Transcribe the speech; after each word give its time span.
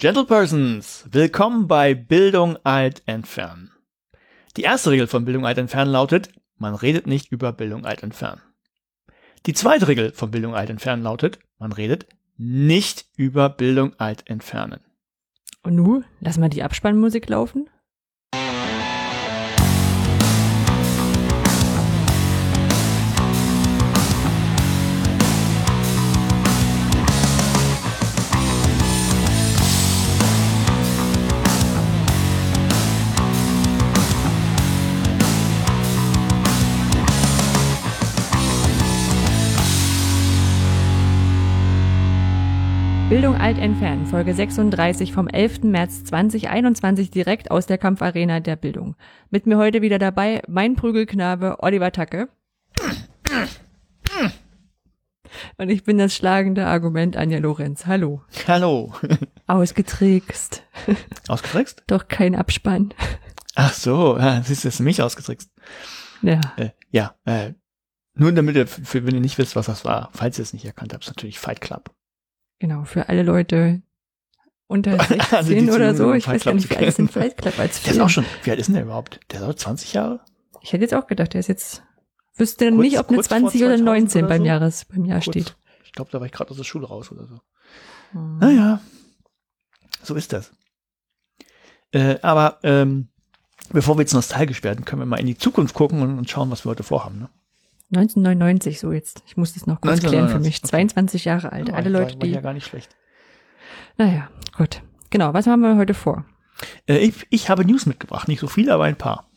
Gentlepersons, 0.00 1.04
willkommen 1.10 1.68
bei 1.68 1.92
Bildung 1.92 2.56
alt 2.64 3.02
entfernen. 3.04 3.70
Die 4.56 4.62
erste 4.62 4.92
Regel 4.92 5.06
von 5.06 5.26
Bildung 5.26 5.44
alt 5.44 5.58
entfernen 5.58 5.92
lautet, 5.92 6.30
man 6.56 6.74
redet 6.74 7.06
nicht 7.06 7.30
über 7.30 7.52
Bildung 7.52 7.84
alt 7.84 8.02
entfernen. 8.02 8.40
Die 9.44 9.52
zweite 9.52 9.88
Regel 9.88 10.12
von 10.12 10.30
Bildung 10.30 10.54
alt 10.54 10.70
entfernen 10.70 11.02
lautet, 11.02 11.38
man 11.58 11.72
redet 11.72 12.06
nicht 12.38 13.08
über 13.18 13.50
Bildung 13.50 13.92
alt 14.00 14.26
entfernen. 14.30 14.80
Und 15.62 15.74
nu, 15.74 16.02
lass 16.20 16.38
mal 16.38 16.48
die 16.48 16.62
Abspannmusik 16.62 17.28
laufen. 17.28 17.68
Bildung 43.30 43.46
alt 43.46 43.58
entfernen, 43.58 44.06
Folge 44.06 44.34
36 44.34 45.12
vom 45.12 45.28
11. 45.28 45.62
März 45.62 46.02
2021 46.02 47.12
direkt 47.12 47.52
aus 47.52 47.66
der 47.66 47.78
Kampfarena 47.78 48.40
der 48.40 48.56
Bildung. 48.56 48.96
Mit 49.30 49.46
mir 49.46 49.56
heute 49.56 49.82
wieder 49.82 50.00
dabei 50.00 50.42
mein 50.48 50.74
Prügelknabe 50.74 51.58
Oliver 51.60 51.92
Tacke. 51.92 52.28
Und 55.58 55.68
ich 55.68 55.84
bin 55.84 55.96
das 55.98 56.12
schlagende 56.12 56.66
Argument 56.66 57.16
Anja 57.16 57.38
Lorenz. 57.38 57.86
Hallo. 57.86 58.22
Hallo. 58.48 58.94
Ausgetrickst. 59.46 60.64
Ausgetrickst? 61.28 61.84
Doch 61.86 62.08
kein 62.08 62.34
Abspann. 62.34 62.92
Ach 63.54 63.72
so, 63.72 64.18
siehst 64.42 64.64
du, 64.64 64.68
ist 64.68 64.80
mich 64.80 65.02
ausgetrickst. 65.02 65.52
Ja. 66.22 66.40
Äh, 66.56 66.70
ja, 66.90 67.14
äh, 67.26 67.52
nur 68.14 68.32
damit 68.32 68.56
ihr, 68.56 68.66
für, 68.66 69.06
wenn 69.06 69.14
ihr 69.14 69.20
nicht 69.20 69.38
wisst, 69.38 69.54
was 69.54 69.66
das 69.66 69.84
war, 69.84 70.10
falls 70.14 70.36
ihr 70.38 70.42
es 70.42 70.52
nicht 70.52 70.64
erkannt 70.64 70.92
habt, 70.92 71.04
ist 71.04 71.10
natürlich 71.10 71.38
Fight 71.38 71.60
Club. 71.60 71.94
Genau, 72.60 72.84
für 72.84 73.08
alle 73.08 73.22
Leute 73.24 73.82
unter 74.68 74.92
16 74.98 75.20
Also 75.36 75.50
die 75.52 75.70
oder 75.70 75.94
so. 75.96 76.12
Ich 76.14 76.28
weiß 76.28 76.44
gar 76.44 76.54
nicht, 76.54 76.70
wie 76.70 76.76
alt 76.76 76.86
ist 76.86 76.98
denn 76.98 77.08
Fight 77.08 77.36
Club 77.36 77.58
als 77.58 77.82
Der 77.82 77.90
ist 77.90 77.96
Film? 77.96 78.04
auch 78.06 78.10
schon, 78.10 78.24
wie 78.44 78.50
alt 78.52 78.60
ist 78.60 78.66
denn 78.66 78.74
der 78.76 78.84
überhaupt? 78.84 79.18
Der 79.32 79.40
ist 79.40 79.46
auch 79.46 79.54
20 79.54 79.92
Jahre? 79.94 80.20
Ich 80.62 80.72
hätte 80.72 80.82
jetzt 80.82 80.94
auch 80.94 81.06
gedacht, 81.08 81.32
der 81.34 81.40
ist 81.40 81.48
jetzt, 81.48 81.82
wüsste 82.36 82.70
Kurz- 82.70 82.80
nicht, 82.82 82.98
ob 83.00 83.08
eine 83.08 83.16
kurz 83.16 83.26
vor 83.28 83.38
20 83.38 83.62
oder 83.64 83.76
2000 83.78 83.84
19 83.86 84.18
oder 84.24 84.28
beim 84.28 84.42
so? 84.42 84.46
Jahres, 84.46 84.84
beim 84.84 85.04
Jahr 85.06 85.20
Kurz. 85.20 85.32
steht. 85.34 85.56
Ich 85.84 85.92
glaube, 85.92 86.10
da 86.12 86.20
war 86.20 86.26
ich 86.26 86.32
gerade 86.32 86.50
aus 86.50 86.56
der 86.56 86.64
Schule 86.64 86.86
raus 86.86 87.10
oder 87.10 87.26
so. 87.26 87.40
Hm. 88.12 88.38
Naja, 88.38 88.80
so 90.02 90.14
ist 90.14 90.32
das. 90.32 90.52
Äh, 91.92 92.18
aber 92.22 92.58
ähm, 92.62 93.08
bevor 93.72 93.96
wir 93.96 94.02
jetzt 94.02 94.12
nostalgisch 94.14 94.62
werden, 94.62 94.84
können 94.84 95.00
wir 95.02 95.06
mal 95.06 95.18
in 95.18 95.26
die 95.26 95.36
Zukunft 95.38 95.74
gucken 95.74 96.02
und, 96.02 96.16
und 96.18 96.30
schauen, 96.30 96.50
was 96.50 96.64
wir 96.64 96.70
heute 96.70 96.82
vorhaben. 96.84 97.18
Ne? 97.20 97.28
1999, 97.92 98.78
so 98.80 98.92
jetzt. 98.92 99.22
Ich 99.26 99.36
muss 99.36 99.54
das 99.54 99.66
noch 99.66 99.80
kurz 99.80 100.00
klären 100.00 100.28
für 100.28 100.36
1999, 100.36 100.48
mich. 100.48 100.58
okay. 100.62 100.70
22 100.70 101.24
Jahre 101.24 101.52
alt. 101.52 101.68
Ja, 101.68 101.74
Alle 101.74 101.92
war- 101.92 102.00
Leute, 102.02 102.18
war 102.20 102.26
ja 102.26 102.36
die. 102.38 102.42
gar 102.42 102.52
nicht 102.52 102.66
schlecht. 102.66 102.96
Naja, 103.98 104.28
gut. 104.56 104.82
Genau, 105.10 105.34
was 105.34 105.46
haben 105.46 105.60
wir 105.62 105.76
heute 105.76 105.94
vor? 105.94 106.24
Äh, 106.86 106.98
ich, 106.98 107.26
ich 107.30 107.48
habe 107.50 107.64
News 107.64 107.86
mitgebracht, 107.86 108.28
nicht 108.28 108.40
so 108.40 108.46
viele, 108.46 108.72
aber 108.74 108.84
ein 108.84 108.96
paar. 108.96 109.28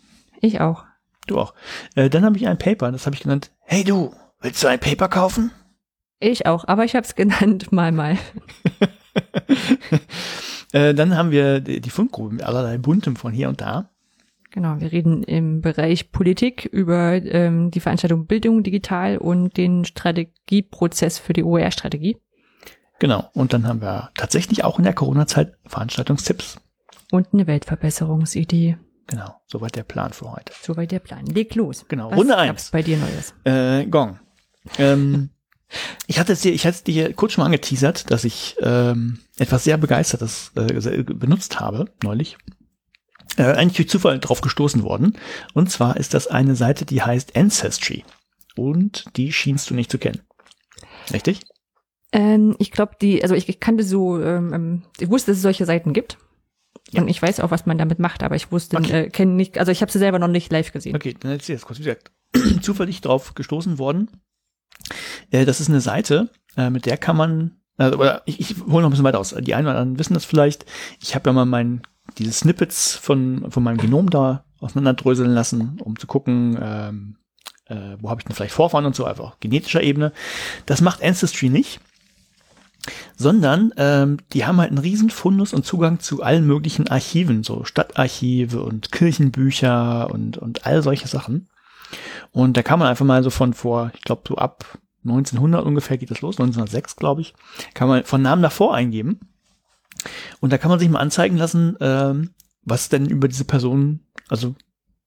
Ich 0.41 0.61
auch. 0.61 0.83
Du 1.27 1.39
auch. 1.39 1.53
Äh, 1.95 2.09
dann 2.09 2.23
habe 2.25 2.37
ich 2.37 2.47
ein 2.47 2.57
Paper, 2.57 2.91
das 2.91 3.05
habe 3.05 3.15
ich 3.15 3.23
genannt. 3.23 3.51
Hey 3.61 3.83
du, 3.83 4.13
willst 4.41 4.61
du 4.63 4.67
ein 4.67 4.79
Paper 4.79 5.07
kaufen? 5.07 5.51
Ich 6.19 6.45
auch, 6.45 6.67
aber 6.67 6.85
ich 6.85 6.95
habe 6.95 7.05
es 7.05 7.15
genannt 7.15 7.71
mal 7.71 7.91
mal. 7.91 8.17
Äh, 10.71 10.95
dann 10.95 11.15
haben 11.15 11.29
wir 11.29 11.59
die, 11.59 11.79
die 11.81 11.89
Fundgrube 11.91 12.33
mit 12.33 12.41
allerlei 12.43 12.79
Buntem 12.79 13.15
von 13.15 13.31
hier 13.31 13.47
und 13.47 13.61
da. 13.61 13.91
Genau, 14.53 14.79
wir 14.79 14.91
reden 14.91 15.23
im 15.23 15.61
Bereich 15.61 16.11
Politik 16.11 16.65
über 16.65 17.13
ähm, 17.13 17.71
die 17.71 17.79
Veranstaltung 17.79 18.27
Bildung 18.27 18.61
digital 18.63 19.17
und 19.17 19.57
den 19.57 19.83
Strategieprozess 19.83 21.17
für 21.19 21.33
die 21.33 21.43
OER-Strategie 21.43 22.17
Genau. 22.99 23.29
Und 23.33 23.51
dann 23.51 23.67
haben 23.67 23.81
wir 23.81 24.11
tatsächlich 24.15 24.63
auch 24.63 24.77
in 24.77 24.85
der 24.85 24.93
Corona-Zeit 24.93 25.55
Veranstaltungstipps. 25.65 26.57
und 27.11 27.27
eine 27.33 27.47
Weltverbesserungsidee. 27.47 28.77
Genau. 29.07 29.33
Soweit 29.47 29.75
der 29.75 29.83
Plan 29.83 30.13
für 30.13 30.31
heute. 30.31 30.53
Soweit 30.61 30.91
der 30.91 30.99
Plan. 30.99 31.25
Leg 31.25 31.53
los. 31.55 31.85
Genau, 31.89 32.11
Was 32.11 32.17
Runde 32.19 32.33
gab's 32.35 32.49
eins. 32.49 32.71
bei 32.71 32.81
dir 32.83 32.97
Neues? 32.97 33.33
Äh, 33.43 33.85
Gong. 33.87 34.19
Ähm, 34.77 35.31
ich 36.07 36.19
hatte 36.19 36.31
es 36.33 36.41
dir, 36.41 36.53
ich 36.53 36.65
hatte 36.65 36.75
es 36.75 36.83
dir 36.83 37.11
kurz 37.13 37.33
schon 37.33 37.41
mal 37.41 37.47
angeteasert, 37.47 38.09
dass 38.11 38.23
ich 38.23 38.55
ähm, 38.61 39.19
etwas 39.37 39.63
sehr 39.65 39.77
begeistertes 39.77 40.51
äh, 40.55 40.79
se- 40.79 41.03
benutzt 41.03 41.59
habe 41.59 41.89
neulich. 42.03 42.37
Äh, 43.37 43.43
eigentlich 43.43 43.77
durch 43.77 43.89
Zufall 43.89 44.19
drauf 44.19 44.41
gestoßen 44.41 44.83
worden. 44.83 45.17
Und 45.53 45.71
zwar 45.71 45.97
ist 45.97 46.13
das 46.13 46.27
eine 46.27 46.55
Seite, 46.55 46.85
die 46.85 47.01
heißt 47.01 47.35
Ancestry. 47.35 48.03
Und 48.55 49.05
die 49.15 49.31
schienst 49.33 49.69
du 49.69 49.73
nicht 49.73 49.89
zu 49.89 49.97
kennen. 49.97 50.21
Richtig? 51.11 51.41
Ähm, 52.11 52.55
ich 52.59 52.71
glaube, 52.71 52.93
die, 53.01 53.23
also 53.23 53.33
ich, 53.33 53.49
ich 53.49 53.59
kannte 53.59 53.83
so, 53.83 54.21
ähm, 54.21 54.53
ähm, 54.53 54.83
ich 54.99 55.09
wusste, 55.09 55.31
dass 55.31 55.37
es 55.37 55.41
solche 55.41 55.65
Seiten 55.65 55.93
gibt. 55.93 56.17
Ja. 56.91 57.01
Und 57.01 57.07
ich 57.07 57.19
weiß 57.19 57.39
auch, 57.39 57.49
was 57.49 57.65
man 57.65 57.79
damit 57.79 57.97
macht, 57.97 58.21
aber 58.21 58.35
ich 58.35 58.51
wusste, 58.51 58.77
Okay. 58.77 59.05
äh, 59.05 59.09
kenne 59.09 59.31
nicht, 59.33 59.57
also 59.57 59.71
ich 59.71 59.81
habe 59.81 59.91
sie 59.91 59.97
selber 59.97 60.19
noch 60.19 60.27
nicht 60.27 60.51
live 60.51 60.71
gesehen. 60.71 60.95
Okay, 60.95 61.15
dann 61.19 61.31
erzähl 61.31 61.55
jetzt 61.55 61.65
kurz. 61.65 61.79
Wie 61.79 61.83
gesagt, 61.83 62.11
zufällig 62.61 63.01
drauf 63.01 63.33
gestoßen 63.33 63.79
worden. 63.79 64.11
Äh, 65.31 65.45
das 65.45 65.59
ist 65.59 65.69
eine 65.69 65.81
Seite, 65.81 66.29
äh, 66.55 66.69
mit 66.69 66.85
der 66.85 66.97
kann 66.97 67.17
man, 67.17 67.57
oder 67.79 68.21
ich, 68.25 68.39
ich 68.39 68.57
hole 68.59 68.81
noch 68.81 68.83
ein 68.83 68.89
bisschen 68.91 69.05
weiter 69.05 69.19
aus. 69.19 69.33
Die 69.39 69.55
einen 69.55 69.65
oder 69.65 69.77
anderen 69.79 69.97
wissen 69.97 70.13
das 70.13 70.25
vielleicht. 70.25 70.65
Ich 71.01 71.15
habe 71.15 71.29
ja 71.29 71.33
mal 71.33 71.45
mein, 71.45 71.81
diese 72.17 72.31
Snippets 72.31 72.95
von, 72.95 73.49
von 73.49 73.63
meinem 73.63 73.77
Genom 73.77 74.09
da 74.09 74.45
auseinanderdröseln 74.59 75.31
lassen, 75.33 75.79
um 75.81 75.97
zu 75.97 76.07
gucken, 76.07 76.57
ähm, 76.61 77.15
äh, 77.65 77.97
wo 77.99 78.09
habe 78.09 78.21
ich 78.21 78.25
denn 78.25 78.35
vielleicht 78.35 78.53
Vorfahren 78.53 78.85
und 78.85 78.95
so, 78.95 79.05
einfach 79.05 79.39
genetischer 79.39 79.81
Ebene. 79.81 80.11
Das 80.65 80.81
macht 80.81 81.03
Ancestry 81.03 81.49
nicht 81.49 81.79
sondern 83.15 83.73
ähm, 83.77 84.17
die 84.33 84.45
haben 84.45 84.59
halt 84.59 84.69
einen 84.69 84.79
riesen 84.79 85.09
Fundus 85.09 85.53
und 85.53 85.65
Zugang 85.65 85.99
zu 85.99 86.21
allen 86.21 86.45
möglichen 86.45 86.87
Archiven, 86.87 87.43
so 87.43 87.63
Stadtarchive 87.63 88.61
und 88.61 88.91
Kirchenbücher 88.91 90.09
und, 90.11 90.37
und 90.37 90.65
all 90.65 90.81
solche 90.83 91.07
Sachen. 91.07 91.47
Und 92.31 92.57
da 92.57 92.63
kann 92.63 92.79
man 92.79 92.87
einfach 92.87 93.05
mal 93.05 93.23
so 93.23 93.29
von 93.29 93.53
vor, 93.53 93.91
ich 93.95 94.01
glaube 94.01 94.23
so 94.27 94.35
ab 94.35 94.65
1900 95.05 95.65
ungefähr 95.65 95.97
geht 95.97 96.11
das 96.11 96.21
los, 96.21 96.39
1906 96.39 96.95
glaube 96.95 97.21
ich, 97.21 97.33
kann 97.73 97.87
man 97.87 98.03
von 98.05 98.21
Namen 98.21 98.41
davor 98.41 98.73
eingeben. 98.73 99.19
Und 100.39 100.51
da 100.51 100.57
kann 100.57 100.69
man 100.69 100.79
sich 100.79 100.89
mal 100.89 100.99
anzeigen 100.99 101.37
lassen, 101.37 101.77
ähm, 101.79 102.31
was 102.63 102.89
denn 102.89 103.07
über 103.07 103.27
diese 103.27 103.45
Person, 103.45 104.01
also 104.29 104.55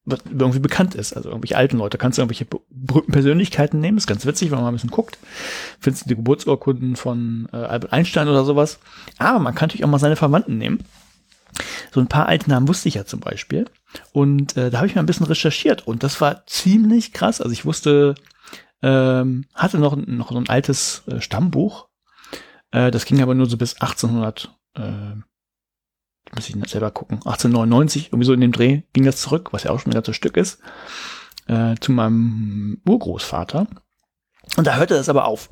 was 0.05 0.21
irgendwie 0.31 0.61
bekannt 0.61 0.95
ist. 0.95 1.15
Also 1.15 1.31
irgendwelche 1.31 1.57
alten 1.57 1.79
Leute. 1.79 1.99
Kannst 1.99 2.17
du 2.17 2.23
irgendwelche 2.23 2.45
be- 2.45 2.61
berühmten 2.71 3.11
Persönlichkeiten 3.13 3.81
nehmen. 3.81 3.99
Ist 3.99 4.07
ganz 4.07 4.25
witzig, 4.25 4.51
wenn 4.51 4.57
man 4.59 4.65
mal 4.65 4.71
ein 4.71 4.75
bisschen 4.75 4.91
guckt. 4.91 5.19
Findest 5.81 6.05
du 6.05 6.09
die 6.11 6.17
Geburtsurkunden 6.17 6.95
von 6.97 7.49
äh, 7.53 7.57
Albert 7.57 7.93
Einstein 7.93 8.29
oder 8.29 8.45
sowas. 8.45 8.79
Aber 9.19 9.41
man 9.41 9.55
kann 9.55 9.67
natürlich 9.69 9.85
auch 9.85 9.91
mal 9.91 9.99
seine 9.99 10.17
Verwandten 10.17 10.59
nehmen. 10.59 10.85
So 11.93 12.01
ein 12.01 12.07
paar 12.07 12.27
alte 12.27 12.51
Namen 12.51 12.69
wusste 12.69 12.89
ich 12.89 12.95
ja 12.95 13.05
zum 13.05 13.21
Beispiel. 13.21 13.65
Und 14.13 14.57
äh, 14.57 14.71
da 14.71 14.79
habe 14.79 14.87
ich 14.87 14.95
mal 14.95 15.03
ein 15.03 15.07
bisschen 15.07 15.27
recherchiert. 15.27 15.87
Und 15.87 16.03
das 16.05 16.21
war 16.21 16.47
ziemlich 16.47 17.13
krass. 17.13 17.41
Also 17.41 17.53
ich 17.53 17.65
wusste, 17.65 18.15
ähm, 18.83 19.47
hatte 19.55 19.79
noch, 19.79 19.97
noch 19.97 20.31
so 20.31 20.39
ein 20.39 20.49
altes 20.49 21.03
äh, 21.09 21.21
Stammbuch. 21.21 21.89
Äh, 22.71 22.91
das 22.93 23.07
ging 23.07 23.23
aber 23.23 23.35
nur 23.35 23.47
so 23.47 23.57
bis 23.57 23.75
1800. 23.81 24.53
Äh, 24.77 25.17
muss 26.35 26.49
ich 26.49 26.57
selber 26.69 26.91
gucken. 26.91 27.19
1899, 27.19 28.09
irgendwie 28.09 28.27
so 28.27 28.33
in 28.33 28.41
dem 28.41 28.53
Dreh 28.53 28.83
ging 28.93 29.05
das 29.05 29.21
zurück, 29.21 29.53
was 29.53 29.65
ja 29.65 29.71
auch 29.71 29.81
schon 29.81 29.93
ein 29.93 29.95
ganzes 29.95 30.17
Stück 30.17 30.37
ist, 30.37 30.61
äh, 31.47 31.77
zu 31.81 31.93
meinem 31.93 32.81
Urgroßvater. 32.87 33.67
Und 34.57 34.67
da 34.67 34.77
hörte 34.77 34.95
das 34.95 35.09
aber 35.09 35.27
auf. 35.27 35.49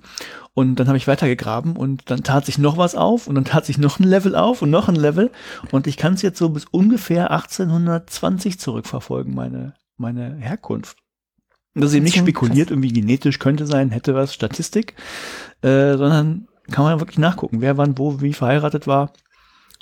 Und 0.54 0.76
dann 0.76 0.86
habe 0.86 0.96
ich 0.96 1.08
weitergegraben 1.08 1.76
und 1.76 2.10
dann 2.10 2.22
tat 2.22 2.46
sich 2.46 2.58
noch 2.58 2.76
was 2.76 2.94
auf 2.94 3.26
und 3.26 3.34
dann 3.34 3.44
tat 3.44 3.66
sich 3.66 3.76
noch 3.76 3.98
ein 3.98 4.04
Level 4.04 4.36
auf 4.36 4.62
und 4.62 4.70
noch 4.70 4.88
ein 4.88 4.94
Level. 4.94 5.30
Und 5.72 5.86
ich 5.86 5.97
kann 5.97 6.15
es 6.15 6.22
jetzt 6.22 6.38
so 6.38 6.48
bis 6.48 6.65
ungefähr 6.66 7.32
1820 7.32 8.59
zurückverfolgen, 8.59 9.34
meine, 9.34 9.74
meine 9.97 10.36
Herkunft. 10.36 10.98
Und 11.74 11.82
das 11.82 11.91
ist 11.91 11.97
eben 11.97 12.04
nicht 12.04 12.18
spekuliert, 12.18 12.70
irgendwie 12.70 12.92
genetisch 12.92 13.41
könnte 13.41 13.66
sein, 13.66 13.91
hätte 13.91 14.15
was, 14.15 14.32
Statistik, 14.32 14.94
äh, 15.62 15.97
sondern 15.97 16.47
kann 16.71 16.84
man 16.84 17.01
wirklich 17.01 17.19
nachgucken, 17.19 17.61
wer 17.61 17.77
wann, 17.77 17.99
wo, 17.99 18.21
wie 18.21 18.33
verheiratet 18.33 18.87
war. 18.87 19.13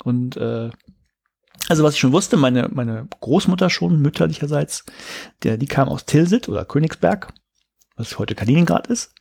Und 0.03 0.37
äh, 0.37 0.69
also 1.69 1.83
was 1.83 1.93
ich 1.93 1.99
schon 1.99 2.11
wusste, 2.11 2.37
meine, 2.37 2.69
meine 2.73 3.07
Großmutter 3.21 3.69
schon 3.69 4.01
mütterlicherseits, 4.01 4.85
der, 5.43 5.57
die 5.57 5.67
kam 5.67 5.87
aus 5.87 6.05
Tilsit 6.05 6.49
oder 6.49 6.65
Königsberg, 6.65 7.33
was 7.95 8.19
heute 8.19 8.35
Kaliningrad 8.35 8.87
ist, 8.87 9.13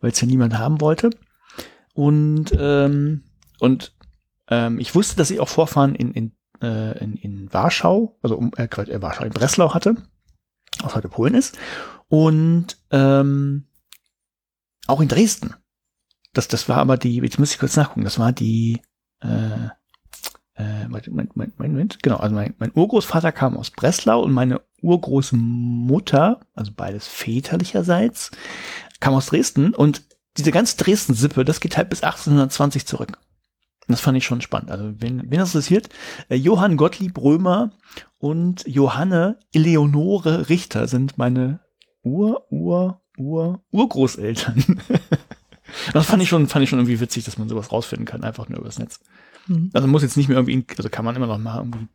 weil 0.00 0.10
es 0.10 0.20
ja 0.20 0.26
niemand 0.26 0.58
haben 0.58 0.80
wollte. 0.80 1.10
Und, 1.94 2.52
ähm, 2.58 3.24
und 3.60 3.94
ähm, 4.48 4.78
ich 4.78 4.94
wusste, 4.94 5.16
dass 5.16 5.30
ich 5.30 5.40
auch 5.40 5.48
Vorfahren 5.48 5.94
in, 5.94 6.12
in, 6.12 6.32
äh, 6.60 6.98
in, 6.98 7.16
in 7.16 7.52
Warschau, 7.52 8.18
also 8.22 8.36
um, 8.36 8.52
äh, 8.56 8.64
äh, 8.64 9.02
Warschau, 9.02 9.24
in 9.24 9.32
Breslau 9.32 9.72
hatte, 9.72 9.96
was 10.82 10.94
heute 10.94 11.08
Polen 11.08 11.34
ist. 11.34 11.56
Und 12.08 12.76
ähm, 12.90 13.66
auch 14.86 15.00
in 15.00 15.08
Dresden. 15.08 15.54
Das, 16.36 16.48
das 16.48 16.68
war 16.68 16.76
aber 16.76 16.98
die, 16.98 17.16
jetzt 17.16 17.38
muss 17.38 17.52
ich 17.52 17.58
kurz 17.58 17.76
nachgucken, 17.76 18.04
das 18.04 18.18
war 18.18 18.30
die, 18.30 18.82
äh, 19.20 19.68
äh, 20.54 20.86
mein, 20.88 21.30
mein, 21.34 21.52
mein, 21.56 21.88
genau, 22.02 22.16
also 22.16 22.34
mein, 22.34 22.54
mein 22.58 22.72
Urgroßvater 22.74 23.32
kam 23.32 23.56
aus 23.56 23.70
Breslau 23.70 24.20
und 24.22 24.32
meine 24.32 24.60
Urgroßmutter, 24.82 26.40
also 26.54 26.72
beides 26.76 27.08
väterlicherseits, 27.08 28.32
kam 29.00 29.14
aus 29.14 29.26
Dresden 29.26 29.72
und 29.74 30.02
diese 30.36 30.52
ganze 30.52 30.76
Dresden-Sippe, 30.76 31.42
das 31.42 31.60
geht 31.60 31.78
halt 31.78 31.88
bis 31.88 32.02
1820 32.02 32.86
zurück. 32.86 33.18
Das 33.88 34.02
fand 34.02 34.18
ich 34.18 34.26
schon 34.26 34.42
spannend. 34.42 34.70
Also, 34.70 34.92
wenn, 35.00 35.30
wenn 35.30 35.38
das 35.38 35.54
interessiert, 35.54 35.88
äh, 36.28 36.34
Johann 36.34 36.76
Gottlieb 36.76 37.16
Römer 37.16 37.70
und 38.18 38.62
Johanne 38.66 39.38
Eleonore 39.54 40.50
Richter 40.50 40.86
sind 40.86 41.16
meine 41.16 41.60
Ur, 42.02 42.46
Ur, 42.50 43.00
Ur, 43.16 43.62
Urgroßeltern. 43.70 44.82
das 45.92 46.06
fand 46.06 46.22
ich 46.22 46.28
schon, 46.28 46.46
fand 46.48 46.62
ich 46.62 46.70
schon 46.70 46.78
irgendwie 46.78 47.00
witzig, 47.00 47.24
dass 47.24 47.38
man 47.38 47.48
sowas 47.48 47.72
rausfinden 47.72 48.06
kann, 48.06 48.22
einfach 48.24 48.48
nur 48.48 48.60
übers 48.60 48.78
Netz. 48.78 49.00
Mhm. 49.46 49.70
Also 49.72 49.86
muss 49.88 50.02
jetzt 50.02 50.16
nicht 50.16 50.28
mehr 50.28 50.38
irgendwie, 50.38 50.64
also 50.76 50.88
kann 50.88 51.04
man 51.04 51.14
immer 51.16 51.26
noch 51.26 51.38
mal 51.38 51.58
irgendwie 51.58 51.86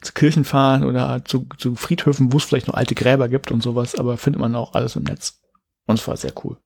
zu 0.00 0.12
Kirchen 0.12 0.44
fahren 0.44 0.84
oder 0.84 1.24
zu, 1.24 1.46
zu 1.58 1.74
Friedhöfen, 1.76 2.32
wo 2.32 2.38
es 2.38 2.44
vielleicht 2.44 2.66
noch 2.68 2.74
alte 2.74 2.94
Gräber 2.94 3.28
gibt 3.28 3.50
und 3.52 3.62
sowas, 3.62 3.94
aber 3.94 4.16
findet 4.16 4.40
man 4.40 4.54
auch 4.54 4.74
alles 4.74 4.96
im 4.96 5.04
Netz. 5.04 5.40
Und 5.86 5.98
es 6.00 6.08
war 6.08 6.16
sehr 6.16 6.32
cool. 6.44 6.56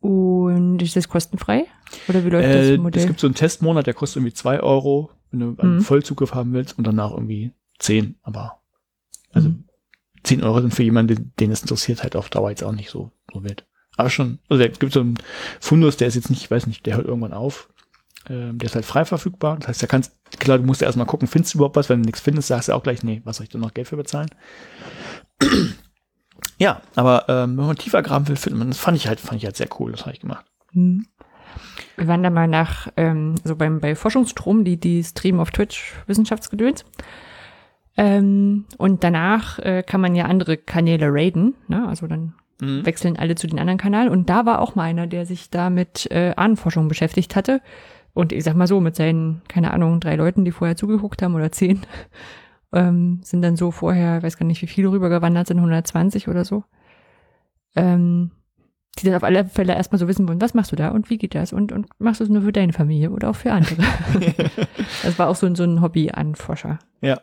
Und 0.00 0.80
ist 0.82 0.94
das 0.94 1.08
kostenfrei? 1.08 1.64
Oder 2.08 2.24
wie 2.24 2.30
läuft 2.30 2.46
äh, 2.48 2.70
das 2.72 2.78
Modell? 2.80 3.00
Es 3.02 3.06
gibt 3.08 3.20
so 3.20 3.26
einen 3.26 3.34
Testmonat, 3.34 3.86
der 3.86 3.94
kostet 3.94 4.18
irgendwie 4.18 4.34
zwei 4.34 4.60
Euro, 4.60 5.10
wenn 5.30 5.40
du 5.40 5.54
einen 5.58 5.76
Mhm. 5.76 5.80
Vollzugriff 5.80 6.34
haben 6.34 6.52
willst 6.52 6.78
und 6.78 6.86
danach 6.86 7.10
irgendwie 7.10 7.52
zehn. 7.78 8.16
Aber 8.22 8.60
also 9.32 9.48
Mhm. 9.48 9.64
zehn 10.22 10.44
Euro 10.44 10.60
sind 10.60 10.74
für 10.74 10.82
jemanden, 10.84 11.32
den 11.40 11.50
es 11.50 11.62
interessiert, 11.62 12.02
halt 12.02 12.14
auf 12.14 12.28
Dauer 12.28 12.50
jetzt 12.50 12.62
auch 12.62 12.72
nicht 12.72 12.90
so, 12.90 13.10
so 13.32 13.42
wild. 13.42 13.66
Aber 13.96 14.10
schon, 14.10 14.38
also 14.48 14.62
es 14.62 14.78
gibt 14.78 14.92
so 14.92 15.00
einen 15.00 15.18
Fundus, 15.60 15.96
der 15.96 16.08
ist 16.08 16.14
jetzt 16.14 16.30
nicht, 16.30 16.42
ich 16.42 16.50
weiß 16.50 16.66
nicht, 16.66 16.84
der 16.86 16.96
hört 16.96 17.06
irgendwann 17.06 17.32
auf. 17.32 17.68
Ähm, 18.28 18.58
der 18.58 18.66
ist 18.66 18.74
halt 18.74 18.84
frei 18.84 19.04
verfügbar. 19.04 19.56
Das 19.58 19.68
heißt, 19.68 19.82
da 19.82 19.86
kannst, 19.86 20.12
klar, 20.38 20.58
du 20.58 20.64
musst 20.64 20.82
erstmal 20.82 21.06
gucken, 21.06 21.28
findest 21.28 21.54
du 21.54 21.58
überhaupt 21.58 21.76
was? 21.76 21.88
Wenn 21.88 22.02
du 22.02 22.06
nichts 22.06 22.20
findest, 22.20 22.48
sagst 22.48 22.68
du 22.68 22.74
auch 22.74 22.82
gleich, 22.82 23.02
nee, 23.02 23.22
was 23.24 23.36
soll 23.36 23.44
ich 23.44 23.50
denn 23.50 23.60
noch 23.60 23.74
Geld 23.74 23.88
für 23.88 23.96
bezahlen? 23.96 24.28
ja, 26.58 26.82
aber 26.94 27.24
ähm, 27.28 27.56
wenn 27.56 27.66
man 27.66 27.76
tiefer 27.76 28.02
graben 28.02 28.28
will, 28.28 28.36
findet 28.36 28.58
man, 28.58 28.68
das 28.68 28.78
fand 28.78 28.96
ich 28.96 29.08
halt, 29.08 29.20
fand 29.20 29.38
ich 29.38 29.44
halt 29.44 29.56
sehr 29.56 29.68
cool, 29.78 29.92
das 29.92 30.02
habe 30.02 30.12
ich 30.12 30.20
gemacht. 30.20 30.44
Mhm. 30.72 31.06
Wir 31.96 32.08
waren 32.08 32.22
da 32.22 32.30
mal 32.30 32.48
nach, 32.48 32.88
ähm, 32.96 33.36
so 33.44 33.56
beim, 33.56 33.80
bei 33.80 33.94
Forschungsstrom, 33.94 34.64
die, 34.64 34.78
die 34.78 35.02
Stream 35.02 35.40
auf 35.40 35.50
Twitch 35.50 35.94
Wissenschaftsgedöns. 36.06 36.84
Ähm, 37.96 38.66
und 38.76 39.04
danach 39.04 39.58
äh, 39.60 39.82
kann 39.82 40.02
man 40.02 40.14
ja 40.14 40.26
andere 40.26 40.58
Kanäle 40.58 41.06
raiden, 41.10 41.54
ne? 41.68 41.88
Also 41.88 42.06
dann 42.06 42.34
Mhm. 42.60 42.86
wechseln 42.86 43.16
alle 43.18 43.34
zu 43.34 43.46
den 43.46 43.58
anderen 43.58 43.78
Kanal. 43.78 44.08
Und 44.08 44.30
da 44.30 44.46
war 44.46 44.60
auch 44.60 44.74
mal 44.74 44.84
einer, 44.84 45.06
der 45.06 45.26
sich 45.26 45.50
da 45.50 45.68
mit 45.70 46.10
äh, 46.10 46.32
Ahnenforschung 46.36 46.88
beschäftigt 46.88 47.36
hatte. 47.36 47.60
Und 48.14 48.32
ich 48.32 48.44
sag 48.44 48.54
mal 48.56 48.66
so, 48.66 48.80
mit 48.80 48.96
seinen, 48.96 49.42
keine 49.48 49.72
Ahnung, 49.72 50.00
drei 50.00 50.16
Leuten, 50.16 50.44
die 50.44 50.50
vorher 50.52 50.76
zugeguckt 50.76 51.20
haben 51.22 51.34
oder 51.34 51.52
zehn, 51.52 51.80
ähm, 52.72 53.20
sind 53.22 53.42
dann 53.42 53.56
so 53.56 53.70
vorher, 53.70 54.22
weiß 54.22 54.38
gar 54.38 54.46
nicht, 54.46 54.62
wie 54.62 54.66
viele 54.66 54.90
rübergewandert 54.90 55.46
sind, 55.48 55.58
120 55.58 56.28
oder 56.28 56.44
so. 56.44 56.64
Ähm, 57.74 58.30
die 58.98 59.04
dann 59.04 59.14
auf 59.16 59.24
alle 59.24 59.44
Fälle 59.44 59.74
erstmal 59.74 59.98
so 59.98 60.08
wissen 60.08 60.26
wollen, 60.26 60.40
was 60.40 60.54
machst 60.54 60.72
du 60.72 60.76
da 60.76 60.88
und 60.88 61.10
wie 61.10 61.18
geht 61.18 61.34
das 61.34 61.52
und, 61.52 61.70
und 61.70 61.86
machst 61.98 62.20
du 62.20 62.24
es 62.24 62.30
nur 62.30 62.40
für 62.40 62.52
deine 62.52 62.72
Familie 62.72 63.10
oder 63.10 63.28
auch 63.28 63.36
für 63.36 63.52
andere. 63.52 63.82
das 65.02 65.18
war 65.18 65.28
auch 65.28 65.36
so, 65.36 65.46
ein- 65.46 65.54
so 65.54 65.64
ein 65.64 65.82
Hobby-Ahnenforscher. 65.82 66.78
Ja. 67.02 67.08
Ja. 67.10 67.20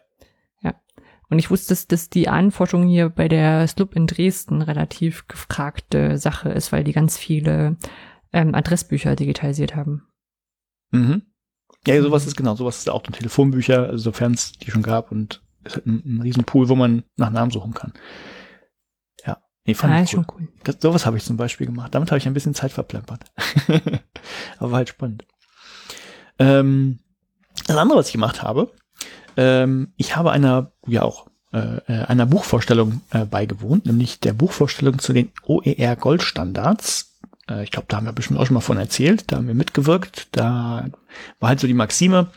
Und 1.33 1.39
ich 1.39 1.49
wusste, 1.49 1.69
dass, 1.69 1.87
dass 1.87 2.11
die 2.11 2.29
Ahnenforschung 2.29 2.87
hier 2.87 3.09
bei 3.09 3.27
der 3.27 3.67
SLUB 3.67 3.95
in 3.95 4.05
Dresden 4.05 4.61
relativ 4.61 5.27
gefragte 5.27 6.19
Sache 6.19 6.49
ist, 6.49 6.71
weil 6.71 6.83
die 6.83 6.91
ganz 6.93 7.17
viele 7.17 7.75
ähm, 8.31 8.53
Adressbücher 8.53 9.15
digitalisiert 9.15 9.75
haben. 9.75 10.07
Mhm. 10.91 11.23
Ja, 11.87 11.99
sowas 12.03 12.27
ist 12.27 12.37
genau, 12.37 12.53
sowas 12.53 12.77
ist 12.77 12.89
auch 12.91 13.01
dann 13.01 13.13
Telefonbücher, 13.13 13.87
also 13.87 13.97
sofern 13.97 14.35
es 14.35 14.51
die 14.51 14.69
schon 14.69 14.83
gab 14.83 15.11
und 15.11 15.41
ist 15.63 15.77
halt 15.77 15.87
ein, 15.87 16.03
ein 16.05 16.21
Riesenpool, 16.21 16.69
wo 16.69 16.75
man 16.75 17.03
nach 17.17 17.31
Namen 17.31 17.49
suchen 17.49 17.73
kann. 17.73 17.93
Ja, 19.25 19.41
nee, 19.65 19.73
fand 19.73 19.91
Ah, 19.91 19.97
ich 19.97 20.03
ist 20.03 20.13
cool. 20.13 20.25
schon 20.29 20.35
cool. 20.39 20.47
Das, 20.65 20.77
sowas 20.81 21.07
habe 21.07 21.17
ich 21.17 21.23
zum 21.23 21.37
Beispiel 21.37 21.65
gemacht. 21.65 21.95
Damit 21.95 22.11
habe 22.11 22.19
ich 22.19 22.27
ein 22.27 22.35
bisschen 22.35 22.53
Zeit 22.53 22.71
verplempert. 22.71 23.23
Aber 24.59 24.73
halt 24.75 24.89
spannend. 24.89 25.25
Ähm, 26.37 26.99
das 27.65 27.75
andere, 27.75 27.97
was 27.97 28.05
ich 28.09 28.13
gemacht 28.13 28.43
habe, 28.43 28.71
ähm, 29.37 29.93
ich 29.97 30.15
habe 30.15 30.31
einer, 30.31 30.71
ja 30.87 31.03
auch, 31.03 31.27
äh, 31.53 31.77
äh, 31.87 32.05
einer 32.05 32.25
Buchvorstellung 32.25 33.01
äh, 33.11 33.25
beigewohnt, 33.25 33.85
nämlich 33.85 34.19
der 34.19 34.33
Buchvorstellung 34.33 34.99
zu 34.99 35.13
den 35.13 35.31
OER 35.45 35.95
Goldstandards. 35.95 37.19
Äh, 37.47 37.63
ich 37.63 37.71
glaube, 37.71 37.85
da 37.89 37.97
haben 37.97 38.05
wir 38.05 38.13
bestimmt 38.13 38.39
auch 38.39 38.47
schon 38.47 38.55
mal 38.55 38.61
von 38.61 38.77
erzählt, 38.77 39.31
da 39.31 39.37
haben 39.37 39.47
wir 39.47 39.53
mitgewirkt. 39.53 40.29
Da 40.31 40.87
war 41.39 41.49
halt 41.49 41.59
so 41.59 41.67
die 41.67 41.75
Maxime, 41.75 42.31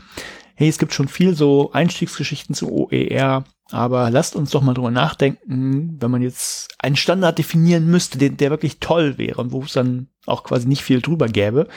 hey, 0.55 0.69
es 0.69 0.79
gibt 0.79 0.93
schon 0.93 1.09
viel 1.09 1.35
so 1.35 1.73
Einstiegsgeschichten 1.73 2.55
zu 2.55 2.71
OER, 2.71 3.45
aber 3.71 4.11
lasst 4.11 4.37
uns 4.37 4.51
doch 4.51 4.63
mal 4.63 4.75
drüber 4.75 4.91
nachdenken, 4.91 5.97
wenn 5.99 6.11
man 6.11 6.23
jetzt 6.23 6.75
einen 6.79 6.97
Standard 6.97 7.39
definieren 7.39 7.87
müsste, 7.87 8.19
den, 8.19 8.37
der 8.37 8.51
wirklich 8.51 8.81
toll 8.81 9.19
wäre 9.19 9.41
und 9.41 9.53
wo 9.53 9.63
es 9.63 9.73
dann 9.73 10.09
auch 10.27 10.45
quasi 10.45 10.69
nicht 10.69 10.83
viel 10.83 11.01
drüber 11.01 11.29
gäbe, 11.29 11.69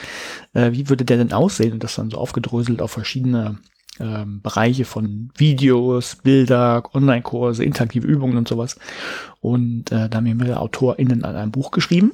äh, 0.52 0.72
wie 0.72 0.88
würde 0.88 1.04
der 1.04 1.16
denn 1.16 1.32
aussehen? 1.32 1.72
Und 1.72 1.84
das 1.84 1.94
dann 1.94 2.10
so 2.10 2.18
aufgedröselt 2.18 2.82
auf 2.82 2.90
verschiedene 2.90 3.58
ähm, 4.00 4.40
Bereiche 4.42 4.84
von 4.84 5.30
Videos, 5.36 6.16
Bilder, 6.16 6.82
Online-Kurse, 6.94 7.64
interaktive 7.64 8.06
Übungen 8.06 8.36
und 8.36 8.48
sowas. 8.48 8.76
Und 9.40 9.92
äh, 9.92 10.08
da 10.08 10.18
haben 10.18 10.24
wir 10.24 10.34
mehrere 10.34 10.60
AutorInnen 10.60 11.24
an 11.24 11.36
einem 11.36 11.52
Buch 11.52 11.70
geschrieben. 11.70 12.12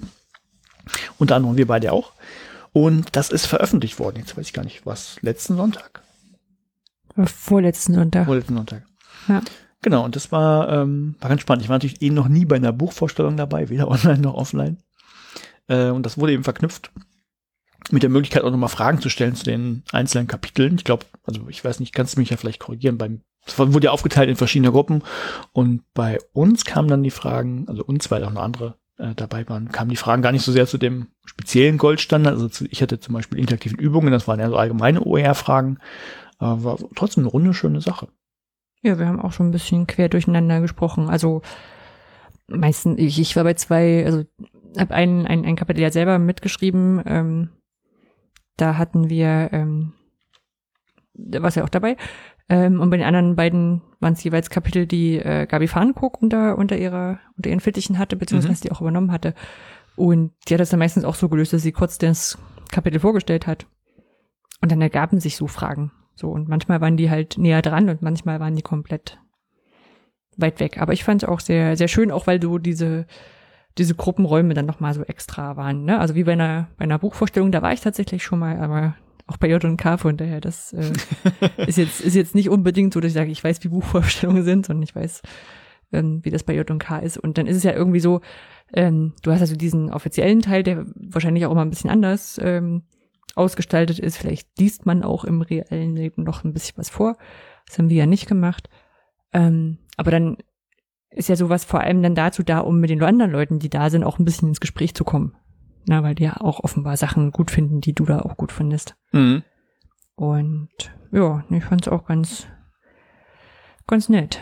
Unter 1.19 1.37
anderem 1.37 1.57
wir 1.57 1.67
beide 1.67 1.93
auch. 1.93 2.13
Und 2.73 3.17
das 3.17 3.31
ist 3.31 3.47
veröffentlicht 3.47 3.99
worden. 3.99 4.19
Jetzt 4.19 4.37
weiß 4.37 4.47
ich 4.47 4.53
gar 4.53 4.65
nicht, 4.65 4.85
was. 4.85 5.17
Letzten 5.23 5.57
Sonntag. 5.57 6.03
Vorletzten 7.25 7.95
Sonntag. 7.95 8.27
Vorletzten 8.27 8.55
Sonntag. 8.55 8.83
Ja. 9.29 9.41
Genau, 9.83 10.05
und 10.05 10.17
das 10.17 10.33
war, 10.33 10.69
ähm, 10.69 11.15
war 11.21 11.29
ganz 11.29 11.41
spannend. 11.41 11.63
Ich 11.63 11.69
war 11.69 11.77
natürlich 11.77 12.03
eh 12.03 12.11
noch 12.11 12.29
nie 12.29 12.45
bei 12.45 12.57
einer 12.57 12.73
Buchvorstellung 12.73 13.37
dabei, 13.37 13.69
weder 13.69 13.89
online 13.91 14.19
noch 14.19 14.35
offline. 14.35 14.79
Äh, 15.69 15.91
und 15.91 16.05
das 16.05 16.19
wurde 16.19 16.33
eben 16.33 16.45
verknüpft 16.45 16.91
mit 17.93 18.03
der 18.03 18.11
Möglichkeit 18.11 18.43
auch 18.43 18.51
nochmal 18.51 18.69
Fragen 18.69 19.01
zu 19.01 19.09
stellen 19.09 19.35
zu 19.35 19.45
den 19.45 19.83
einzelnen 19.93 20.27
Kapiteln. 20.27 20.77
Ich 20.77 20.85
glaube, 20.85 21.07
also 21.25 21.47
ich 21.49 21.65
weiß 21.65 21.81
nicht, 21.81 21.95
kannst 21.95 22.17
du 22.17 22.21
mich 22.21 22.31
ja 22.31 22.37
vielleicht 22.37 22.61
korrigieren. 22.61 22.99
Beim, 22.99 23.21
es 23.45 23.59
wurde 23.59 23.87
ja 23.87 23.91
aufgeteilt 23.91 24.29
in 24.29 24.37
verschiedene 24.37 24.73
Gruppen 24.73 25.03
und 25.53 25.83
bei 25.95 26.19
uns 26.33 26.65
kamen 26.65 26.89
dann 26.89 27.03
die 27.03 27.11
Fragen, 27.11 27.67
also 27.69 27.85
uns, 27.85 28.11
weil 28.11 28.25
auch 28.25 28.33
noch 28.33 28.43
andere 28.43 28.75
äh, 28.99 29.15
dabei 29.15 29.49
waren, 29.49 29.71
kamen 29.71 29.91
die 29.91 29.97
Fragen 29.97 30.23
gar 30.23 30.33
nicht 30.33 30.45
so 30.45 30.53
sehr 30.53 30.67
zu 30.67 30.79
dem 30.79 31.09
speziellen 31.25 31.79
Goldstandard. 31.79 32.35
Also 32.35 32.49
zu, 32.49 32.67
ich 32.71 32.83
hatte 32.83 32.99
zum 32.99 33.15
Beispiel 33.15 33.39
interaktiven 33.39 33.79
Übungen, 33.79 34.11
das 34.11 34.27
waren 34.27 34.41
ja 34.41 34.49
so 34.49 34.57
allgemeine 34.57 35.03
OER-Fragen. 35.03 35.79
Äh, 36.41 36.45
war 36.45 36.79
trotzdem 36.95 37.25
eine 37.25 37.31
runde, 37.31 37.55
schöne 37.55 37.81
Sache. 37.81 38.09
Ja, 38.83 38.99
wir 38.99 39.07
haben 39.07 39.21
auch 39.21 39.33
schon 39.33 39.49
ein 39.49 39.53
bisschen 39.53 39.87
quer 39.87 40.09
durcheinander 40.09 40.61
gesprochen. 40.61 41.09
Also 41.09 41.43
meistens, 42.49 42.99
ich, 42.99 43.19
ich 43.21 43.37
war 43.37 43.45
bei 43.45 43.55
zwei, 43.55 44.05
also 44.05 44.25
habe 44.79 44.95
ein, 44.95 45.27
ein, 45.27 45.45
ein 45.45 45.57
Kapitel 45.57 45.81
ja 45.81 45.91
selber 45.91 46.19
mitgeschrieben. 46.19 47.03
Ähm, 47.07 47.49
da 48.57 48.79
hatten 48.79 49.09
wir, 49.11 49.51
ähm, 49.53 49.93
da 51.15 51.43
war 51.43 51.53
ja 51.53 51.65
auch 51.65 51.69
dabei. 51.69 51.97
Ähm, 52.49 52.81
und 52.81 52.91
bei 52.91 52.97
den 52.97 53.07
anderen 53.07 53.37
beiden 53.37 53.83
waren 54.01 54.13
es 54.13 54.23
jeweils 54.23 54.51
Kapitel, 54.51 54.87
die 54.87 55.19
äh, 55.19 55.47
Gabi 55.47 55.67
Farnkook 55.67 56.23
unter, 56.23 56.59
unter 56.59 56.77
ihrer, 56.77 57.19
unter 57.37 57.51
ihren 57.51 57.61
Fittichen 57.61 57.99
hatte, 57.99 58.17
beziehungsweise 58.17 58.63
die 58.63 58.73
auch 58.73 58.81
übernommen 58.81 59.13
hatte. 59.13 59.35
Und 59.97 60.33
die 60.49 60.55
hat 60.55 60.61
das 60.61 60.71
dann 60.71 60.79
meistens 60.79 61.05
auch 61.05 61.15
so 61.15 61.29
gelöst, 61.29 61.53
dass 61.53 61.63
sie 61.63 61.73
kurz 61.73 61.99
das 61.99 62.39
Kapitel 62.71 63.01
vorgestellt 63.01 63.47
hat. 63.47 63.67
Und 64.61 64.71
dann 64.71 64.81
ergaben 64.81 65.21
sich 65.21 65.37
so 65.37 65.47
Fragen. 65.47 65.93
So, 66.15 66.31
und 66.31 66.49
manchmal 66.49 66.81
waren 66.81 66.97
die 66.97 67.11
halt 67.11 67.37
näher 67.37 67.63
dran 67.63 67.89
und 67.91 68.03
manchmal 68.03 68.41
waren 68.41 68.57
die 68.57 68.63
komplett 68.63 69.19
weit 70.37 70.61
weg. 70.61 70.79
Aber 70.79 70.93
ich 70.93 71.05
fand 71.05 71.23
es 71.23 71.29
auch 71.29 71.41
sehr, 71.41 71.77
sehr 71.77 71.89
schön, 71.89 72.11
auch 72.11 72.27
weil 72.27 72.39
du 72.39 72.59
diese, 72.59 73.07
diese 73.79 73.95
Gruppenräume 73.95 74.55
dann 74.55 74.67
nochmal 74.67 74.95
so 74.95 75.03
extra 75.03 75.57
waren. 75.57 75.85
Ne? 75.85 75.99
Also 75.99 76.15
wie 76.15 76.25
bei 76.25 76.33
einer, 76.33 76.69
bei 76.79 76.85
einer 76.85 76.99
Buchvorstellung, 76.99 77.53
da 77.53 77.63
war 77.63 77.73
ich 77.73 77.81
tatsächlich 77.81 78.23
schon 78.23 78.39
mal, 78.39 78.59
aber 78.59 78.97
auch 79.27 79.37
bei 79.37 79.49
J&K 79.49 79.99
von 79.99 80.17
daher, 80.17 80.41
das 80.41 80.73
äh, 80.73 80.93
ist 81.67 81.79
jetzt 81.79 82.01
ist 82.01 82.15
jetzt 82.15 82.35
nicht 82.35 82.49
unbedingt 82.49 82.95
so, 82.95 83.01
dass 83.01 83.09
ich 83.09 83.15
sage, 83.15 83.31
ich 83.31 83.43
weiß, 83.43 83.63
wie 83.65 83.69
Buchvorstellungen 83.69 84.45
sind, 84.45 84.67
sondern 84.67 84.85
ich 84.85 84.95
weiß, 84.95 85.23
ähm, 85.93 86.21
wie 86.23 86.31
das 86.31 86.45
bei 86.45 86.55
J&K 86.55 86.99
ist. 86.99 87.19
Und 87.19 87.37
dann 87.39 87.47
ist 87.47 87.57
es 87.57 87.65
ja 87.65 87.73
irgendwie 87.73 88.01
so, 88.01 88.21
ähm, 88.73 89.15
du 89.23 89.33
hast 89.33 89.41
also 89.41 89.57
diesen 89.57 89.93
offiziellen 89.93 90.41
Teil, 90.41 90.63
der 90.63 90.87
wahrscheinlich 90.95 91.45
auch 91.47 91.53
immer 91.53 91.65
ein 91.65 91.71
bisschen 91.71 91.91
anders 91.91 92.41
ähm, 92.43 92.83
ausgestaltet 93.35 93.99
ist. 93.99 94.17
Vielleicht 94.17 94.59
liest 94.59 94.87
man 94.87 95.03
auch 95.03 95.25
im 95.25 95.43
reellen 95.43 95.97
Leben 95.97 96.23
noch 96.23 96.45
ein 96.45 96.53
bisschen 96.53 96.79
was 96.79 96.89
vor. 96.89 97.17
Das 97.67 97.79
haben 97.79 97.91
wir 97.91 97.97
ja 97.97 98.07
nicht 98.07 98.29
gemacht. 98.29 98.69
Ähm, 99.33 99.79
aber 99.97 100.11
dann 100.11 100.39
ist 101.17 101.29
ja 101.29 101.37
sowas 101.37 101.65
vor 101.65 101.81
allem 101.81 102.03
dann 102.03 102.15
dazu 102.15 102.43
da, 102.43 102.61
um 102.61 102.79
mit 102.79 102.91
den 102.91 103.03
anderen 103.03 103.33
Leuten, 103.33 103.59
die 103.59 103.71
da 103.71 103.91
sind, 103.91 104.05
auch 104.05 104.19
ein 104.19 104.25
bisschen 104.25 104.49
ins 104.49 104.61
Gespräch 104.61 104.95
zu 104.95 105.03
kommen. 105.03 105.35
Na, 105.87 106.03
weil 106.03 106.15
die 106.15 106.25
ja 106.25 106.41
auch 106.41 106.61
offenbar 106.61 106.97
Sachen 106.97 107.31
gut 107.33 107.51
finden, 107.51 107.81
die 107.81 107.95
du 107.95 108.05
da 108.05 108.21
auch 108.21 108.37
gut 108.37 108.53
findest. 108.53 108.97
Mhm. 109.13 109.43
Und 110.15 110.69
ja, 111.13 111.45
ich 111.51 111.65
fand 111.65 111.87
es 111.87 111.93
auch 111.93 112.07
ganz, 112.07 112.47
ganz 113.87 114.09
nett. 114.09 114.41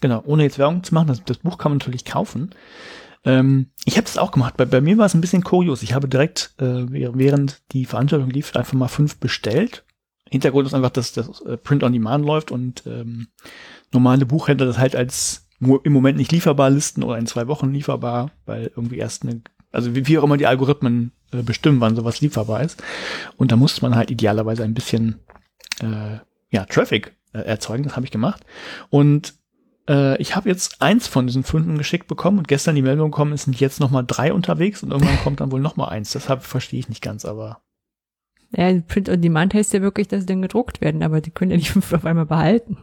Genau, 0.00 0.22
ohne 0.26 0.42
jetzt 0.42 0.58
Werbung 0.58 0.82
zu 0.82 0.92
machen, 0.92 1.06
das, 1.06 1.24
das 1.24 1.38
Buch 1.38 1.56
kann 1.56 1.72
man 1.72 1.78
natürlich 1.78 2.04
kaufen. 2.04 2.50
Ähm, 3.24 3.70
ich 3.86 3.96
habe 3.96 4.04
das 4.04 4.18
auch 4.18 4.32
gemacht. 4.32 4.56
Bei, 4.56 4.66
bei 4.66 4.80
mir 4.80 4.98
war 4.98 5.06
es 5.06 5.14
ein 5.14 5.20
bisschen 5.20 5.44
kurios. 5.44 5.82
Ich 5.82 5.94
habe 5.94 6.08
direkt, 6.08 6.54
äh, 6.58 6.84
während 6.90 7.62
die 7.72 7.86
Veranstaltung 7.86 8.28
lief, 8.28 8.54
einfach 8.54 8.74
mal 8.74 8.88
fünf 8.88 9.18
bestellt. 9.18 9.84
Hintergrund 10.28 10.66
ist 10.66 10.74
einfach, 10.74 10.90
dass 10.90 11.12
das 11.12 11.40
äh, 11.42 11.56
Print 11.56 11.84
on 11.84 11.92
Demand 11.92 12.24
läuft 12.26 12.50
und 12.50 12.82
ähm, 12.86 13.28
normale 13.92 14.26
Buchhändler 14.26 14.66
das 14.66 14.78
halt 14.78 14.96
als 14.96 15.43
im 15.82 15.92
Moment 15.92 16.18
nicht 16.18 16.32
lieferbar 16.32 16.70
listen 16.70 17.02
oder 17.02 17.18
in 17.18 17.26
zwei 17.26 17.48
Wochen 17.48 17.72
lieferbar, 17.72 18.30
weil 18.46 18.70
irgendwie 18.76 18.98
erst 18.98 19.22
eine, 19.22 19.42
also 19.72 19.94
wie, 19.94 20.06
wie 20.06 20.18
auch 20.18 20.24
immer 20.24 20.36
die 20.36 20.46
Algorithmen 20.46 21.12
äh, 21.32 21.42
bestimmen, 21.42 21.80
wann 21.80 21.96
sowas 21.96 22.20
lieferbar 22.20 22.62
ist. 22.62 22.82
Und 23.36 23.52
da 23.52 23.56
muss 23.56 23.82
man 23.82 23.94
halt 23.94 24.10
idealerweise 24.10 24.64
ein 24.64 24.74
bisschen 24.74 25.20
äh, 25.80 26.18
ja, 26.50 26.64
Traffic 26.66 27.16
äh, 27.32 27.40
erzeugen. 27.40 27.84
Das 27.84 27.96
habe 27.96 28.06
ich 28.06 28.12
gemacht. 28.12 28.44
Und 28.90 29.34
äh, 29.88 30.20
ich 30.20 30.36
habe 30.36 30.48
jetzt 30.48 30.80
eins 30.80 31.06
von 31.06 31.26
diesen 31.26 31.42
Funden 31.42 31.78
geschickt 31.78 32.06
bekommen 32.06 32.38
und 32.38 32.48
gestern 32.48 32.74
die 32.74 32.82
Meldung 32.82 33.10
gekommen, 33.10 33.32
es 33.32 33.44
sind 33.44 33.58
jetzt 33.58 33.80
noch 33.80 33.90
mal 33.90 34.02
drei 34.02 34.32
unterwegs 34.32 34.82
und 34.82 34.92
irgendwann 34.92 35.18
kommt 35.18 35.40
dann 35.40 35.52
wohl 35.52 35.60
noch 35.60 35.76
mal 35.76 35.88
eins. 35.88 36.12
Deshalb 36.12 36.42
verstehe 36.42 36.80
ich 36.80 36.88
nicht 36.88 37.02
ganz, 37.02 37.24
aber 37.24 37.60
ja, 38.56 38.72
Print 38.80 39.08
on 39.08 39.20
Demand 39.20 39.52
heißt 39.52 39.72
ja 39.72 39.82
wirklich, 39.82 40.08
dass 40.08 40.20
sie 40.20 40.26
dann 40.26 40.42
gedruckt 40.42 40.80
werden, 40.80 41.02
aber 41.02 41.20
die 41.20 41.30
können 41.30 41.50
ja 41.50 41.56
nicht 41.56 41.70
fünf 41.72 41.92
auf 41.92 42.04
einmal 42.04 42.26
behalten. 42.26 42.78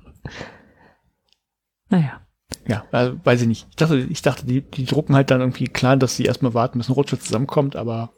Naja. 1.89 2.21
Ja, 2.67 2.85
also, 2.91 3.17
weiß 3.23 3.41
ich 3.41 3.47
nicht. 3.47 3.67
Ich 3.69 3.75
dachte, 3.75 3.97
ich 3.97 4.21
dachte, 4.21 4.45
die, 4.45 4.61
die 4.61 4.85
drucken 4.85 5.15
halt 5.15 5.31
dann 5.31 5.41
irgendwie 5.41 5.65
klar, 5.65 5.97
dass 5.97 6.15
sie 6.15 6.25
erstmal 6.25 6.53
warten, 6.53 6.77
bis 6.77 6.89
ein 6.89 6.93
Rutsche 6.93 7.19
zusammenkommt, 7.19 7.75
aber 7.75 8.13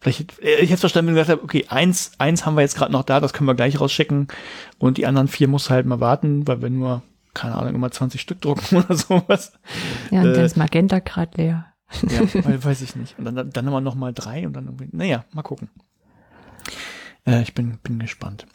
vielleicht, 0.00 0.40
äh, 0.40 0.60
ich 0.60 0.70
hätte 0.70 0.80
verstanden, 0.80 1.08
wenn 1.08 1.14
du 1.14 1.20
gesagt 1.20 1.40
hast, 1.40 1.44
okay, 1.44 1.66
eins, 1.68 2.12
eins 2.18 2.46
haben 2.46 2.56
wir 2.56 2.62
jetzt 2.62 2.76
gerade 2.76 2.92
noch 2.92 3.04
da, 3.04 3.20
das 3.20 3.32
können 3.32 3.48
wir 3.48 3.54
gleich 3.54 3.80
rausschicken 3.80 4.28
und 4.78 4.98
die 4.98 5.06
anderen 5.06 5.28
vier 5.28 5.48
muss 5.48 5.70
halt 5.70 5.86
mal 5.86 6.00
warten, 6.00 6.46
weil 6.46 6.62
wir 6.62 6.70
nur, 6.70 7.02
keine 7.34 7.56
Ahnung, 7.56 7.74
immer 7.74 7.90
20 7.90 8.20
Stück 8.20 8.40
drucken 8.40 8.76
oder 8.76 8.94
sowas. 8.94 9.52
Ja, 10.10 10.22
und 10.22 10.28
äh, 10.28 10.32
dann 10.34 10.44
ist 10.44 10.56
Magenta 10.56 10.98
gerade 11.00 11.36
leer. 11.36 11.66
Ja, 12.08 12.20
weiß 12.64 12.82
ich 12.82 12.96
nicht. 12.96 13.18
Und 13.18 13.24
dann, 13.24 13.50
dann 13.50 13.66
haben 13.66 13.72
wir 13.72 13.80
noch 13.80 13.94
mal 13.94 14.12
drei 14.12 14.46
und 14.46 14.54
dann 14.54 14.66
irgendwie, 14.66 14.88
naja, 14.92 15.24
mal 15.32 15.42
gucken. 15.42 15.68
Äh, 17.26 17.42
ich 17.42 17.54
bin, 17.54 17.78
bin 17.82 17.98
gespannt. 17.98 18.46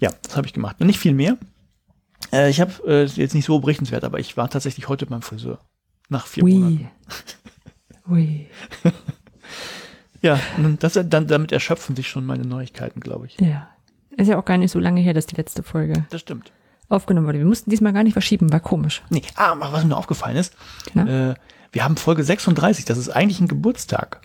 Ja, 0.00 0.10
das 0.22 0.36
habe 0.36 0.46
ich 0.46 0.52
gemacht. 0.52 0.80
Nicht 0.80 0.98
viel 0.98 1.14
mehr. 1.14 1.36
Äh, 2.32 2.50
ich 2.50 2.60
habe 2.60 2.72
äh, 2.86 3.04
jetzt 3.04 3.34
nicht 3.34 3.44
so 3.44 3.58
berichtenswert, 3.60 4.04
aber 4.04 4.18
ich 4.18 4.36
war 4.36 4.48
tatsächlich 4.50 4.88
heute 4.88 5.06
beim 5.06 5.22
Friseur. 5.22 5.60
Nach 6.08 6.26
vier 6.26 6.44
Ui. 6.44 6.54
Monaten. 6.54 6.90
Ui. 8.08 8.46
ja, 10.22 10.38
das, 10.78 10.98
dann, 11.06 11.26
damit 11.26 11.52
erschöpfen 11.52 11.96
sich 11.96 12.08
schon 12.08 12.24
meine 12.24 12.44
Neuigkeiten, 12.44 13.00
glaube 13.00 13.26
ich. 13.26 13.40
Ja. 13.40 13.68
Ist 14.16 14.28
ja 14.28 14.38
auch 14.38 14.44
gar 14.44 14.56
nicht 14.56 14.70
so 14.70 14.78
lange 14.78 15.00
her, 15.00 15.12
dass 15.14 15.26
die 15.26 15.36
letzte 15.36 15.62
Folge 15.62 16.06
das 16.10 16.22
stimmt. 16.22 16.52
aufgenommen 16.88 17.26
wurde. 17.26 17.38
Wir 17.38 17.44
mussten 17.44 17.68
diesmal 17.70 17.92
gar 17.92 18.02
nicht 18.02 18.14
verschieben, 18.14 18.50
war 18.52 18.60
komisch. 18.60 19.02
Nee, 19.10 19.22
ah, 19.34 19.54
was 19.58 19.84
mir 19.84 19.96
aufgefallen 19.96 20.36
ist, 20.36 20.54
äh, 20.94 21.34
wir 21.72 21.84
haben 21.84 21.96
Folge 21.98 22.24
36, 22.24 22.86
das 22.86 22.96
ist 22.96 23.10
eigentlich 23.10 23.40
ein 23.40 23.48
Geburtstag. 23.48 24.22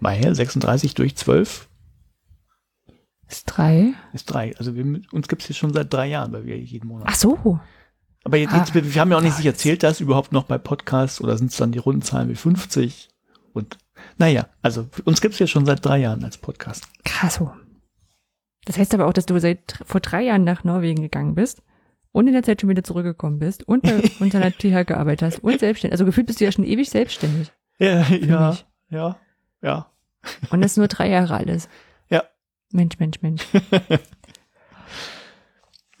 Weil 0.00 0.34
36 0.34 0.94
durch 0.94 1.16
12 1.16 1.68
ist 3.28 3.44
drei. 3.46 3.94
Ist 4.12 4.26
drei. 4.26 4.56
Also 4.56 4.74
wir, 4.74 4.84
uns 5.12 5.28
gibt 5.28 5.42
es 5.42 5.48
jetzt 5.48 5.58
schon 5.58 5.72
seit 5.72 5.92
drei 5.92 6.06
Jahren, 6.06 6.32
weil 6.32 6.46
wir 6.46 6.58
jeden 6.58 6.88
Monat. 6.88 7.08
Ach 7.10 7.14
so. 7.14 7.58
Aber 8.24 8.36
jetzt, 8.36 8.54
jetzt, 8.54 8.76
ah. 8.76 8.80
wir 8.82 9.00
haben 9.00 9.10
ja 9.10 9.18
auch 9.18 9.22
nicht 9.22 9.36
sich 9.36 9.46
erzählt, 9.46 9.82
dass 9.82 10.00
überhaupt 10.00 10.32
noch 10.32 10.44
bei 10.44 10.58
Podcasts 10.58 11.20
oder 11.20 11.36
sind 11.36 11.50
es 11.50 11.56
dann 11.56 11.72
die 11.72 11.78
Rundenzahlen 11.78 12.28
wie 12.28 12.34
50? 12.34 13.08
Und 13.52 13.78
naja, 14.18 14.48
also 14.62 14.88
uns 15.04 15.20
gibt 15.20 15.34
es 15.34 15.40
jetzt 15.40 15.50
schon 15.50 15.66
seit 15.66 15.84
drei 15.84 15.98
Jahren 15.98 16.24
als 16.24 16.38
Podcast. 16.38 16.88
Krass. 17.04 17.36
So. 17.36 17.52
Das 18.64 18.78
heißt 18.78 18.94
aber 18.94 19.06
auch, 19.06 19.12
dass 19.12 19.26
du 19.26 19.38
seit 19.38 19.80
vor 19.84 20.00
drei 20.00 20.22
Jahren 20.22 20.44
nach 20.44 20.64
Norwegen 20.64 21.02
gegangen 21.02 21.34
bist 21.34 21.62
und 22.12 22.26
in 22.26 22.32
der 22.32 22.42
Zeit 22.42 22.60
schon 22.60 22.70
wieder 22.70 22.82
zurückgekommen 22.82 23.38
bist 23.38 23.66
und 23.66 23.82
bei 23.82 24.02
unserer 24.20 24.50
TH 24.50 24.86
gearbeitet 24.86 25.22
hast 25.22 25.44
und 25.44 25.60
selbstständig. 25.60 25.92
Also 25.92 26.04
gefühlt 26.04 26.26
bist 26.26 26.40
du 26.40 26.44
ja 26.44 26.52
schon 26.52 26.64
ewig 26.64 26.90
selbstständig. 26.90 27.52
Ja, 27.78 28.02
ja, 28.08 28.50
mich. 28.50 28.66
ja, 28.90 29.16
ja. 29.62 29.90
Und 30.50 30.62
das 30.62 30.72
ist 30.72 30.78
nur 30.78 30.88
drei 30.88 31.08
Jahre 31.10 31.34
alles. 31.34 31.68
Mensch, 32.72 32.98
Mensch, 32.98 33.22
Mensch. 33.22 33.46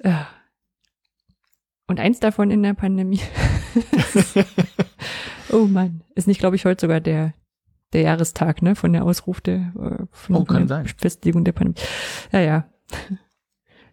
ja. 0.02 0.28
Und 1.88 2.00
eins 2.00 2.18
davon 2.18 2.50
in 2.50 2.64
der 2.64 2.74
Pandemie. 2.74 3.20
oh 5.52 5.66
Mann. 5.66 6.02
Ist 6.16 6.26
nicht, 6.26 6.40
glaube 6.40 6.56
ich, 6.56 6.64
heute 6.64 6.80
sogar 6.80 7.00
der, 7.00 7.32
der 7.92 8.02
Jahrestag, 8.02 8.60
ne, 8.60 8.74
von 8.74 8.92
der 8.92 9.04
Ausruf 9.04 9.40
der, 9.40 9.72
äh, 9.78 10.06
von 10.10 10.34
oh, 10.34 10.44
kann 10.44 10.66
der 10.66 10.78
sein. 10.78 10.88
Festlegung 10.98 11.44
der 11.44 11.52
Pandemie. 11.52 11.78
Ja, 12.32 12.40
ja. 12.40 12.68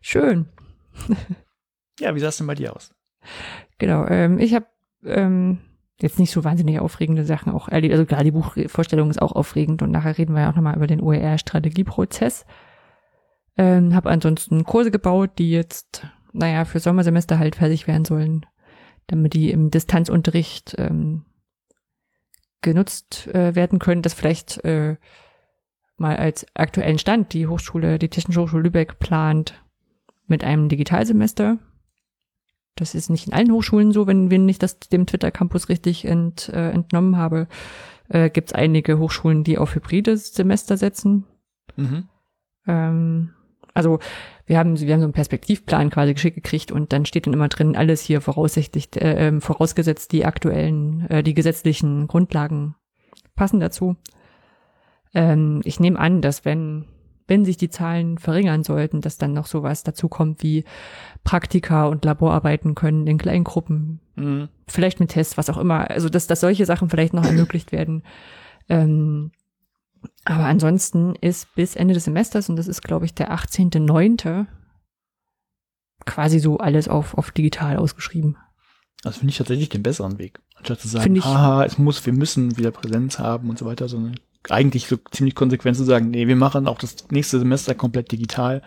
Schön. 0.01 0.48
Ja, 2.00 2.15
wie 2.15 2.20
sah 2.20 2.30
es 2.30 2.38
denn 2.38 2.48
bei 2.48 2.56
dir 2.56 2.75
aus? 2.75 2.96
Genau, 3.77 4.08
ähm, 4.08 4.39
ich 4.39 4.56
habe 4.56 4.65
ähm, 5.06 5.60
jetzt 6.03 6.19
nicht 6.19 6.31
so 6.31 6.43
wahnsinnig 6.43 6.79
aufregende 6.79 7.24
Sachen 7.24 7.53
auch 7.53 7.69
erlebt. 7.69 7.93
Also 7.93 8.05
klar, 8.05 8.25
die 8.25 8.31
Buchvorstellung 8.31 9.10
ist 9.10 9.22
auch 9.22 9.31
aufregend 9.31 9.81
und 9.81 9.89
nachher 9.89 10.17
reden 10.17 10.36
wir 10.36 10.41
ja 10.41 10.51
auch 10.51 10.55
nochmal 10.55 10.75
über 10.75 10.86
den 10.86 11.01
OER-Strategieprozess. 11.01 12.45
Ähm, 13.57 13.95
habe 13.95 14.10
ansonsten 14.10 14.65
Kurse 14.65 14.91
gebaut, 14.91 15.31
die 15.38 15.50
jetzt, 15.50 16.05
naja, 16.33 16.65
für 16.65 16.81
Sommersemester 16.81 17.39
halt 17.39 17.55
fertig 17.55 17.88
werden 17.88 18.03
sollen, 18.03 18.45
damit 19.07 19.33
die 19.33 19.50
im 19.50 19.72
Distanzunterricht 19.72 20.75
ähm, 20.77 21.24
genutzt 22.62 23.27
äh, 23.27 23.55
werden 23.55 23.79
können, 23.79 24.01
das 24.01 24.13
vielleicht 24.13 24.62
äh, 24.65 24.98
mal 25.95 26.17
als 26.17 26.45
aktuellen 26.53 27.00
Stand 27.00 27.31
die 27.31 27.48
Hochschule, 27.48 27.98
die 27.98 28.10
Technische 28.10 28.41
Hochschule 28.41 28.63
Lübeck 28.63 29.00
plant 29.00 29.63
mit 30.27 30.43
einem 30.43 30.67
Digitalsemester 30.67 31.60
das 32.75 32.96
ist 32.96 33.10
nicht 33.10 33.27
in 33.27 33.34
allen 33.34 33.51
Hochschulen 33.51 33.92
so, 33.92 34.08
wenn, 34.08 34.32
wenn 34.32 34.50
ich 34.50 34.60
das 34.60 34.80
dem 34.80 35.06
Twitter-Campus 35.06 35.70
richtig 35.70 36.06
ent, 36.06 36.50
äh, 36.50 36.72
entnommen 36.72 37.18
habe, 37.18 37.48
äh, 38.10 38.30
gibt 38.30 38.50
es 38.50 38.53
einige 38.53 39.00
Hochschulen, 39.00 39.44
die 39.44 39.58
auf 39.58 39.75
hybrides 39.75 40.34
Semester 40.34 40.77
setzen. 40.77 41.25
Mhm. 41.75 42.10
Ähm, 42.68 43.30
also 43.74 44.00
wir 44.46 44.58
haben, 44.58 44.80
wir 44.80 44.94
haben 44.94 45.01
so 45.01 45.06
einen 45.06 45.13
Perspektivplan 45.13 45.89
quasi 45.89 46.13
geschickt 46.13 46.36
gekriegt 46.36 46.72
und 46.72 46.94
dann 46.94 47.06
steht 47.06 47.25
dann 47.25 47.34
immer 47.34 47.48
drin, 47.48 47.75
alles 47.75 48.01
hier 48.01 48.22
voraussichtlich, 48.22 48.89
äh, 48.96 49.27
ähm, 49.27 49.42
vorausgesetzt 49.42 50.12
die 50.12 50.25
aktuellen, 50.25 51.10
äh, 51.10 51.24
die 51.24 51.34
gesetzlichen 51.34 52.08
Grundlagen 52.08 52.75
passen 53.36 53.60
dazu. 53.60 53.96
Ähm, 55.13 55.62
ich 55.63 55.80
nehme 55.80 56.00
an, 56.00 56.22
dass 56.22 56.46
wenn 56.46 56.86
wenn 57.27 57.46
sich 57.46 57.58
die 57.58 57.70
Zahlen 57.70 58.18
verringern 58.18 58.63
sollten, 58.63 59.01
dass 59.01 59.18
dann 59.18 59.34
noch 59.34 59.46
sowas 59.46 59.84
dazu 59.84 60.10
kommt 60.10 60.44
wie 60.44 60.65
Praktika 61.24 61.86
und 61.86 62.03
Laborarbeiten 62.03 62.75
können 62.75 63.08
in 63.08 63.18
kleinen 63.18 63.44
Gruppen, 63.44 64.00
mhm. 64.15 64.50
vielleicht 64.68 65.00
mit 65.00 65.12
Tests, 65.12 65.38
was 65.38 65.50
auch 65.50 65.58
immer. 65.58 65.89
Also 65.89 66.10
dass, 66.10 66.27
dass 66.27 66.42
solche 66.42 66.65
Sachen 66.65 66.89
vielleicht 66.89 67.13
noch 67.13 67.25
ermöglicht 67.25 67.72
werden. 67.72 68.03
Ähm, 68.70 69.32
aber 70.25 70.46
ansonsten 70.46 71.15
ist 71.15 71.53
bis 71.56 71.75
Ende 71.75 71.94
des 71.94 72.06
Semesters, 72.06 72.50
und 72.50 72.56
das 72.56 72.68
ist, 72.68 72.82
glaube 72.82 73.06
ich, 73.06 73.13
der 73.13 73.34
18.9., 73.34 74.46
quasi 76.06 76.39
so 76.39 76.58
alles 76.58 76.89
auf, 76.89 77.18
auf 77.18 77.32
digital 77.32 77.77
ausgeschrieben. 77.77 78.38
Das 79.03 79.18
finde 79.18 79.32
ich 79.32 79.38
tatsächlich 79.38 79.70
den 79.70 79.84
besseren 79.84 80.18
Weg. 80.20 80.39
Anstatt 80.56 80.82
zu 80.82 80.88
sagen, 80.88 81.15
ich, 81.15 81.24
haha, 81.24 81.65
es 81.65 81.77
muss, 81.77 82.06
wir 82.06 82.13
müssen 82.13 82.58
wieder 82.58 82.72
Präsenz 82.72 83.20
haben 83.20 83.50
und 83.50 83.58
so 83.58 83.65
weiter, 83.65 83.88
sondern 83.88 84.15
eigentlich 84.50 84.88
so 84.88 84.97
ziemlich 85.12 85.35
konsequent 85.35 85.77
zu 85.77 85.83
sagen, 85.83 86.09
nee, 86.09 86.27
wir 86.27 86.35
machen 86.35 86.67
auch 86.67 86.77
das 86.77 87.09
nächste 87.12 87.39
Semester 87.39 87.75
komplett 87.75 88.12
digital. 88.12 88.62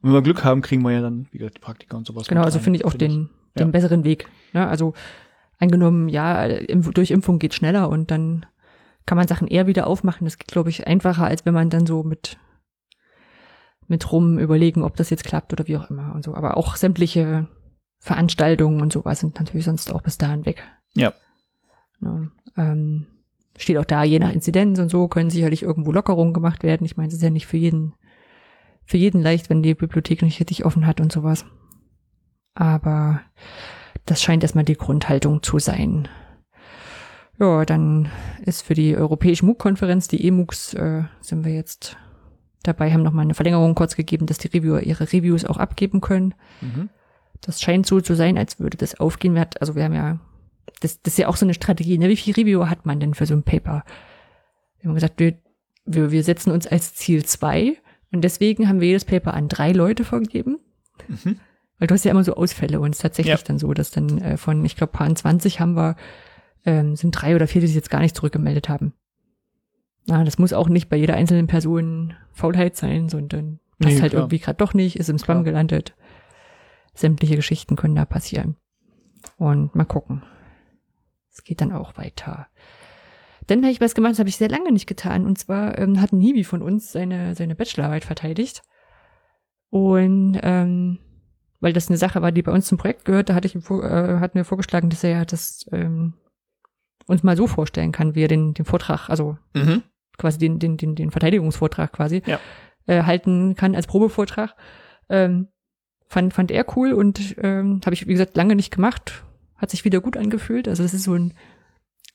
Und 0.00 0.08
wenn 0.08 0.12
wir 0.12 0.22
Glück 0.22 0.44
haben, 0.44 0.62
kriegen 0.62 0.82
wir 0.82 0.92
ja 0.92 1.00
dann, 1.00 1.26
wie 1.30 1.38
gesagt, 1.38 1.56
die 1.56 1.60
Praktika 1.60 1.96
und 1.96 2.06
sowas. 2.06 2.28
Genau, 2.28 2.42
also 2.42 2.58
finde 2.58 2.78
ich 2.78 2.84
auch 2.84 2.90
find 2.90 3.02
den, 3.02 3.10
ich, 3.10 3.58
den 3.58 3.68
ja. 3.68 3.72
besseren 3.72 4.04
Weg. 4.04 4.28
Ne? 4.52 4.66
Also 4.66 4.94
angenommen, 5.58 6.08
ja, 6.08 6.48
durch 6.48 7.10
Impfung 7.10 7.38
geht 7.38 7.54
schneller 7.54 7.88
und 7.88 8.10
dann 8.10 8.46
kann 9.06 9.16
man 9.16 9.28
Sachen 9.28 9.48
eher 9.48 9.66
wieder 9.66 9.86
aufmachen. 9.86 10.24
Das 10.24 10.38
geht, 10.38 10.48
glaube 10.48 10.70
ich, 10.70 10.86
einfacher, 10.86 11.24
als 11.24 11.44
wenn 11.44 11.54
man 11.54 11.70
dann 11.70 11.86
so 11.86 12.02
mit 12.02 12.38
mit 13.90 14.12
rum 14.12 14.38
überlegen, 14.38 14.84
ob 14.84 14.94
das 14.94 15.10
jetzt 15.10 15.24
klappt 15.24 15.52
oder 15.52 15.66
wie 15.66 15.76
auch 15.76 15.90
immer 15.90 16.14
und 16.14 16.24
so. 16.24 16.34
Aber 16.34 16.56
auch 16.56 16.76
sämtliche 16.76 17.48
Veranstaltungen 17.98 18.80
und 18.80 18.92
sowas 18.92 19.18
sind 19.18 19.38
natürlich 19.38 19.64
sonst 19.64 19.92
auch 19.92 20.00
bis 20.00 20.16
dahin 20.16 20.46
weg. 20.46 20.62
Ja. 20.94 21.12
Ne? 21.98 22.30
Ähm, 22.56 23.06
steht 23.62 23.78
auch 23.78 23.84
da, 23.84 24.02
je 24.04 24.18
nach 24.18 24.32
Inzidenz 24.32 24.78
und 24.78 24.88
so 24.88 25.08
können 25.08 25.30
sicherlich 25.30 25.62
irgendwo 25.62 25.92
Lockerungen 25.92 26.34
gemacht 26.34 26.62
werden. 26.62 26.84
Ich 26.84 26.96
meine, 26.96 27.08
es 27.08 27.14
ist 27.14 27.22
ja 27.22 27.30
nicht 27.30 27.46
für 27.46 27.56
jeden, 27.56 27.94
für 28.84 28.96
jeden 28.96 29.22
leicht, 29.22 29.50
wenn 29.50 29.62
die 29.62 29.74
Bibliothek 29.74 30.22
nicht 30.22 30.40
richtig 30.40 30.64
offen 30.64 30.86
hat 30.86 31.00
und 31.00 31.12
sowas. 31.12 31.44
Aber 32.54 33.20
das 34.06 34.22
scheint 34.22 34.42
erstmal 34.42 34.64
die 34.64 34.76
Grundhaltung 34.76 35.42
zu 35.42 35.58
sein. 35.58 36.08
Ja, 37.38 37.64
dann 37.64 38.10
ist 38.44 38.62
für 38.62 38.74
die 38.74 38.96
Europäische 38.96 39.46
MOOC-Konferenz, 39.46 40.08
die 40.08 40.26
EMUCs, 40.26 40.74
äh, 40.74 41.04
sind 41.20 41.44
wir 41.44 41.54
jetzt 41.54 41.96
dabei, 42.62 42.92
haben 42.92 43.02
nochmal 43.02 43.24
eine 43.24 43.34
Verlängerung 43.34 43.74
kurz 43.74 43.96
gegeben, 43.96 44.26
dass 44.26 44.38
die 44.38 44.48
Reviewer 44.48 44.82
ihre 44.82 45.10
Reviews 45.10 45.46
auch 45.46 45.56
abgeben 45.56 46.00
können. 46.02 46.34
Mhm. 46.60 46.90
Das 47.40 47.62
scheint 47.62 47.86
so 47.86 48.00
zu 48.02 48.14
sein, 48.14 48.36
als 48.36 48.60
würde 48.60 48.76
das 48.76 49.00
aufgehen. 49.00 49.34
Wir 49.34 49.40
hat, 49.40 49.60
also 49.60 49.74
wir 49.74 49.84
haben 49.84 49.94
ja 49.94 50.20
das, 50.80 51.02
das 51.02 51.14
ist 51.14 51.18
ja 51.18 51.28
auch 51.28 51.36
so 51.36 51.46
eine 51.46 51.54
Strategie. 51.54 51.98
Ne? 51.98 52.08
Wie 52.08 52.16
viel 52.16 52.34
Review 52.34 52.66
hat 52.66 52.86
man 52.86 53.00
denn 53.00 53.14
für 53.14 53.26
so 53.26 53.34
ein 53.34 53.42
Paper? 53.42 53.84
Wir 54.80 54.88
haben 54.88 54.94
gesagt, 54.94 55.18
wir, 55.18 55.34
wir, 55.84 56.10
wir 56.10 56.24
setzen 56.24 56.50
uns 56.50 56.66
als 56.66 56.94
Ziel 56.94 57.24
zwei 57.24 57.76
und 58.12 58.22
deswegen 58.22 58.68
haben 58.68 58.80
wir 58.80 58.88
jedes 58.88 59.04
Paper 59.04 59.34
an 59.34 59.48
drei 59.48 59.72
Leute 59.72 60.04
vergeben. 60.04 60.58
Mhm. 61.08 61.38
Weil 61.78 61.86
du 61.86 61.94
hast 61.94 62.04
ja 62.04 62.10
immer 62.10 62.24
so 62.24 62.34
Ausfälle 62.34 62.80
und 62.80 62.90
es 62.90 62.98
ist 62.98 63.02
tatsächlich 63.02 63.38
ja. 63.40 63.44
dann 63.44 63.58
so, 63.58 63.72
dass 63.72 63.90
dann 63.90 64.18
äh, 64.18 64.36
von, 64.36 64.64
ich 64.64 64.76
glaube, 64.76 64.92
paar 64.92 65.14
20 65.14 65.60
haben 65.60 65.74
wir, 65.74 65.96
ähm, 66.66 66.94
sind 66.94 67.12
drei 67.12 67.34
oder 67.34 67.46
vier, 67.46 67.62
die 67.62 67.66
sich 67.66 67.76
jetzt 67.76 67.90
gar 67.90 68.00
nicht 68.00 68.16
zurückgemeldet 68.16 68.68
haben. 68.68 68.92
Na, 70.06 70.24
das 70.24 70.38
muss 70.38 70.52
auch 70.52 70.68
nicht 70.68 70.88
bei 70.88 70.96
jeder 70.96 71.14
einzelnen 71.14 71.46
Person 71.46 72.14
Faulheit 72.32 72.76
sein, 72.76 73.08
sondern 73.08 73.60
passt 73.78 73.94
Nee, 73.94 74.00
halt 74.00 74.12
klar. 74.12 74.22
irgendwie 74.22 74.38
gerade 74.38 74.56
doch 74.56 74.74
nicht, 74.74 74.96
ist 74.96 75.08
im 75.08 75.18
Spam 75.18 75.36
Klar. 75.36 75.44
gelandet. 75.44 75.94
Sämtliche 76.94 77.36
Geschichten 77.36 77.76
können 77.76 77.94
da 77.94 78.04
passieren. 78.04 78.56
Und 79.38 79.74
mal 79.74 79.84
gucken. 79.84 80.22
Es 81.40 81.44
geht 81.44 81.62
dann 81.62 81.72
auch 81.72 81.96
weiter. 81.96 82.48
Dann 83.46 83.62
habe 83.62 83.72
ich 83.72 83.80
was 83.80 83.94
gemacht, 83.94 84.12
das 84.12 84.18
habe 84.18 84.28
ich 84.28 84.36
sehr 84.36 84.50
lange 84.50 84.70
nicht 84.72 84.86
getan. 84.86 85.24
Und 85.24 85.38
zwar 85.38 85.78
ähm, 85.78 85.98
hat 86.00 86.12
ein 86.12 86.20
Hiwi 86.20 86.44
von 86.44 86.60
uns 86.60 86.92
seine, 86.92 87.34
seine 87.34 87.54
Bachelorarbeit 87.54 88.04
verteidigt. 88.04 88.62
Und 89.70 90.38
ähm, 90.42 90.98
weil 91.60 91.72
das 91.72 91.88
eine 91.88 91.96
Sache 91.96 92.20
war, 92.20 92.30
die 92.30 92.42
bei 92.42 92.52
uns 92.52 92.66
zum 92.66 92.76
Projekt 92.78 93.06
gehört, 93.06 93.30
da 93.30 93.34
hatte 93.34 93.46
ich 93.46 93.54
ihm 93.54 93.62
vor, 93.62 93.82
äh, 93.84 94.18
hat 94.20 94.34
mir 94.34 94.44
vorgeschlagen, 94.44 94.90
dass 94.90 95.02
er 95.02 95.24
das 95.24 95.64
ähm, 95.72 96.14
uns 97.06 97.22
mal 97.22 97.36
so 97.36 97.46
vorstellen 97.46 97.90
kann, 97.92 98.14
wie 98.14 98.24
er 98.24 98.28
den, 98.28 98.52
den 98.54 98.64
Vortrag, 98.66 99.08
also 99.08 99.38
Mhm. 99.54 99.82
quasi 100.18 100.38
den, 100.38 100.58
den, 100.58 100.76
den, 100.76 100.94
den 100.94 101.10
Verteidigungsvortrag 101.10 101.92
quasi 101.92 102.22
Ja. 102.26 102.38
äh, 102.86 103.02
halten 103.04 103.54
kann 103.56 103.74
als 103.74 103.86
Probevortrag. 103.86 104.54
Ähm, 105.08 105.48
fand, 106.06 106.34
fand 106.34 106.50
er 106.50 106.66
cool 106.76 106.92
und 106.92 107.36
ähm, 107.42 107.80
habe 107.86 107.94
ich, 107.94 108.06
wie 108.06 108.12
gesagt, 108.12 108.36
lange 108.36 108.54
nicht 108.56 108.70
gemacht. 108.74 109.24
Hat 109.60 109.70
sich 109.70 109.84
wieder 109.84 110.00
gut 110.00 110.16
angefühlt. 110.16 110.66
Also 110.66 110.82
das 110.82 110.94
ist 110.94 111.04
so 111.04 111.14
ein 111.14 111.34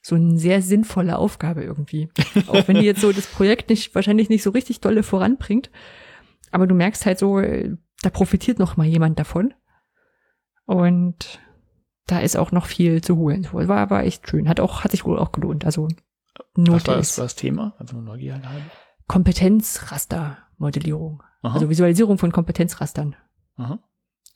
so 0.02 0.16
eine 0.16 0.38
sehr 0.38 0.62
sinnvolle 0.62 1.18
Aufgabe 1.18 1.64
irgendwie. 1.64 2.10
Auch 2.48 2.68
wenn 2.68 2.78
die 2.78 2.86
jetzt 2.86 3.02
so 3.02 3.12
das 3.12 3.26
Projekt 3.26 3.70
nicht, 3.70 3.96
wahrscheinlich 3.96 4.30
nicht 4.30 4.44
so 4.44 4.52
richtig 4.52 4.80
dolle 4.80 5.02
voranbringt. 5.02 5.72
Aber 6.52 6.68
du 6.68 6.76
merkst 6.76 7.08
halt 7.08 7.18
so, 7.18 7.42
da 7.42 8.10
profitiert 8.12 8.60
noch 8.60 8.78
mal 8.78 8.86
jemand 8.86 9.18
davon. 9.18 9.56
Und 10.66 11.40
da 12.06 12.20
ist 12.20 12.38
auch 12.38 12.52
noch 12.52 12.68
viel 12.68 13.02
zu 13.02 13.18
holen. 13.18 13.48
War, 13.52 13.90
war 13.90 14.04
echt 14.04 14.30
schön. 14.30 14.48
Hat 14.48 14.60
auch, 14.60 14.84
hat 14.84 14.92
sich 14.92 15.06
wohl 15.06 15.18
auch 15.18 15.32
gelohnt. 15.32 15.66
Also 15.66 15.88
Was 15.88 15.96
Note 16.56 16.86
war 16.88 16.98
das, 16.98 17.18
war 17.18 17.26
das 17.26 17.36
Thema? 17.36 17.74
Nur 17.92 18.04
Neugier 18.04 18.36
halber. 18.36 18.70
Kompetenzrastermodellierung. 19.08 21.24
Also 21.42 21.68
Visualisierung 21.70 22.20
von 22.20 22.32
Kompetenzrastern. 22.32 23.16
Aha. 23.56 23.80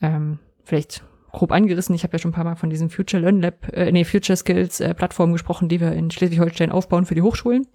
Ähm, 0.01 0.39
vielleicht 0.63 1.03
grob 1.31 1.51
angerissen. 1.51 1.95
Ich 1.95 2.03
habe 2.03 2.13
ja 2.13 2.19
schon 2.19 2.31
ein 2.31 2.35
paar 2.35 2.43
Mal 2.43 2.55
von 2.55 2.69
diesem 2.69 2.89
Future 2.89 3.21
Learn 3.21 3.41
Lab, 3.41 3.71
äh, 3.73 3.91
nee, 3.91 4.05
Future 4.05 4.37
Skills 4.37 4.79
äh, 4.79 4.93
Plattform 4.93 5.33
gesprochen, 5.33 5.69
die 5.69 5.79
wir 5.79 5.91
in 5.93 6.11
Schleswig-Holstein 6.11 6.71
aufbauen 6.71 7.05
für 7.05 7.15
die 7.15 7.21
Hochschulen. 7.21 7.67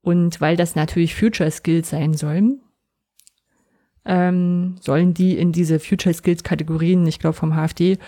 Und 0.00 0.40
weil 0.40 0.56
das 0.56 0.74
natürlich 0.74 1.14
Future 1.14 1.50
Skills 1.50 1.90
sein 1.90 2.14
sollen, 2.14 2.60
ähm, 4.04 4.76
sollen 4.80 5.14
die 5.14 5.38
in 5.38 5.52
diese 5.52 5.78
Future 5.78 6.12
Skills 6.12 6.42
Kategorien, 6.42 7.06
ich 7.06 7.20
glaube 7.20 7.34
vom 7.34 7.54
HFD, 7.54 7.98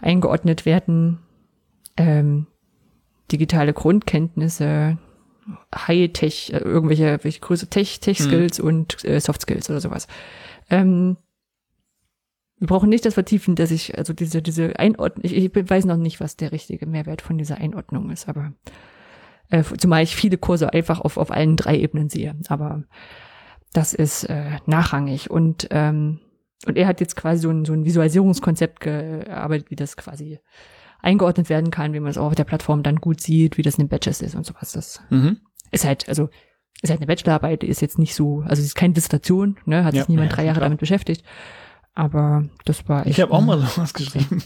eingeordnet 0.00 0.66
werden. 0.66 1.18
Ähm, 1.96 2.46
digitale 3.32 3.72
Grundkenntnisse, 3.72 4.98
High-Tech, 5.74 6.52
äh, 6.52 6.58
irgendwelche 6.58 7.18
welche 7.22 7.40
Größe 7.40 7.68
Tech, 7.68 8.00
Tech-Skills 8.00 8.60
und 8.60 9.04
äh, 9.04 9.20
Soft-Skills 9.20 9.70
oder 9.70 9.80
sowas. 9.80 10.06
Ähm, 10.68 11.16
wir 12.60 12.66
brauchen 12.68 12.88
nicht 12.90 13.04
das 13.06 13.14
vertiefen, 13.14 13.56
dass 13.56 13.70
ich, 13.70 13.96
also 13.98 14.12
diese, 14.12 14.42
diese 14.42 14.78
Einordnung, 14.78 15.24
ich, 15.24 15.34
ich 15.36 15.50
weiß 15.70 15.86
noch 15.86 15.96
nicht, 15.96 16.20
was 16.20 16.36
der 16.36 16.52
richtige 16.52 16.86
Mehrwert 16.86 17.22
von 17.22 17.38
dieser 17.38 17.56
Einordnung 17.58 18.10
ist, 18.10 18.28
aber 18.28 18.52
äh, 19.48 19.64
zumal 19.78 20.02
ich 20.02 20.14
viele 20.14 20.38
Kurse 20.38 20.72
einfach 20.72 21.00
auf, 21.00 21.16
auf 21.16 21.30
allen 21.30 21.56
drei 21.56 21.76
Ebenen 21.78 22.08
sehe. 22.10 22.36
Aber 22.48 22.84
das 23.72 23.94
ist 23.94 24.24
äh, 24.24 24.58
nachrangig. 24.66 25.30
Und, 25.30 25.68
ähm, 25.70 26.20
und 26.66 26.76
er 26.76 26.86
hat 26.86 27.00
jetzt 27.00 27.16
quasi 27.16 27.40
so 27.42 27.50
ein, 27.50 27.64
so 27.64 27.72
ein 27.72 27.84
Visualisierungskonzept 27.84 28.80
gearbeitet, 28.80 29.70
wie 29.70 29.76
das 29.76 29.96
quasi 29.96 30.38
eingeordnet 31.00 31.48
werden 31.48 31.70
kann, 31.70 31.94
wie 31.94 32.00
man 32.00 32.10
es 32.10 32.18
auch 32.18 32.26
auf 32.26 32.34
der 32.34 32.44
Plattform 32.44 32.82
dann 32.82 32.96
gut 32.96 33.20
sieht, 33.22 33.56
wie 33.56 33.62
das 33.62 33.76
in 33.76 33.84
den 33.84 33.88
Badges 33.88 34.20
ist 34.20 34.34
und 34.34 34.44
sowas. 34.44 34.72
Das 34.72 35.00
Mhm. 35.08 35.38
ist 35.70 35.86
halt, 35.86 36.08
also 36.10 36.28
ist 36.82 36.90
halt 36.90 37.00
eine 37.00 37.06
Bachelorarbeit, 37.06 37.64
ist 37.64 37.80
jetzt 37.80 37.98
nicht 37.98 38.14
so, 38.14 38.40
also 38.40 38.60
es 38.60 38.66
ist 38.68 38.74
keine 38.74 38.92
Dissertation, 38.94 39.56
ne, 39.64 39.84
hat 39.84 39.94
Ja, 39.94 40.02
sich 40.02 40.08
niemand 40.08 40.30
ja, 40.30 40.36
drei 40.36 40.44
Jahre 40.44 40.58
klar. 40.58 40.68
damit 40.68 40.80
beschäftigt. 40.80 41.24
Aber 41.94 42.48
das 42.64 42.88
war 42.88 43.06
echt. 43.06 43.10
Ich 43.18 43.20
habe 43.20 43.32
auch 43.32 43.40
mal 43.42 43.58
sowas 43.60 43.92
geschrieben. 43.94 44.42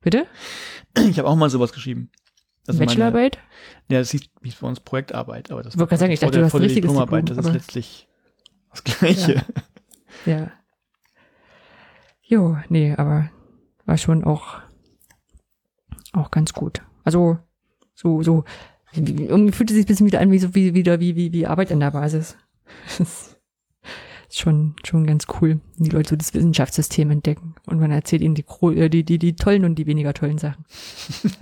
Bitte? 0.00 0.26
Ich 1.08 1.18
habe 1.18 1.28
auch 1.28 1.36
mal 1.36 1.50
sowas 1.50 1.72
geschrieben. 1.72 2.10
Meine- 2.66 2.78
Bachelorarbeit? 2.86 3.38
Ja, 3.90 3.98
das 3.98 4.10
hieß, 4.10 4.22
hieß 4.42 4.54
bei 4.56 4.68
uns 4.68 4.80
Projektarbeit, 4.80 5.50
aber 5.50 5.62
das 5.62 5.76
gerade 5.76 5.96
sagen, 5.96 6.12
ich 6.12 6.20
dachte, 6.20 6.32
der, 6.32 6.40
du 6.42 6.46
hast 6.46 6.52
der 6.52 6.60
richtiges 6.62 6.88
Diplomarbeit, 6.90 7.28
Diplom, 7.28 7.36
das 7.36 7.46
ist 7.46 7.52
letztlich 7.52 8.08
das 8.70 8.84
Gleiche. 8.84 9.44
Ja. 10.26 10.50
Jo, 12.22 12.56
nee, 12.68 12.94
aber 12.96 13.28
war 13.86 13.96
schon 13.98 14.22
auch, 14.24 14.58
auch 16.12 16.30
ganz 16.30 16.52
gut. 16.52 16.80
Also, 17.02 17.38
so, 17.94 18.22
so, 18.22 18.44
wie- 18.92 19.24
irgendwie 19.26 19.52
fühlt 19.52 19.70
es 19.70 19.76
sich 19.76 19.84
ein 19.84 19.88
bisschen 19.88 20.06
wieder 20.06 20.20
an, 20.20 20.30
wie 20.30 20.38
so, 20.38 20.54
wie, 20.54 20.74
wieder, 20.74 21.00
wie, 21.00 21.16
wie, 21.16 21.32
wie 21.32 21.46
Arbeit 21.46 21.72
an 21.72 21.80
der 21.80 21.90
Basis. 21.90 22.36
Ist 24.30 24.38
schon, 24.38 24.76
schon 24.84 25.06
ganz 25.08 25.26
cool, 25.40 25.60
wenn 25.76 25.84
die 25.84 25.90
Leute 25.90 26.10
so 26.10 26.16
das 26.16 26.32
Wissenschaftssystem 26.32 27.10
entdecken. 27.10 27.56
Und 27.66 27.80
man 27.80 27.90
erzählt 27.90 28.22
ihnen 28.22 28.36
die, 28.36 28.44
äh, 28.62 28.88
die, 28.88 29.04
die, 29.04 29.18
die 29.18 29.34
tollen 29.34 29.64
und 29.64 29.74
die 29.74 29.86
weniger 29.86 30.14
tollen 30.14 30.38
Sachen. 30.38 30.64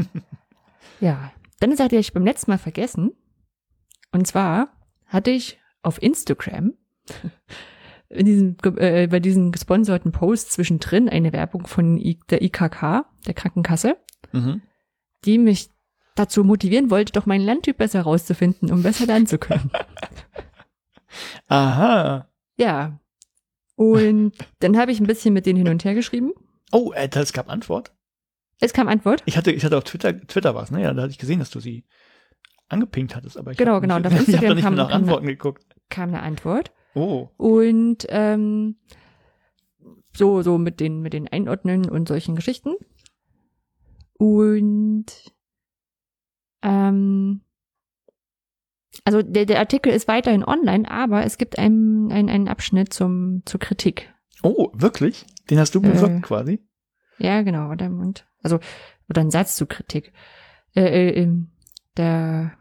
ja. 1.00 1.30
Dann 1.60 1.76
sagte 1.76 1.96
ich 1.96 2.14
beim 2.14 2.24
letzten 2.24 2.50
Mal 2.50 2.58
vergessen. 2.58 3.12
Und 4.10 4.26
zwar 4.26 4.72
hatte 5.06 5.30
ich 5.30 5.58
auf 5.82 6.00
Instagram 6.02 6.72
in 8.08 8.24
diesem, 8.24 8.56
äh, 8.76 9.06
bei 9.06 9.20
diesen 9.20 9.52
gesponserten 9.52 10.10
Posts 10.12 10.52
zwischendrin 10.52 11.10
eine 11.10 11.34
Werbung 11.34 11.66
von 11.66 11.98
I 11.98 12.18
der 12.30 12.40
IKK, 12.42 13.04
der 13.26 13.34
Krankenkasse, 13.34 13.98
Mhm. 14.32 14.62
die 15.26 15.36
mich 15.36 15.68
dazu 16.14 16.42
motivieren 16.42 16.90
wollte, 16.90 17.12
doch 17.12 17.26
meinen 17.26 17.44
Lerntyp 17.44 17.76
besser 17.76 18.00
rauszufinden, 18.02 18.72
um 18.72 18.82
besser 18.82 19.04
lernen 19.06 19.26
zu 19.26 19.36
können. 19.38 19.70
Aha. 21.48 22.28
Ja. 22.58 23.00
Und 23.76 24.32
dann 24.58 24.76
habe 24.76 24.90
ich 24.92 25.00
ein 25.00 25.06
bisschen 25.06 25.32
mit 25.32 25.46
denen 25.46 25.58
hin 25.58 25.68
und 25.68 25.84
her 25.84 25.94
geschrieben. 25.94 26.32
Oh, 26.72 26.92
äh, 26.92 27.08
es 27.12 27.32
gab 27.32 27.48
Antwort. 27.48 27.94
Es 28.60 28.72
kam 28.72 28.88
Antwort. 28.88 29.22
Ich 29.24 29.36
hatte, 29.36 29.52
ich 29.52 29.64
hatte 29.64 29.78
auf 29.78 29.84
Twitter, 29.84 30.20
Twitter 30.26 30.54
was, 30.54 30.70
ne? 30.72 30.82
Ja, 30.82 30.92
da 30.92 31.02
hatte 31.02 31.12
ich 31.12 31.18
gesehen, 31.18 31.38
dass 31.38 31.50
du 31.50 31.60
sie 31.60 31.84
angepinkt 32.68 33.14
hattest, 33.14 33.36
aber 33.38 33.52
ich 33.52 33.56
Genau, 33.56 33.74
hab 33.74 33.82
genau, 33.82 33.98
Nicht, 33.98 34.06
und 34.12 34.12
auf 34.20 34.20
ich 34.28 34.34
habe 34.36 34.46
Instagram 34.46 34.48
da 34.48 34.54
nicht 34.56 34.64
kam- 34.64 34.74
mehr 34.74 34.82
nach 34.84 34.90
kam- 34.90 35.00
Antworten 35.02 35.26
geguckt. 35.28 35.64
Kam 35.88 36.08
eine 36.08 36.22
Antwort. 36.22 36.72
Oh. 36.94 37.28
Und 37.36 38.04
ähm, 38.08 38.76
so, 40.16 40.42
so 40.42 40.58
mit 40.58 40.80
den, 40.80 41.00
mit 41.00 41.12
den 41.12 41.28
Einordnen 41.28 41.88
und 41.88 42.08
solchen 42.08 42.34
Geschichten. 42.34 42.74
Und 44.14 45.06
ähm, 46.62 47.40
also 49.04 49.22
der, 49.22 49.46
der 49.46 49.58
Artikel 49.58 49.92
ist 49.92 50.08
weiterhin 50.08 50.44
online, 50.44 50.90
aber 50.90 51.24
es 51.24 51.38
gibt 51.38 51.58
einen, 51.58 52.10
einen, 52.12 52.28
einen 52.28 52.48
Abschnitt 52.48 52.92
zum, 52.92 53.42
zur 53.44 53.60
Kritik. 53.60 54.12
Oh, 54.42 54.68
wirklich? 54.72 55.26
Den 55.50 55.58
hast 55.58 55.74
du 55.74 55.80
Äh. 55.80 55.88
bewirkt 55.88 56.22
quasi? 56.22 56.60
Ja, 57.18 57.42
genau, 57.42 57.70
oder, 57.70 57.86
und, 57.86 58.26
also, 58.42 58.60
oder 59.08 59.20
ein 59.20 59.30
Satz 59.30 59.56
zur 59.56 59.68
Kritik. 59.68 60.12
Äh, 60.74 61.08
äh, 61.08 61.22
ähm, 61.22 61.48
der 61.96 62.52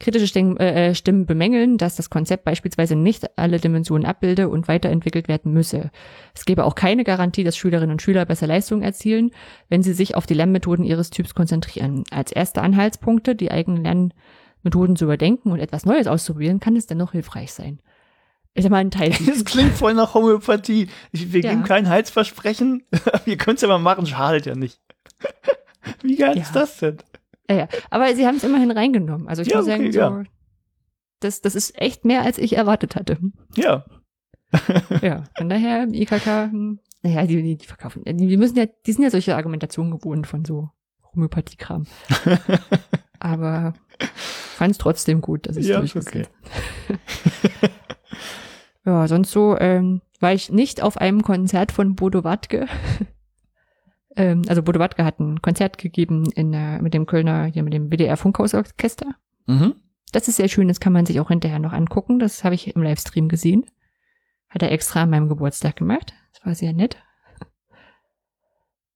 kritische 0.00 0.26
Stimmen, 0.26 0.56
äh, 0.56 0.88
äh, 0.88 0.94
Stimmen 0.94 1.26
bemängeln, 1.26 1.78
dass 1.78 1.96
das 1.96 2.10
Konzept 2.10 2.44
beispielsweise 2.44 2.96
nicht 2.96 3.38
alle 3.38 3.60
Dimensionen 3.60 4.06
abbilde 4.06 4.48
und 4.48 4.66
weiterentwickelt 4.66 5.28
werden 5.28 5.52
müsse. 5.52 5.90
Es 6.34 6.44
gebe 6.44 6.64
auch 6.64 6.74
keine 6.74 7.04
Garantie, 7.04 7.44
dass 7.44 7.56
Schülerinnen 7.56 7.92
und 7.92 8.02
Schüler 8.02 8.24
besser 8.24 8.46
Leistungen 8.46 8.82
erzielen, 8.82 9.30
wenn 9.68 9.82
sie 9.82 9.92
sich 9.92 10.16
auf 10.16 10.26
die 10.26 10.34
Lernmethoden 10.34 10.84
ihres 10.84 11.10
Typs 11.10 11.34
konzentrieren. 11.34 12.04
Als 12.10 12.32
erste 12.32 12.62
Anhaltspunkte, 12.62 13.36
die 13.36 13.50
eigenen 13.50 14.12
Lernmethoden 14.64 14.96
zu 14.96 15.04
überdenken 15.04 15.52
und 15.52 15.60
etwas 15.60 15.84
Neues 15.84 16.06
auszuprobieren, 16.06 16.58
kann 16.60 16.76
es 16.76 16.86
dennoch 16.86 17.12
hilfreich 17.12 17.52
sein. 17.52 17.80
Ist 18.54 18.64
ja 18.64 18.70
mal 18.70 18.78
ein 18.78 18.90
Teil. 18.90 19.10
Das 19.26 19.44
klingt 19.44 19.72
voll 19.72 19.94
nach 19.94 20.14
Homöopathie. 20.14 20.88
Ich, 21.12 21.32
wir 21.32 21.40
Ja. 21.42 21.50
geben 21.50 21.64
kein 21.64 21.88
Heilsversprechen. 21.88 22.84
Ihr 23.26 23.36
könnt 23.36 23.56
es 23.58 23.62
ja 23.62 23.68
mal 23.68 23.78
machen, 23.78 24.06
schadet 24.06 24.46
ja 24.46 24.54
nicht. 24.54 24.80
Wie 26.02 26.16
geil 26.16 26.36
Ja. 26.36 26.42
ist 26.42 26.52
das 26.56 26.78
denn? 26.78 26.98
Ja, 27.50 27.56
ja. 27.56 27.68
Aber 27.90 28.14
sie 28.14 28.26
haben 28.26 28.36
es 28.36 28.44
immerhin 28.44 28.70
reingenommen. 28.70 29.28
Also 29.28 29.42
ich 29.42 29.48
Ja, 29.48 29.58
muss 29.58 29.66
sagen, 29.66 29.82
okay, 29.82 29.92
so, 29.92 29.98
ja. 30.00 30.22
das, 31.20 31.40
das 31.42 31.54
ist 31.54 31.78
echt 31.80 32.04
mehr, 32.04 32.22
als 32.22 32.38
ich 32.38 32.56
erwartet 32.56 32.96
hatte. 32.96 33.18
Ja. 33.56 33.84
ja, 35.02 35.24
von 35.36 35.48
daher, 35.48 35.86
IKK, 35.92 36.24
hm, 36.50 36.78
naja, 37.02 37.26
die, 37.26 37.56
die, 37.56 37.66
verkaufen, 37.66 38.02
die, 38.06 38.28
die 38.28 38.36
müssen 38.36 38.56
ja, 38.56 38.66
die 38.86 38.92
sind 38.92 39.02
ja 39.02 39.10
solche 39.10 39.34
Argumentationen 39.36 39.90
gewohnt 39.92 40.26
von 40.28 40.44
so 40.44 40.70
Homöopathie-Kram. 41.12 41.86
Aber 43.18 43.74
fand 44.54 44.72
es 44.72 44.78
trotzdem 44.78 45.20
gut, 45.20 45.46
dass 45.46 45.56
ich 45.56 45.66
Ja, 45.66 45.80
ist 45.80 45.96
okay. 45.96 46.26
Ja, 48.84 49.08
sonst 49.08 49.30
so 49.30 49.58
ähm, 49.58 50.02
war 50.20 50.32
ich 50.34 50.50
nicht 50.50 50.82
auf 50.82 50.98
einem 50.98 51.22
Konzert 51.22 51.72
von 51.72 51.94
Bodo 51.94 52.22
Wartke. 52.22 52.66
ähm, 54.16 54.42
also 54.46 54.62
Bodo 54.62 54.78
Wartke 54.78 55.04
hat 55.04 55.20
ein 55.20 55.40
Konzert 55.40 55.78
gegeben 55.78 56.30
in, 56.34 56.52
äh, 56.52 56.80
mit 56.82 56.92
dem 56.92 57.06
Kölner, 57.06 57.46
hier 57.46 57.62
mit 57.62 57.72
dem 57.72 57.90
WDR 57.90 58.16
Funkhausorchester. 58.16 59.14
Mhm. 59.46 59.74
Das 60.12 60.28
ist 60.28 60.36
sehr 60.36 60.48
schön, 60.48 60.68
das 60.68 60.80
kann 60.80 60.92
man 60.92 61.06
sich 61.06 61.18
auch 61.18 61.28
hinterher 61.28 61.58
noch 61.58 61.72
angucken. 61.72 62.18
Das 62.18 62.44
habe 62.44 62.54
ich 62.54 62.76
im 62.76 62.82
Livestream 62.82 63.28
gesehen. 63.28 63.64
Hat 64.48 64.62
er 64.62 64.70
extra 64.70 65.02
an 65.02 65.10
meinem 65.10 65.28
Geburtstag 65.28 65.76
gemacht. 65.76 66.12
Das 66.32 66.46
war 66.46 66.54
sehr 66.54 66.72
nett. 66.72 66.98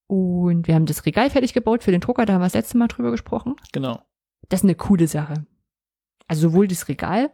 Und 0.07 0.67
wir 0.67 0.75
haben 0.75 0.87
das 0.87 1.05
Regal 1.05 1.29
fertig 1.29 1.53
gebaut 1.53 1.83
für 1.83 1.91
den 1.91 2.01
Drucker, 2.01 2.25
da 2.25 2.33
haben 2.33 2.41
wir 2.41 2.47
das 2.47 2.55
letzte 2.55 2.79
Mal 2.79 2.89
drüber 2.89 3.11
gesprochen. 3.11 3.57
Genau. 3.73 4.01
Das 4.49 4.61
ist 4.61 4.65
eine 4.65 4.75
coole 4.75 5.09
Sache. 5.09 5.47
Also 6.27 6.49
sowohl 6.49 6.69
das 6.69 6.89
Regal 6.89 7.31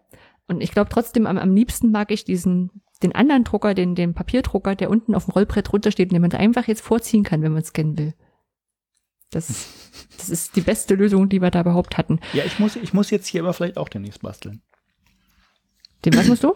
und 0.46 0.60
ich 0.60 0.72
glaube 0.72 0.90
trotzdem 0.90 1.26
am, 1.26 1.38
am 1.38 1.54
liebsten 1.54 1.90
mag 1.90 2.10
ich 2.10 2.24
diesen 2.24 2.70
den 3.02 3.14
anderen 3.14 3.44
Drucker, 3.44 3.74
den 3.74 3.94
den 3.94 4.14
Papierdrucker, 4.14 4.74
der 4.74 4.90
unten 4.90 5.14
auf 5.14 5.24
dem 5.26 5.32
Rollbrett 5.32 5.72
runtersteht 5.72 6.12
den 6.12 6.20
man 6.20 6.32
einfach 6.32 6.68
jetzt 6.68 6.82
vorziehen 6.82 7.22
kann, 7.22 7.42
wenn 7.42 7.52
man 7.52 7.64
scannen 7.64 7.98
will. 7.98 8.14
Das, 9.30 9.48
das 10.16 10.28
ist 10.28 10.56
die 10.56 10.60
beste 10.60 10.94
Lösung, 10.94 11.28
die 11.28 11.42
wir 11.42 11.50
da 11.50 11.60
überhaupt 11.60 11.98
hatten. 11.98 12.20
Ja, 12.32 12.44
ich 12.44 12.58
muss, 12.58 12.76
ich 12.76 12.92
muss 12.92 13.10
jetzt 13.10 13.26
hier 13.26 13.42
aber 13.42 13.52
vielleicht 13.52 13.76
auch 13.76 13.88
demnächst 13.88 14.22
basteln. 14.22 14.62
Den 16.04 16.14
was 16.14 16.28
musst 16.28 16.44
du? 16.44 16.54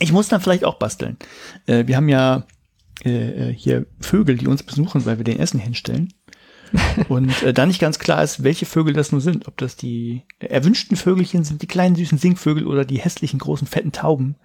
Ich 0.00 0.12
muss 0.12 0.28
dann 0.28 0.40
vielleicht 0.40 0.64
auch 0.64 0.78
basteln. 0.78 1.16
Äh, 1.66 1.86
wir 1.86 1.96
haben 1.96 2.08
ja 2.08 2.46
äh, 3.04 3.50
äh 3.50 3.54
hier 3.54 3.86
Vögel, 4.00 4.36
die 4.36 4.46
uns 4.46 4.62
besuchen, 4.62 5.04
weil 5.06 5.18
wir 5.18 5.24
den 5.24 5.38
Essen 5.38 5.60
hinstellen. 5.60 6.12
Und 7.08 7.42
äh, 7.42 7.52
da 7.52 7.66
nicht 7.66 7.80
ganz 7.80 7.98
klar 7.98 8.22
ist, 8.22 8.42
welche 8.42 8.66
Vögel 8.66 8.94
das 8.94 9.12
nun 9.12 9.20
sind. 9.20 9.48
Ob 9.48 9.56
das 9.56 9.76
die 9.76 10.22
erwünschten 10.38 10.96
Vögelchen 10.96 11.44
sind, 11.44 11.62
die 11.62 11.66
kleinen 11.66 11.96
süßen 11.96 12.18
Singvögel 12.18 12.66
oder 12.66 12.84
die 12.84 12.98
hässlichen 12.98 13.38
großen 13.38 13.66
fetten 13.66 13.92
Tauben. 13.92 14.36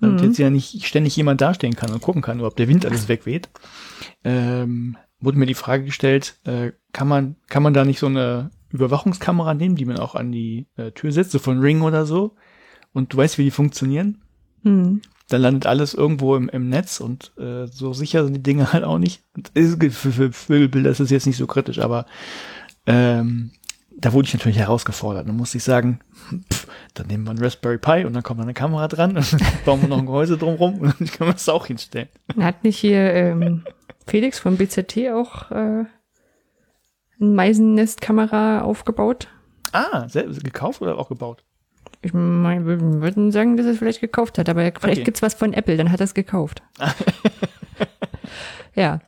Und 0.00 0.20
Mhm. 0.20 0.28
jetzt 0.28 0.38
ja 0.38 0.50
nicht 0.50 0.84
ständig 0.86 1.16
jemand 1.16 1.40
dastehen 1.40 1.74
kann 1.74 1.90
und 1.92 2.00
gucken 2.02 2.22
kann, 2.22 2.40
ob 2.40 2.56
der 2.56 2.68
Wind 2.68 2.86
alles 2.86 3.08
wegweht. 3.08 3.48
Ähm, 4.24 4.96
wurde 5.20 5.38
mir 5.38 5.46
die 5.46 5.54
Frage 5.54 5.84
gestellt, 5.84 6.38
äh, 6.44 6.72
kann 6.92 7.08
man, 7.08 7.36
kann 7.48 7.62
man 7.64 7.74
da 7.74 7.84
nicht 7.84 7.98
so 7.98 8.06
eine 8.06 8.50
Überwachungskamera 8.70 9.54
nehmen, 9.54 9.74
die 9.74 9.84
man 9.86 9.98
auch 9.98 10.14
an 10.14 10.30
die 10.30 10.66
äh, 10.76 10.92
Tür 10.92 11.10
setzt, 11.10 11.32
so 11.32 11.38
von 11.40 11.58
Ring 11.58 11.82
oder 11.82 12.06
so? 12.06 12.36
Und 12.92 13.12
du 13.12 13.16
weißt, 13.16 13.38
wie 13.38 13.44
die 13.44 13.50
funktionieren? 13.50 14.22
Hm. 14.62 15.00
Dann 15.28 15.42
landet 15.42 15.66
alles 15.66 15.94
irgendwo 15.94 16.36
im, 16.36 16.48
im 16.48 16.68
Netz 16.68 17.00
und 17.00 17.32
äh, 17.38 17.66
so 17.66 17.92
sicher 17.92 18.24
sind 18.24 18.34
die 18.34 18.42
Dinge 18.42 18.72
halt 18.72 18.84
auch 18.84 18.98
nicht. 18.98 19.22
Und 19.36 19.50
ist, 19.54 19.78
für, 19.94 20.10
für 20.10 20.32
Vögelbilder 20.32 20.90
ist 20.90 21.00
es 21.00 21.10
jetzt 21.10 21.26
nicht 21.26 21.36
so 21.36 21.46
kritisch, 21.46 21.78
aber 21.78 22.06
ähm, 22.86 23.50
da 23.90 24.12
wurde 24.12 24.26
ich 24.26 24.34
natürlich 24.34 24.58
herausgefordert. 24.58 25.28
Dann 25.28 25.36
musste 25.36 25.58
ich 25.58 25.64
sagen, 25.64 26.00
pff, 26.50 26.66
dann 26.94 27.08
nehmen 27.08 27.24
wir 27.24 27.30
einen 27.30 27.42
Raspberry 27.42 27.78
Pi 27.78 28.06
und 28.06 28.14
dann 28.14 28.22
kommt 28.22 28.40
eine 28.40 28.54
Kamera 28.54 28.88
dran 28.88 29.16
und 29.16 29.32
dann 29.32 29.40
bauen 29.64 29.82
wir 29.82 29.88
noch 29.88 29.98
ein 29.98 30.06
Gehäuse 30.06 30.38
drumrum 30.38 30.78
und 30.80 30.98
dann 30.98 31.08
kann 31.08 31.26
man 31.26 31.36
es 31.36 31.48
auch 31.48 31.66
hinstellen. 31.66 32.08
Hat 32.38 32.64
nicht 32.64 32.78
hier 32.78 33.12
ähm, 33.12 33.64
Felix 34.06 34.38
vom 34.38 34.56
BZT 34.56 35.10
auch 35.12 35.50
äh, 35.50 35.84
ein 37.20 37.34
Meisennestkamera 37.34 38.62
aufgebaut? 38.62 39.28
Ah, 39.72 40.08
selbst 40.08 40.42
gekauft 40.42 40.80
oder 40.80 40.96
auch 40.96 41.08
gebaut? 41.08 41.44
Ich 42.00 42.12
wir 42.14 42.20
würden 43.02 43.32
sagen, 43.32 43.56
dass 43.56 43.66
er 43.66 43.72
es 43.72 43.78
vielleicht 43.78 44.00
gekauft 44.00 44.38
hat, 44.38 44.48
aber 44.48 44.60
vielleicht 44.62 44.84
Okay. 44.84 45.02
gibt's 45.04 45.20
was 45.22 45.34
von 45.34 45.52
Apple, 45.52 45.76
dann 45.76 45.90
hat 45.90 46.00
er 46.00 46.04
es 46.04 46.14
gekauft. 46.14 46.62
ja. 48.74 49.00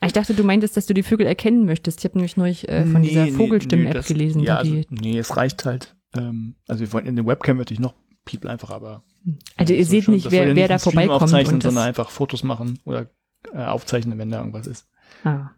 Ah, 0.00 0.06
Ich 0.06 0.12
dachte, 0.12 0.34
du 0.34 0.42
meintest, 0.42 0.76
dass 0.76 0.86
du 0.86 0.94
die 0.94 1.04
Vögel 1.04 1.26
erkennen 1.26 1.64
möchtest. 1.64 2.00
Ich 2.00 2.04
habe 2.04 2.18
nämlich 2.18 2.36
neulich 2.36 2.68
äh, 2.68 2.84
von 2.86 3.02
dieser 3.02 3.28
Vogelstimmen-App 3.28 3.94
das- 3.94 4.06
gelesen. 4.08 4.42
Ja, 4.42 4.62
die, 4.62 4.78
also, 4.78 4.88
nee, 4.90 5.18
es 5.18 5.36
reicht 5.36 5.64
halt. 5.64 5.94
Ähm, 6.16 6.56
also 6.66 6.80
wir 6.80 6.92
wollen 6.92 7.06
in 7.06 7.16
der 7.16 7.24
Webcam 7.26 7.56
natürlich 7.58 7.80
noch 7.80 7.94
People 8.24 8.50
einfach, 8.50 8.70
aber 8.70 9.02
also 9.56 9.72
ihr 9.72 9.78
Das 9.80 9.88
soll 9.88 9.96
seht 9.96 10.04
schon- 10.04 10.14
nicht, 10.14 10.30
wer, 10.30 10.40
ja 10.42 10.46
wer 10.48 10.54
nicht 10.54 10.70
da 10.70 10.78
vorbeikommt. 10.78 11.22
aufzeichnen, 11.22 11.54
Und 11.54 11.62
sondern 11.62 11.84
einfach 11.84 12.10
Fotos 12.10 12.42
machen 12.42 12.80
oder 12.84 13.06
äh, 13.54 13.58
aufzeichnen, 13.64 14.18
wenn 14.18 14.30
da 14.30 14.38
irgendwas 14.38 14.66
ist. 14.66 14.88
ah, 15.24 15.50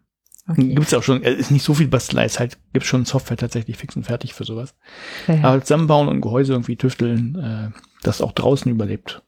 okay. 0.47 0.73
Gibt's 0.75 0.93
auch 0.93 1.03
schon, 1.03 1.23
äh, 1.23 1.33
ist 1.33 1.51
nicht 1.51 1.63
so 1.63 1.73
viel 1.73 1.87
Bastelei, 1.87 2.25
es 2.25 2.39
halt, 2.39 2.57
gibt 2.73 2.85
schon 2.85 3.05
Software 3.05 3.37
tatsächlich 3.37 3.77
fix 3.77 3.95
und 3.95 4.03
fertig 4.03 4.33
für 4.33 4.43
sowas. 4.43 4.75
Ja, 5.27 5.33
ja. 5.35 5.43
Aber 5.43 5.61
zusammenbauen 5.61 6.07
und 6.07 6.21
Gehäuse 6.21 6.53
irgendwie 6.53 6.75
tüfteln, 6.77 7.35
äh, 7.35 7.79
das 8.03 8.21
auch 8.21 8.31
draußen 8.31 8.71
überlebt. 8.71 9.21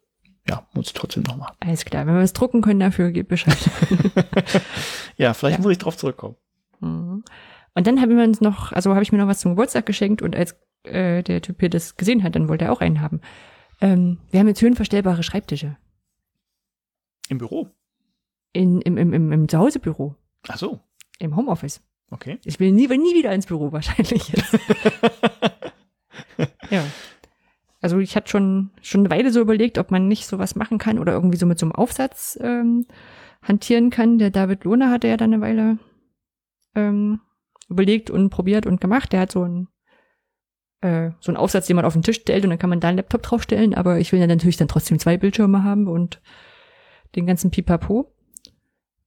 Ja, 0.49 0.65
muss 0.73 0.87
ich 0.87 0.93
trotzdem 0.93 1.23
noch 1.23 1.35
machen. 1.35 1.55
Alles 1.59 1.83
klar. 1.83 2.05
Wenn 2.07 2.13
wir 2.15 2.21
es 2.21 2.31
drucken 2.33 2.61
können 2.61 2.79
dafür, 2.79 3.11
gebt 3.11 3.29
Bescheid. 3.29 3.57
Ja, 5.17 5.33
vielleicht 5.33 5.57
Ja. 5.57 5.63
muss 5.63 5.71
ich 5.71 5.77
drauf 5.79 5.97
zurückkommen. 5.97 6.35
Mhm. 6.79 7.23
Und 7.73 7.87
dann 7.87 7.99
haben 7.99 8.15
wir 8.15 8.23
uns 8.23 8.39
noch, 8.39 8.71
also 8.71 8.91
habe 8.91 9.03
ich 9.03 9.11
mir 9.11 9.17
noch 9.17 9.27
was 9.27 9.39
zum 9.39 9.51
Geburtstag 9.51 9.85
geschenkt 9.85 10.21
und 10.21 10.35
als 10.35 10.55
äh, 10.83 11.21
der 11.23 11.41
Typ 11.41 11.59
hier 11.59 11.69
das 11.69 11.97
gesehen 11.97 12.23
hat, 12.23 12.35
dann 12.35 12.47
wollte 12.49 12.65
er 12.65 12.71
auch 12.71 12.81
einen 12.81 13.01
haben. 13.01 13.21
Ähm, 13.81 14.19
wir 14.31 14.39
haben 14.39 14.47
jetzt 14.47 14.61
höhenverstellbare 14.61 15.21
Schreibtische 15.23 15.75
Im 17.29 17.37
Büro. 17.39 17.69
in, 18.53 18.81
im, 18.81 18.97
im, 18.97 19.13
im, 19.13 19.31
im 19.31 19.47
Zuhausebüro, 19.49 20.15
Ach 20.47 20.57
so, 20.57 20.79
im 21.19 21.35
Homeoffice. 21.35 21.81
okay. 22.11 22.39
Ich 22.43 22.59
will 22.59 22.71
nie, 22.71 22.89
will 22.89 22.97
nie 22.97 23.15
wieder 23.15 23.33
ins 23.33 23.45
Büro 23.45 23.71
wahrscheinlich 23.71 24.29
jetzt. 24.29 24.59
ja. 26.69 26.83
Also 27.81 27.99
ich 27.99 28.15
hatte 28.15 28.29
schon, 28.29 28.71
schon 28.81 29.01
eine 29.01 29.11
Weile 29.11 29.31
so 29.31 29.39
überlegt, 29.39 29.77
ob 29.77 29.91
man 29.91 30.07
nicht 30.07 30.25
sowas 30.25 30.55
machen 30.55 30.77
kann 30.77 30.99
oder 30.99 31.13
irgendwie 31.13 31.37
so 31.37 31.45
mit 31.45 31.59
so 31.59 31.65
einem 31.65 31.73
Aufsatz 31.73 32.37
ähm, 32.41 32.85
hantieren 33.41 33.89
kann. 33.89 34.17
Der 34.17 34.31
David 34.31 34.63
Lohner 34.63 34.89
hatte 34.89 35.07
ja 35.07 35.17
dann 35.17 35.33
eine 35.33 35.41
Weile 35.41 35.77
ähm, 36.75 37.21
überlegt 37.69 38.09
und 38.09 38.29
probiert 38.29 38.65
und 38.65 38.81
gemacht. 38.81 39.13
Der 39.13 39.21
hat 39.21 39.31
so 39.31 39.43
einen 39.43 39.67
äh, 40.81 41.11
so 41.19 41.31
einen 41.31 41.37
Aufsatz, 41.37 41.67
den 41.67 41.75
man 41.75 41.85
auf 41.85 41.93
den 41.93 42.03
Tisch 42.03 42.17
stellt 42.17 42.43
und 42.43 42.51
dann 42.51 42.59
kann 42.59 42.69
man 42.69 42.79
da 42.79 42.89
einen 42.89 42.97
Laptop 42.97 43.23
draufstellen, 43.23 43.73
aber 43.73 43.99
ich 43.99 44.11
will 44.11 44.19
ja 44.19 44.27
natürlich 44.27 44.57
dann 44.57 44.67
trotzdem 44.67 44.99
zwei 44.99 45.17
Bildschirme 45.17 45.63
haben 45.63 45.87
und 45.87 46.21
den 47.15 47.25
ganzen 47.25 47.51
Pipapo. 47.51 48.13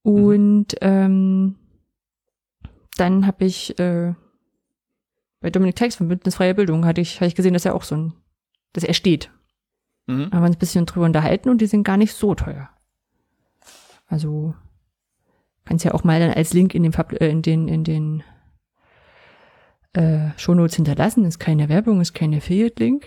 Und 0.03 0.75
ähm, 0.81 1.57
dann 3.01 3.27
habe 3.27 3.45
ich 3.45 3.79
äh, 3.79 4.15
bei 5.41 5.51
Dominik 5.51 5.77
Teix 5.77 5.97
von 5.97 6.09
Bündnis 6.09 6.37
Freie 6.37 6.55
Bildung 6.55 6.85
hatte 6.85 7.01
ich, 7.01 7.17
hatte 7.17 7.27
ich 7.27 7.35
gesehen, 7.35 7.55
dass 7.55 7.65
er 7.65 7.75
auch 7.75 7.83
so 7.83 7.97
ein, 7.97 8.13
dass 8.73 8.85
er 8.85 8.95
steht. 8.95 9.31
Mhm. 10.07 10.31
Haben 10.31 10.43
wir 10.43 10.47
uns 10.47 10.57
ein 10.57 10.61
bisschen 10.61 10.87
drüber 10.87 11.07
unterhalten 11.07 11.49
und 11.49 11.61
die 11.61 11.67
sind 11.67 11.85
gar 11.85 11.97
nicht 11.97 12.15
so 12.15 12.35
teuer. 12.35 12.69
Also 14.07 14.55
kannst 15.65 15.85
ja 15.85 15.95
auch 15.95 16.05
mal 16.05 16.21
dann 16.21 16.33
als 16.33 16.53
Link 16.53 16.75
in 16.75 16.83
den 16.83 16.93
Pub- 16.93 17.19
äh, 17.21 17.31
in 17.31 17.43
den 17.43 17.69
in 17.69 17.85
den 17.85 18.23
äh, 19.93 20.31
Shownotes 20.37 20.77
hinterlassen. 20.77 21.25
Ist 21.25 21.39
keine 21.39 21.69
Werbung, 21.69 22.01
ist 22.01 22.13
kein 22.13 22.35
Affiliate-Link. 22.35 23.07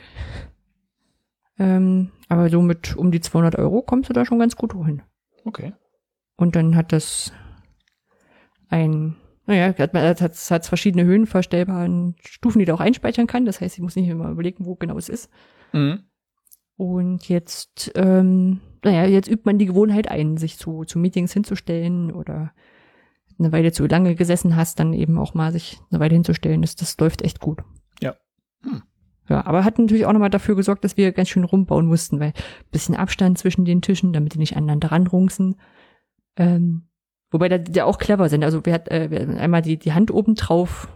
Ähm, 1.59 2.11
aber 2.29 2.49
so 2.49 2.61
mit 2.61 2.95
um 2.95 3.11
die 3.11 3.21
200 3.21 3.57
Euro 3.57 3.81
kommst 3.83 4.09
du 4.09 4.13
da 4.13 4.25
schon 4.25 4.39
ganz 4.39 4.55
gut 4.55 4.73
hin. 4.73 5.03
Okay. 5.45 5.73
Und 6.35 6.55
dann 6.55 6.75
hat 6.75 6.91
das 6.91 7.31
ein, 8.69 9.17
naja, 9.45 9.73
hat, 9.77 9.93
man- 9.93 10.03
hat, 10.03 10.21
hat, 10.21 10.33
hat 10.51 10.65
verschiedene 10.65 11.03
höhenverstellbaren 11.05 12.15
Stufen, 12.25 12.59
die 12.59 12.65
du 12.65 12.73
auch 12.73 12.79
einspeichern 12.79 13.27
kann. 13.27 13.45
Das 13.45 13.61
heißt, 13.61 13.75
ich 13.77 13.81
muss 13.81 13.95
nicht 13.95 14.07
immer 14.07 14.29
überlegen, 14.29 14.65
wo 14.65 14.75
genau 14.75 14.97
es 14.97 15.09
ist. 15.09 15.29
Mhm. 15.73 16.03
Und 16.75 17.27
jetzt, 17.29 17.91
ähm, 17.95 18.61
naja, 18.83 19.05
jetzt 19.05 19.29
übt 19.29 19.43
man 19.45 19.57
die 19.59 19.65
Gewohnheit 19.67 20.09
ein, 20.09 20.37
sich 20.37 20.57
zu, 20.57 20.83
zu 20.85 20.97
Meetings 20.99 21.33
hinzustellen 21.33 22.11
oder 22.11 22.51
eine 23.39 23.51
Weile 23.51 23.71
zu 23.71 23.85
lange 23.85 24.15
gesessen 24.15 24.55
hast, 24.55 24.79
dann 24.79 24.93
eben 24.93 25.17
auch 25.17 25.33
mal 25.33 25.51
sich 25.51 25.79
eine 25.91 25.99
Weile 25.99 26.13
hinzustellen. 26.15 26.61
Das, 26.61 26.75
das 26.75 26.97
läuft 26.99 27.21
echt 27.21 27.39
gut. 27.39 27.61
Ja. 28.01 28.15
Hm. 28.63 28.83
Ja, 29.29 29.45
aber 29.45 29.63
hat 29.63 29.79
natürlich 29.79 30.05
auch 30.05 30.11
nochmal 30.13 30.29
dafür 30.29 30.55
gesorgt, 30.55 30.83
dass 30.83 30.97
wir 30.97 31.11
ganz 31.13 31.29
schön 31.29 31.43
rumbauen 31.45 31.85
mussten, 31.85 32.19
weil 32.19 32.29
ein 32.29 32.71
bisschen 32.71 32.95
Abstand 32.95 33.37
zwischen 33.37 33.65
den 33.65 33.81
Tischen, 33.81 34.11
damit 34.13 34.33
die 34.33 34.39
nicht 34.39 34.57
aneinander 34.57 34.91
ranrunzen. 34.91 35.55
Ähm, 36.35 36.89
wobei 37.33 37.49
da, 37.49 37.57
die 37.57 37.81
auch 37.81 37.97
clever 37.97 38.29
sind. 38.29 38.43
Also 38.43 38.65
wir 38.65 38.73
hat 38.73 38.89
äh, 38.89 39.27
einmal 39.39 39.61
die, 39.61 39.77
die 39.77 39.93
Hand 39.93 40.11
oben 40.11 40.35
drauf 40.35 40.87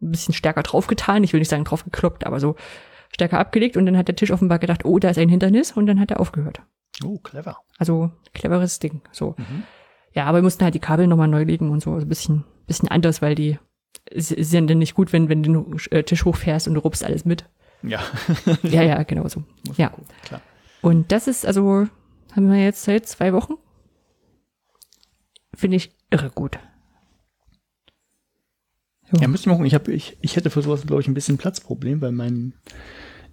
ein 0.00 0.10
bisschen 0.10 0.34
stärker 0.34 0.62
draufgetan. 0.64 1.22
Ich 1.22 1.32
will 1.32 1.38
nicht 1.40 1.48
sagen 1.48 1.64
draufgekloppt, 1.64 2.26
aber 2.26 2.40
so 2.40 2.56
stärker 3.14 3.38
abgelegt 3.38 3.76
und 3.76 3.86
dann 3.86 3.96
hat 3.96 4.08
der 4.08 4.16
Tisch 4.16 4.32
offenbar 4.32 4.58
gedacht, 4.58 4.84
oh, 4.84 4.98
da 4.98 5.10
ist 5.10 5.18
ein 5.18 5.28
Hindernis 5.28 5.72
und 5.72 5.86
dann 5.86 6.00
hat 6.00 6.10
er 6.10 6.18
aufgehört. 6.18 6.62
Oh, 7.04 7.18
clever. 7.18 7.58
Also 7.78 8.10
cleveres 8.34 8.78
Ding. 8.80 9.02
So. 9.12 9.36
Mhm. 9.38 9.62
Ja, 10.12 10.24
aber 10.24 10.38
wir 10.38 10.42
mussten 10.42 10.64
halt 10.64 10.74
die 10.74 10.80
Kabel 10.80 11.06
nochmal 11.06 11.28
neu 11.28 11.44
legen 11.44 11.70
und 11.70 11.80
so. 11.82 11.92
Also 11.92 12.06
ein 12.06 12.08
bisschen, 12.08 12.44
bisschen 12.66 12.88
anders, 12.88 13.22
weil 13.22 13.34
die 13.34 13.58
ja 14.12 14.60
dann 14.60 14.78
nicht 14.78 14.94
gut, 14.94 15.12
wenn, 15.12 15.28
wenn 15.28 15.42
du 15.42 15.52
den 15.62 15.76
äh, 15.90 16.02
Tisch 16.02 16.24
hochfährst 16.24 16.66
und 16.68 16.74
du 16.74 16.80
rupst 16.80 17.04
alles 17.04 17.24
mit. 17.24 17.46
Ja. 17.82 18.00
Ja, 18.62 18.82
ja, 18.82 19.02
genau 19.02 19.26
so. 19.28 19.42
Muss 19.66 19.76
Ja. 19.78 19.88
gucken, 19.88 20.06
Klar. 20.24 20.40
Und 20.80 21.12
das 21.12 21.28
ist 21.28 21.46
also, 21.46 21.86
haben 22.34 22.50
wir 22.50 22.62
jetzt 22.62 22.82
seit 22.82 23.06
zwei 23.06 23.32
Wochen. 23.32 23.54
Finde 25.62 25.76
ich 25.76 25.94
irre 26.10 26.28
gut. 26.30 26.58
Ja, 29.20 29.28
müsste 29.28 29.44
ich 29.44 29.46
mal 29.46 29.52
gucken. 29.52 29.66
Ich, 29.66 29.74
hab, 29.74 29.86
ich, 29.86 30.18
ich 30.20 30.34
hätte 30.34 30.50
für 30.50 30.60
sowas, 30.60 30.84
glaube 30.84 31.02
ich, 31.02 31.06
ein 31.06 31.14
bisschen 31.14 31.38
Platzproblem, 31.38 32.00
weil 32.00 32.10
mein 32.10 32.54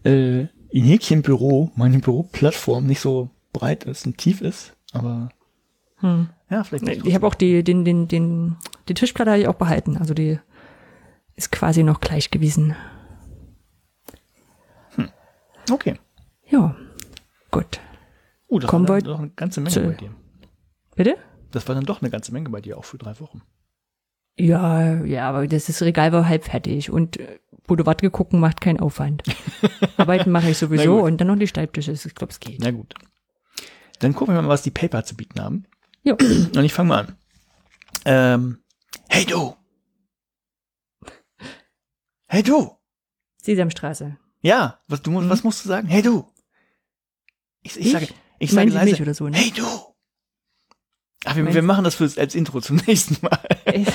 äh, 0.04 0.42
in 0.70 0.84
Häkchenbüro, 0.84 1.72
meine 1.76 1.98
Büroplattform 1.98 2.86
nicht 2.86 3.00
so 3.00 3.32
breit 3.52 3.86
ist 3.86 4.06
und 4.06 4.20
tief 4.20 4.42
ist. 4.42 4.76
Aber 4.92 5.30
Hm. 6.02 6.30
ja, 6.52 6.64
vielleicht. 6.64 7.04
Ich 7.08 7.16
habe 7.16 7.26
auch 7.26 7.34
die, 7.34 7.64
den, 7.64 7.84
den, 7.84 8.08
den, 8.08 8.58
die 8.88 8.94
Tischplatte 8.94 9.32
habe 9.32 9.42
ich 9.42 9.48
auch 9.48 9.56
behalten. 9.56 9.98
Also 9.98 10.14
die 10.14 10.40
ist 11.36 11.52
quasi 11.52 11.82
noch 11.82 12.00
gleich 12.00 12.30
gewesen. 12.30 12.76
Okay. 15.72 15.96
Ja, 16.46 16.76
gut. 17.50 17.80
Uh, 18.50 18.60
das 18.60 18.70
Kommen 18.70 18.88
wir 18.88 18.94
eine 18.96 19.30
ganze 19.32 19.62
Menge 19.62 19.74
zu- 19.74 19.82
bei 19.82 19.94
dir. 19.94 20.12
Bitte? 20.96 21.18
Das 21.52 21.68
war 21.68 21.76
dann 21.76 21.86
doch 21.86 22.02
eine 22.02 22.10
ganze 22.10 22.32
Menge 22.32 22.50
bei 22.50 22.62
dir, 22.62 22.78
auch 22.78 22.86
für 22.86 22.98
drei 22.98 23.20
Wochen. 23.20 23.42
Ja, 24.38 25.04
ja, 25.04 25.28
aber 25.28 25.48
das, 25.48 25.66
das 25.66 25.82
Regal 25.82 26.14
war 26.14 26.28
halb 26.28 26.46
fertig 26.46 26.90
und 26.90 27.18
äh, 27.18 27.40
Boulevard 27.68 28.02
gucken 28.12 28.40
macht 28.40 28.62
keinen 28.62 28.80
Aufwand. 28.80 29.24
Arbeiten 29.98 30.32
mache 30.32 30.50
ich 30.50 30.58
sowieso 30.58 31.04
und 31.04 31.18
dann 31.18 31.28
noch 31.28 31.36
die 31.36 31.48
Schreibtische. 31.48 31.92
Ich 31.92 32.16
glaube, 32.16 32.32
es 32.32 32.40
geht. 32.40 32.60
Na 32.62 32.72
gut. 32.72 32.94
Dann 34.00 34.16
gucken 34.16 34.34
wir 34.34 34.42
mal, 34.42 34.48
was 34.48 34.64
die 34.64 34.72
Paper 34.72 35.04
zu 35.04 35.16
bieten 35.16 35.42
haben. 35.42 35.66
Jo. 36.04 36.16
Und 36.56 36.64
ich 36.64 36.74
fange 36.74 36.90
mal 36.90 37.00
an. 37.06 37.16
Ähm, 38.06 38.58
hey 39.10 39.26
du! 39.26 39.56
Hey 42.28 42.44
du! 42.44 42.78
Sesamstraße. 43.42 44.18
Ja, 44.42 44.80
was, 44.88 45.02
du, 45.02 45.12
mhm. 45.12 45.30
was 45.30 45.44
musst 45.44 45.66
du 45.66 45.68
sagen? 45.68 45.88
Hey 45.88 46.02
du! 46.02 46.26
Ich, 47.62 47.78
ich, 47.78 47.88
ich? 47.88 47.92
sage, 47.92 48.08
ich 48.40 48.52
sage 48.52 48.72
leise, 48.72 48.92
mich 48.92 49.02
oder 49.02 49.14
so, 49.14 49.28
ne? 49.28 49.36
hey 49.36 49.52
du! 49.52 49.66
Ach, 51.26 51.36
wir, 51.36 51.54
wir 51.54 51.62
machen 51.62 51.84
das 51.84 51.96
für, 51.96 52.10
als 52.18 52.34
Intro 52.36 52.62
zum 52.62 52.78
nächsten 52.88 53.18
Mal. 53.22 53.40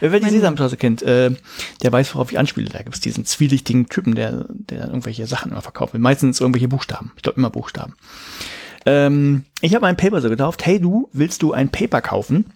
Wer 0.00 0.20
die 0.20 0.30
Sesamstraße 0.30 0.76
kennt, 0.76 1.02
äh, 1.02 1.30
der 1.82 1.92
weiß, 1.92 2.14
worauf 2.14 2.32
ich 2.32 2.38
anspiele. 2.38 2.70
Da 2.70 2.78
gibt 2.78 2.94
es 2.94 3.00
diesen 3.00 3.24
zwielichtigen 3.24 3.88
Typen, 3.88 4.14
der, 4.14 4.46
der 4.48 4.86
irgendwelche 4.86 5.26
Sachen 5.26 5.50
immer 5.50 5.62
verkauft. 5.62 5.94
Meistens 5.94 6.40
irgendwelche 6.40 6.68
Buchstaben. 6.68 7.12
Ich 7.16 7.22
glaube 7.22 7.38
immer 7.38 7.50
Buchstaben. 7.50 7.94
Ähm, 8.86 9.44
ich 9.60 9.74
habe 9.74 9.86
ein 9.86 9.96
Paper 9.96 10.20
so 10.20 10.30
getauft. 10.30 10.64
Hey 10.64 10.80
du, 10.80 11.10
willst 11.12 11.42
du 11.42 11.52
ein 11.52 11.68
Paper 11.68 12.00
kaufen? 12.00 12.46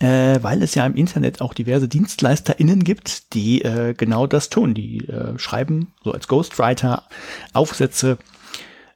Äh, 0.00 0.42
weil 0.42 0.62
es 0.62 0.74
ja 0.74 0.86
im 0.86 0.94
Internet 0.94 1.40
auch 1.40 1.54
diverse 1.54 1.88
DienstleisterInnen 1.88 2.84
gibt, 2.84 3.32
die 3.34 3.62
äh, 3.62 3.94
genau 3.94 4.26
das 4.26 4.50
tun. 4.50 4.74
Die 4.74 5.08
äh, 5.08 5.38
schreiben 5.38 5.92
so 6.04 6.12
als 6.12 6.28
Ghostwriter 6.28 7.04
Aufsätze 7.52 8.18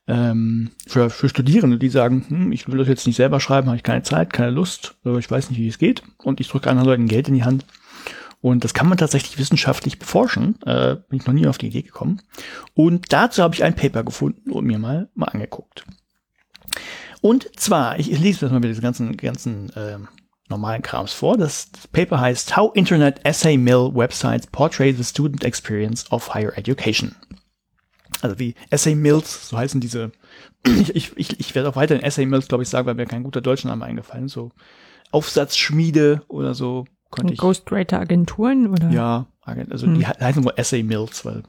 ähm, 0.06 0.70
für, 0.86 1.10
für 1.10 1.28
Studierende, 1.28 1.78
die 1.78 1.88
sagen, 1.88 2.24
hm, 2.28 2.52
ich 2.52 2.68
will 2.68 2.78
das 2.78 2.88
jetzt 2.88 3.06
nicht 3.06 3.16
selber 3.16 3.40
schreiben, 3.40 3.68
habe 3.68 3.76
ich 3.76 3.82
keine 3.82 4.02
Zeit, 4.02 4.32
keine 4.32 4.50
Lust, 4.50 4.96
äh, 5.04 5.18
ich 5.18 5.30
weiß 5.30 5.50
nicht, 5.50 5.58
wie 5.58 5.68
es 5.68 5.78
geht 5.78 6.02
und 6.18 6.40
ich 6.40 6.48
drücke 6.48 6.70
anderen 6.70 6.88
Leuten 6.88 7.08
Geld 7.08 7.28
in 7.28 7.34
die 7.34 7.44
Hand. 7.44 7.64
Und 8.40 8.64
das 8.64 8.74
kann 8.74 8.88
man 8.88 8.98
tatsächlich 8.98 9.38
wissenschaftlich 9.38 10.00
beforschen. 10.00 10.60
Äh, 10.62 10.96
bin 11.08 11.20
ich 11.20 11.26
noch 11.26 11.32
nie 11.32 11.46
auf 11.46 11.58
die 11.58 11.68
Idee 11.68 11.82
gekommen. 11.82 12.20
Und 12.74 13.12
dazu 13.12 13.40
habe 13.40 13.54
ich 13.54 13.62
ein 13.62 13.76
Paper 13.76 14.02
gefunden 14.02 14.50
und 14.50 14.64
mir 14.64 14.80
mal, 14.80 15.08
mal 15.14 15.26
angeguckt. 15.26 15.84
Und 17.20 17.48
zwar, 17.54 18.00
ich, 18.00 18.08
lese 18.18 18.40
das 18.40 18.50
mal 18.50 18.58
mit 18.58 18.70
diesen 18.70 18.82
ganzen, 18.82 19.16
ganzen 19.16 19.70
äh, 19.76 19.98
normalen 20.48 20.82
Krams 20.82 21.12
vor. 21.12 21.36
Das, 21.36 21.70
das 21.70 21.86
Paper 21.86 22.18
heißt 22.18 22.56
How 22.56 22.74
Internet 22.74 23.20
Essay 23.24 23.56
Mill 23.56 23.92
Websites 23.94 24.48
Portray 24.48 24.92
the 24.92 25.04
Student 25.04 25.44
Experience 25.44 26.10
of 26.10 26.34
Higher 26.34 26.58
Education 26.58 27.14
also 28.22 28.38
wie 28.38 28.54
Essay 28.70 28.94
Mills, 28.94 29.48
so 29.48 29.58
heißen 29.58 29.80
diese, 29.80 30.12
ich, 30.66 31.16
ich, 31.16 31.40
ich, 31.40 31.54
werde 31.54 31.68
auch 31.68 31.76
weiterhin 31.76 32.04
Essay 32.04 32.24
Mills, 32.24 32.48
glaube 32.48 32.62
ich, 32.62 32.68
sagen, 32.68 32.86
weil 32.86 32.94
mir 32.94 33.06
kein 33.06 33.24
guter 33.24 33.40
deutscher 33.40 33.68
Name 33.68 33.84
eingefallen 33.84 34.26
ist, 34.26 34.32
so 34.32 34.52
Aufsatzschmiede 35.10 36.22
oder 36.28 36.54
so 36.54 36.86
konnte 37.10 37.34
ich. 37.34 37.38
Ghostwriter 37.38 38.00
Agenturen 38.00 38.68
oder? 38.68 38.90
Ja, 38.90 39.26
also 39.44 39.86
hm. 39.86 39.98
die 39.98 40.06
heißen 40.06 40.44
wohl 40.44 40.54
Essay 40.56 40.82
Mills, 40.82 41.24
weil 41.24 41.42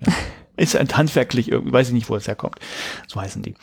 ja, 0.00 0.12
ist 0.56 0.76
ein 0.76 0.88
handwerklich 0.88 1.50
irgendwie, 1.50 1.72
weiß 1.72 1.88
ich 1.88 1.94
nicht, 1.94 2.08
wo 2.08 2.16
es 2.16 2.26
herkommt. 2.26 2.58
So 3.06 3.20
heißen 3.20 3.42
die. 3.42 3.54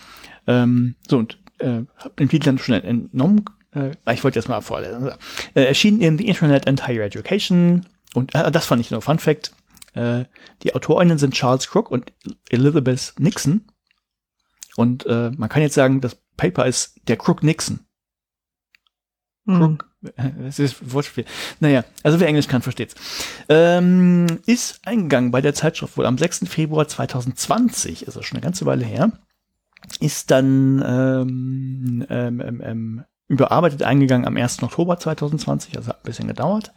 Ähm, 0.48 0.96
so 1.08 1.18
und 1.18 1.40
äh, 1.60 1.82
hab 1.98 2.16
den 2.18 2.30
Titel 2.30 2.46
dann 2.46 2.58
schon 2.58 2.76
entnommen. 2.76 3.46
Äh, 3.74 3.92
ich 4.14 4.24
wollte 4.24 4.40
jetzt 4.40 4.48
mal 4.48 4.62
vorlesen. 4.62 5.12
Äh, 5.54 5.64
erschien 5.64 6.02
in 6.02 6.18
The 6.18 6.28
Internet 6.28 6.68
and 6.68 6.88
Higher 6.88 7.06
Education 7.06 7.86
und 8.14 8.34
äh, 8.36 8.52
das 8.52 8.66
fand 8.66 8.82
ich 8.82 8.92
nur 8.92 9.02
Fun 9.02 9.20
Fact. 9.20 9.52
Äh, 9.94 10.26
die 10.64 10.76
AutorInnen 10.76 11.18
sind 11.18 11.34
Charles 11.34 11.68
Crook 11.68 11.92
und 11.92 12.14
Elizabeth 12.50 13.14
Nixon. 13.18 13.66
Und 14.76 15.06
äh, 15.06 15.32
man 15.36 15.50
kann 15.50 15.62
jetzt 15.62 15.76
sagen, 15.76 16.02
das 16.02 16.18
Paper 16.38 16.66
ist 16.66 17.00
der 17.08 17.18
Crook 17.18 17.44
Nixon. 17.44 17.82
Crook, 19.46 19.90
hm. 20.02 20.44
das 20.44 20.60
ist 20.60 20.94
Wortspiel. 20.94 21.26
Naja, 21.60 21.84
also 22.04 22.20
wer 22.20 22.28
Englisch 22.28 22.48
kann, 22.48 22.62
versteht's. 22.62 22.96
Ähm, 23.50 24.40
ist 24.46 24.80
eingegangen 24.86 25.32
bei 25.32 25.42
der 25.42 25.56
Zeitschrift 25.56 25.98
wohl 25.98 26.06
am 26.06 26.18
6. 26.18 26.48
Februar 26.48 26.88
2020, 26.88 28.08
also 28.08 28.22
schon 28.22 28.38
eine 28.38 28.44
ganze 28.44 28.66
Weile 28.66 28.86
her, 28.86 29.12
ist 30.00 30.30
dann 30.32 30.84
ähm, 30.86 32.06
ähm, 32.10 32.42
ähm, 32.42 32.62
ähm 32.64 33.06
überarbeitet 33.30 33.84
eingegangen 33.84 34.28
am 34.28 34.36
1. 34.36 34.64
Oktober 34.64 34.98
2020, 34.98 35.78
also 35.78 35.90
hat 35.90 36.00
ein 36.00 36.04
bisschen 36.04 36.28
gedauert. 36.28 36.74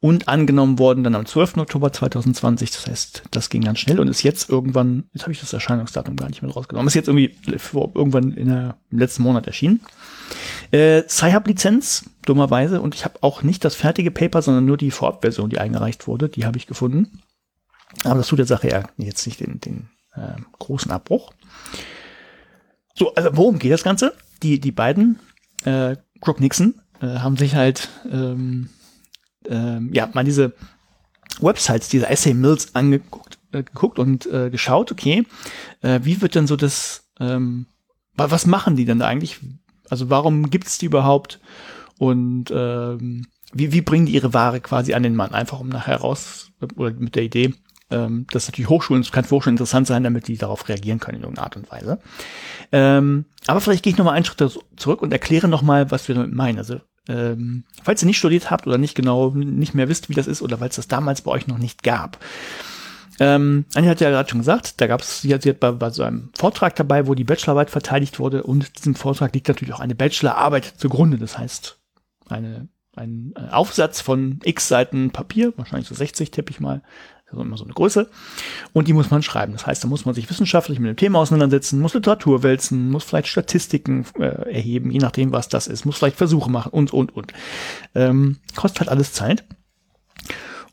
Und 0.00 0.28
angenommen 0.28 0.80
worden 0.80 1.04
dann 1.04 1.14
am 1.14 1.24
12. 1.24 1.58
Oktober 1.58 1.92
2020, 1.92 2.72
das 2.72 2.86
heißt, 2.88 3.22
das 3.30 3.48
ging 3.48 3.62
ganz 3.62 3.78
schnell 3.78 4.00
und 4.00 4.08
ist 4.08 4.24
jetzt 4.24 4.50
irgendwann, 4.50 5.04
jetzt 5.12 5.22
habe 5.22 5.32
ich 5.32 5.38
das 5.40 5.52
Erscheinungsdatum 5.52 6.16
gar 6.16 6.28
nicht 6.28 6.42
mehr 6.42 6.50
rausgenommen, 6.50 6.88
ist 6.88 6.94
jetzt 6.94 7.06
irgendwie 7.08 7.36
irgendwann 7.46 8.32
in 8.32 8.48
der, 8.48 8.76
im 8.90 8.98
letzten 8.98 9.22
Monat 9.22 9.46
erschienen. 9.46 9.80
Äh, 10.72 11.04
Sci-Hub-Lizenz, 11.08 12.10
dummerweise, 12.26 12.80
und 12.80 12.96
ich 12.96 13.04
habe 13.04 13.22
auch 13.22 13.44
nicht 13.44 13.64
das 13.64 13.76
fertige 13.76 14.10
Paper, 14.10 14.42
sondern 14.42 14.64
nur 14.64 14.76
die 14.76 14.90
Vorabversion, 14.90 15.48
die 15.48 15.60
eingereicht 15.60 16.08
wurde, 16.08 16.28
die 16.28 16.44
habe 16.44 16.58
ich 16.58 16.66
gefunden. 16.66 17.20
Aber 18.02 18.16
das 18.16 18.26
tut 18.26 18.40
der 18.40 18.46
Sache 18.46 18.68
ja 18.68 18.82
jetzt 18.96 19.24
nicht 19.28 19.38
den, 19.38 19.60
den 19.60 19.88
äh, 20.16 20.40
großen 20.58 20.90
Abbruch. 20.90 21.32
So, 22.94 23.14
also 23.14 23.30
worum 23.34 23.60
geht 23.60 23.72
das 23.72 23.84
Ganze? 23.84 24.12
Die, 24.42 24.58
die 24.58 24.72
beiden 24.72 25.20
äh, 25.64 25.96
Crook 26.20 26.40
Nixon 26.40 26.80
äh, 27.00 27.18
haben 27.18 27.36
sich 27.36 27.54
halt 27.54 27.88
ähm, 28.10 28.70
ähm, 29.48 29.90
ja 29.92 30.08
mal 30.12 30.24
diese 30.24 30.54
Websites 31.40 31.88
dieser 31.88 32.10
Essay 32.10 32.34
Mills 32.34 32.74
angeguckt 32.74 33.38
äh, 33.54 33.62
geguckt 33.62 33.98
und 33.98 34.26
äh, 34.26 34.50
geschaut, 34.50 34.92
okay, 34.92 35.24
äh, 35.80 36.00
wie 36.02 36.20
wird 36.20 36.34
denn 36.34 36.46
so 36.46 36.56
das, 36.56 37.08
ähm, 37.20 37.66
was 38.16 38.46
machen 38.46 38.76
die 38.76 38.84
denn 38.84 38.98
da 38.98 39.06
eigentlich? 39.06 39.40
Also 39.88 40.10
warum 40.10 40.50
gibt 40.50 40.66
es 40.66 40.78
die 40.78 40.86
überhaupt? 40.86 41.40
Und 41.98 42.50
ähm, 42.50 43.26
wie, 43.52 43.72
wie 43.72 43.80
bringen 43.80 44.06
die 44.06 44.14
ihre 44.14 44.34
Ware 44.34 44.60
quasi 44.60 44.94
an 44.94 45.02
den 45.04 45.14
Mann? 45.14 45.32
Einfach 45.32 45.60
um 45.60 45.68
nachher 45.68 45.96
raus, 45.96 46.50
oder 46.76 46.92
mit 46.92 47.14
der 47.14 47.22
Idee, 47.22 47.54
ähm, 47.94 48.26
dass 48.30 48.48
natürlich 48.48 48.68
Hochschulen, 48.68 49.02
es 49.02 49.12
kann 49.12 49.24
für 49.24 49.36
Hochschulen 49.36 49.54
interessant 49.54 49.86
sein, 49.86 50.02
damit 50.02 50.28
die 50.28 50.36
darauf 50.36 50.68
reagieren 50.68 51.00
können 51.00 51.18
in 51.18 51.22
irgendeiner 51.22 51.46
Art 51.46 51.56
und 51.56 51.70
Weise. 51.70 51.98
Ähm, 52.72 53.26
aber 53.46 53.60
vielleicht 53.60 53.84
gehe 53.84 53.92
ich 53.92 53.98
nochmal 53.98 54.14
einen 54.14 54.24
Schritt 54.24 54.58
zurück 54.76 55.02
und 55.02 55.12
erkläre 55.12 55.48
nochmal, 55.48 55.90
was 55.90 56.08
wir 56.08 56.14
damit 56.14 56.32
meinen. 56.32 56.58
Also, 56.58 56.80
ähm, 57.08 57.64
falls 57.82 58.02
ihr 58.02 58.06
nicht 58.06 58.18
studiert 58.18 58.50
habt 58.50 58.66
oder 58.66 58.78
nicht 58.78 58.94
genau, 58.94 59.30
nicht 59.30 59.74
mehr 59.74 59.88
wisst, 59.88 60.08
wie 60.08 60.14
das 60.14 60.26
ist, 60.26 60.42
oder 60.42 60.60
weil 60.60 60.70
es 60.70 60.76
das 60.76 60.88
damals 60.88 61.22
bei 61.22 61.30
euch 61.30 61.46
noch 61.46 61.58
nicht 61.58 61.82
gab. 61.82 62.18
Ähm, 63.20 63.64
Anja 63.74 63.90
hat 63.90 64.00
ja 64.00 64.10
gerade 64.10 64.28
schon 64.28 64.40
gesagt, 64.40 64.80
da 64.80 64.86
gab 64.86 65.00
es, 65.00 65.20
sie 65.20 65.28
sie 65.40 65.50
hat 65.50 65.60
bei, 65.60 65.70
bei 65.70 65.90
so 65.90 66.02
einem 66.02 66.30
Vortrag 66.34 66.74
dabei, 66.74 67.06
wo 67.06 67.14
die 67.14 67.24
Bachelorarbeit 67.24 67.70
verteidigt 67.70 68.18
wurde 68.18 68.42
und 68.42 68.78
diesem 68.78 68.96
Vortrag 68.96 69.34
liegt 69.34 69.48
natürlich 69.48 69.72
auch 69.74 69.80
eine 69.80 69.94
Bachelorarbeit 69.94 70.64
zugrunde. 70.64 71.18
Das 71.18 71.38
heißt, 71.38 71.78
eine, 72.28 72.68
ein 72.96 73.34
Aufsatz 73.50 74.00
von 74.00 74.40
x 74.42 74.66
Seiten 74.66 75.10
Papier, 75.10 75.52
wahrscheinlich 75.56 75.88
so 75.88 75.94
60 75.94 76.30
tippe 76.32 76.50
ich 76.50 76.60
mal, 76.60 76.82
also 77.34 77.42
immer 77.42 77.56
so 77.56 77.64
eine 77.64 77.74
Größe. 77.74 78.08
Und 78.72 78.88
die 78.88 78.92
muss 78.92 79.10
man 79.10 79.22
schreiben. 79.22 79.52
Das 79.52 79.66
heißt, 79.66 79.84
da 79.84 79.88
muss 79.88 80.04
man 80.04 80.14
sich 80.14 80.28
wissenschaftlich 80.30 80.78
mit 80.78 80.88
dem 80.88 80.96
Thema 80.96 81.18
auseinandersetzen, 81.18 81.80
muss 81.80 81.94
Literatur 81.94 82.42
wälzen, 82.42 82.90
muss 82.90 83.04
vielleicht 83.04 83.28
Statistiken 83.28 84.06
äh, 84.18 84.52
erheben, 84.52 84.90
je 84.90 84.98
nachdem, 84.98 85.32
was 85.32 85.48
das 85.48 85.66
ist, 85.66 85.84
muss 85.84 85.96
vielleicht 85.96 86.16
Versuche 86.16 86.50
machen 86.50 86.70
und, 86.72 86.92
und, 86.92 87.14
und. 87.14 87.32
Ähm, 87.94 88.38
kostet 88.54 88.80
halt 88.80 88.90
alles 88.90 89.12
Zeit. 89.12 89.44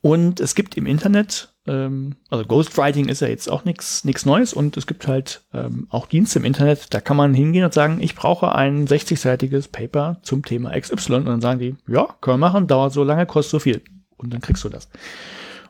Und 0.02 0.40
es 0.40 0.56
gibt 0.56 0.78
im 0.78 0.88
Internet, 0.88 1.54
ähm, 1.68 2.16
also 2.30 2.44
Ghostwriting 2.44 3.08
ist 3.08 3.22
ja 3.22 3.28
jetzt 3.28 3.50
auch 3.50 3.66
nichts 3.66 4.26
Neues 4.26 4.52
und 4.52 4.76
es 4.76 4.88
gibt 4.88 5.08
halt 5.08 5.44
ähm, 5.54 5.86
auch 5.90 6.08
Dienste 6.08 6.40
im 6.40 6.46
Internet, 6.46 6.92
da 6.92 7.02
kann 7.02 7.18
man 7.18 7.36
hingehen 7.36 7.66
und 7.66 7.74
sagen, 7.74 8.00
ich 8.02 8.16
brauche 8.16 8.56
ein 8.56 8.88
60-seitiges 8.88 9.72
Paper 9.72 10.18
zum 10.24 10.44
Thema 10.44 10.72
XY 10.72 11.14
und 11.14 11.26
dann 11.26 11.42
sagen 11.42 11.60
die, 11.60 11.76
ja, 11.88 12.08
können 12.20 12.40
wir 12.40 12.48
machen, 12.48 12.66
dauert 12.66 12.94
so 12.94 13.04
lange, 13.04 13.28
kostet 13.28 13.52
so 13.52 13.60
viel. 13.60 13.84
Und 14.18 14.34
dann 14.34 14.42
kriegst 14.42 14.64
du 14.64 14.70
das. 14.70 14.90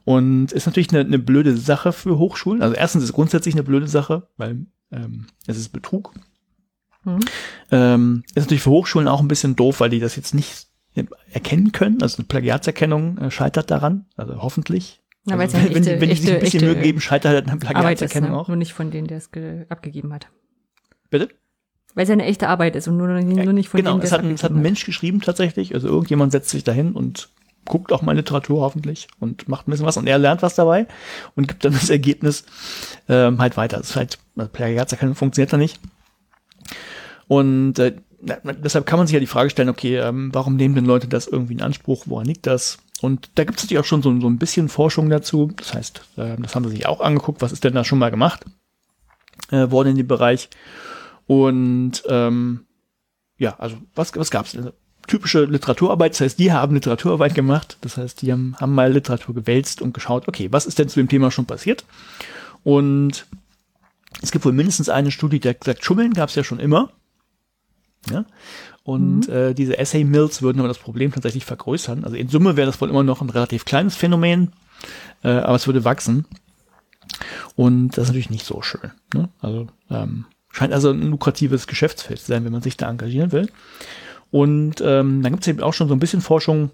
Und 0.04 0.52
ist 0.52 0.66
natürlich 0.66 0.90
eine, 0.92 1.02
eine 1.02 1.20
blöde 1.20 1.56
Sache 1.56 1.92
für 1.92 2.18
Hochschulen. 2.18 2.62
Also 2.62 2.76
erstens 2.76 3.04
ist 3.04 3.10
es 3.10 3.16
grundsätzlich 3.16 3.56
eine 3.56 3.64
blöde 3.64 3.88
Sache, 3.88 4.28
weil 4.38 4.66
ähm, 4.92 5.28
es 5.48 5.58
ist 5.58 5.70
Betrug. 5.70 6.14
Mhm. 7.04 7.20
Ähm, 7.72 8.24
ist 8.36 8.46
natürlich 8.46 8.64
für 8.64 8.72
Hochschulen 8.72 9.08
auch 9.08 9.22
ein 9.22 9.28
bisschen 9.28 9.56
doof, 9.56 9.80
weil 9.80 9.90
die 9.90 10.00
das 10.00 10.16
jetzt 10.16 10.34
nicht 10.34 10.68
erkennen 11.32 11.72
können. 11.72 12.02
Also 12.02 12.18
eine 12.18 12.28
Plagiatserkennung 12.28 13.18
äh, 13.18 13.32
scheitert 13.32 13.72
daran, 13.72 14.06
also 14.18 14.42
hoffentlich. 14.42 15.02
Na, 15.26 15.38
also, 15.38 15.58
wenn, 15.58 15.74
wenn, 15.76 16.02
wenn 16.02 16.10
die 16.10 16.16
sich 16.16 16.34
ein 16.34 16.40
bisschen 16.40 16.66
Mühe 16.66 16.76
geben, 16.76 17.00
scheitert 17.00 17.34
halt 17.34 17.48
eine 17.48 17.58
Plagiatserkennung 17.58 18.32
ist, 18.32 18.34
ne? 18.34 18.40
auch. 18.40 18.48
Nur 18.48 18.58
nicht 18.58 18.74
von 18.74 18.90
denen, 18.90 19.08
der 19.08 19.18
es 19.18 19.30
abgegeben 19.70 20.14
hat. 20.14 20.28
Bitte? 21.10 21.30
Weil 21.94 22.04
es 22.04 22.10
ja 22.10 22.14
eine 22.14 22.26
echte 22.26 22.48
Arbeit 22.48 22.76
ist 22.76 22.88
und 22.88 22.98
nur, 22.98 23.08
nur 23.08 23.54
nicht 23.54 23.70
von 23.70 23.78
genau, 23.78 23.92
denen, 23.92 24.02
der 24.02 24.08
es 24.08 24.12
hat, 24.12 24.26
es 24.26 24.44
hat 24.44 24.52
ein 24.52 24.62
Mensch 24.62 24.86
geschrieben 24.86 25.22
tatsächlich. 25.22 25.76
Also 25.76 25.88
irgendjemand 25.88 26.32
setzt 26.32 26.50
sich 26.50 26.64
dahin 26.64 26.94
und 26.94 27.30
guckt 27.65 27.91
auch 27.91 28.02
mal 28.02 28.15
Literatur 28.15 28.62
hoffentlich 28.62 29.08
und 29.19 29.47
macht 29.47 29.67
ein 29.67 29.71
bisschen 29.71 29.86
was 29.86 29.97
und 29.97 30.08
er 30.08 30.17
lernt 30.17 30.41
was 30.41 30.56
dabei 30.56 30.88
und 31.36 31.47
gibt 31.47 31.63
dann 31.63 31.74
das 31.74 31.89
Ergebnis 31.89 32.45
ähm, 33.08 33.39
halt 33.39 33.58
weiter. 33.58 33.78
Das 33.78 33.91
ist 33.91 33.95
halt, 33.95 34.17
also 34.36 34.50
Plagiatserkennung 34.52 35.15
funktioniert 35.15 35.54
da 35.54 35.58
nicht. 35.58 35.80
Und 37.28 37.80
äh, 37.80 37.95
deshalb 38.21 38.86
kann 38.86 39.00
man 39.00 39.08
sich 39.08 39.13
ja 39.13 39.19
die 39.19 39.28
Frage 39.28 39.50
stellen, 39.50 39.69
okay, 39.69 39.97
ähm, 39.97 40.30
warum 40.34 40.56
nehmen 40.56 40.76
denn 40.76 40.86
Leute 40.86 41.08
das 41.08 41.28
irgendwie 41.28 41.54
in 41.54 41.62
Anspruch? 41.62 42.04
Woran 42.08 42.26
liegt 42.26 42.47
das? 42.47 42.78
Und 43.02 43.32
da 43.36 43.43
gibt 43.43 43.58
es 43.58 43.65
natürlich 43.65 43.80
auch 43.80 43.88
schon 43.88 44.04
so, 44.04 44.19
so 44.19 44.28
ein 44.28 44.38
bisschen 44.38 44.69
Forschung 44.69 45.10
dazu. 45.10 45.52
Das 45.56 45.74
heißt, 45.74 46.02
äh, 46.17 46.36
das 46.38 46.56
haben 46.56 46.65
sie 46.65 46.76
sich 46.76 46.86
auch 46.86 47.02
angeguckt, 47.02 47.41
was 47.41 47.52
ist 47.52 47.63
denn 47.63 47.74
da 47.74 47.84
schon 47.84 48.00
mal 48.00 48.12
gemacht 48.12 48.45
äh, 49.52 49.71
worden 49.71 49.89
in 49.89 49.97
dem 49.97 50.08
Bereich. 50.08 50.50
Und 51.26 52.04
ähm, 52.08 52.65
ja, 53.38 53.56
also 53.58 53.78
was, 53.95 54.15
was 54.15 54.30
gab 54.30 54.45
es? 54.45 54.58
Typische 55.12 55.43
Literaturarbeit. 55.43 56.13
Das 56.13 56.21
heißt, 56.21 56.39
die 56.39 56.54
haben 56.54 56.74
Literaturarbeit 56.74 57.36
gemacht. 57.36 57.78
Das 57.82 57.97
heißt, 57.97 58.21
die 58.21 58.32
haben, 58.32 58.56
haben 58.62 58.74
mal 58.74 58.93
Literatur 58.93 59.36
gewälzt 59.36 59.82
und 59.82 59.93
geschaut, 59.93 60.30
okay, 60.30 60.47
was 60.52 60.65
ist 60.65 60.80
denn 60.80 60.88
zu 60.88 61.02
dem 61.02 61.10
Thema 61.10 61.32
schon 61.32 61.45
passiert? 61.45 61.84
Und 62.63 63.26
es 64.21 64.32
gibt 64.32 64.45
wohl 64.45 64.54
mindestens 64.54 64.88
eine 64.88 65.12
Studie, 65.12 65.41
die 65.41 65.54
sagt, 65.65 65.84
Schummeln 65.84 66.13
gab 66.13 66.30
es 66.30 66.36
ja 66.36 66.45
schon 66.45 66.62
immer. 66.62 66.91
Ja? 68.10 68.24
Und 68.84 69.28
mhm. 69.28 69.34
äh, 69.34 69.54
diese 69.54 69.78
Essay 69.78 70.06
Mills 70.06 70.41
würden 70.41 70.60
aber 70.60 70.69
das 70.69 70.80
Problem 70.80 71.12
tatsächlich 71.12 71.43
vergrößern. 71.43 72.06
Also 72.06 72.15
in 72.15 72.30
Summe 72.30 72.56
wäre 72.56 72.67
das 72.67 72.80
wohl 72.80 72.89
immer 72.89 73.04
noch 73.04 73.21
ein 73.21 73.30
relativ 73.30 73.65
kleines 73.65 73.97
Phänomen, 73.97 74.54
äh, 75.26 75.28
aber 75.28 75.58
es 75.58 75.67
würde 75.67 75.84
wachsen. 75.84 76.26
Und 77.58 77.89
das 77.89 78.04
ist 78.04 78.08
natürlich 78.12 78.30
nicht 78.30 78.45
so 78.45 78.62
schön. 78.62 78.91
Ne? 79.13 79.28
Also 79.41 79.67
ähm, 79.89 80.24
scheint 80.52 80.71
also 80.71 80.91
ein 80.91 81.12
lukratives 81.12 81.67
Geschäftsfeld 81.67 82.21
zu 82.21 82.28
sein, 82.28 82.45
wenn 82.45 82.54
man 82.54 82.62
sich 82.62 82.78
da 82.78 82.89
engagieren 82.89 83.34
will. 83.34 83.50
Und 84.32 84.82
ähm, 84.82 85.22
dann 85.22 85.34
gibt 85.34 85.44
es 85.44 85.48
eben 85.48 85.62
auch 85.62 85.74
schon 85.74 85.88
so 85.88 85.94
ein 85.94 86.00
bisschen 86.00 86.22
Forschung. 86.22 86.72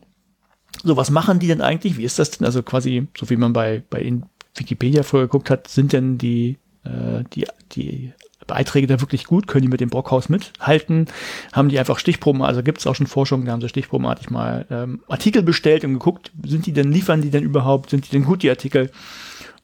So, 0.84 0.96
was 0.96 1.10
machen 1.10 1.39
die 1.39 1.48
denn 1.48 1.62
eigentlich? 1.62 1.98
Wie 1.98 2.04
ist 2.04 2.20
das 2.20 2.32
denn? 2.32 2.46
Also 2.46 2.62
quasi, 2.62 3.08
so 3.17 3.30
wie 3.30 3.36
man 3.36 3.54
bei, 3.54 3.84
bei 3.89 4.13
Wikipedia 4.56 5.04
vorher 5.04 5.28
geguckt 5.28 5.50
hat, 5.50 5.67
sind 5.67 5.93
denn 5.93 6.17
die, 6.17 6.58
äh, 6.84 7.24
die, 7.34 7.48
die 7.72 8.13
Beiträge 8.46 8.88
da 8.88 9.02
wirklich 9.02 9.26
gut? 9.26 9.48
Können 9.48 9.63
die 9.63 9.67
mit 9.67 9.82
dem 9.82 9.89
Brockhaus 9.89 10.30
mithalten? 10.30 11.08
Haben 11.52 11.70
die 11.70 11.80
einfach 11.80 12.00
Stichproben? 12.00 12.41
Also 12.41 12.63
gibt 12.63 12.80
es 12.80 12.88
auch 12.88 12.96
schon 12.96 13.08
Forschung, 13.08 13.46
da 13.46 13.52
haben 13.52 13.62
sie 13.62 13.70
stichprobenartig 13.70 14.30
mal 14.30 14.65
ähm, 14.70 15.04
Artikel 15.08 15.43
bestellt 15.43 15.84
und 15.84 15.93
geguckt, 15.93 16.32
sind 16.46 16.65
die 16.65 16.74
denn, 16.74 16.91
liefern 16.91 17.22
die 17.22 17.30
denn 17.30 17.43
überhaupt? 17.43 17.89
Sind 17.89 18.06
die 18.06 18.12
denn 18.12 18.26
gut, 18.26 18.43
die 18.43 18.50
Artikel? 18.50 18.91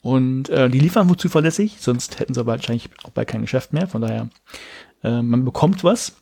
Und 0.01 0.49
äh, 0.49 0.69
die 0.69 0.79
liefern 0.79 1.07
wohl 1.07 1.15
zuverlässig, 1.15 1.77
sonst 1.79 2.19
hätten 2.19 2.33
sie 2.33 2.45
wahrscheinlich 2.45 2.89
auch 3.03 3.11
bald 3.11 3.29
kein 3.29 3.41
Geschäft 3.41 3.71
mehr. 3.71 3.87
Von 3.87 4.01
daher, 4.01 4.29
äh, 5.03 5.21
man 5.21 5.45
bekommt 5.45 5.83
was. 5.83 6.15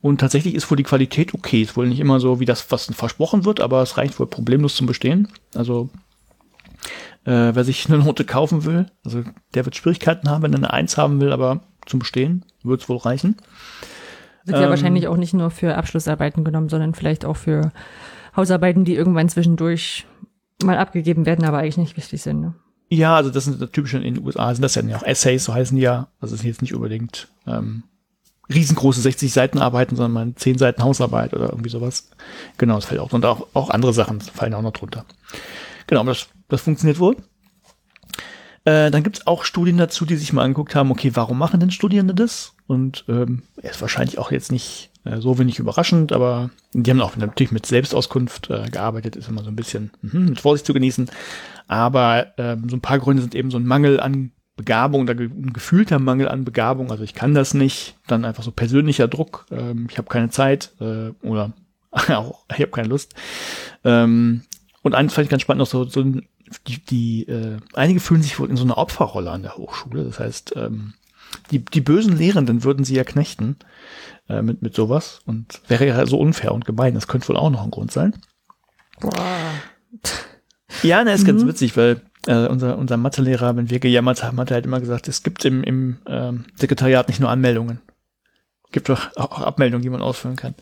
Und 0.00 0.20
tatsächlich 0.20 0.54
ist 0.54 0.70
wohl 0.70 0.76
die 0.76 0.82
Qualität 0.82 1.34
okay. 1.34 1.62
Ist 1.62 1.76
wohl 1.76 1.88
nicht 1.88 2.00
immer 2.00 2.20
so, 2.20 2.40
wie 2.40 2.44
das 2.44 2.70
was 2.70 2.86
versprochen 2.86 3.44
wird, 3.44 3.60
aber 3.60 3.82
es 3.82 3.96
reicht 3.96 4.18
wohl 4.18 4.26
problemlos 4.26 4.74
zum 4.74 4.86
Bestehen. 4.86 5.28
Also 5.54 5.90
äh, 7.24 7.54
wer 7.54 7.64
sich 7.64 7.88
eine 7.88 7.98
Note 7.98 8.24
kaufen 8.24 8.64
will, 8.64 8.86
also 9.04 9.22
der 9.54 9.64
wird 9.64 9.76
Schwierigkeiten 9.76 10.28
haben, 10.28 10.42
wenn 10.42 10.52
er 10.52 10.58
eine 10.58 10.72
Eins 10.72 10.96
haben 10.96 11.20
will, 11.20 11.32
aber 11.32 11.60
zum 11.86 12.00
Bestehen 12.00 12.44
wird 12.64 12.82
es 12.82 12.88
wohl 12.88 12.96
reichen. 12.96 13.36
Wird 14.44 14.56
ähm, 14.56 14.64
ja 14.64 14.70
wahrscheinlich 14.70 15.06
auch 15.06 15.16
nicht 15.16 15.34
nur 15.34 15.50
für 15.50 15.76
Abschlussarbeiten 15.76 16.42
genommen, 16.42 16.68
sondern 16.68 16.94
vielleicht 16.94 17.24
auch 17.24 17.36
für 17.36 17.72
Hausarbeiten, 18.34 18.84
die 18.84 18.94
irgendwann 18.94 19.28
zwischendurch 19.28 20.06
mal 20.64 20.78
abgegeben 20.78 21.26
werden, 21.26 21.44
aber 21.44 21.58
eigentlich 21.58 21.76
nicht 21.76 21.96
wichtig 21.96 22.22
sind. 22.22 22.40
Ne? 22.40 22.54
Ja, 22.88 23.16
also 23.16 23.30
das 23.30 23.44
sind 23.44 23.72
typisch 23.72 23.94
in 23.94 24.02
den 24.02 24.24
USA 24.24 24.54
sind 24.54 24.62
das 24.62 24.74
ja 24.74 24.82
auch 24.96 25.02
Essays, 25.02 25.44
so 25.44 25.54
heißen 25.54 25.76
die 25.76 25.82
ja. 25.82 26.08
Also 26.20 26.34
das 26.34 26.40
sind 26.40 26.48
jetzt 26.48 26.62
nicht 26.62 26.74
unbedingt 26.74 27.28
ähm, 27.46 27.84
riesengroße 28.54 29.00
60 29.00 29.32
Seiten 29.32 29.58
Arbeiten, 29.58 29.96
sondern 29.96 30.12
mal 30.12 30.34
10 30.34 30.58
Seiten 30.58 30.82
Hausarbeit 30.82 31.34
oder 31.34 31.50
irgendwie 31.50 31.70
sowas. 31.70 32.10
Genau, 32.58 32.76
das 32.76 32.86
fällt 32.86 33.00
auch 33.00 33.12
und 33.12 33.24
auch, 33.24 33.46
auch 33.54 33.70
andere 33.70 33.92
Sachen 33.92 34.20
fallen 34.20 34.54
auch 34.54 34.62
noch 34.62 34.72
drunter. 34.72 35.04
Genau, 35.86 36.04
das, 36.04 36.28
das 36.48 36.62
funktioniert 36.62 36.98
wohl. 36.98 37.16
Äh, 38.64 38.90
dann 38.90 39.02
gibt 39.02 39.18
es 39.18 39.26
auch 39.26 39.44
Studien 39.44 39.76
dazu, 39.76 40.04
die 40.04 40.16
sich 40.16 40.32
mal 40.32 40.44
angeguckt 40.44 40.74
haben, 40.74 40.90
okay, 40.92 41.10
warum 41.14 41.38
machen 41.38 41.58
denn 41.58 41.72
Studierende 41.72 42.14
das? 42.14 42.54
Und 42.68 43.04
ähm, 43.08 43.42
ist 43.56 43.80
wahrscheinlich 43.80 44.18
auch 44.18 44.30
jetzt 44.30 44.52
nicht 44.52 44.90
äh, 45.04 45.20
so 45.20 45.38
wenig 45.38 45.58
überraschend, 45.58 46.12
aber 46.12 46.50
die 46.72 46.88
haben 46.90 47.00
auch 47.00 47.16
natürlich 47.16 47.50
mit 47.50 47.66
Selbstauskunft 47.66 48.50
äh, 48.50 48.70
gearbeitet, 48.70 49.16
ist 49.16 49.28
immer 49.28 49.42
so 49.42 49.50
ein 49.50 49.56
bisschen 49.56 49.90
mh, 50.02 50.30
mit 50.30 50.40
Vorsicht 50.40 50.66
zu 50.66 50.74
genießen. 50.74 51.10
Aber 51.66 52.28
ähm, 52.38 52.68
so 52.68 52.76
ein 52.76 52.80
paar 52.80 53.00
Gründe 53.00 53.22
sind 53.22 53.34
eben 53.34 53.50
so 53.50 53.58
ein 53.58 53.66
Mangel 53.66 53.98
an 53.98 54.30
Begabung, 54.56 55.02
oder 55.02 55.14
ein 55.14 55.52
gefühlter 55.52 55.98
Mangel 55.98 56.28
an 56.28 56.44
Begabung, 56.44 56.90
also 56.90 57.04
ich 57.04 57.14
kann 57.14 57.34
das 57.34 57.54
nicht, 57.54 57.96
dann 58.06 58.24
einfach 58.24 58.42
so 58.42 58.50
persönlicher 58.50 59.08
Druck, 59.08 59.46
ähm, 59.50 59.86
ich 59.90 59.98
habe 59.98 60.08
keine 60.08 60.30
Zeit 60.30 60.72
äh, 60.80 61.10
oder 61.22 61.52
auch 61.92 62.44
ich 62.50 62.60
habe 62.60 62.70
keine 62.70 62.88
Lust. 62.88 63.14
Ähm, 63.84 64.42
und 64.82 64.94
eins 64.94 65.14
fand 65.14 65.26
ich 65.26 65.30
ganz 65.30 65.42
spannend 65.42 65.60
noch 65.60 65.66
so, 65.66 65.84
so 65.84 66.04
die, 66.66 66.84
die 66.84 67.28
äh, 67.28 67.58
einige 67.72 68.00
fühlen 68.00 68.22
sich 68.22 68.38
wohl 68.38 68.50
in 68.50 68.56
so 68.56 68.64
einer 68.64 68.78
Opferrolle 68.78 69.30
an 69.30 69.42
der 69.42 69.56
Hochschule. 69.56 70.04
Das 70.04 70.18
heißt, 70.18 70.54
ähm, 70.56 70.94
die, 71.50 71.64
die 71.64 71.80
bösen 71.80 72.16
Lehrenden 72.16 72.64
würden 72.64 72.84
sie 72.84 72.94
ja 72.94 73.04
knechten 73.04 73.56
äh, 74.28 74.42
mit, 74.42 74.62
mit 74.62 74.74
sowas 74.74 75.20
und 75.24 75.60
wäre 75.68 75.86
ja 75.86 76.04
so 76.06 76.18
unfair 76.18 76.52
und 76.52 76.64
gemein. 76.64 76.94
Das 76.94 77.08
könnte 77.08 77.28
wohl 77.28 77.36
auch 77.36 77.50
noch 77.50 77.62
ein 77.62 77.70
Grund 77.70 77.90
sein. 77.90 78.14
Boah. 79.00 79.12
Ja, 80.82 81.04
ne, 81.04 81.12
ist 81.12 81.22
mhm. 81.22 81.28
ganz 81.28 81.46
witzig, 81.46 81.76
weil 81.76 82.02
äh, 82.26 82.46
unser, 82.46 82.78
unser 82.78 82.96
Mathelehrer, 82.96 83.56
wenn 83.56 83.70
wir 83.70 83.80
gejammert 83.80 84.22
haben, 84.22 84.38
hat 84.38 84.50
er 84.50 84.54
halt 84.54 84.66
immer 84.66 84.80
gesagt, 84.80 85.08
es 85.08 85.22
gibt 85.22 85.44
im, 85.44 85.62
im 85.62 85.98
ähm, 86.06 86.44
Sekretariat 86.56 87.08
nicht 87.08 87.20
nur 87.20 87.30
Anmeldungen. 87.30 87.80
Gibt 88.70 88.88
doch 88.88 89.14
auch 89.16 89.40
Abmeldungen, 89.40 89.82
die 89.82 89.90
man 89.90 90.00
ausfüllen 90.00 90.36
kann. 90.36 90.54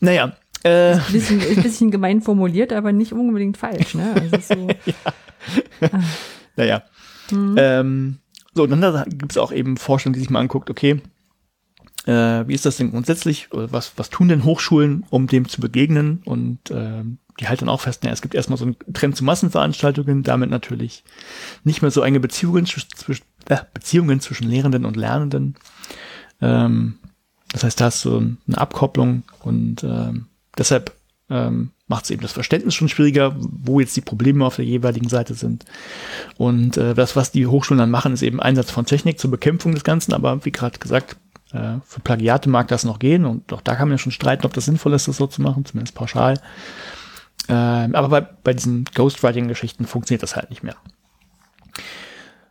Naja, 0.00 0.36
äh, 0.64 0.96
ist, 0.96 1.06
ein 1.06 1.12
bisschen, 1.12 1.40
ist 1.40 1.56
ein 1.56 1.62
bisschen 1.62 1.90
gemein 1.90 2.20
formuliert, 2.20 2.72
aber 2.72 2.92
nicht 2.92 3.12
unbedingt 3.12 3.56
falsch. 3.56 3.94
Ne? 3.94 4.14
Also 4.14 4.54
so, 4.54 4.68
ja. 4.86 5.88
ah. 5.92 6.00
Naja. 6.56 6.82
Mhm. 7.30 7.54
Ähm, 7.58 8.18
so, 8.54 8.64
und 8.64 8.70
dann 8.70 9.04
gibt 9.08 9.32
es 9.32 9.38
auch 9.38 9.52
eben 9.52 9.76
Forschung, 9.76 10.12
die 10.12 10.18
sich 10.18 10.30
mal 10.30 10.40
anguckt, 10.40 10.70
okay, 10.70 11.00
äh, 12.06 12.48
wie 12.48 12.54
ist 12.54 12.66
das 12.66 12.78
denn 12.78 12.90
grundsätzlich? 12.90 13.48
Was, 13.52 13.92
was 13.96 14.10
tun 14.10 14.28
denn 14.28 14.44
Hochschulen, 14.44 15.04
um 15.10 15.26
dem 15.26 15.48
zu 15.48 15.60
begegnen? 15.60 16.22
Und 16.24 16.70
äh, 16.70 17.04
die 17.40 17.48
halten 17.48 17.68
auch 17.68 17.80
fest, 17.80 18.02
naja, 18.02 18.12
es 18.12 18.22
gibt 18.22 18.34
erstmal 18.34 18.58
so 18.58 18.64
einen 18.64 18.76
Trend 18.92 19.16
zu 19.16 19.24
Massenveranstaltungen, 19.24 20.22
damit 20.22 20.50
natürlich 20.50 21.04
nicht 21.64 21.82
mehr 21.82 21.90
so 21.90 22.02
enge 22.02 22.20
Beziehungen, 22.20 22.66
zwischen, 22.66 23.24
äh, 23.48 23.58
Beziehungen 23.72 24.20
zwischen 24.20 24.48
Lehrenden 24.48 24.84
und 24.84 24.96
Lernenden. 24.96 25.56
Ähm, 26.40 26.98
das 27.52 27.64
heißt, 27.64 27.80
da 27.80 27.86
hast 27.86 28.04
du 28.04 28.36
eine 28.46 28.58
Abkopplung 28.58 29.22
und 29.40 29.82
ähm, 29.84 30.26
Deshalb 30.58 30.92
ähm, 31.30 31.70
macht 31.86 32.04
es 32.04 32.10
eben 32.10 32.22
das 32.22 32.32
Verständnis 32.32 32.74
schon 32.74 32.88
schwieriger, 32.88 33.34
wo 33.38 33.80
jetzt 33.80 33.96
die 33.96 34.02
Probleme 34.02 34.44
auf 34.44 34.56
der 34.56 34.64
jeweiligen 34.64 35.08
Seite 35.08 35.34
sind. 35.34 35.64
Und 36.36 36.76
äh, 36.76 36.94
das, 36.94 37.16
was 37.16 37.30
die 37.30 37.46
Hochschulen 37.46 37.78
dann 37.78 37.90
machen, 37.90 38.12
ist 38.12 38.22
eben 38.22 38.40
Einsatz 38.40 38.70
von 38.70 38.84
Technik 38.84 39.18
zur 39.18 39.30
Bekämpfung 39.30 39.72
des 39.72 39.84
Ganzen. 39.84 40.12
Aber 40.12 40.44
wie 40.44 40.52
gerade 40.52 40.78
gesagt, 40.78 41.16
äh, 41.52 41.76
für 41.84 42.00
Plagiate 42.00 42.50
mag 42.50 42.68
das 42.68 42.84
noch 42.84 42.98
gehen. 42.98 43.24
Und 43.24 43.52
auch 43.52 43.62
da 43.62 43.76
kann 43.76 43.88
man 43.88 43.96
ja 43.96 44.02
schon 44.02 44.12
streiten, 44.12 44.44
ob 44.44 44.52
das 44.52 44.64
sinnvoll 44.64 44.92
ist, 44.94 45.06
das 45.08 45.16
so 45.16 45.26
zu 45.26 45.40
machen, 45.40 45.64
zumindest 45.64 45.94
pauschal. 45.94 46.40
Äh, 47.48 47.52
aber 47.52 48.08
bei, 48.08 48.20
bei 48.20 48.54
diesen 48.54 48.84
Ghostwriting-Geschichten 48.84 49.86
funktioniert 49.86 50.22
das 50.22 50.36
halt 50.36 50.50
nicht 50.50 50.62
mehr. 50.62 50.76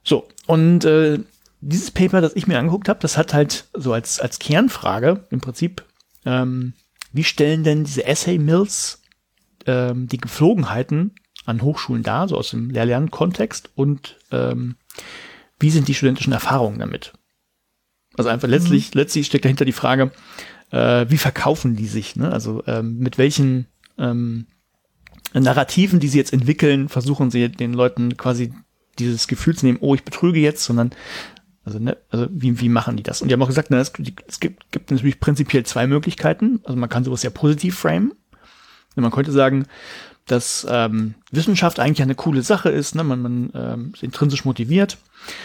So, 0.04 0.28
und 0.46 0.86
äh, 0.86 1.20
dieses 1.62 1.92
Paper, 1.92 2.22
das 2.22 2.36
ich 2.36 2.48
mir 2.48 2.60
angeguckt 2.60 2.90
habe, 2.90 3.00
das 3.00 3.18
hat 3.18 3.34
halt 3.34 3.66
so 3.74 3.94
als, 3.94 4.20
als 4.20 4.40
Kernfrage 4.40 5.26
im 5.30 5.42
Prinzip 5.42 5.84
ähm, 6.26 6.74
wie 7.14 7.24
stellen 7.24 7.64
denn 7.64 7.84
diese 7.84 8.06
Essay-Mills 8.06 9.02
ähm, 9.66 10.08
die 10.08 10.18
Geflogenheiten 10.18 11.16
an 11.46 11.62
Hochschulen 11.62 12.04
dar, 12.04 12.28
so 12.28 12.38
aus 12.38 12.52
dem 12.52 12.70
Lehr-Lern-Kontext 12.70 13.72
und 13.76 14.18
ähm, 14.32 14.76
wie 15.60 15.72
sind 15.72 15.88
die 15.88 15.94
studentischen 15.94 16.34
Erfahrungen 16.34 16.80
damit? 16.80 17.14
Also 18.18 18.30
einfach 18.30 18.48
letztlich, 18.48 18.94
mhm. 18.94 19.00
letztlich 19.00 19.28
steckt 19.28 19.46
dahinter 19.46 19.66
die 19.66 19.72
Frage, 19.72 20.12
äh, 20.72 21.06
wie 21.10 21.18
verkaufen 21.18 21.76
die 21.76 21.88
sich? 21.88 22.16
Ne? 22.16 22.32
Also 22.32 22.64
ähm, 22.68 22.98
mit 22.98 23.18
welchen 23.18 23.68
ähm, 23.98 24.48
Narrativen, 25.44 26.00
die 26.00 26.08
sie 26.08 26.18
jetzt 26.18 26.34
entwickeln, 26.34 26.90
versuchen 26.90 27.32
sie 27.32 27.50
den 27.50 27.74
Leuten 27.74 28.18
quasi 28.18 28.54
dieses 29.00 29.28
Gefühl 29.28 29.56
zu 29.56 29.66
nehmen, 29.66 29.80
oh, 29.82 29.96
ich 29.96 30.04
betrüge 30.04 30.40
jetzt, 30.40 30.64
sondern 30.64 30.92
also, 31.68 31.80
ne, 31.80 31.98
also 32.10 32.28
wie, 32.32 32.62
wie 32.62 32.70
machen 32.70 32.96
die 32.96 33.04
das? 33.04 33.22
Und 33.22 33.28
die 33.28 33.34
haben 33.34 33.42
auch 33.42 33.48
gesagt, 33.48 33.72
ne, 33.72 33.80
es, 33.80 33.92
es 34.28 34.40
gibt, 34.40 34.72
gibt 34.72 34.90
natürlich 34.90 35.20
prinzipiell 35.20 35.66
zwei 35.66 35.86
Möglichkeiten. 35.86 36.62
Also 36.64 36.80
man 36.80 36.88
kann 36.88 37.04
sowas 37.04 37.24
ja 37.24 37.30
positiv 37.30 37.78
framen. 37.78 38.14
Und 38.96 39.04
man 39.04 39.12
könnte 39.12 39.34
sagen, 39.34 39.66
dass 40.28 40.66
ähm, 40.70 41.16
Wissenschaft 41.32 41.80
eigentlich 41.80 42.02
eine 42.02 42.16
coole 42.16 42.42
Sache 42.42 42.70
ist, 42.70 42.96
ne? 42.96 43.04
man, 43.04 43.22
man 43.22 43.52
ähm, 43.54 43.92
ist 43.94 44.04
intrinsisch 44.04 44.46
motiviert. 44.46 44.98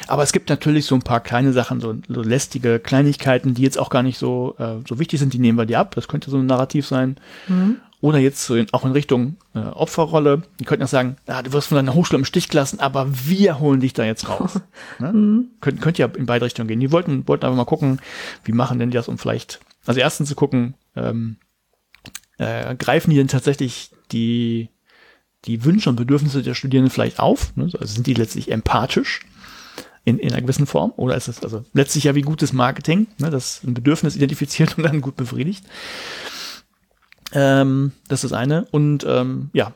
Aber 0.06 0.22
es 0.22 0.32
gibt 0.32 0.48
natürlich 0.48 0.86
so 0.86 0.94
ein 0.94 1.02
paar 1.02 1.20
kleine 1.20 1.52
Sachen, 1.52 1.80
so, 1.80 1.96
so 2.08 2.22
lästige 2.22 2.78
Kleinigkeiten, 2.78 3.54
die 3.54 3.62
jetzt 3.62 3.78
auch 3.78 3.90
gar 3.90 4.02
nicht 4.02 4.18
so, 4.18 4.54
äh, 4.58 4.76
so 4.88 4.98
wichtig 4.98 5.18
sind, 5.20 5.32
die 5.32 5.38
nehmen 5.38 5.58
wir 5.58 5.66
dir 5.66 5.78
ab. 5.78 5.94
Das 5.94 6.08
könnte 6.08 6.30
so 6.30 6.38
ein 6.38 6.46
Narrativ 6.46 6.86
sein. 6.86 7.16
Mhm. 7.48 7.76
Oder 8.02 8.18
jetzt 8.18 8.44
so 8.44 8.56
in, 8.56 8.66
auch 8.72 8.84
in 8.84 8.90
Richtung 8.90 9.36
äh, 9.54 9.60
Opferrolle. 9.60 10.42
Die 10.58 10.64
könnten 10.64 10.82
auch 10.82 10.88
sagen, 10.88 11.16
ah, 11.28 11.40
du 11.40 11.52
wirst 11.52 11.68
von 11.68 11.76
deiner 11.76 11.94
Hochschule 11.94 12.18
im 12.18 12.24
Stich 12.24 12.48
gelassen, 12.48 12.80
aber 12.80 13.06
wir 13.08 13.60
holen 13.60 13.78
dich 13.78 13.92
da 13.92 14.04
jetzt 14.04 14.28
raus. 14.28 14.60
ne? 14.98 15.12
mhm. 15.12 15.50
Könnt, 15.60 15.80
könnt 15.80 15.98
ja 15.98 16.06
in 16.06 16.26
beide 16.26 16.44
Richtungen 16.44 16.66
gehen. 16.66 16.80
Die 16.80 16.90
wollten, 16.90 17.26
wollten 17.28 17.46
einfach 17.46 17.56
mal 17.56 17.64
gucken, 17.64 18.00
wie 18.44 18.52
machen 18.52 18.80
denn 18.80 18.90
die 18.90 18.96
das, 18.96 19.06
um 19.06 19.18
vielleicht, 19.18 19.60
also 19.86 20.00
erstens 20.00 20.28
zu 20.28 20.34
gucken, 20.34 20.74
ähm, 20.96 21.36
äh, 22.38 22.74
greifen 22.74 23.10
die 23.10 23.16
denn 23.16 23.28
tatsächlich 23.28 23.92
die, 24.10 24.68
die 25.44 25.64
Wünsche 25.64 25.88
und 25.88 25.94
Bedürfnisse 25.94 26.42
der 26.42 26.54
Studierenden 26.54 26.90
vielleicht 26.90 27.20
auf? 27.20 27.56
Ne? 27.56 27.70
Also 27.72 27.86
sind 27.86 28.08
die 28.08 28.14
letztlich 28.14 28.50
empathisch? 28.50 29.20
in, 30.04 30.18
in 30.18 30.32
einer 30.32 30.42
gewissen 30.42 30.66
Form? 30.66 30.92
Oder 30.96 31.16
ist 31.16 31.28
es 31.28 31.44
also 31.44 31.64
letztlich 31.72 32.02
ja 32.02 32.16
wie 32.16 32.22
gutes 32.22 32.52
Marketing, 32.52 33.06
ne, 33.18 33.30
das 33.30 33.62
ein 33.62 33.74
Bedürfnis 33.74 34.16
identifiziert 34.16 34.76
und 34.76 34.82
dann 34.82 35.00
gut 35.00 35.14
befriedigt? 35.14 35.64
Ähm, 37.32 37.92
das 38.08 38.24
ist 38.24 38.30
das 38.30 38.38
eine. 38.38 38.66
Und 38.70 39.04
ähm, 39.04 39.50
ja, 39.52 39.72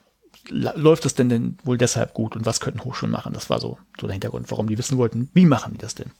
läuft 0.49 1.05
das 1.05 1.15
denn, 1.15 1.29
denn 1.29 1.59
wohl 1.65 1.79
deshalb 1.79 2.15
gut 2.15 2.37
und 2.37 2.47
was 2.47 2.61
könnten 2.61 2.85
Hochschulen 2.85 3.13
machen? 3.13 3.33
Das 3.33 3.51
war 3.51 3.61
so, 3.61 3.79
so 4.01 4.07
der 4.07 4.15
Hintergrund, 4.15 4.51
warum 4.51 4.69
die 4.69 4.79
wissen 4.79 4.99
wollten, 4.99 5.29
wie 5.35 5.47
machen 5.47 5.73
die 5.75 5.79
das 5.79 5.95
denn? 5.95 6.11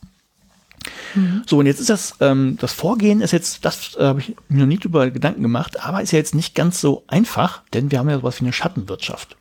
Mhm. 1.15 1.43
So, 1.47 1.59
und 1.59 1.67
jetzt 1.67 1.81
ist 1.81 1.91
das, 1.91 2.15
ähm, 2.21 2.57
das 2.61 2.73
Vorgehen 2.73 3.21
ist 3.21 3.33
jetzt, 3.33 3.65
das 3.65 3.97
äh, 3.97 4.05
habe 4.05 4.21
ich 4.21 4.37
mir 4.49 4.61
noch 4.61 4.67
nie 4.67 4.79
drüber 4.79 5.11
Gedanken 5.11 5.43
gemacht, 5.43 5.81
aber 5.81 6.03
ist 6.03 6.13
ja 6.13 6.19
jetzt 6.19 6.35
nicht 6.35 6.55
ganz 6.55 6.81
so 6.81 7.05
einfach, 7.07 7.63
denn 7.73 7.91
wir 7.91 7.99
haben 7.99 8.09
ja 8.09 8.19
sowas 8.19 8.41
wie 8.41 8.45
eine 8.45 8.53
Schattenwirtschaft. 8.53 9.37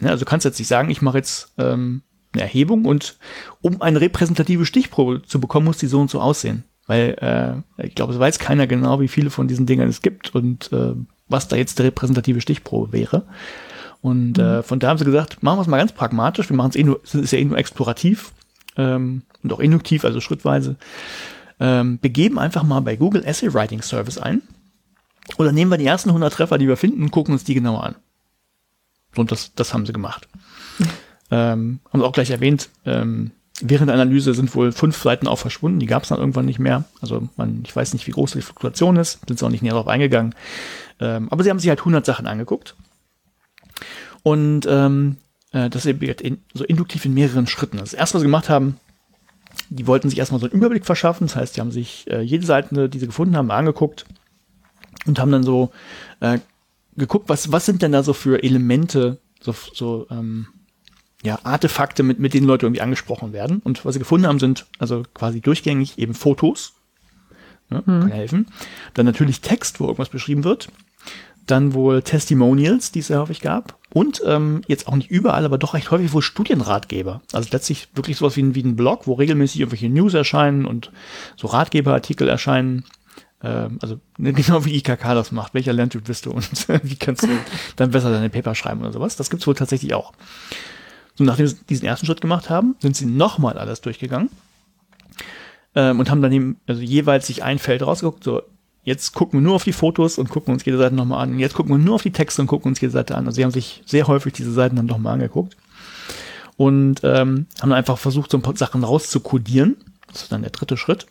Ja, 0.00 0.10
also 0.10 0.24
du 0.24 0.28
kannst 0.28 0.44
jetzt 0.44 0.58
nicht 0.58 0.68
sagen, 0.68 0.90
ich 0.90 1.02
mache 1.02 1.18
jetzt 1.18 1.52
ähm, 1.58 2.02
eine 2.32 2.42
Erhebung 2.42 2.84
und 2.84 3.18
um 3.60 3.82
eine 3.82 4.00
repräsentative 4.00 4.64
Stichprobe 4.64 5.22
zu 5.22 5.40
bekommen, 5.40 5.66
muss 5.66 5.78
die 5.78 5.88
so 5.88 6.00
und 6.00 6.10
so 6.10 6.20
aussehen. 6.20 6.64
Weil 6.90 7.62
äh, 7.78 7.86
ich 7.86 7.94
glaube, 7.94 8.12
es 8.12 8.18
weiß 8.18 8.40
keiner 8.40 8.66
genau, 8.66 8.98
wie 8.98 9.06
viele 9.06 9.30
von 9.30 9.46
diesen 9.46 9.64
Dingern 9.64 9.88
es 9.88 10.02
gibt 10.02 10.34
und 10.34 10.72
äh, 10.72 10.94
was 11.28 11.46
da 11.46 11.54
jetzt 11.54 11.78
die 11.78 11.84
repräsentative 11.84 12.40
Stichprobe 12.40 12.92
wäre. 12.92 13.26
Und 14.00 14.38
mhm. 14.38 14.42
äh, 14.42 14.62
von 14.64 14.80
da 14.80 14.88
haben 14.88 14.98
sie 14.98 15.04
gesagt, 15.04 15.40
machen 15.40 15.58
wir 15.58 15.62
es 15.62 15.68
mal 15.68 15.76
ganz 15.76 15.92
pragmatisch. 15.92 16.50
Wir 16.50 16.56
machen 16.56 16.70
es 16.70 16.74
eh 16.74 16.82
nur, 16.82 17.00
es 17.04 17.14
ist 17.14 17.30
ja 17.30 17.38
eh 17.38 17.44
nur 17.44 17.58
explorativ 17.58 18.32
ähm, 18.76 19.22
und 19.44 19.52
auch 19.52 19.60
induktiv, 19.60 20.04
also 20.04 20.20
schrittweise. 20.20 20.74
Ähm, 21.60 22.00
begeben 22.00 22.40
einfach 22.40 22.64
mal 22.64 22.80
bei 22.80 22.96
Google 22.96 23.22
Essay 23.24 23.54
Writing 23.54 23.82
Service 23.82 24.18
ein. 24.18 24.42
Oder 25.38 25.52
nehmen 25.52 25.70
wir 25.70 25.78
die 25.78 25.86
ersten 25.86 26.08
100 26.08 26.32
Treffer, 26.32 26.58
die 26.58 26.66
wir 26.66 26.76
finden, 26.76 27.04
und 27.04 27.12
gucken 27.12 27.34
uns 27.34 27.44
die 27.44 27.54
genauer 27.54 27.84
an. 27.84 27.94
Und 29.14 29.30
das, 29.30 29.54
das 29.54 29.72
haben 29.72 29.86
sie 29.86 29.92
gemacht. 29.92 30.26
Mhm. 30.80 30.86
Ähm, 31.32 31.78
haben 31.92 32.00
sie 32.00 32.04
auch 32.04 32.12
gleich 32.12 32.30
erwähnt, 32.30 32.70
ähm, 32.84 33.30
während 33.68 33.88
der 33.88 33.94
Analyse 33.94 34.34
sind 34.34 34.54
wohl 34.54 34.72
fünf 34.72 34.96
Seiten 34.96 35.26
auch 35.26 35.38
verschwunden. 35.38 35.80
Die 35.80 35.86
gab 35.86 36.02
es 36.02 36.08
dann 36.08 36.18
irgendwann 36.18 36.46
nicht 36.46 36.58
mehr. 36.58 36.84
Also 37.00 37.28
man, 37.36 37.62
ich 37.64 37.74
weiß 37.74 37.92
nicht, 37.92 38.06
wie 38.06 38.12
groß 38.12 38.32
die 38.32 38.42
Fluktuation 38.42 38.96
ist, 38.96 39.20
sind 39.26 39.38
sie 39.38 39.44
auch 39.44 39.50
nicht 39.50 39.62
näher 39.62 39.72
darauf 39.72 39.88
eingegangen. 39.88 40.34
Ähm, 41.00 41.28
aber 41.30 41.42
sie 41.42 41.50
haben 41.50 41.58
sich 41.58 41.68
halt 41.68 41.80
100 41.80 42.04
Sachen 42.04 42.26
angeguckt. 42.26 42.76
Und 44.22 44.66
ähm, 44.68 45.16
äh, 45.52 45.70
das 45.70 45.86
eben 45.86 46.42
so 46.54 46.64
induktiv 46.64 47.04
in 47.04 47.14
mehreren 47.14 47.46
Schritten. 47.46 47.78
Das 47.78 47.94
erste, 47.94 48.14
was 48.14 48.20
sie 48.20 48.26
gemacht 48.26 48.48
haben, 48.48 48.76
die 49.68 49.86
wollten 49.86 50.10
sich 50.10 50.18
erstmal 50.18 50.40
so 50.40 50.46
einen 50.46 50.54
Überblick 50.54 50.86
verschaffen. 50.86 51.26
Das 51.26 51.36
heißt, 51.36 51.56
die 51.56 51.60
haben 51.60 51.72
sich 51.72 52.10
äh, 52.10 52.20
jede 52.20 52.46
Seite, 52.46 52.88
die 52.88 52.98
sie 52.98 53.06
gefunden 53.06 53.36
haben, 53.36 53.50
angeguckt 53.50 54.04
und 55.06 55.18
haben 55.18 55.32
dann 55.32 55.42
so 55.42 55.70
äh, 56.20 56.38
geguckt, 56.96 57.28
was, 57.28 57.50
was 57.52 57.66
sind 57.66 57.82
denn 57.82 57.92
da 57.92 58.02
so 58.02 58.12
für 58.12 58.42
Elemente, 58.42 59.18
so, 59.40 59.54
so 59.72 60.06
ähm, 60.10 60.48
ja, 61.22 61.38
Artefakte, 61.42 62.02
mit, 62.02 62.18
mit 62.18 62.34
denen 62.34 62.46
Leute 62.46 62.66
irgendwie 62.66 62.80
angesprochen 62.80 63.32
werden. 63.32 63.60
Und 63.62 63.84
was 63.84 63.94
sie 63.94 63.98
gefunden 63.98 64.26
haben, 64.26 64.38
sind 64.38 64.66
also 64.78 65.02
quasi 65.14 65.40
durchgängig 65.40 65.98
eben 65.98 66.14
Fotos. 66.14 66.74
Ne, 67.68 67.82
hm. 67.84 68.00
Kann 68.00 68.10
helfen. 68.10 68.46
Dann 68.94 69.06
natürlich 69.06 69.40
Text, 69.40 69.80
wo 69.80 69.84
irgendwas 69.84 70.08
beschrieben 70.08 70.44
wird. 70.44 70.68
Dann 71.46 71.74
wohl 71.74 72.02
Testimonials, 72.02 72.92
die 72.92 73.00
es 73.00 73.08
sehr 73.08 73.20
häufig 73.20 73.40
gab. 73.40 73.78
Und 73.92 74.22
ähm, 74.24 74.62
jetzt 74.66 74.88
auch 74.88 74.94
nicht 74.94 75.10
überall, 75.10 75.44
aber 75.44 75.58
doch 75.58 75.74
recht 75.74 75.90
häufig 75.90 76.12
wohl 76.12 76.22
Studienratgeber. 76.22 77.22
Also 77.32 77.48
letztlich 77.52 77.88
wirklich 77.94 78.16
sowas 78.16 78.36
wie 78.36 78.42
ein, 78.42 78.54
wie 78.54 78.62
ein 78.62 78.76
Blog, 78.76 79.06
wo 79.06 79.14
regelmäßig 79.14 79.60
irgendwelche 79.60 79.88
News 79.88 80.14
erscheinen 80.14 80.64
und 80.64 80.90
so 81.36 81.48
Ratgeberartikel 81.48 82.28
erscheinen. 82.28 82.84
Ähm, 83.42 83.78
also 83.82 84.00
ne, 84.18 84.32
genau 84.32 84.64
wie 84.64 84.76
IKK 84.76 85.14
das 85.14 85.32
macht. 85.32 85.52
Welcher 85.52 85.72
Lerntyp 85.72 86.04
bist 86.04 86.26
du 86.26 86.30
und 86.32 86.68
wie 86.82 86.96
kannst 86.96 87.24
du 87.24 87.28
dann 87.76 87.90
besser 87.90 88.10
deine 88.10 88.30
Paper 88.30 88.54
schreiben 88.54 88.80
oder 88.80 88.92
sowas. 88.92 89.16
Das 89.16 89.28
gibt's 89.28 89.46
wohl 89.46 89.54
tatsächlich 89.54 89.92
auch. 89.92 90.12
So, 91.20 91.24
nachdem 91.24 91.46
sie 91.46 91.56
diesen 91.68 91.84
ersten 91.84 92.06
Schritt 92.06 92.22
gemacht 92.22 92.48
haben, 92.48 92.76
sind 92.78 92.96
sie 92.96 93.04
nochmal 93.04 93.58
alles 93.58 93.82
durchgegangen 93.82 94.30
ähm, 95.74 96.00
und 96.00 96.10
haben 96.10 96.22
dann 96.22 96.32
eben 96.32 96.56
also 96.66 96.80
jeweils 96.80 97.26
sich 97.26 97.44
ein 97.44 97.58
Feld 97.58 97.82
rausgeguckt, 97.82 98.24
so 98.24 98.40
Jetzt 98.82 99.12
gucken 99.12 99.38
wir 99.38 99.44
nur 99.44 99.56
auf 99.56 99.64
die 99.64 99.74
Fotos 99.74 100.16
und 100.16 100.30
gucken 100.30 100.54
uns 100.54 100.64
jede 100.64 100.78
Seite 100.78 100.94
nochmal 100.94 101.22
an. 101.22 101.38
Jetzt 101.38 101.52
gucken 101.52 101.74
wir 101.74 101.78
nur 101.78 101.96
auf 101.96 102.02
die 102.02 102.12
Texte 102.12 102.40
und 102.40 102.48
gucken 102.48 102.70
uns 102.70 102.80
jede 102.80 102.92
Seite 102.92 103.14
an. 103.14 103.26
Also 103.26 103.36
sie 103.36 103.44
haben 103.44 103.50
sich 103.50 103.82
sehr 103.84 104.06
häufig 104.06 104.32
diese 104.32 104.52
Seiten 104.52 104.76
dann 104.76 104.86
nochmal 104.86 105.12
angeguckt 105.12 105.58
und 106.56 107.02
ähm, 107.04 107.46
haben 107.60 107.72
einfach 107.74 107.98
versucht, 107.98 108.30
so 108.30 108.38
ein 108.38 108.42
paar 108.42 108.56
Sachen 108.56 108.82
rauszukodieren. 108.82 109.76
Das 110.06 110.22
ist 110.22 110.32
dann 110.32 110.40
der 110.40 110.50
dritte 110.50 110.78
Schritt. 110.78 111.06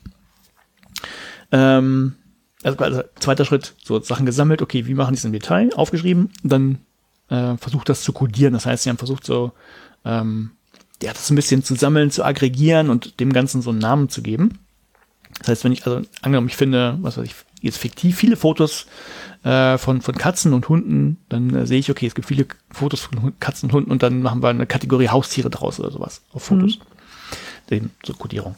Ähm, 1.51 2.16
also, 2.64 2.80
also 2.80 3.03
zweiter 3.20 3.45
Schritt, 3.45 3.76
so 3.84 4.01
Sachen 4.01 4.26
gesammelt, 4.26 4.64
okay, 4.64 4.88
wie 4.88 4.95
machen 4.95 5.14
die 5.14 5.20
es 5.20 5.26
im 5.26 5.32
Detail, 5.32 5.70
aufgeschrieben, 5.76 6.32
dann 6.41 6.80
äh, 7.30 7.55
versucht 7.57 7.88
das 7.88 8.01
zu 8.01 8.12
codieren. 8.12 8.53
Das 8.53 8.66
heißt, 8.66 8.84
sie 8.84 8.89
haben 8.89 8.97
versucht, 8.97 9.26
so 9.26 9.51
ähm, 10.06 10.52
ja, 11.02 11.14
das 11.14 11.30
ein 11.30 11.36
bisschen 11.36 11.64
zu 11.64 11.76
sammeln, 11.76 12.12
zu 12.12 12.24
aggregieren 12.24 12.89
und 12.89 13.20
dem 13.20 13.32
Ganzen 13.32 13.62
so 13.62 13.70
einen 13.70 13.80
Namen 13.80 14.10
zu 14.10 14.22
geben. 14.22 14.60
Das 15.39 15.50
heißt, 15.50 15.64
wenn 15.64 15.72
ich, 15.72 15.86
also 15.86 16.02
angenommen, 16.22 16.50
ich 16.50 16.58
finde, 16.58 16.97
was 17.02 17.18
weiß 17.18 17.26
ich, 17.26 17.36
jetzt 17.62 17.78
fiktiv 17.78 18.18
viele 18.18 18.36
Fotos 18.36 18.88
äh, 19.43 19.78
von, 19.78 20.02
von 20.02 20.16
Katzen 20.16 20.54
und 20.54 20.68
Hunden, 20.70 21.18
dann 21.30 21.54
äh, 21.56 21.68
sehe 21.68 21.80
ich, 21.80 21.89
okay, 21.89 22.08
es 22.08 22.16
gibt 22.16 22.28
viele 22.28 22.47
Fotos 22.72 23.02
von 23.02 23.34
Katzen 23.39 23.70
und 23.70 23.74
Hunden 23.74 23.91
und 23.91 24.04
dann 24.04 24.22
machen 24.22 24.43
wir 24.43 24.50
eine 24.50 24.66
Kategorie 24.66 25.10
Haustiere 25.10 25.50
draus 25.50 25.80
oder 25.80 25.91
sowas 25.91 26.22
auf 26.32 26.43
Fotos. 26.43 26.80
Mhm. 26.80 26.84
Den, 27.70 27.91
so 28.06 28.14
Kodierung. 28.14 28.56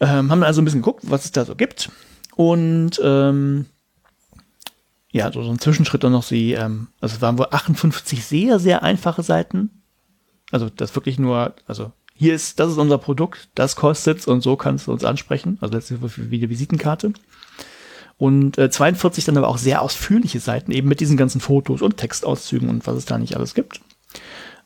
Ähm, 0.00 0.30
haben 0.30 0.42
also 0.42 0.62
ein 0.62 0.64
bisschen 0.64 0.80
geguckt, 0.80 1.04
was 1.04 1.24
es 1.24 1.32
da 1.32 1.44
so 1.44 1.54
gibt. 1.54 1.90
Und 2.34 3.00
ähm, 3.04 3.66
ja, 5.10 5.30
so, 5.30 5.42
so 5.42 5.50
ein 5.50 5.58
Zwischenschritt 5.58 6.02
dann 6.02 6.12
noch 6.12 6.22
sie, 6.22 6.52
ähm, 6.52 6.88
also 7.00 7.16
es 7.16 7.22
waren 7.22 7.38
wohl 7.38 7.48
58 7.50 8.24
sehr, 8.24 8.58
sehr 8.58 8.82
einfache 8.82 9.22
Seiten. 9.22 9.81
Also 10.52 10.68
das 10.68 10.94
wirklich 10.94 11.18
nur, 11.18 11.54
also 11.66 11.90
hier 12.14 12.34
ist, 12.34 12.60
das 12.60 12.70
ist 12.70 12.78
unser 12.78 12.98
Produkt, 12.98 13.48
das 13.56 13.74
kostet's 13.74 14.28
und 14.28 14.42
so 14.42 14.54
kannst 14.54 14.86
du 14.86 14.92
uns 14.92 15.04
ansprechen. 15.04 15.58
Also 15.60 15.74
letztlich 15.74 15.98
wie 16.16 16.38
eine 16.38 16.50
Visitenkarte. 16.50 17.12
Und 18.18 18.58
äh, 18.58 18.70
42 18.70 19.24
dann 19.24 19.36
aber 19.36 19.48
auch 19.48 19.58
sehr 19.58 19.82
ausführliche 19.82 20.38
Seiten, 20.38 20.70
eben 20.70 20.86
mit 20.86 21.00
diesen 21.00 21.16
ganzen 21.16 21.40
Fotos 21.40 21.82
und 21.82 21.96
Textauszügen 21.96 22.68
und 22.68 22.86
was 22.86 22.96
es 22.96 23.06
da 23.06 23.18
nicht 23.18 23.34
alles 23.34 23.54
gibt. 23.54 23.80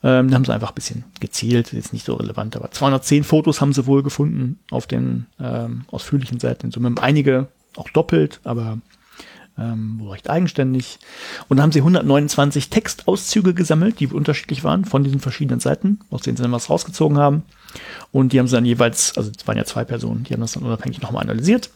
Ähm, 0.02 0.28
da 0.28 0.34
haben 0.34 0.44
sie 0.44 0.52
einfach 0.52 0.72
ein 0.72 0.74
bisschen 0.74 1.04
gezielt, 1.20 1.72
ist 1.72 1.94
nicht 1.94 2.04
so 2.04 2.14
relevant, 2.16 2.56
aber 2.56 2.70
210 2.70 3.24
Fotos 3.24 3.62
haben 3.62 3.72
sie 3.72 3.86
wohl 3.86 4.02
gefunden 4.02 4.58
auf 4.70 4.86
den 4.86 5.26
ähm, 5.40 5.86
ausführlichen 5.90 6.38
Seiten. 6.38 6.66
In 6.66 6.72
Summe 6.72 6.94
einige 7.00 7.48
auch 7.76 7.88
doppelt, 7.88 8.40
aber 8.44 8.78
ähm, 9.58 10.00
recht 10.08 10.28
eigenständig. 10.30 10.98
Und 11.48 11.56
dann 11.56 11.64
haben 11.64 11.72
sie 11.72 11.80
129 11.80 12.70
Textauszüge 12.70 13.54
gesammelt, 13.54 14.00
die 14.00 14.06
unterschiedlich 14.08 14.64
waren 14.64 14.84
von 14.84 15.04
diesen 15.04 15.20
verschiedenen 15.20 15.60
Seiten, 15.60 16.00
aus 16.10 16.22
denen 16.22 16.36
sie 16.36 16.42
dann 16.42 16.52
was 16.52 16.70
rausgezogen 16.70 17.18
haben. 17.18 17.42
Und 18.12 18.32
die 18.32 18.38
haben 18.38 18.46
sie 18.46 18.56
dann 18.56 18.64
jeweils, 18.64 19.16
also 19.16 19.30
es 19.36 19.46
waren 19.46 19.56
ja 19.56 19.64
zwei 19.64 19.84
Personen, 19.84 20.24
die 20.24 20.32
haben 20.32 20.40
das 20.40 20.52
dann 20.52 20.62
unabhängig 20.62 21.00
nochmal 21.02 21.22
analysiert 21.22 21.70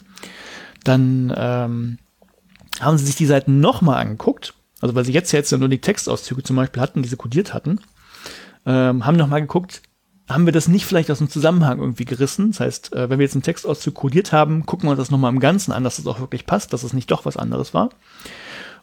dann 0.85 1.33
ähm, 1.37 1.99
haben 2.81 2.99
sie 2.99 3.07
sich 3.07 3.16
die 3.16 3.26
Seiten 3.26 3.61
nochmal 3.61 4.01
angeguckt, 4.01 4.55
also 4.81 4.95
weil 4.95 5.05
sie 5.05 5.12
jetzt 5.12 5.33
ja 5.33 5.39
jetzt 5.39 5.53
nur 5.53 5.68
die 5.68 5.81
Textauszüge 5.81 6.43
zum 6.43 6.57
Beispiel 6.57 6.83
hatten, 6.83 7.03
die 7.03 7.09
sie 7.09 7.16
kodiert 7.16 7.53
hatten, 7.53 7.81
ähm, 8.66 9.05
haben 9.07 9.16
nochmal 9.16 9.41
geguckt, 9.41 9.83
haben 10.31 10.47
wir 10.47 10.53
das 10.53 10.68
nicht 10.68 10.87
vielleicht 10.87 11.11
aus 11.11 11.18
dem 11.18 11.28
Zusammenhang 11.28 11.78
irgendwie 11.78 12.05
gerissen? 12.05 12.53
Das 12.53 12.61
heißt, 12.61 12.95
äh, 12.95 13.11
wenn 13.11 13.18
wir 13.18 13.24
jetzt 13.24 13.35
einen 13.35 13.43
Textauszug 13.43 13.95
kodiert 13.95 14.33
haben, 14.33 14.64
gucken 14.64 14.87
wir 14.87 14.93
uns 14.93 14.99
das 14.99 15.11
nochmal 15.11 15.33
im 15.33 15.41
Ganzen 15.41 15.72
an, 15.72 15.85
dass 15.85 15.99
es 15.99 16.05
das 16.05 16.14
auch 16.14 16.20
wirklich 16.20 16.47
passt, 16.47 16.72
dass 16.72 16.83
es 16.83 16.93
nicht 16.93 17.11
doch 17.11 17.24
was 17.24 17.37
anderes 17.37 17.74
war. 17.74 17.91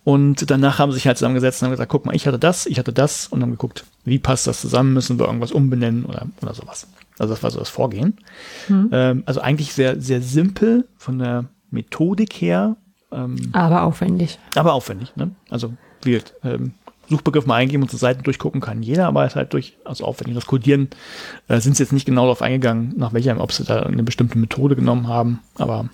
Und 0.04 0.50
danach 0.50 0.80
haben 0.80 0.91
sie 0.91 0.98
sich 0.98 1.08
halt 1.08 1.18
zusammengesetzt 1.18 1.62
und 1.62 1.66
haben 1.66 1.74
gesagt, 1.74 1.91
guck 1.91 2.06
mal, 2.06 2.16
ich 2.16 2.28
hatte 2.28 2.39
das, 2.39 2.66
ich 2.66 2.80
hatte 2.80 2.93
das 2.93 3.28
und 3.28 3.41
haben 3.41 3.52
geguckt, 3.52 3.84
wie 4.06 4.20
passt 4.20 4.48
das 4.48 4.62
zusammen, 4.62 4.93
müssen 4.93 5.20
wir 5.20 5.26
irgendwas 5.26 5.52
umbenennen 5.52 6.06
oder, 6.06 6.28
oder 6.41 6.54
sowas. 6.54 6.88
Also 7.20 7.34
das 7.34 7.43
war 7.43 7.52
so 7.52 7.60
das 7.60 7.70
Vorgehen. 7.70 8.18
Mhm. 8.70 8.89
Ähm, 8.91 9.24
also 9.26 9.41
eigentlich 9.41 9.74
sehr, 9.74 10.00
sehr 10.00 10.22
simpel 10.22 10.88
von 10.98 11.20
der 11.20 11.45
Methodik 11.72 12.34
her. 12.34 12.78
Ähm, 13.12 13.50
aber 13.52 13.84
aufwendig. 13.84 14.39
Aber 14.56 14.74
aufwendig, 14.74 15.16
ne? 15.16 15.32
Also 15.50 15.74
wie 16.04 16.22
ähm, 16.43 16.74
Suchbegriff 17.10 17.45
mal 17.45 17.55
eingeben 17.55 17.84
und 17.84 17.89
zur 17.89 17.99
Seite 17.99 18.24
durchgucken 18.24 18.62
kann 18.62 18.84
jeder, 18.84 19.08
aber 19.08 19.24
es 19.24 19.34
ist 19.34 19.36
halt 19.36 19.53
durchaus 19.53 20.01
aufwendig. 20.01 20.36
Das 20.36 20.45
Codieren 20.45 20.89
äh, 21.47 21.60
sind 21.60 21.78
sie 21.78 21.84
jetzt 21.84 21.93
nicht 21.93 22.05
genau 22.05 22.24
darauf 22.24 22.41
eingegangen, 22.41 22.93
nach 22.97 23.14
welcher, 23.14 23.39
ob 23.39 23.51
sie 23.51 23.64
da 23.64 23.84
eine 23.84 24.03
bestimmte 24.03 24.38
Methode 24.38 24.76
genommen 24.76 25.08
haben, 25.08 25.39
aber 25.55 25.89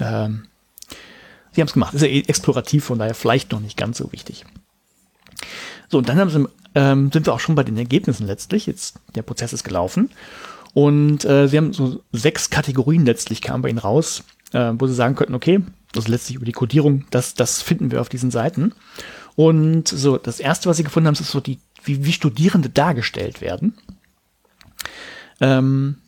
ähm, 0.00 0.44
sie 1.52 1.60
haben 1.60 1.68
es 1.68 1.74
gemacht. 1.74 1.94
Ist 1.94 2.02
ja 2.02 2.08
eh 2.08 2.20
explorativ, 2.20 2.84
von 2.84 2.98
daher 2.98 3.14
vielleicht 3.14 3.52
noch 3.52 3.60
nicht 3.60 3.76
ganz 3.76 3.98
so 3.98 4.12
wichtig. 4.12 4.44
So, 5.88 5.98
und 5.98 6.08
dann 6.08 6.18
haben 6.18 6.30
sie, 6.30 6.48
ähm, 6.74 7.10
sind 7.12 7.26
wir 7.26 7.34
auch 7.34 7.40
schon 7.40 7.54
bei 7.54 7.62
den 7.62 7.76
Ergebnissen 7.76 8.26
letztlich. 8.26 8.66
Jetzt, 8.66 8.98
der 9.14 9.22
Prozess 9.22 9.52
ist 9.52 9.64
gelaufen. 9.64 10.10
Und 10.74 11.24
äh, 11.24 11.48
sie 11.48 11.56
haben 11.56 11.72
so 11.72 12.02
sechs 12.12 12.50
Kategorien 12.50 13.06
letztlich 13.06 13.40
kamen 13.40 13.62
bei 13.62 13.70
ihnen 13.70 13.78
raus, 13.78 14.24
äh, 14.52 14.72
wo 14.74 14.86
sie 14.86 14.94
sagen 14.94 15.14
könnten, 15.14 15.34
okay, 15.34 15.62
das 15.92 16.08
letztlich 16.08 16.36
über 16.36 16.44
die 16.44 16.52
Codierung, 16.52 17.04
das, 17.10 17.34
das 17.34 17.62
finden 17.62 17.90
wir 17.90 18.00
auf 18.00 18.08
diesen 18.08 18.30
Seiten. 18.30 18.74
Und 19.36 19.86
so, 19.86 20.16
das 20.16 20.40
erste, 20.40 20.68
was 20.68 20.78
sie 20.78 20.82
gefunden 20.82 21.06
haben, 21.06 21.14
ist 21.14 21.30
so 21.30 21.40
die, 21.40 21.60
wie, 21.84 22.04
wie 22.04 22.12
Studierende 22.12 22.70
dargestellt 22.70 23.42
werden. 23.42 23.74
Ähm, 25.40 25.98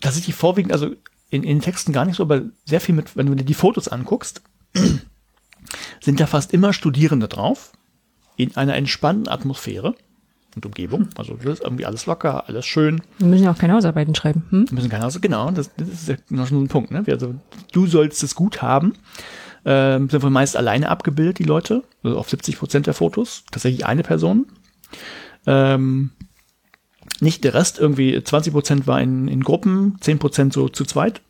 da 0.00 0.10
sind 0.10 0.26
die 0.26 0.32
vorwiegend, 0.32 0.72
also 0.72 0.86
in, 1.28 1.44
in 1.44 1.56
den 1.56 1.60
Texten 1.60 1.92
gar 1.92 2.06
nicht 2.06 2.16
so, 2.16 2.22
aber 2.22 2.42
sehr 2.64 2.80
viel 2.80 2.94
mit, 2.94 3.16
wenn 3.16 3.26
du 3.26 3.34
dir 3.34 3.44
die 3.44 3.54
Fotos 3.54 3.88
anguckst, 3.88 4.42
sind 6.00 6.20
da 6.20 6.26
fast 6.26 6.52
immer 6.54 6.72
Studierende 6.72 7.28
drauf, 7.28 7.72
in 8.36 8.56
einer 8.56 8.76
entspannten 8.76 9.28
Atmosphäre 9.28 9.94
und 10.56 10.64
Umgebung. 10.64 11.10
Also 11.16 11.34
das 11.34 11.58
ist 11.58 11.62
irgendwie 11.62 11.84
alles 11.84 12.06
locker, 12.06 12.48
alles 12.48 12.64
schön. 12.64 13.02
Wir 13.18 13.28
müssen 13.28 13.44
ja 13.44 13.52
auch 13.52 13.58
keine 13.58 13.74
Hausarbeiten 13.74 14.14
schreiben. 14.14 14.44
Hm? 14.48 14.70
Wir 14.70 14.74
müssen 14.74 14.90
keine 14.90 15.04
Hausarbeiten, 15.04 15.30
genau, 15.32 15.50
das, 15.50 15.70
das 15.76 15.88
ist 15.88 16.08
ja 16.08 16.16
noch 16.30 16.46
schon 16.46 16.64
ein 16.64 16.68
Punkt. 16.68 16.90
Ne? 16.90 17.04
Also 17.08 17.34
du 17.72 17.86
sollst 17.86 18.22
es 18.22 18.34
gut 18.34 18.62
haben. 18.62 18.94
Ähm, 19.64 20.10
sind 20.10 20.22
wohl 20.22 20.30
meist 20.30 20.56
alleine 20.56 20.88
abgebildet, 20.88 21.38
die 21.38 21.44
Leute, 21.44 21.84
also 22.02 22.18
auf 22.18 22.28
70 22.28 22.58
Prozent 22.58 22.86
der 22.86 22.94
Fotos. 22.94 23.44
Tatsächlich 23.50 23.86
eine 23.86 24.02
Person. 24.02 24.46
Ähm, 25.46 26.10
nicht 27.20 27.44
der 27.44 27.54
Rest, 27.54 27.78
irgendwie 27.78 28.22
20 28.22 28.52
Prozent 28.52 28.86
war 28.86 29.00
in, 29.00 29.28
in 29.28 29.42
Gruppen, 29.42 29.96
10 30.00 30.18
Prozent 30.18 30.52
so 30.52 30.68
zu 30.68 30.84
zweit. 30.84 31.20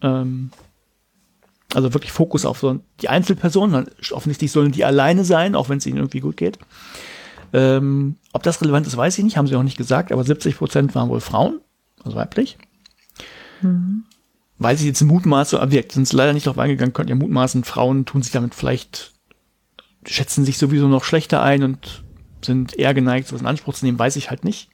Ähm, 0.00 0.50
also 1.74 1.94
wirklich 1.94 2.12
Fokus 2.12 2.44
auf 2.44 2.58
so 2.58 2.80
die 3.00 3.08
Einzelpersonen. 3.08 3.86
Offensichtlich 4.12 4.52
sollen 4.52 4.72
die 4.72 4.84
alleine 4.84 5.24
sein, 5.24 5.54
auch 5.54 5.68
wenn 5.68 5.78
es 5.78 5.86
ihnen 5.86 5.98
irgendwie 5.98 6.20
gut 6.20 6.36
geht. 6.36 6.58
Ähm, 7.52 8.16
ob 8.32 8.42
das 8.42 8.60
relevant 8.62 8.86
ist, 8.86 8.96
weiß 8.96 9.18
ich 9.18 9.24
nicht, 9.24 9.36
haben 9.36 9.46
sie 9.46 9.56
auch 9.56 9.62
nicht 9.62 9.76
gesagt, 9.76 10.12
aber 10.12 10.24
70 10.24 10.56
Prozent 10.56 10.94
waren 10.94 11.08
wohl 11.08 11.20
Frauen, 11.20 11.60
also 12.02 12.16
weiblich. 12.16 12.56
Mhm. 13.60 14.04
Weiß 14.62 14.80
ich 14.80 14.86
jetzt 14.86 15.02
mutmaße, 15.02 15.60
aber 15.60 15.72
wir 15.72 15.84
sind 15.90 16.04
es 16.04 16.12
leider 16.12 16.32
nicht 16.32 16.46
darauf 16.46 16.58
eingegangen, 16.58 16.92
könnt 16.92 17.10
ihr 17.10 17.16
mutmaßen, 17.16 17.64
Frauen 17.64 18.04
tun 18.04 18.22
sich 18.22 18.32
damit 18.32 18.54
vielleicht 18.54 19.12
schätzen 20.06 20.44
sich 20.44 20.58
sowieso 20.58 20.88
noch 20.88 21.04
schlechter 21.04 21.42
ein 21.42 21.62
und 21.62 22.02
sind 22.44 22.76
eher 22.78 22.94
geneigt, 22.94 23.28
sowas 23.28 23.42
in 23.42 23.46
Anspruch 23.46 23.74
zu 23.74 23.84
nehmen, 23.84 23.98
weiß 23.98 24.16
ich 24.16 24.30
halt 24.30 24.44
nicht. 24.44 24.68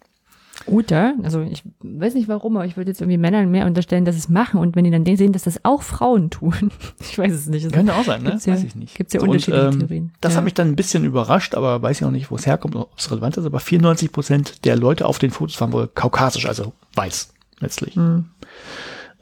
Oder, 0.66 1.14
also 1.22 1.40
ich 1.42 1.62
weiß 1.80 2.14
nicht 2.14 2.28
warum, 2.28 2.56
aber 2.56 2.66
ich 2.66 2.76
würde 2.76 2.90
jetzt 2.90 3.00
irgendwie 3.00 3.18
Männern 3.18 3.50
mehr 3.50 3.66
unterstellen, 3.66 4.04
dass 4.04 4.16
sie 4.16 4.20
es 4.20 4.28
machen 4.28 4.58
und 4.58 4.74
wenn 4.74 4.84
die 4.84 4.90
dann 4.90 5.04
sehen, 5.04 5.32
dass 5.32 5.44
das 5.44 5.64
auch 5.64 5.82
Frauen 5.82 6.30
tun. 6.30 6.72
ich 7.00 7.16
weiß 7.16 7.32
es 7.32 7.46
nicht. 7.46 7.64
Also 7.64 7.76
Könnte 7.76 7.94
auch 7.94 8.04
sein, 8.04 8.22
ne? 8.22 8.30
Gibt's 8.30 8.46
ja, 8.46 8.54
weiß 8.54 8.64
ich 8.64 8.74
nicht. 8.74 8.96
Gibt 8.96 9.08
es 9.08 9.14
ja 9.14 9.20
So, 9.20 9.24
und, 9.24 9.30
unterschiedliche 9.30 9.66
ähm, 9.66 9.78
Theorien. 9.78 10.12
Das 10.20 10.32
ja. 10.32 10.38
hat 10.38 10.44
mich 10.44 10.54
dann 10.54 10.68
ein 10.68 10.76
bisschen 10.76 11.04
überrascht, 11.04 11.54
aber 11.54 11.80
weiß 11.80 12.00
ich 12.00 12.06
auch 12.06 12.10
nicht, 12.10 12.30
wo 12.30 12.36
es 12.36 12.46
herkommt, 12.46 12.74
ob 12.74 12.90
es 12.98 13.10
relevant 13.10 13.36
ist. 13.36 13.44
Aber 13.44 13.60
94 13.60 14.10
Prozent 14.10 14.64
der 14.64 14.76
Leute 14.76 15.06
auf 15.06 15.18
den 15.18 15.30
Fotos 15.30 15.60
waren 15.60 15.72
wohl 15.72 15.88
kaukasisch, 15.88 16.46
also 16.46 16.72
weiß 16.94 17.32
letztlich. 17.60 17.94
Hm. 17.94 18.26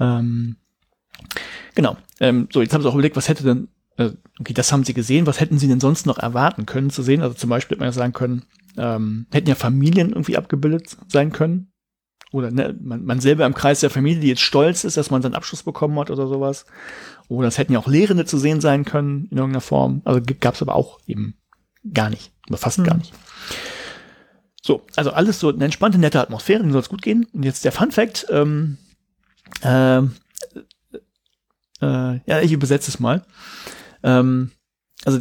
Ähm, 0.01 0.57
genau. 1.74 1.97
Ähm, 2.20 2.49
so, 2.53 2.61
jetzt 2.61 2.74
haben 2.74 2.82
sie 2.82 2.88
auch 2.88 2.94
überlegt, 2.94 3.16
was 3.16 3.28
hätte 3.28 3.44
denn, 3.44 3.68
äh, 3.97 4.11
okay, 4.40 4.53
das 4.55 4.72
haben 4.72 4.84
sie 4.84 4.94
gesehen, 4.94 5.26
was 5.26 5.40
hätten 5.40 5.59
sie 5.59 5.68
denn 5.68 5.80
sonst 5.80 6.07
noch 6.07 6.18
erwarten 6.18 6.66
können 6.66 6.90
zu 6.90 7.03
sehen? 7.03 7.22
Also 7.22 7.34
zum 7.34 7.51
Beispiel 7.51 7.76
hätte 7.76 7.80
man 7.80 7.88
ja 7.88 7.92
sagen 7.92 8.12
können, 8.12 8.44
ähm, 8.76 9.26
hätten 9.32 9.49
ja 9.49 9.55
Familien 9.55 10.11
irgendwie 10.11 10.36
abgebildet 10.36 10.97
sein 11.09 11.32
können. 11.32 11.72
Oder 12.32 12.51
ne, 12.51 12.76
man, 12.82 13.05
man 13.05 13.20
selber 13.20 13.47
im 13.47 13.55
Kreis 13.55 13.80
der 13.80 13.90
Familie, 13.90 14.20
die 14.20 14.28
jetzt 14.28 14.42
stolz 14.42 14.84
ist, 14.84 14.97
dass 14.97 15.11
man 15.11 15.22
seinen 15.22 15.34
Abschluss 15.34 15.62
bekommen 15.62 15.99
hat 15.99 16.11
oder 16.11 16.26
sowas. 16.26 16.66
Oder 17.28 17.49
es 17.49 17.57
hätten 17.57 17.72
ja 17.72 17.78
auch 17.78 17.86
Lehrende 17.86 18.24
zu 18.24 18.36
sehen 18.36 18.61
sein 18.61 18.84
können 18.84 19.28
in 19.30 19.38
irgendeiner 19.38 19.61
Form. 19.61 20.03
Also 20.05 20.20
gab 20.40 20.55
es 20.55 20.62
aber 20.62 20.74
auch 20.74 20.99
eben 21.07 21.34
gar 21.94 22.11
nicht. 22.11 22.32
Oder 22.49 22.59
fast 22.59 22.78
gar 22.84 22.94
Hm. 22.94 22.99
nicht. 22.99 23.14
So, 24.61 24.82
also 24.97 25.12
alles 25.12 25.38
so 25.38 25.49
eine 25.49 25.64
entspannte, 25.64 25.99
nette 25.99 26.20
Atmosphäre, 26.20 26.61
denen 26.61 26.72
soll 26.72 26.80
es 26.80 26.88
gut 26.88 27.03
gehen. 27.03 27.26
Und 27.32 27.44
jetzt 27.44 27.64
der 27.64 27.72
Fun 27.72 27.92
Fact, 27.92 28.26
ähm, 28.30 28.78
ähm, 29.62 30.14
äh, 31.80 32.20
ja, 32.26 32.40
ich 32.40 32.53
übersetze 32.53 32.90
es 32.90 33.01
mal. 33.01 33.24
Ähm, 34.03 34.53
also 35.05 35.20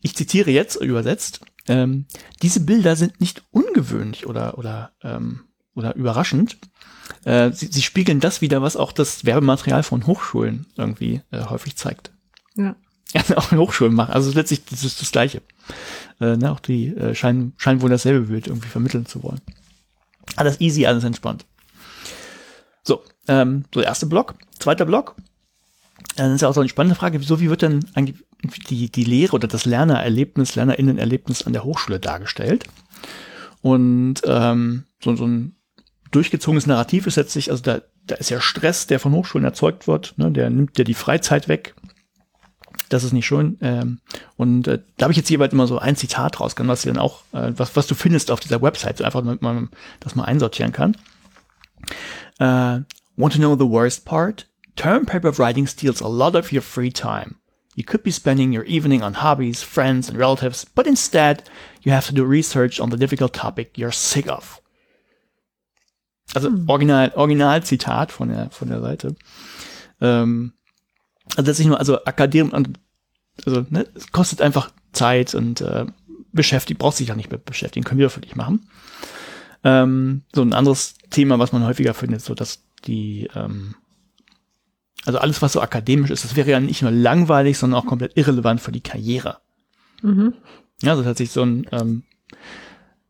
ich 0.00 0.16
zitiere 0.16 0.50
jetzt, 0.50 0.76
übersetzt, 0.76 1.40
ähm, 1.68 2.06
diese 2.42 2.60
Bilder 2.60 2.96
sind 2.96 3.20
nicht 3.20 3.44
ungewöhnlich 3.50 4.26
oder, 4.26 4.58
oder, 4.58 4.92
ähm, 5.02 5.44
oder 5.74 5.94
überraschend. 5.94 6.58
Äh, 7.24 7.52
sie, 7.52 7.66
sie 7.66 7.82
spiegeln 7.82 8.20
das 8.20 8.40
wieder, 8.40 8.62
was 8.62 8.76
auch 8.76 8.92
das 8.92 9.24
Werbematerial 9.24 9.82
von 9.82 10.06
Hochschulen 10.06 10.66
irgendwie 10.76 11.22
äh, 11.30 11.44
häufig 11.44 11.76
zeigt. 11.76 12.12
Ja. 12.56 12.76
Ja, 13.14 13.36
auch 13.36 13.52
in 13.52 13.58
Hochschulen 13.58 13.92
machen. 13.92 14.14
Also 14.14 14.32
letztlich 14.32 14.64
das 14.64 14.84
ist 14.84 15.02
das 15.02 15.12
Gleiche. 15.12 15.42
Äh, 16.18 16.38
ne, 16.38 16.50
auch 16.50 16.60
die 16.60 16.96
äh, 16.96 17.14
scheinen, 17.14 17.52
scheinen 17.58 17.82
wohl 17.82 17.90
dasselbe 17.90 18.28
Bild 18.28 18.46
irgendwie 18.46 18.70
vermitteln 18.70 19.04
zu 19.04 19.22
wollen. 19.22 19.42
Alles 20.36 20.62
easy, 20.62 20.86
alles 20.86 21.04
entspannt. 21.04 21.44
So, 22.82 23.02
ähm, 23.28 23.64
so 23.72 23.80
der 23.80 23.88
erste 23.88 24.06
Block. 24.06 24.34
Zweiter 24.58 24.84
Block. 24.84 25.16
Dann 26.16 26.34
ist 26.34 26.40
ja 26.40 26.48
auch 26.48 26.54
so 26.54 26.60
eine 26.60 26.68
spannende 26.68 26.96
Frage, 26.96 27.20
wieso, 27.20 27.40
wie 27.40 27.48
wird 27.48 27.62
denn 27.62 27.84
eigentlich 27.94 28.16
die, 28.68 28.90
die 28.90 29.04
Lehre 29.04 29.34
oder 29.34 29.48
das 29.48 29.64
Lernererlebnis, 29.64 30.56
Lernerinnenerlebnis 30.56 31.46
an 31.46 31.52
der 31.52 31.64
Hochschule 31.64 32.00
dargestellt? 32.00 32.64
Und 33.60 34.22
ähm, 34.26 34.84
so, 35.02 35.14
so 35.14 35.26
ein 35.26 35.56
durchgezogenes 36.10 36.66
Narrativ 36.66 37.06
ist 37.06 37.16
letztlich, 37.16 37.50
also 37.50 37.62
da, 37.62 37.80
da 38.06 38.16
ist 38.16 38.30
ja 38.30 38.40
Stress, 38.40 38.86
der 38.86 39.00
von 39.00 39.12
Hochschulen 39.12 39.44
erzeugt 39.44 39.86
wird, 39.86 40.14
ne, 40.16 40.30
der 40.30 40.50
nimmt 40.50 40.76
dir 40.76 40.84
die 40.84 40.94
Freizeit 40.94 41.48
weg. 41.48 41.74
Das 42.88 43.04
ist 43.04 43.12
nicht 43.12 43.26
schön. 43.26 43.58
Ähm, 43.62 44.00
und 44.36 44.66
äh, 44.66 44.80
da 44.98 45.04
habe 45.04 45.12
ich 45.12 45.16
jetzt 45.16 45.30
jeweils 45.30 45.52
immer 45.52 45.66
so 45.66 45.78
ein 45.78 45.96
Zitat 45.96 46.40
rausgenommen, 46.40 46.72
was 46.72 46.82
dann 46.82 46.98
auch, 46.98 47.22
äh, 47.32 47.52
was, 47.56 47.74
was 47.76 47.86
du 47.86 47.94
findest 47.94 48.30
auf 48.30 48.40
dieser 48.40 48.60
Website, 48.60 49.00
einfach 49.00 49.20
damit 49.20 49.40
man 49.40 49.70
das 50.00 50.14
mal 50.14 50.24
einsortieren 50.24 50.72
kann. 50.72 50.96
Uh, 52.42 52.80
want 53.16 53.32
to 53.32 53.40
know 53.40 53.54
the 53.54 53.64
worst 53.64 54.04
part? 54.04 54.46
Term 54.74 55.06
paper 55.06 55.30
writing 55.30 55.68
steals 55.68 56.00
a 56.00 56.08
lot 56.08 56.34
of 56.34 56.50
your 56.50 56.62
free 56.62 56.90
time. 56.90 57.36
You 57.76 57.84
could 57.84 58.02
be 58.02 58.10
spending 58.10 58.52
your 58.52 58.64
evening 58.64 59.02
on 59.02 59.14
hobbies, 59.14 59.62
friends, 59.62 60.08
and 60.08 60.18
relatives, 60.18 60.64
but 60.64 60.88
instead 60.88 61.48
you 61.82 61.92
have 61.92 62.06
to 62.06 62.14
do 62.14 62.24
research 62.24 62.80
on 62.80 62.90
the 62.90 62.96
difficult 62.96 63.32
topic 63.32 63.78
you're 63.78 63.92
sick 63.92 64.26
of. 64.26 64.60
Also 66.34 66.50
Original, 66.68 67.12
Originalzitat 67.14 68.10
von 68.10 68.28
der 68.28 68.50
von 68.50 68.68
der 68.68 68.80
Seite. 68.80 69.14
Ähm, 70.00 70.52
also 71.36 71.48
letztlich 71.48 71.68
nur, 71.68 71.78
also 71.78 72.04
Akademie, 72.04 72.50
also 73.46 73.66
ne, 73.70 73.86
es 73.94 74.10
kostet 74.10 74.40
einfach 74.40 74.72
Zeit 74.92 75.34
und 75.34 75.60
äh, 75.60 75.86
beschäftigt, 76.32 76.80
braucht 76.80 76.96
sich 76.96 77.08
ja 77.08 77.14
nicht 77.14 77.30
mit 77.30 77.44
beschäftigen, 77.44 77.84
können 77.84 78.00
wir 78.00 78.10
für 78.10 78.20
dich 78.20 78.34
machen. 78.34 78.68
Ähm, 79.64 80.22
so 80.34 80.42
ein 80.42 80.52
anderes 80.52 80.94
Thema, 81.10 81.38
was 81.38 81.52
man 81.52 81.64
häufiger 81.64 81.94
findet, 81.94 82.22
so 82.22 82.34
dass 82.34 82.64
die, 82.84 83.28
ähm, 83.34 83.76
also 85.04 85.18
alles, 85.18 85.42
was 85.42 85.52
so 85.52 85.60
akademisch 85.60 86.10
ist, 86.10 86.24
das 86.24 86.36
wäre 86.36 86.50
ja 86.50 86.60
nicht 86.60 86.82
nur 86.82 86.90
langweilig, 86.90 87.58
sondern 87.58 87.80
auch 87.80 87.86
komplett 87.86 88.16
irrelevant 88.16 88.60
für 88.60 88.72
die 88.72 88.80
Karriere. 88.80 89.38
Mhm. 90.02 90.34
Ja, 90.82 90.92
also 90.92 91.02
tatsächlich 91.02 91.32
so 91.32 91.42
ein, 91.42 91.66
ähm, 91.70 92.02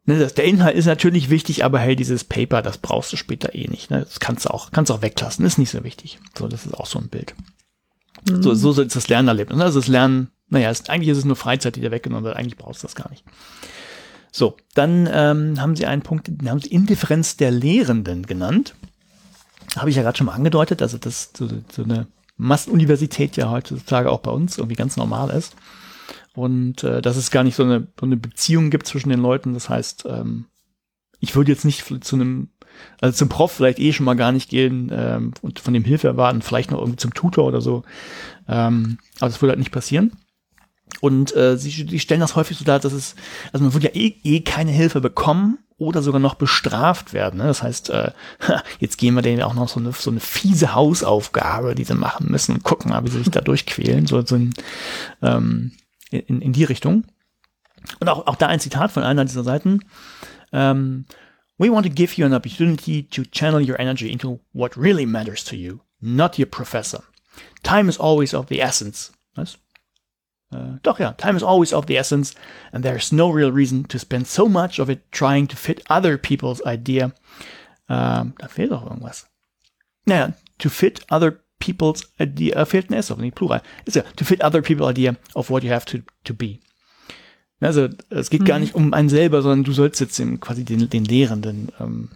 ne, 0.05 0.19
das, 0.19 0.35
der 0.35 0.45
Inhalt 0.45 0.77
ist 0.77 0.87
natürlich 0.87 1.31
wichtig, 1.31 1.65
aber 1.65 1.79
hey, 1.79 1.97
dieses 1.97 2.25
Paper, 2.25 2.61
das 2.63 2.79
brauchst 2.79 3.13
du 3.13 3.17
später 3.17 3.55
eh 3.55 3.69
nicht. 3.69 3.91
Ne? 3.91 4.01
Das 4.01 4.21
kannst 4.21 4.45
du 4.45 4.51
auch, 4.51 4.71
kannst 4.71 4.91
du 4.91 4.95
auch 4.95 5.03
weglassen, 5.03 5.45
ist 5.45 5.59
nicht 5.59 5.71
so 5.71 5.85
wichtig. 5.85 6.19
So, 6.37 6.49
das 6.49 6.67
ist 6.67 6.75
auch 6.75 6.87
so 6.87 6.99
ein 6.99 7.09
Bild. 7.09 7.35
So, 8.25 8.55
so 8.55 8.81
ist 8.81 8.95
das 8.95 9.09
Lernerlebnis. 9.09 9.61
Also 9.61 9.81
das 9.81 9.89
Lernen, 9.89 10.31
naja, 10.49 10.71
ist, 10.71 10.91
eigentlich 10.91 11.09
ist 11.09 11.19
es 11.19 11.25
nur 11.25 11.35
Freizeit, 11.37 11.77
die 11.77 11.81
da 11.81 11.91
weggenommen 11.91 12.25
wird. 12.25 12.37
Eigentlich 12.37 12.57
brauchst 12.57 12.83
du 12.83 12.87
das 12.87 12.95
gar 12.95 13.11
nicht. 13.11 13.25
So, 14.33 14.57
dann 14.75 15.09
ähm, 15.13 15.61
haben 15.61 15.77
sie 15.77 15.87
einen 15.87 16.03
Punkt, 16.03 16.27
den 16.27 16.51
haben 16.51 16.61
sie 16.61 16.71
Indifferenz 16.71 17.37
der 17.37 17.51
Lehrenden 17.51 18.25
genannt. 18.25 18.75
Habe 19.77 19.91
ich 19.91 19.97
ja 19.97 20.03
gerade 20.03 20.17
schon 20.17 20.27
mal 20.27 20.35
angedeutet, 20.35 20.81
also 20.81 20.97
dass 20.97 21.31
so, 21.37 21.49
so 21.71 21.85
eine 21.85 22.07
Massenuniversität 22.39 23.37
ja 23.37 23.51
heutzutage 23.51 24.11
auch 24.11 24.21
bei 24.21 24.31
uns 24.31 24.57
irgendwie 24.57 24.75
ganz 24.77 24.97
normal 24.97 25.31
ist. 25.31 25.55
Und 26.35 26.83
äh, 26.83 27.03
dass 27.03 27.19
es 27.19 27.31
gar 27.31 27.45
nicht 27.45 27.57
so 27.57 27.63
eine, 27.63 27.89
so 28.01 28.07
eine 28.07 28.17
Beziehung 28.17 28.71
gibt 28.71 28.87
zwischen 28.87 29.11
den 29.11 29.21
Leuten. 29.21 29.53
Das 29.53 29.69
heißt, 29.69 30.07
ähm, 30.09 30.47
ich 31.21 31.37
würde 31.37 31.53
jetzt 31.53 31.67
nicht 31.67 31.85
zu 32.03 32.17
einem, 32.17 32.49
also 33.03 33.15
zum 33.17 33.29
Prof 33.29 33.53
vielleicht 33.53 33.79
eh 33.79 33.93
schon 33.93 34.07
mal 34.07 34.15
gar 34.15 34.33
nicht 34.33 34.49
gehen 34.49 34.91
ähm, 34.91 35.33
und 35.43 35.61
von 35.61 35.75
dem 35.75 35.85
Hilfe 35.85 36.09
erwarten, 36.09 36.41
vielleicht 36.41 36.71
noch 36.71 36.79
irgendwie 36.79 36.97
zum 36.97 37.13
Tutor 37.13 37.45
oder 37.45 37.61
so. 37.61 37.85
Ähm, 38.49 38.97
aber 39.21 39.29
das 39.29 39.43
würde 39.43 39.51
halt 39.51 39.59
nicht 39.59 39.73
passieren. 39.73 40.13
Und 41.01 41.35
äh, 41.35 41.57
sie, 41.57 41.71
sie 41.71 41.99
stellen 41.99 42.21
das 42.21 42.37
häufig 42.37 42.59
so 42.59 42.65
dar, 42.65 42.79
dass 42.79 42.93
es, 42.93 43.15
also 43.53 43.65
man 43.65 43.75
würde 43.75 43.89
ja 43.89 43.95
eh, 43.95 44.15
eh 44.23 44.41
keine 44.41 44.71
Hilfe 44.71 45.01
bekommen 45.01 45.59
oder 45.79 46.03
sogar 46.03 46.21
noch 46.21 46.35
bestraft 46.35 47.13
werden. 47.13 47.39
Ne? 47.39 47.47
Das 47.47 47.63
heißt, 47.63 47.91
äh, 47.91 48.13
jetzt 48.79 48.99
geben 48.99 49.17
wir 49.17 49.23
denen 49.23 49.43
auch 49.43 49.55
noch 49.55 49.69
so 49.69 49.81
eine, 49.81 49.93
so 49.93 50.11
eine 50.11 50.21
fiese 50.21 50.75
Hausaufgabe, 50.75 51.75
die 51.75 51.85
sie 51.85 51.95
machen 51.95 52.31
müssen 52.31 52.57
und 52.57 52.63
gucken, 52.63 52.93
wie 53.05 53.11
sie 53.11 53.19
sich 53.19 53.31
da 53.31 53.41
durchquälen, 53.43 54.07
so, 54.07 54.25
so 54.25 54.37
in, 54.37 54.55
ähm, 55.23 55.73
in, 56.11 56.41
in 56.41 56.53
die 56.53 56.65
Richtung. 56.65 57.05
Und 57.99 58.09
auch, 58.09 58.27
auch 58.27 58.37
da 58.37 58.47
ein 58.47 58.61
Zitat 58.61 58.93
von 58.93 59.03
einer 59.03 59.25
dieser 59.25 59.43
Seiten. 59.43 59.81
Um, 60.53 61.07
we 61.59 61.71
want 61.71 61.87
to 61.87 61.93
give 61.93 62.21
you 62.21 62.27
an 62.27 62.35
opportunity 62.35 63.05
to 63.05 63.23
channel 63.23 63.61
your 63.61 63.81
energy 63.81 64.11
into 64.13 64.39
what 64.53 64.77
really 64.77 65.07
matters 65.07 65.43
to 65.45 65.57
you, 65.57 65.81
not 66.01 66.39
your 66.39 66.47
professor. 66.47 67.03
Time 67.63 67.89
is 67.89 67.99
always 67.99 68.35
of 68.35 68.47
the 68.49 68.61
essence. 68.61 69.13
Was? 69.35 69.57
Äh, 70.53 70.79
doch 70.83 70.99
ja, 70.99 71.13
time 71.13 71.37
is 71.37 71.43
always 71.43 71.73
of 71.73 71.87
the 71.89 71.97
essence, 71.97 72.35
and 72.73 72.85
there's 72.85 73.13
no 73.13 73.31
real 73.31 73.51
reason 73.51 73.87
to 73.89 73.99
spend 73.99 74.27
so 74.27 74.49
much 74.49 74.79
of 74.79 74.89
it 74.89 75.01
trying 75.11 75.49
to 75.49 75.57
fit 75.57 75.83
other 75.89 76.17
people's 76.17 76.63
idea. 76.67 77.13
Ähm, 77.89 78.35
da 78.39 78.49
fehlt 78.49 78.71
doch 78.71 78.85
irgendwas. 78.85 79.27
Naja, 80.05 80.33
to 80.59 80.69
fit 80.69 81.05
other 81.11 81.41
people's 81.59 82.03
idea, 82.21 82.57
äh, 82.57 82.67
fehlt 82.67 82.91
ein 82.91 82.95
S 82.95 83.11
auf, 83.11 83.19
nicht 83.19 83.35
Plural. 83.35 83.63
Ist 83.85 83.97
ja, 83.97 84.03
to 84.17 84.25
fit 84.25 84.43
other 84.45 84.63
people's 84.63 84.91
idea 84.91 85.17
of 85.35 85.51
what 85.51 85.63
you 85.63 85.71
have 85.71 85.87
to, 85.87 85.99
to 86.25 86.35
be. 86.35 86.59
Also, 87.61 87.89
es 88.11 88.29
geht 88.29 88.45
gar 88.45 88.59
nicht 88.59 88.75
um 88.75 88.93
einen 88.93 89.09
selber, 89.09 89.41
sondern 89.41 89.63
du 89.63 89.73
sollst 89.73 90.01
jetzt 90.01 90.19
dem, 90.19 90.41
quasi 90.41 90.65
den, 90.65 90.91
den 90.91 91.05
Lehrenden, 91.05 91.71
ähm, 91.79 92.09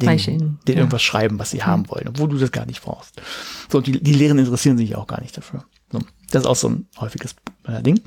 den, 0.00 0.16
den 0.16 0.58
ja. 0.68 0.74
irgendwas 0.74 1.02
schreiben, 1.02 1.40
was 1.40 1.50
sie 1.50 1.64
haben 1.64 1.88
wollen, 1.90 2.06
obwohl 2.06 2.28
du 2.28 2.38
das 2.38 2.52
gar 2.52 2.66
nicht 2.66 2.82
brauchst. 2.82 3.20
So, 3.68 3.78
und 3.78 3.88
die, 3.88 4.00
die 4.00 4.12
Lehrenden 4.12 4.46
interessieren 4.46 4.78
sich 4.78 4.94
auch 4.94 5.08
gar 5.08 5.20
nicht 5.20 5.36
dafür. 5.36 5.64
So, 5.90 5.98
das 6.30 6.42
ist 6.42 6.46
auch 6.46 6.56
so 6.56 6.68
ein 6.68 6.88
häufiges 6.98 7.34
äh, 7.66 7.82
Ding. 7.82 8.00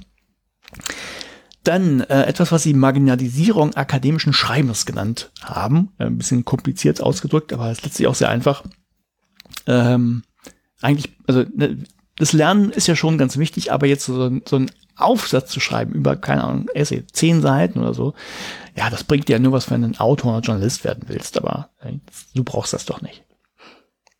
Dann 1.63 2.01
äh, 2.01 2.23
etwas, 2.23 2.51
was 2.51 2.63
sie 2.63 2.73
Marginalisierung 2.73 3.73
akademischen 3.75 4.33
Schreibens 4.33 4.85
genannt 4.85 5.31
haben. 5.41 5.91
Äh, 5.97 6.05
ein 6.05 6.17
bisschen 6.17 6.45
kompliziert 6.45 7.01
ausgedrückt, 7.01 7.53
aber 7.53 7.71
es 7.71 7.79
ist 7.79 7.85
letztlich 7.85 8.07
auch 8.07 8.15
sehr 8.15 8.29
einfach. 8.29 8.63
Ähm, 9.65 10.23
eigentlich, 10.81 11.15
also 11.27 11.45
ne, 11.55 11.83
das 12.17 12.33
Lernen 12.33 12.71
ist 12.71 12.87
ja 12.87 12.95
schon 12.95 13.17
ganz 13.17 13.37
wichtig, 13.37 13.71
aber 13.71 13.87
jetzt 13.87 14.05
so, 14.05 14.39
so 14.45 14.55
einen 14.57 14.71
Aufsatz 14.95 15.51
zu 15.51 15.59
schreiben 15.59 15.93
über, 15.93 16.15
keine 16.15 16.43
Ahnung, 16.43 16.67
Essay, 16.73 17.05
zehn 17.07 17.41
Seiten 17.41 17.79
oder 17.79 17.93
so, 17.93 18.13
ja, 18.75 18.89
das 18.89 19.03
bringt 19.03 19.27
dir 19.27 19.33
ja 19.33 19.39
nur 19.39 19.51
was, 19.51 19.71
wenn 19.71 19.81
du 19.81 19.87
ein 19.87 19.99
Autor 19.99 20.33
oder 20.33 20.45
Journalist 20.45 20.83
werden 20.83 21.03
willst, 21.07 21.37
aber 21.37 21.69
äh, 21.79 21.93
du 22.35 22.43
brauchst 22.43 22.73
das 22.73 22.85
doch 22.85 23.01
nicht. 23.01 23.23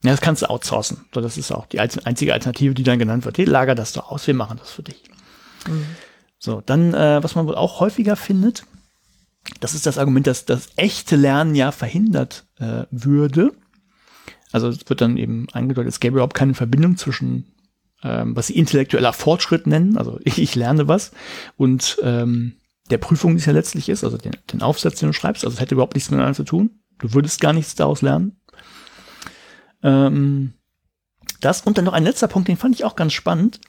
Ja, 0.04 0.12
das 0.12 0.22
kannst 0.22 0.42
du 0.42 0.50
outsourcen. 0.50 1.06
So, 1.14 1.22
das 1.22 1.38
ist 1.38 1.52
auch 1.52 1.66
die 1.66 1.80
einz- 1.80 2.06
einzige 2.06 2.34
Alternative, 2.34 2.74
die 2.74 2.84
dann 2.84 3.00
genannt 3.00 3.26
wird. 3.26 3.38
Hey, 3.38 3.46
lager 3.46 3.74
das 3.76 3.94
doch 3.94 4.10
aus, 4.10 4.28
wir 4.28 4.34
machen 4.34 4.58
das 4.60 4.72
für 4.72 4.84
dich. 4.84 5.04
So, 6.40 6.62
dann, 6.66 6.94
äh, 6.94 7.24
was 7.24 7.36
man 7.36 7.48
wohl 7.48 7.56
auch 7.56 7.80
häufiger 7.80 8.16
findet, 8.16 8.66
das 9.62 9.74
ist 9.74 9.86
das 9.86 9.98
Argument, 9.98 10.28
dass 10.28 10.46
das 10.46 10.70
echte 10.76 11.16
Lernen 11.16 11.56
ja 11.56 11.72
verhindert 11.72 12.46
äh, 12.60 12.84
würde. 12.92 13.52
Also 14.52 14.68
es 14.68 14.88
wird 14.88 15.02
dann 15.02 15.18
eben 15.18 15.48
eingedeutet, 15.54 15.92
es 15.94 16.00
gäbe 16.00 16.16
überhaupt 16.16 16.36
keine 16.36 16.54
Verbindung 16.54 16.98
zwischen 16.98 17.46
ähm, 18.04 18.36
was 18.36 18.48
sie 18.48 18.58
intellektueller 18.58 19.14
Fortschritt 19.14 19.68
nennen. 19.68 19.98
Also 19.98 20.20
ich, 20.24 20.38
ich 20.40 20.56
lerne 20.56 20.88
was 20.88 21.12
und 21.58 21.98
ähm, 22.04 22.58
der 22.90 22.98
Prüfung, 22.98 23.32
die 23.32 23.40
es 23.40 23.46
ja 23.46 23.54
letztlich 23.54 23.88
ist, 23.88 24.04
also 24.04 24.18
den, 24.18 24.36
den 24.52 24.62
Aufsatz, 24.62 25.00
den 25.00 25.08
du 25.10 25.14
schreibst, 25.14 25.46
also 25.46 25.56
es 25.56 25.62
hätte 25.62 25.76
überhaupt 25.76 25.96
nichts 25.96 26.12
miteinander 26.12 26.36
zu 26.36 26.44
tun. 26.44 26.82
Du 27.00 27.14
würdest 27.14 27.40
gar 27.40 27.54
nichts 27.54 27.76
daraus 27.76 28.02
lernen. 28.02 28.36
Ähm, 29.84 30.54
das 31.42 31.62
und 31.62 31.78
dann 31.78 31.86
noch 31.86 31.94
ein 31.94 32.04
letzter 32.04 32.28
Punkt, 32.28 32.48
den 32.48 32.58
fand 32.58 32.76
ich 32.76 32.86
auch 32.86 32.96
ganz 32.96 33.14
spannend. 33.14 33.60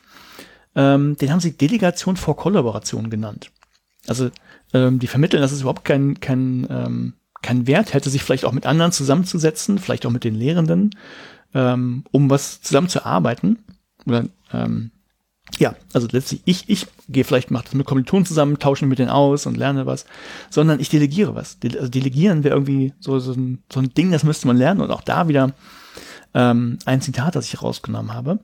Ähm, 0.76 1.16
den 1.16 1.30
haben 1.30 1.40
sie 1.40 1.56
Delegation 1.56 2.16
vor 2.16 2.36
Kollaboration 2.36 3.10
genannt. 3.10 3.50
Also 4.06 4.30
ähm, 4.72 4.98
die 4.98 5.06
vermitteln, 5.06 5.40
dass 5.40 5.52
es 5.52 5.60
überhaupt 5.60 5.84
kein, 5.84 6.20
kein, 6.20 6.66
ähm, 6.70 7.14
kein 7.42 7.66
Wert 7.66 7.94
hätte, 7.94 8.10
sich 8.10 8.22
vielleicht 8.22 8.44
auch 8.44 8.52
mit 8.52 8.66
anderen 8.66 8.92
zusammenzusetzen, 8.92 9.78
vielleicht 9.78 10.06
auch 10.06 10.10
mit 10.10 10.24
den 10.24 10.34
Lehrenden, 10.34 10.90
ähm, 11.54 12.04
um 12.10 12.30
was 12.30 12.60
zusammen 12.60 12.88
zu 12.88 13.04
arbeiten. 13.04 13.58
Oder 14.06 14.24
ähm, 14.52 14.90
ja, 15.58 15.74
also 15.92 16.08
letztlich 16.10 16.42
ich, 16.44 16.68
ich 16.68 16.86
gehe 17.08 17.24
vielleicht, 17.24 17.50
mache 17.50 17.64
das 17.64 17.74
mit 17.74 17.86
Kommilitonen 17.86 18.26
zusammen, 18.26 18.58
tausche 18.58 18.86
mit 18.86 18.98
denen 18.98 19.10
aus 19.10 19.46
und 19.46 19.56
lerne 19.56 19.86
was, 19.86 20.06
sondern 20.50 20.80
ich 20.80 20.88
delegiere 20.88 21.34
was. 21.34 21.60
De 21.60 21.76
also 21.78 21.88
delegieren 21.88 22.44
wäre 22.44 22.54
irgendwie 22.54 22.92
so, 22.98 23.18
so, 23.20 23.32
ein, 23.32 23.62
so 23.72 23.80
ein 23.80 23.94
Ding, 23.94 24.10
das 24.10 24.24
müsste 24.24 24.46
man 24.46 24.56
lernen 24.56 24.80
und 24.80 24.90
auch 24.90 25.02
da 25.02 25.28
wieder 25.28 25.52
ähm, 26.34 26.78
ein 26.84 27.00
Zitat, 27.00 27.36
das 27.36 27.46
ich 27.46 27.62
rausgenommen 27.62 28.12
habe. 28.12 28.40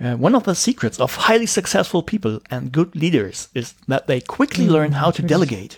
Uh, 0.00 0.16
one 0.18 0.34
of 0.34 0.44
the 0.46 0.54
secrets 0.54 0.98
of 0.98 1.28
highly 1.28 1.46
successful 1.46 2.02
people 2.02 2.40
and 2.48 2.72
good 2.72 2.94
leaders 2.94 3.50
is 3.52 3.74
that 3.86 4.06
they 4.06 4.22
quickly 4.22 4.64
mhm, 4.64 4.72
learn 4.72 5.02
how 5.02 5.12
to 5.12 5.22
delegate. 5.22 5.76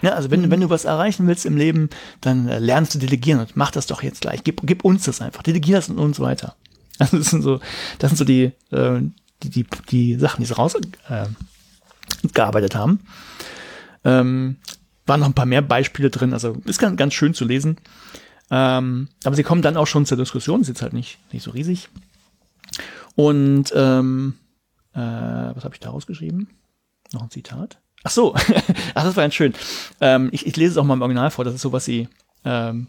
Ja, 0.00 0.12
also 0.12 0.30
wenn, 0.30 0.40
mhm. 0.40 0.50
wenn 0.50 0.62
du 0.62 0.70
was 0.70 0.86
erreichen 0.86 1.26
willst 1.26 1.44
im 1.44 1.58
Leben, 1.58 1.90
dann 2.22 2.48
äh, 2.48 2.58
lernst 2.58 2.94
du 2.94 2.98
delegieren 2.98 3.40
und 3.40 3.56
mach 3.56 3.70
das 3.70 3.86
doch 3.86 4.02
jetzt 4.02 4.22
gleich. 4.22 4.42
Gib, 4.42 4.62
gib 4.64 4.84
uns 4.84 5.04
das 5.04 5.20
einfach. 5.20 5.42
Delegier 5.42 5.76
das 5.76 5.90
und 5.90 5.98
uns 5.98 6.20
weiter. 6.20 6.56
Also 6.98 7.16
das 7.16 7.30
sind 7.30 7.40
so, 7.40 7.60
das 7.98 8.10
sind 8.10 8.18
so 8.18 8.24
die, 8.24 8.52
äh, 8.72 9.00
die, 9.42 9.48
die, 9.48 9.66
die 9.90 10.16
Sachen, 10.16 10.42
die 10.42 10.46
sie 10.46 10.54
rausgearbeitet 10.54 12.74
äh, 12.74 12.76
haben. 12.76 13.00
Ähm, 14.04 14.56
waren 15.06 15.20
noch 15.20 15.26
ein 15.26 15.34
paar 15.34 15.46
mehr 15.46 15.62
Beispiele 15.62 16.10
drin, 16.10 16.34
also 16.34 16.58
ist 16.66 16.78
ganz, 16.78 16.98
ganz 16.98 17.14
schön 17.14 17.32
zu 17.32 17.46
lesen. 17.46 17.78
Ähm, 18.50 19.08
aber 19.24 19.36
sie 19.36 19.42
kommen 19.42 19.62
dann 19.62 19.76
auch 19.76 19.86
schon 19.86 20.06
zur 20.06 20.16
Diskussion, 20.16 20.60
ist 20.60 20.68
jetzt 20.68 20.82
halt 20.82 20.92
nicht, 20.92 21.18
nicht 21.32 21.42
so 21.42 21.52
riesig. 21.52 21.88
Und 23.14 23.72
ähm, 23.74 24.34
äh, 24.92 24.98
was 24.98 25.64
habe 25.64 25.74
ich 25.74 25.80
da 25.80 25.90
rausgeschrieben? 25.90 26.48
Noch 27.12 27.22
ein 27.22 27.30
Zitat? 27.30 27.78
Ach 28.02 28.10
so, 28.10 28.34
ach, 28.94 29.04
das 29.04 29.16
war 29.16 29.24
ganz 29.24 29.34
schön. 29.34 29.54
Ähm, 30.00 30.30
ich, 30.32 30.46
ich 30.46 30.56
lese 30.56 30.72
es 30.72 30.78
auch 30.78 30.84
mal 30.84 30.94
im 30.94 31.02
Original 31.02 31.30
vor, 31.30 31.44
das 31.44 31.54
ist 31.54 31.62
so, 31.62 31.72
was 31.72 31.84
sie, 31.84 32.08
ähm, 32.44 32.88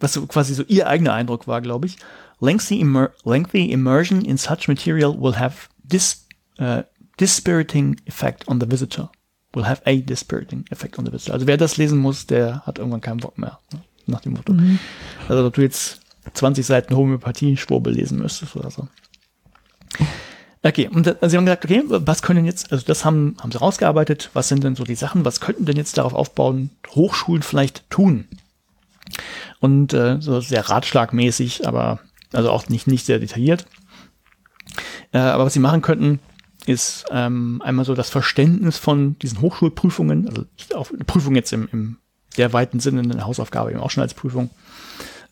was 0.00 0.12
so 0.12 0.26
quasi 0.26 0.54
so 0.54 0.62
ihr 0.64 0.86
eigener 0.86 1.14
Eindruck 1.14 1.48
war, 1.48 1.60
glaube 1.60 1.86
ich. 1.86 1.96
Lengthy, 2.40 2.80
immer 2.80 3.10
lengthy 3.24 3.70
immersion 3.70 4.22
in 4.24 4.36
such 4.36 4.68
material 4.68 5.18
will 5.18 5.38
have 5.38 5.68
this 5.88 6.26
uh, 6.60 6.82
dispiriting 7.18 8.00
effect 8.06 8.46
on 8.48 8.60
the 8.60 8.70
visitor. 8.70 9.10
Will 9.54 9.66
have 9.66 9.80
a 9.86 9.96
dispiriting 10.00 10.64
effect 10.70 10.98
on 10.98 11.06
the 11.06 11.12
visitor. 11.12 11.32
Also 11.32 11.46
wer 11.46 11.56
das 11.56 11.76
lesen 11.76 11.98
muss, 11.98 12.26
der 12.26 12.66
hat 12.66 12.78
irgendwann 12.78 13.00
keinen 13.00 13.20
Bock 13.20 13.38
mehr. 13.38 13.60
Ne? 13.72 13.80
Nach 14.06 14.20
dem 14.20 14.32
Motto. 14.32 14.52
Mhm. 14.52 14.78
Also, 15.28 15.46
ob 15.46 15.54
du 15.54 15.62
jetzt 15.62 16.00
20 16.32 16.64
Seiten 16.64 16.96
Homöopathie-Schwurbel 16.96 17.92
lesen 17.92 18.18
müsstest 18.18 18.56
oder 18.56 18.70
so. 18.70 18.88
Okay, 20.62 20.88
und 20.88 21.06
also 21.06 21.28
sie 21.28 21.36
haben 21.36 21.44
gesagt, 21.44 21.66
okay, 21.66 21.82
was 21.86 22.22
können 22.22 22.46
jetzt, 22.46 22.72
also 22.72 22.86
das 22.86 23.04
haben, 23.04 23.36
haben 23.38 23.52
sie 23.52 23.58
rausgearbeitet, 23.58 24.30
was 24.32 24.48
sind 24.48 24.64
denn 24.64 24.76
so 24.76 24.84
die 24.84 24.94
Sachen, 24.94 25.26
was 25.26 25.40
könnten 25.40 25.66
denn 25.66 25.76
jetzt 25.76 25.98
darauf 25.98 26.14
aufbauen, 26.14 26.70
Hochschulen 26.94 27.42
vielleicht 27.42 27.88
tun? 27.90 28.26
Und 29.60 29.92
äh, 29.92 30.22
so 30.22 30.40
sehr 30.40 30.70
ratschlagmäßig, 30.70 31.68
aber 31.68 32.00
also 32.32 32.50
auch 32.50 32.68
nicht, 32.68 32.86
nicht 32.86 33.04
sehr 33.04 33.18
detailliert. 33.18 33.66
Äh, 35.12 35.18
aber 35.18 35.44
was 35.44 35.52
sie 35.52 35.60
machen 35.60 35.82
könnten, 35.82 36.18
ist 36.64 37.04
ähm, 37.10 37.60
einmal 37.62 37.84
so 37.84 37.94
das 37.94 38.08
Verständnis 38.08 38.78
von 38.78 39.18
diesen 39.18 39.42
Hochschulprüfungen, 39.42 40.28
also 40.28 40.44
auf 40.74 40.92
Prüfung 41.06 41.34
jetzt 41.34 41.52
im, 41.52 41.68
im 41.72 41.98
der 42.36 42.52
weiten 42.52 42.80
Sinne 42.80 43.00
eine 43.00 43.26
Hausaufgabe 43.26 43.70
eben 43.70 43.80
auch 43.80 43.90
schon 43.90 44.02
als 44.02 44.14
Prüfung. 44.14 44.50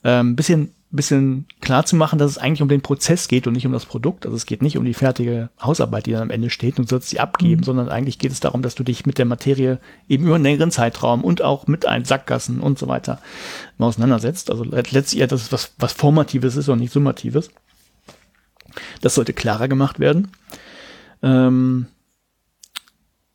Ähm, 0.05 0.35
bisschen, 0.35 0.75
bisschen 0.91 1.47
klar 1.61 1.87
zu 1.87 1.95
machen, 1.95 2.19
dass 2.19 2.31
es 2.33 2.39
eigentlich 2.39 2.63
um 2.63 2.69
den 2.69 2.83
Prozess 2.83 3.29
geht 3.29 3.47
und 3.47 3.53
nicht 3.53 3.67
um 3.67 3.73
das 3.73 3.87
Produkt. 3.87 4.27
Also 4.27 4.37
es 4.37 4.47
geht 4.47 4.63
nicht 4.63 4.77
um 4.77 4.85
die 4.85 4.95
fertige 4.95 5.51
Hausarbeit, 5.63 6.07
die 6.07 6.13
dann 6.13 6.23
am 6.23 6.31
Ende 6.31 6.51
steht 6.51 6.79
und 6.79 6.89
sollst 6.89 7.09
sie 7.09 7.21
abgeben, 7.21 7.61
mhm. 7.61 7.65
sondern 7.65 7.89
eigentlich 7.89 8.19
geht 8.19 8.33
es 8.33 8.41
darum, 8.41 8.63
dass 8.63 8.75
du 8.75 8.83
dich 8.83 9.07
mit 9.07 9.19
der 9.19 9.27
Materie 9.27 9.79
eben 10.09 10.25
über 10.25 10.35
einen 10.35 10.45
längeren 10.45 10.73
Zeitraum 10.73 11.23
und 11.23 11.43
auch 11.43 11.67
mit 11.69 11.87
einen 11.87 12.05
Sackgassen 12.05 12.61
und 12.61 12.79
so 12.79 12.89
weiter 12.89 13.21
mal 13.79 13.87
auseinandersetzt. 13.87 14.51
Also 14.51 14.65
letztlich 14.65 15.19
eher, 15.19 15.29
dass 15.29 15.43
es 15.43 15.53
was, 15.53 15.73
was 15.79 15.93
Formatives 15.93 16.57
ist 16.57 16.69
und 16.69 16.81
nicht 16.81 16.93
Summatives. 16.93 17.51
Das 19.01 19.15
sollte 19.15 19.33
klarer 19.33 19.69
gemacht 19.69 20.01
werden. 20.01 20.29
Ähm, 21.23 21.87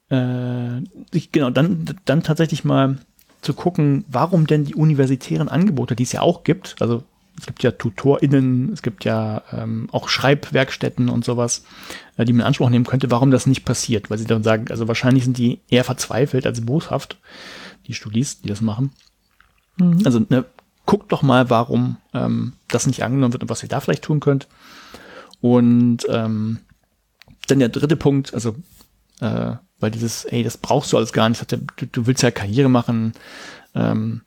äh, 0.10 0.80
ich, 1.12 1.32
genau, 1.32 1.50
dann, 1.50 1.96
dann 2.06 2.24
tatsächlich 2.24 2.64
mal 2.64 2.98
zu 3.48 3.54
gucken, 3.54 4.04
warum 4.10 4.46
denn 4.46 4.66
die 4.66 4.76
universitären 4.76 5.48
Angebote, 5.48 5.96
die 5.96 6.04
es 6.04 6.12
ja 6.12 6.22
auch 6.22 6.44
gibt, 6.44 6.76
also 6.82 7.04
es 7.40 7.46
gibt 7.46 7.64
ja 7.64 7.72
TutorInnen, 7.72 8.74
es 8.74 8.82
gibt 8.82 9.06
ja 9.06 9.42
ähm, 9.54 9.88
auch 9.94 10.10
Schreibwerkstätten 10.10 11.08
und 11.08 11.24
sowas, 11.24 11.64
äh, 12.18 12.26
die 12.26 12.34
man 12.34 12.42
in 12.42 12.48
Anspruch 12.48 12.70
nehmen 12.70 12.86
könnte, 12.86 13.10
warum 13.10 13.32
das 13.32 13.48
nicht 13.48 13.64
passiert. 13.64 14.10
Weil 14.10 14.18
sie 14.18 14.26
dann 14.26 14.44
sagen, 14.44 14.66
also 14.70 14.90
wahrscheinlich 14.90 15.24
sind 15.24 15.38
die 15.38 15.62
eher 15.70 15.86
verzweifelt 15.86 16.46
als 16.46 16.60
boshaft, 16.60 17.18
die 17.86 17.94
Studis, 17.94 18.42
die 18.42 18.50
das 18.50 18.60
machen. 18.60 18.92
Mhm. 19.78 20.02
Also 20.04 20.20
ne, 20.28 20.44
guckt 20.86 21.12
doch 21.14 21.22
mal, 21.22 21.50
warum 21.50 21.98
ähm, 22.14 22.54
das 22.68 22.86
nicht 22.86 23.04
angenommen 23.04 23.34
wird 23.34 23.44
und 23.44 23.50
was 23.50 23.64
ihr 23.64 23.70
da 23.70 23.80
vielleicht 23.80 24.04
tun 24.04 24.20
könnt. 24.20 24.50
Und 25.40 26.06
ähm, 26.10 26.60
dann 27.48 27.60
der 27.60 27.70
dritte 27.70 27.96
Punkt, 27.96 28.34
also 28.34 28.56
äh, 29.22 29.54
weil 29.80 29.92
dieses, 29.92 30.26
ey, 30.26 30.44
das 30.44 30.58
brauchst 30.58 30.92
du 30.92 30.98
alles 30.98 31.14
gar 31.14 31.30
nicht, 31.30 31.52
du, 31.52 31.86
du 31.86 32.08
willst 32.08 32.24
ja 32.24 32.32
Karriere 32.32 32.70
machen, 32.70 33.14
ähm, 33.76 34.22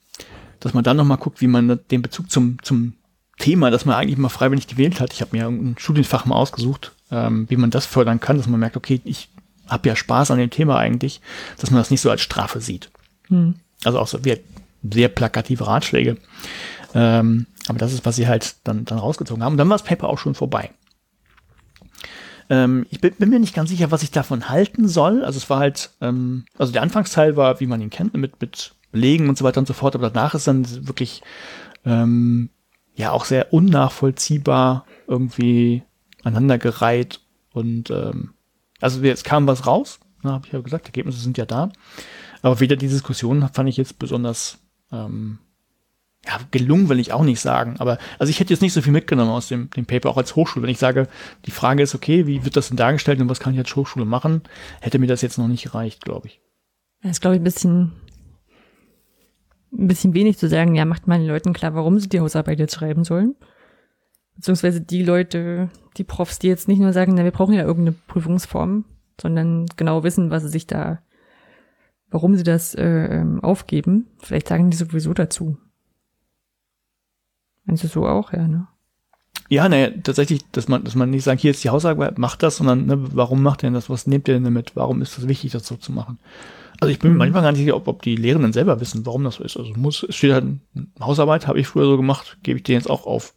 dass 0.60 0.74
man 0.74 0.84
dann 0.84 0.96
nochmal 0.96 1.18
guckt, 1.18 1.40
wie 1.40 1.46
man 1.46 1.80
den 1.90 2.02
Bezug 2.02 2.30
zum, 2.30 2.62
zum 2.62 2.94
Thema, 3.38 3.70
das 3.70 3.86
man 3.86 3.96
eigentlich 3.96 4.18
mal 4.18 4.28
freiwillig 4.28 4.66
gewählt 4.66 5.00
hat. 5.00 5.12
Ich 5.12 5.22
habe 5.22 5.36
mir 5.36 5.46
ein 5.46 5.76
Studienfach 5.78 6.26
mal 6.26 6.36
ausgesucht, 6.36 6.92
ähm, 7.10 7.46
wie 7.48 7.56
man 7.56 7.70
das 7.70 7.86
fördern 7.86 8.20
kann, 8.20 8.36
dass 8.36 8.46
man 8.46 8.60
merkt, 8.60 8.76
okay, 8.76 9.00
ich 9.04 9.30
habe 9.66 9.88
ja 9.88 9.96
Spaß 9.96 10.30
an 10.30 10.38
dem 10.38 10.50
Thema 10.50 10.78
eigentlich, 10.78 11.20
dass 11.58 11.70
man 11.70 11.80
das 11.80 11.90
nicht 11.90 12.00
so 12.00 12.10
als 12.10 12.20
Strafe 12.20 12.60
sieht. 12.60 12.90
Hm. 13.28 13.54
Also 13.84 13.98
auch 13.98 14.08
so 14.08 14.24
wie 14.24 14.38
sehr 14.82 15.08
plakative 15.08 15.66
Ratschläge. 15.66 16.16
Ähm, 16.94 17.46
aber 17.68 17.78
das 17.78 17.92
ist, 17.92 18.04
was 18.04 18.16
sie 18.16 18.28
halt 18.28 18.56
dann, 18.64 18.84
dann 18.84 18.98
rausgezogen 18.98 19.42
haben. 19.42 19.52
Und 19.52 19.58
dann 19.58 19.68
war 19.68 19.78
das 19.78 19.86
Paper 19.86 20.08
auch 20.08 20.18
schon 20.18 20.34
vorbei. 20.34 20.70
Ähm, 22.50 22.84
ich 22.90 23.00
bin, 23.00 23.14
bin, 23.14 23.30
mir 23.30 23.38
nicht 23.38 23.54
ganz 23.54 23.70
sicher, 23.70 23.90
was 23.90 24.02
ich 24.02 24.10
davon 24.10 24.48
halten 24.48 24.88
soll. 24.88 25.24
Also 25.24 25.38
es 25.38 25.48
war 25.48 25.60
halt, 25.60 25.90
ähm, 26.00 26.44
also 26.58 26.72
der 26.72 26.82
Anfangsteil 26.82 27.36
war, 27.36 27.60
wie 27.60 27.66
man 27.66 27.80
ihn 27.80 27.90
kennt, 27.90 28.12
mit, 28.14 28.40
mit 28.40 28.74
Belegen 28.92 29.28
und 29.28 29.38
so 29.38 29.44
weiter 29.44 29.60
und 29.60 29.66
so 29.66 29.72
fort, 29.72 29.94
aber 29.94 30.10
danach 30.10 30.34
ist 30.34 30.48
dann 30.48 30.66
wirklich 30.86 31.22
ähm, 31.84 32.50
ja 32.94 33.12
auch 33.12 33.24
sehr 33.24 33.52
unnachvollziehbar 33.52 34.84
irgendwie 35.06 35.84
aneinandergereiht 36.24 37.20
und 37.52 37.90
ähm, 37.90 38.34
also 38.80 39.00
jetzt 39.02 39.24
kam 39.24 39.46
was 39.46 39.66
raus, 39.66 40.00
ne, 40.22 40.32
habe 40.32 40.46
ich 40.46 40.52
ja 40.52 40.60
gesagt, 40.60 40.86
Ergebnisse 40.86 41.20
sind 41.20 41.38
ja 41.38 41.46
da, 41.46 41.70
aber 42.42 42.60
weder 42.60 42.76
die 42.76 42.88
Diskussion 42.88 43.48
fand 43.52 43.68
ich 43.68 43.76
jetzt 43.76 43.98
besonders 43.98 44.58
ähm, 44.90 45.38
ja, 46.26 46.38
gelungen 46.50 46.88
will 46.88 47.00
ich 47.00 47.12
auch 47.12 47.22
nicht 47.22 47.40
sagen, 47.40 47.76
aber 47.78 47.98
also 48.18 48.30
ich 48.30 48.40
hätte 48.40 48.52
jetzt 48.52 48.60
nicht 48.60 48.74
so 48.74 48.82
viel 48.82 48.92
mitgenommen 48.92 49.30
aus 49.30 49.48
dem, 49.48 49.70
dem 49.70 49.86
Paper, 49.86 50.10
auch 50.10 50.18
als 50.18 50.36
Hochschule. 50.36 50.62
Wenn 50.62 50.70
ich 50.70 50.78
sage, 50.78 51.08
die 51.46 51.50
Frage 51.50 51.82
ist, 51.82 51.94
okay, 51.94 52.26
wie 52.26 52.44
wird 52.44 52.56
das 52.56 52.68
denn 52.68 52.76
dargestellt 52.76 53.20
und 53.20 53.30
was 53.30 53.40
kann 53.40 53.54
ich 53.54 53.58
als 53.58 53.74
Hochschule 53.74 54.04
machen, 54.04 54.42
hätte 54.80 54.98
mir 54.98 55.06
das 55.06 55.22
jetzt 55.22 55.38
noch 55.38 55.48
nicht 55.48 55.64
gereicht, 55.64 56.04
glaube 56.04 56.28
ich. 56.28 56.40
Das 57.02 57.12
ist, 57.12 57.20
glaube 57.20 57.36
ich, 57.36 57.40
ein 57.40 57.44
bisschen, 57.44 57.92
ein 59.72 59.88
bisschen 59.88 60.12
wenig 60.12 60.36
zu 60.36 60.48
sagen, 60.48 60.74
ja, 60.74 60.84
macht 60.84 61.06
mal 61.06 61.18
den 61.18 61.28
Leuten 61.28 61.54
klar, 61.54 61.74
warum 61.74 61.98
sie 61.98 62.10
die 62.10 62.20
Hausarbeit 62.20 62.58
jetzt 62.58 62.74
schreiben 62.74 63.04
sollen. 63.04 63.34
Beziehungsweise 64.36 64.82
die 64.82 65.02
Leute, 65.02 65.70
die 65.96 66.04
Profs, 66.04 66.38
die 66.38 66.48
jetzt 66.48 66.68
nicht 66.68 66.80
nur 66.80 66.92
sagen, 66.92 67.14
na, 67.14 67.24
wir 67.24 67.30
brauchen 67.30 67.54
ja 67.54 67.62
irgendeine 67.62 67.96
Prüfungsform, 68.06 68.84
sondern 69.20 69.66
genau 69.76 70.02
wissen, 70.02 70.30
was 70.30 70.42
sie 70.42 70.50
sich 70.50 70.66
da, 70.66 71.00
warum 72.10 72.36
sie 72.36 72.42
das 72.42 72.74
äh, 72.74 72.84
ähm, 72.84 73.42
aufgeben. 73.42 74.08
Vielleicht 74.18 74.48
sagen 74.48 74.70
die 74.70 74.76
sowieso 74.76 75.14
dazu. 75.14 75.56
Meinst 77.70 77.84
du 77.84 77.88
so 77.88 78.04
auch, 78.04 78.32
ja, 78.32 78.48
ne? 78.48 78.66
Ja, 79.48 79.68
naja, 79.68 79.90
tatsächlich, 80.02 80.40
dass 80.50 80.66
man, 80.66 80.82
dass 80.82 80.96
man 80.96 81.08
nicht 81.08 81.22
sagt, 81.22 81.40
hier 81.40 81.52
ist 81.52 81.62
die 81.62 81.70
Hausarbeit, 81.70 82.18
macht 82.18 82.42
das, 82.42 82.56
sondern 82.56 82.86
ne, 82.86 82.98
warum 83.14 83.44
macht 83.44 83.62
ihr 83.62 83.68
denn 83.68 83.74
das? 83.74 83.88
Was 83.88 84.08
nehmt 84.08 84.26
ihr 84.26 84.34
denn 84.34 84.42
damit? 84.42 84.74
Warum 84.74 85.00
ist 85.02 85.16
das 85.16 85.28
wichtig, 85.28 85.52
das 85.52 85.68
so 85.68 85.76
zu 85.76 85.92
machen? 85.92 86.18
Also 86.80 86.90
ich 86.90 86.98
bin 86.98 87.12
mhm. 87.12 87.18
manchmal 87.18 87.42
gar 87.42 87.52
nicht 87.52 87.60
sicher, 87.60 87.76
ob, 87.76 87.86
ob 87.86 88.02
die 88.02 88.16
Lehrenden 88.16 88.52
selber 88.52 88.80
wissen, 88.80 89.06
warum 89.06 89.22
das 89.22 89.36
so 89.36 89.44
ist. 89.44 89.56
Also 89.56 89.72
muss, 89.76 90.02
es 90.02 90.16
steht 90.16 90.32
halt 90.32 90.46
Hausarbeit, 91.00 91.46
habe 91.46 91.60
ich 91.60 91.68
früher 91.68 91.84
so 91.84 91.96
gemacht, 91.96 92.38
gebe 92.42 92.56
ich 92.58 92.64
dir 92.64 92.72
jetzt 92.72 92.90
auch 92.90 93.06
auf. 93.06 93.34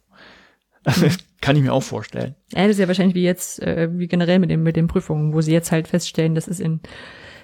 Also, 0.82 1.04
das 1.04 1.18
kann 1.40 1.54
ich 1.54 1.62
mir 1.62 1.72
auch 1.72 1.84
vorstellen. 1.84 2.34
Ja, 2.52 2.62
das 2.62 2.72
ist 2.72 2.80
ja 2.80 2.88
wahrscheinlich 2.88 3.14
wie 3.14 3.22
jetzt, 3.22 3.62
äh, 3.62 3.88
wie 3.92 4.08
generell 4.08 4.40
mit, 4.40 4.50
dem, 4.50 4.64
mit 4.64 4.74
den 4.74 4.88
Prüfungen, 4.88 5.32
wo 5.32 5.42
sie 5.42 5.52
jetzt 5.52 5.70
halt 5.70 5.86
feststellen, 5.86 6.34
das 6.34 6.48
ist 6.48 6.60
in, 6.60 6.80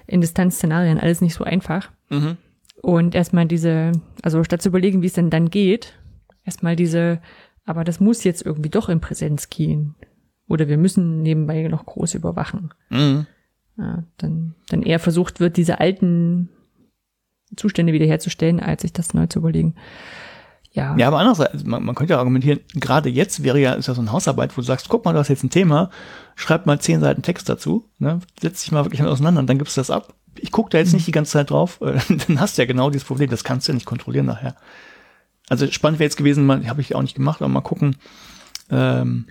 in 0.08 0.20
Distanzszenarien 0.20 0.98
alles 0.98 1.20
nicht 1.20 1.34
so 1.34 1.44
einfach. 1.44 1.88
Mhm. 2.08 2.36
Und 2.82 3.14
erstmal 3.14 3.46
diese, 3.46 3.92
also 4.22 4.42
statt 4.42 4.62
zu 4.62 4.70
überlegen, 4.70 5.02
wie 5.02 5.06
es 5.06 5.12
denn 5.12 5.30
dann 5.30 5.50
geht, 5.50 5.94
erstmal 6.44 6.76
diese, 6.76 7.20
aber 7.64 7.84
das 7.84 8.00
muss 8.00 8.24
jetzt 8.24 8.44
irgendwie 8.44 8.70
doch 8.70 8.88
in 8.88 9.00
Präsenz 9.00 9.50
gehen. 9.50 9.94
oder 10.48 10.68
wir 10.68 10.78
müssen 10.78 11.22
nebenbei 11.22 11.68
noch 11.68 11.86
groß 11.86 12.14
überwachen. 12.14 12.74
Mhm. 12.88 13.26
Ja, 13.78 14.02
dann, 14.18 14.54
dann 14.68 14.82
eher 14.82 14.98
versucht 14.98 15.40
wird, 15.40 15.56
diese 15.56 15.80
alten 15.80 16.48
Zustände 17.56 17.92
wiederherzustellen, 17.92 18.60
als 18.60 18.82
sich 18.82 18.92
das 18.92 19.14
neu 19.14 19.26
zu 19.26 19.38
überlegen. 19.38 19.74
Ja. 20.72 20.96
Ja, 20.96 21.08
aber 21.08 21.18
andererseits, 21.18 21.64
man, 21.64 21.82
man 21.82 21.94
könnte 21.94 22.12
ja 22.12 22.18
argumentieren, 22.18 22.60
gerade 22.74 23.08
jetzt 23.08 23.42
wäre 23.42 23.58
ja, 23.58 23.72
ist 23.72 23.88
ja 23.88 23.94
so 23.94 24.00
eine 24.00 24.12
Hausarbeit, 24.12 24.56
wo 24.56 24.60
du 24.60 24.66
sagst, 24.66 24.88
guck 24.88 25.04
mal, 25.04 25.12
du 25.12 25.18
hast 25.18 25.28
jetzt 25.28 25.42
ein 25.42 25.50
Thema, 25.50 25.90
schreib 26.36 26.66
mal 26.66 26.80
zehn 26.80 27.00
Seiten 27.00 27.22
Text 27.22 27.48
dazu, 27.48 27.88
ne, 27.98 28.20
setz 28.40 28.62
dich 28.62 28.70
mal 28.70 28.84
wirklich 28.84 29.02
auseinander 29.02 29.40
und 29.40 29.48
dann 29.48 29.58
gibst 29.58 29.76
du 29.76 29.80
das 29.80 29.90
ab. 29.90 30.14
Ich 30.36 30.52
gucke 30.52 30.70
da 30.70 30.78
jetzt 30.78 30.92
nicht 30.92 31.08
die 31.08 31.12
ganze 31.12 31.32
Zeit 31.32 31.50
drauf, 31.50 31.80
äh, 31.80 31.98
dann 32.26 32.40
hast 32.40 32.56
du 32.56 32.62
ja 32.62 32.66
genau 32.66 32.90
dieses 32.90 33.06
Problem, 33.06 33.30
das 33.30 33.42
kannst 33.42 33.66
du 33.66 33.72
ja 33.72 33.74
nicht 33.74 33.86
kontrollieren 33.86 34.26
nachher. 34.26 34.54
Also 35.50 35.70
spannend 35.70 35.98
wäre 35.98 36.06
jetzt 36.06 36.16
gewesen, 36.16 36.48
habe 36.68 36.80
ich 36.80 36.94
auch 36.94 37.02
nicht 37.02 37.16
gemacht, 37.16 37.42
aber 37.42 37.48
mal 37.48 37.60
gucken, 37.60 37.96
ähm, 38.70 39.26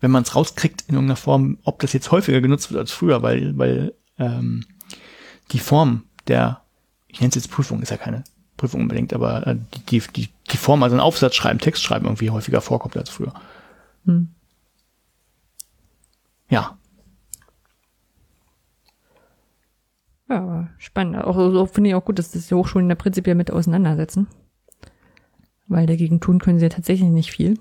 wenn 0.00 0.10
man 0.10 0.22
es 0.22 0.34
rauskriegt 0.34 0.84
in 0.88 0.94
irgendeiner 0.94 1.16
Form, 1.16 1.58
ob 1.64 1.80
das 1.80 1.92
jetzt 1.92 2.10
häufiger 2.10 2.40
genutzt 2.40 2.70
wird 2.70 2.80
als 2.80 2.92
früher, 2.92 3.22
weil, 3.22 3.56
weil 3.58 3.94
ähm, 4.18 4.64
die 5.52 5.58
Form 5.58 6.04
der, 6.28 6.62
ich 7.08 7.20
nenne 7.20 7.28
es 7.28 7.34
jetzt 7.34 7.50
Prüfung, 7.50 7.82
ist 7.82 7.90
ja 7.90 7.98
keine 7.98 8.24
Prüfung 8.56 8.80
unbedingt, 8.80 9.12
aber 9.12 9.46
äh, 9.46 9.56
die, 9.90 10.00
die, 10.00 10.30
die 10.50 10.56
Form, 10.56 10.82
also 10.82 10.96
ein 10.96 11.00
Aufsatz 11.00 11.34
schreiben, 11.34 11.58
Text 11.58 11.82
schreiben 11.82 12.06
irgendwie 12.06 12.30
häufiger 12.30 12.62
vorkommt 12.62 12.96
als 12.96 13.10
früher. 13.10 13.34
Hm. 14.06 14.28
Ja. 16.48 16.78
Ja, 20.30 20.36
aber 20.36 20.68
spannend. 20.78 21.22
Auch 21.22 21.34
so 21.36 21.66
finde 21.66 21.90
ich 21.90 21.94
auch 21.94 22.04
gut, 22.04 22.18
dass 22.18 22.30
das 22.30 22.48
die 22.48 22.54
Hochschulen 22.54 22.88
da 22.88 22.94
prinzipiell 22.94 23.34
mit 23.34 23.50
auseinandersetzen. 23.50 24.26
Weil 25.68 25.86
dagegen 25.86 26.20
tun 26.20 26.38
können 26.38 26.58
sie 26.58 26.64
ja 26.64 26.70
tatsächlich 26.70 27.08
nicht 27.08 27.30
viel. 27.30 27.58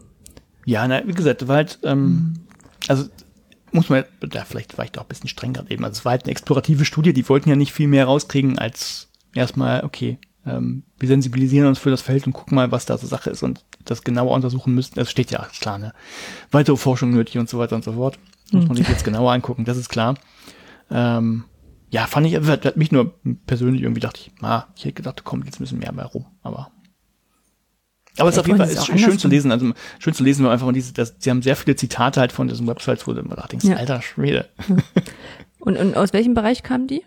Ja, 0.66 0.88
na, 0.88 1.06
wie 1.06 1.14
gesagt, 1.14 1.48
war 1.48 1.58
halt, 1.58 1.80
ähm, 1.84 2.34
also 2.88 3.06
muss 3.72 3.90
man, 3.90 4.06
da 4.22 4.46
vielleicht 4.46 4.78
war 4.78 4.86
ich 4.86 4.92
doch 4.92 5.04
ein 5.04 5.08
bisschen 5.08 5.30
streng 5.30 5.54
gerade 5.54 5.70
eben. 5.72 5.84
Also 5.84 6.00
es 6.00 6.06
war 6.06 6.12
halt 6.12 6.24
eine 6.24 6.32
explorative 6.32 6.86
Studie, 6.86 7.14
die 7.14 7.28
wollten 7.28 7.50
ja 7.50 7.56
nicht 7.56 7.74
viel 7.74 7.88
mehr 7.88 8.06
rauskriegen 8.06 8.58
als 8.58 9.10
erstmal, 9.34 9.84
okay, 9.84 10.18
ähm, 10.46 10.84
wir 10.98 11.08
sensibilisieren 11.08 11.68
uns 11.68 11.80
für 11.80 11.90
das 11.90 12.02
Feld 12.02 12.26
und 12.26 12.34
gucken 12.34 12.56
mal, 12.56 12.72
was 12.72 12.86
da 12.86 12.98
so 12.98 13.08
Sache 13.08 13.30
ist 13.30 13.44
und 13.44 13.66
das 13.86 14.04
genauer 14.04 14.32
untersuchen 14.32 14.74
müssten. 14.74 14.96
Das 14.96 15.12
steht 15.12 15.32
ja 15.32 15.46
klar, 15.60 15.78
ne? 15.78 15.94
Weitere 16.52 16.78
Forschung 16.78 17.12
nötig 17.12 17.38
und 17.38 17.50
so 17.50 17.60
weiter 17.60 17.76
und 17.76 17.84
so 17.84 17.94
fort. 17.94 18.18
Muss 18.52 18.68
man 18.68 18.78
sich 18.78 18.88
jetzt 18.88 19.04
genauer 19.04 19.34
angucken, 19.34 19.66
das 19.66 19.78
ist 19.78 19.90
klar. 19.90 20.16
Ähm, 20.90 21.44
ja, 21.90 22.06
fand 22.06 22.28
ich, 22.28 22.36
hat, 22.36 22.66
hat 22.66 22.78
mich 22.78 22.92
nur 22.92 23.14
persönlich 23.46 23.82
irgendwie 23.82 24.00
dachte 24.00 24.22
ich, 24.22 24.32
ah, 24.42 24.66
ich 24.76 24.86
hätte 24.86 24.94
gedacht, 24.94 25.24
kommt 25.24 25.46
jetzt 25.46 25.60
ein 25.60 25.64
bisschen 25.64 25.80
mehr 25.80 25.92
bei 25.92 26.04
rum, 26.04 26.26
aber 26.44 26.72
aber 28.20 28.30
es 28.30 28.36
ist 28.36 28.40
auf 28.40 28.48
jeden 28.48 28.58
Fall 28.58 28.70
ist 28.70 28.86
schön, 28.86 29.20
zu 29.20 29.28
lesen. 29.28 29.52
Also 29.52 29.74
schön 30.00 30.14
zu 30.14 30.24
lesen, 30.24 30.46
weil 30.46 30.52
einfach 30.52 30.72
diese, 30.72 30.94
das, 30.94 31.16
sie 31.20 31.30
haben 31.30 31.42
sehr 31.42 31.56
viele 31.56 31.76
Zitate 31.76 32.20
halt 32.20 32.32
von 32.32 32.48
diesen 32.48 32.68
Websites, 32.68 33.08
wo 33.08 33.14
du 33.14 33.22
immer 33.22 33.36
denkst, 33.36 33.66
ja. 33.66 33.76
alter 33.76 34.02
Schwede. 34.02 34.50
Und, 35.60 35.76
und 35.76 35.98
aus 35.98 36.14
welchem 36.14 36.34
Bereich 36.34 36.64
kamen 36.64 36.88
die? 36.88 37.04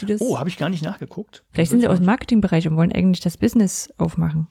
die 0.00 0.16
oh, 0.18 0.38
habe 0.38 0.48
ich 0.48 0.56
gar 0.56 0.68
nicht 0.68 0.82
nachgeguckt. 0.82 1.44
Vielleicht 1.52 1.70
sind 1.70 1.80
sie 1.80 1.88
aus 1.88 1.98
dem 1.98 2.06
Marketingbereich 2.06 2.66
und 2.66 2.76
wollen 2.76 2.90
eigentlich 2.90 3.20
das 3.20 3.36
Business 3.36 3.90
aufmachen. 3.96 4.48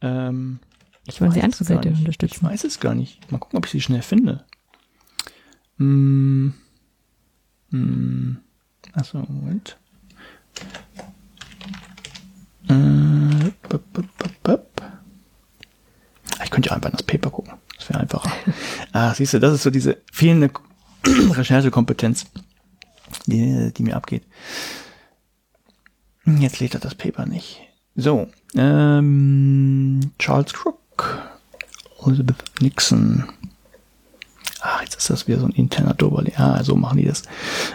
Ähm, 0.00 0.58
ich 1.06 1.20
wollen 1.20 1.32
sie 1.32 1.42
andere 1.42 1.64
Seite 1.64 1.90
nicht. 1.90 2.00
unterstützen. 2.00 2.44
Ich 2.44 2.50
weiß 2.50 2.64
es 2.64 2.80
gar 2.80 2.94
nicht. 2.94 3.30
Mal 3.30 3.38
gucken, 3.38 3.58
ob 3.58 3.66
ich 3.66 3.72
sie 3.72 3.80
schnell 3.80 4.02
finde. 4.02 4.44
Hm. 5.78 6.54
Hm. 7.70 8.38
Achso, 8.92 9.18
Moment. 9.18 9.76
Äh, 12.68 13.50
bup, 13.68 13.92
bup, 13.92 14.42
bup, 14.42 14.73
ich 16.42 16.50
könnte 16.50 16.70
ja 16.70 16.74
einfach 16.74 16.90
in 16.90 16.96
das 16.96 17.02
Paper 17.02 17.30
gucken. 17.30 17.54
Das 17.78 17.88
wäre 17.88 18.00
einfacher. 18.00 18.30
ah, 18.92 19.14
siehst 19.14 19.34
du, 19.34 19.40
das 19.40 19.54
ist 19.54 19.62
so 19.62 19.70
diese 19.70 19.98
fehlende 20.12 20.50
Recherchekompetenz, 21.06 22.26
die, 23.26 23.72
die 23.76 23.82
mir 23.82 23.96
abgeht. 23.96 24.24
Jetzt 26.26 26.60
lädt 26.60 26.74
er 26.74 26.80
das 26.80 26.94
Paper 26.94 27.26
nicht. 27.26 27.60
So, 27.96 28.28
ähm, 28.56 30.00
Charles 30.18 30.52
Crook, 30.52 31.22
Elizabeth 32.04 32.42
Nixon. 32.60 33.24
Ah, 34.60 34.80
jetzt 34.80 34.96
ist 34.96 35.10
das 35.10 35.28
wieder 35.28 35.38
so 35.38 35.46
ein 35.46 35.52
interner 35.52 35.92
Doberle. 35.92 36.32
Ah, 36.36 36.64
so 36.64 36.74
machen 36.74 36.96
die 36.96 37.04
das. 37.04 37.22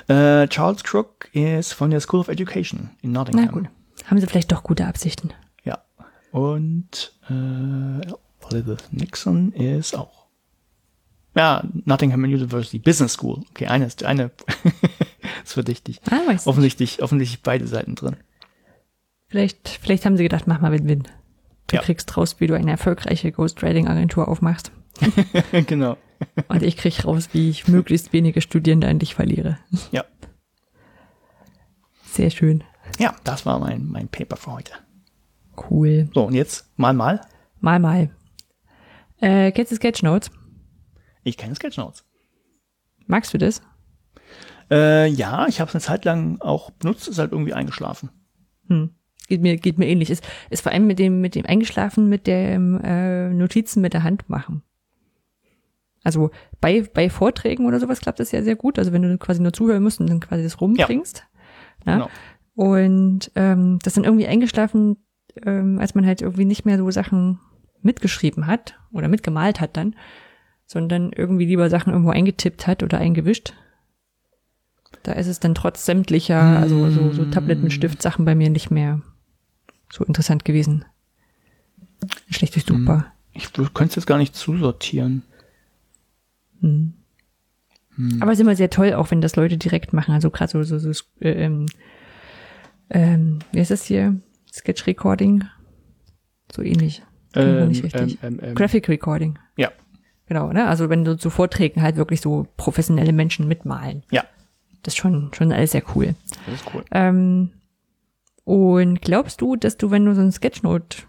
Äh, 0.07 0.47
Charles 0.47 0.83
Crook 0.83 1.29
ist 1.33 1.73
von 1.73 1.91
der 1.91 1.99
School 1.99 2.21
of 2.21 2.27
Education 2.27 2.89
in 3.01 3.11
Nottingham. 3.11 3.45
Na 3.45 3.51
gut. 3.51 3.65
Haben 4.07 4.19
sie 4.19 4.25
vielleicht 4.25 4.51
doch 4.51 4.63
gute 4.63 4.87
Absichten. 4.87 5.31
Ja. 5.63 5.77
Und 6.31 7.13
äh, 7.29 8.07
Nixon 8.91 9.51
ist 9.53 9.95
auch. 9.95 10.27
Ja, 11.35 11.63
Nottingham 11.85 12.23
University 12.23 12.79
Business 12.79 13.13
School. 13.13 13.43
Okay, 13.51 13.67
eine 13.67 13.85
ist 13.85 14.03
eine 14.03 14.31
ist 15.43 15.53
verdächtig. 15.53 16.01
Ah, 16.09 16.27
weiß 16.27 16.47
offensichtlich, 16.47 17.01
offensichtlich 17.01 17.41
beide 17.43 17.67
Seiten 17.67 17.95
drin. 17.95 18.17
Vielleicht, 19.27 19.67
vielleicht 19.81 20.05
haben 20.05 20.17
sie 20.17 20.23
gedacht, 20.23 20.47
mach 20.47 20.59
mal 20.59 20.71
Win-Win. 20.71 21.03
Du 21.67 21.75
ja. 21.75 21.81
kriegst 21.83 22.17
raus, 22.17 22.37
wie 22.39 22.47
du 22.47 22.55
eine 22.55 22.71
erfolgreiche 22.71 23.31
Ghostwriting-Agentur 23.31 24.27
aufmachst. 24.27 24.71
genau. 25.67 25.97
Und 26.47 26.63
ich 26.63 26.77
krieg 26.77 27.05
raus, 27.05 27.29
wie 27.31 27.49
ich 27.49 27.67
möglichst 27.67 28.11
wenige 28.11 28.41
Studierende 28.41 28.87
an 28.87 28.99
dich 28.99 29.13
verliere. 29.13 29.59
Ja. 29.91 30.03
Sehr 32.05 32.31
schön. 32.31 32.63
Ja, 32.97 33.15
das 33.23 33.45
war 33.45 33.59
mein, 33.59 33.85
mein 33.85 34.07
Paper 34.07 34.35
für 34.35 34.53
heute. 34.53 34.73
Cool. 35.69 36.09
So, 36.13 36.23
und 36.25 36.33
jetzt 36.33 36.67
mal 36.75 36.93
mal. 36.93 37.21
Mal 37.61 37.79
mal. 37.79 38.09
Äh, 39.21 39.51
kennst 39.51 39.71
du 39.71 39.75
Sketchnotes? 39.75 40.31
Ich 41.23 41.37
kenne 41.37 41.55
Sketchnotes. 41.55 42.05
Magst 43.07 43.33
du 43.33 43.37
das? 43.37 43.61
Äh, 44.71 45.07
ja, 45.07 45.47
ich 45.47 45.59
habe 45.59 45.69
es 45.69 45.75
eine 45.75 45.81
Zeit 45.81 46.05
lang 46.05 46.39
auch 46.41 46.71
benutzt, 46.71 47.07
ist 47.07 47.17
halt 47.17 47.31
irgendwie 47.31 47.53
eingeschlafen. 47.53 48.09
Hm. 48.67 48.91
Geht 49.27 49.41
mir, 49.41 49.57
geht 49.57 49.77
mir 49.77 49.87
ähnlich. 49.87 50.09
Ist, 50.09 50.23
ist 50.49 50.61
vor 50.61 50.71
allem 50.71 50.87
mit 50.87 50.99
dem, 50.99 51.21
mit 51.21 51.35
dem 51.35 51.45
Eingeschlafen, 51.45 52.07
mit 52.07 52.27
dem 52.27 52.79
äh, 52.81 53.29
Notizen 53.29 53.81
mit 53.81 53.93
der 53.93 54.03
Hand 54.03 54.29
machen. 54.29 54.63
Also 56.03 56.31
bei, 56.61 56.81
bei 56.81 57.09
Vorträgen 57.09 57.65
oder 57.65 57.79
sowas 57.79 57.99
klappt 57.99 58.19
das 58.19 58.31
ja 58.31 58.41
sehr 58.41 58.55
gut. 58.55 58.79
Also 58.79 58.91
wenn 58.91 59.01
du 59.01 59.17
quasi 59.17 59.41
nur 59.41 59.53
zuhören 59.53 59.83
musst 59.83 59.99
und 59.99 60.09
dann 60.09 60.19
quasi 60.19 60.43
das 60.43 60.59
rumbringst. 60.61 61.25
Ja. 61.85 61.93
Genau. 61.93 62.09
Und 62.55 63.31
ähm, 63.35 63.79
das 63.83 63.93
dann 63.93 64.03
irgendwie 64.03 64.27
eingeschlafen, 64.27 64.97
ähm, 65.45 65.79
als 65.79 65.95
man 65.95 66.05
halt 66.05 66.21
irgendwie 66.21 66.45
nicht 66.45 66.65
mehr 66.65 66.77
so 66.77 66.89
Sachen 66.91 67.39
mitgeschrieben 67.81 68.47
hat 68.47 68.75
oder 68.91 69.07
mitgemalt 69.07 69.59
hat 69.59 69.77
dann, 69.77 69.95
sondern 70.65 71.11
irgendwie 71.11 71.45
lieber 71.45 71.69
Sachen 71.69 71.91
irgendwo 71.91 72.11
eingetippt 72.11 72.67
hat 72.67 72.83
oder 72.83 72.97
eingewischt. 72.97 73.53
Da 75.03 75.13
ist 75.13 75.27
es 75.27 75.39
dann 75.39 75.55
trotz 75.55 75.85
sämtlicher, 75.85 76.41
also 76.41 76.89
so, 76.89 77.11
so 77.11 77.25
Tablet 77.25 77.61
mit 77.61 77.73
Stift 77.73 78.01
Sachen 78.01 78.25
bei 78.25 78.35
mir 78.35 78.49
nicht 78.49 78.69
mehr 78.69 79.01
so 79.91 80.03
interessant 80.03 80.45
gewesen. 80.45 80.85
Schlecht 82.29 82.55
durchsuchbar. 82.55 82.97
Hm. 82.97 83.05
Ich 83.33 83.51
du 83.51 83.67
könntest 83.69 83.97
jetzt 83.97 84.05
gar 84.05 84.17
nicht 84.17 84.35
zusortieren. 84.35 85.23
Hm. 86.61 86.93
Hm. 87.95 88.21
Aber 88.21 88.31
es 88.31 88.39
ist 88.39 88.43
immer 88.43 88.55
sehr 88.55 88.69
toll, 88.69 88.93
auch 88.93 89.11
wenn 89.11 89.21
das 89.21 89.35
Leute 89.35 89.57
direkt 89.57 89.93
machen. 89.93 90.13
Also 90.13 90.29
gerade 90.29 90.51
so, 90.51 90.63
so, 90.63 90.77
so 90.77 90.91
äh, 91.19 91.31
ähm, 91.31 91.65
ähm, 92.89 93.39
wie 93.51 93.59
ist 93.59 93.71
das 93.71 93.83
hier? 93.83 94.19
Sketch 94.51 94.87
Recording. 94.87 95.43
So 96.51 96.61
ähnlich. 96.61 97.03
Ähm, 97.35 97.69
nicht 97.69 97.83
richtig. 97.83 98.17
Ähm, 98.23 98.39
ähm, 98.41 98.49
ähm, 98.49 98.55
Graphic 98.55 98.87
Recording. 98.89 99.37
Ja. 99.57 99.71
Genau, 100.27 100.51
ne? 100.51 100.67
Also 100.67 100.89
wenn 100.89 101.03
du 101.03 101.17
zu 101.17 101.29
Vorträgen 101.29 101.81
halt 101.81 101.95
wirklich 101.95 102.21
so 102.21 102.47
professionelle 102.57 103.13
Menschen 103.13 103.47
mitmalen. 103.47 104.03
Ja. 104.11 104.23
Das 104.83 104.93
ist 104.93 104.97
schon, 104.97 105.31
schon 105.33 105.51
alles 105.51 105.71
sehr 105.71 105.83
cool. 105.95 106.15
Das 106.45 106.55
ist 106.55 106.65
cool. 106.73 106.83
Ähm, 106.91 107.51
und 108.43 109.01
glaubst 109.01 109.41
du, 109.41 109.55
dass 109.55 109.77
du, 109.77 109.91
wenn 109.91 110.05
du 110.05 110.15
so 110.15 110.21
ein 110.21 110.31
Sketchnote, 110.31 111.03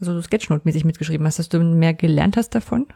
also 0.00 0.20
so 0.20 0.20
Sketchnote-mäßig 0.20 0.84
mitgeschrieben 0.84 1.26
hast, 1.26 1.38
dass 1.38 1.48
du 1.48 1.58
mehr 1.60 1.94
gelernt 1.94 2.36
hast 2.36 2.50
davon? 2.54 2.86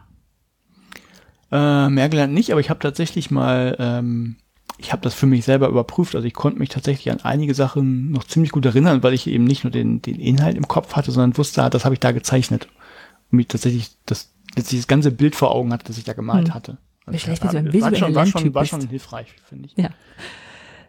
Äh, 1.50 1.88
mehr 1.88 2.08
gelernt 2.08 2.32
nicht, 2.32 2.50
aber 2.52 2.60
ich 2.60 2.70
habe 2.70 2.80
tatsächlich 2.80 3.30
mal 3.30 3.76
ähm, 3.78 4.36
ich 4.78 4.92
habe 4.92 5.02
das 5.02 5.14
für 5.14 5.26
mich 5.26 5.44
selber 5.44 5.68
überprüft. 5.68 6.14
Also 6.14 6.26
ich 6.26 6.34
konnte 6.34 6.58
mich 6.58 6.68
tatsächlich 6.68 7.10
an 7.10 7.20
einige 7.22 7.54
Sachen 7.54 8.10
noch 8.10 8.24
ziemlich 8.24 8.52
gut 8.52 8.64
erinnern, 8.64 9.02
weil 9.02 9.14
ich 9.14 9.26
eben 9.26 9.44
nicht 9.44 9.64
nur 9.64 9.70
den, 9.70 10.02
den 10.02 10.18
Inhalt 10.18 10.56
im 10.56 10.68
Kopf 10.68 10.94
hatte, 10.94 11.12
sondern 11.12 11.36
wusste, 11.36 11.62
ah, 11.62 11.70
das 11.70 11.84
habe 11.84 11.94
ich 11.94 12.00
da 12.00 12.12
gezeichnet. 12.12 12.68
Und 13.30 13.36
mich 13.36 13.48
tatsächlich 13.48 13.90
das, 14.06 14.32
letztlich 14.56 14.80
das 14.80 14.88
ganze 14.88 15.10
Bild 15.12 15.36
vor 15.36 15.52
Augen 15.52 15.72
hatte, 15.72 15.84
das 15.86 15.98
ich 15.98 16.04
da 16.04 16.12
gemalt 16.12 16.48
hm. 16.48 16.54
hatte. 16.54 16.78
Also 17.06 17.18
wie 17.28 17.36
so 17.36 17.56
ein 17.56 17.72
war 17.80 17.94
schon, 17.94 18.14
war 18.14 18.26
schon, 18.26 18.54
war 18.54 18.64
schon 18.64 18.88
hilfreich, 18.88 19.34
finde 19.48 19.66
ich. 19.66 19.76
Ja. 19.76 19.90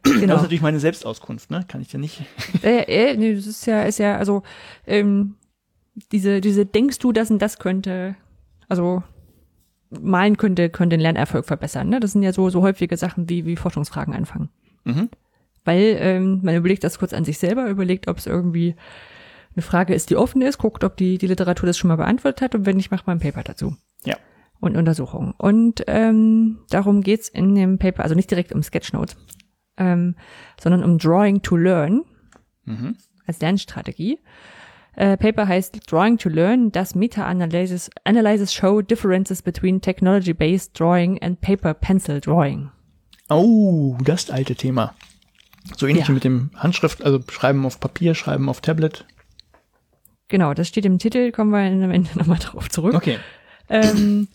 Genau. 0.04 0.20
Das 0.20 0.36
ist 0.36 0.42
natürlich 0.44 0.62
meine 0.62 0.80
Selbstauskunft, 0.80 1.50
ne? 1.50 1.64
Kann 1.68 1.82
ich 1.82 1.92
ja 1.94 2.00
nicht. 2.00 2.22
Äh, 2.62 3.12
äh, 3.12 3.18
nee, 3.18 3.36
das 3.36 3.48
ist 3.48 3.66
ja, 3.66 3.84
ist 3.84 4.00
ja, 4.00 4.18
also 4.18 4.44
ähm, 4.86 5.36
diese, 6.12 6.42
diese 6.42 6.66
denkst 6.66 7.00
du, 7.00 7.14
das 7.14 7.32
und 7.32 7.42
das 7.42 7.58
könnte, 7.58 8.16
also 8.68 9.04
malen 10.02 10.38
könnte, 10.38 10.70
könnte 10.70 10.96
den 10.98 11.02
Lernerfolg 11.02 11.46
verbessern. 11.46 11.90
Ne? 11.90 12.00
Das 12.00 12.12
sind 12.14 12.24
ja 12.24 12.34
so, 12.34 12.50
so 12.50 12.62
häufige 12.62 12.98
Sachen 12.98 13.30
wie, 13.30 13.46
wie 13.46 13.56
Forschungsfragen 13.56 14.14
anfangen. 14.14 14.50
Mhm. 14.84 15.10
Weil 15.66 15.98
ähm, 16.00 16.40
man 16.44 16.56
überlegt 16.56 16.84
das 16.84 17.00
kurz 17.00 17.14
an 17.14 17.24
sich 17.26 17.38
selber, 17.38 17.68
überlegt, 17.70 18.08
ob 18.08 18.18
es 18.18 18.26
irgendwie 18.28 18.76
eine 19.56 19.62
Frage 19.64 19.94
ist, 19.94 20.10
die 20.10 20.16
offen 20.18 20.42
ist, 20.42 20.58
guckt, 20.58 20.84
ob 20.84 20.98
die, 20.98 21.18
die 21.18 21.28
Literatur 21.28 21.68
das 21.68 21.78
schon 21.78 21.88
mal 21.88 21.96
beantwortet 21.96 22.42
hat 22.42 22.56
und 22.56 22.66
wenn 22.66 22.78
nicht, 22.78 22.92
macht 22.92 23.08
man 23.08 23.18
ein 23.18 23.22
Paper 23.22 23.44
dazu. 23.44 23.76
Ja. 24.04 24.18
und 24.60 24.76
Untersuchungen. 24.78 25.34
Und 25.38 25.84
ähm, 25.88 26.60
darum 26.70 27.02
geht's 27.02 27.30
in 27.30 27.54
dem 27.56 27.78
Paper, 27.78 28.04
also 28.04 28.16
nicht 28.16 28.32
direkt 28.32 28.52
um 28.52 28.64
Sketchnotes, 28.64 29.16
ähm, 29.78 30.16
sondern 30.62 30.84
um 30.84 30.98
Drawing 30.98 31.42
to 31.42 31.56
Learn 31.56 32.04
Mhm. 32.66 32.96
als 33.28 33.42
Lernstrategie. 33.42 34.20
Äh, 34.96 35.18
Paper 35.18 35.48
heißt 35.48 35.92
Drawing 35.92 36.18
to 36.18 36.30
Learn, 36.30 36.72
das 36.72 36.94
Meta-Analysis 36.96 37.90
Analysis 38.04 38.54
show 38.54 38.82
differences 38.82 39.42
between 39.42 39.82
technology-based 39.82 40.80
drawing 40.80 41.20
and 41.22 41.42
paper-pencil 41.42 42.20
drawing. 42.22 42.70
Oh, 43.30 43.98
das 44.04 44.30
alte 44.30 44.56
Thema. 44.56 44.94
So 45.78 45.88
ähnlich 45.88 46.04
Ja. 46.04 46.10
wie 46.10 46.14
mit 46.14 46.24
dem 46.24 46.52
Handschrift, 46.56 47.04
also 47.04 47.20
schreiben 47.32 47.66
auf 47.66 47.80
Papier, 47.80 48.14
schreiben 48.16 48.50
auf 48.50 48.62
Tablet. 48.62 49.06
Genau, 50.28 50.54
das 50.54 50.68
steht 50.68 50.86
im 50.86 51.00
Titel, 51.00 51.32
kommen 51.32 51.52
wir 51.52 51.60
am 51.60 51.92
Ende 51.92 52.10
nochmal 52.16 52.40
drauf 52.40 52.70
zurück. 52.70 52.94
Okay. 52.94 53.18
Ähm, 53.70 54.28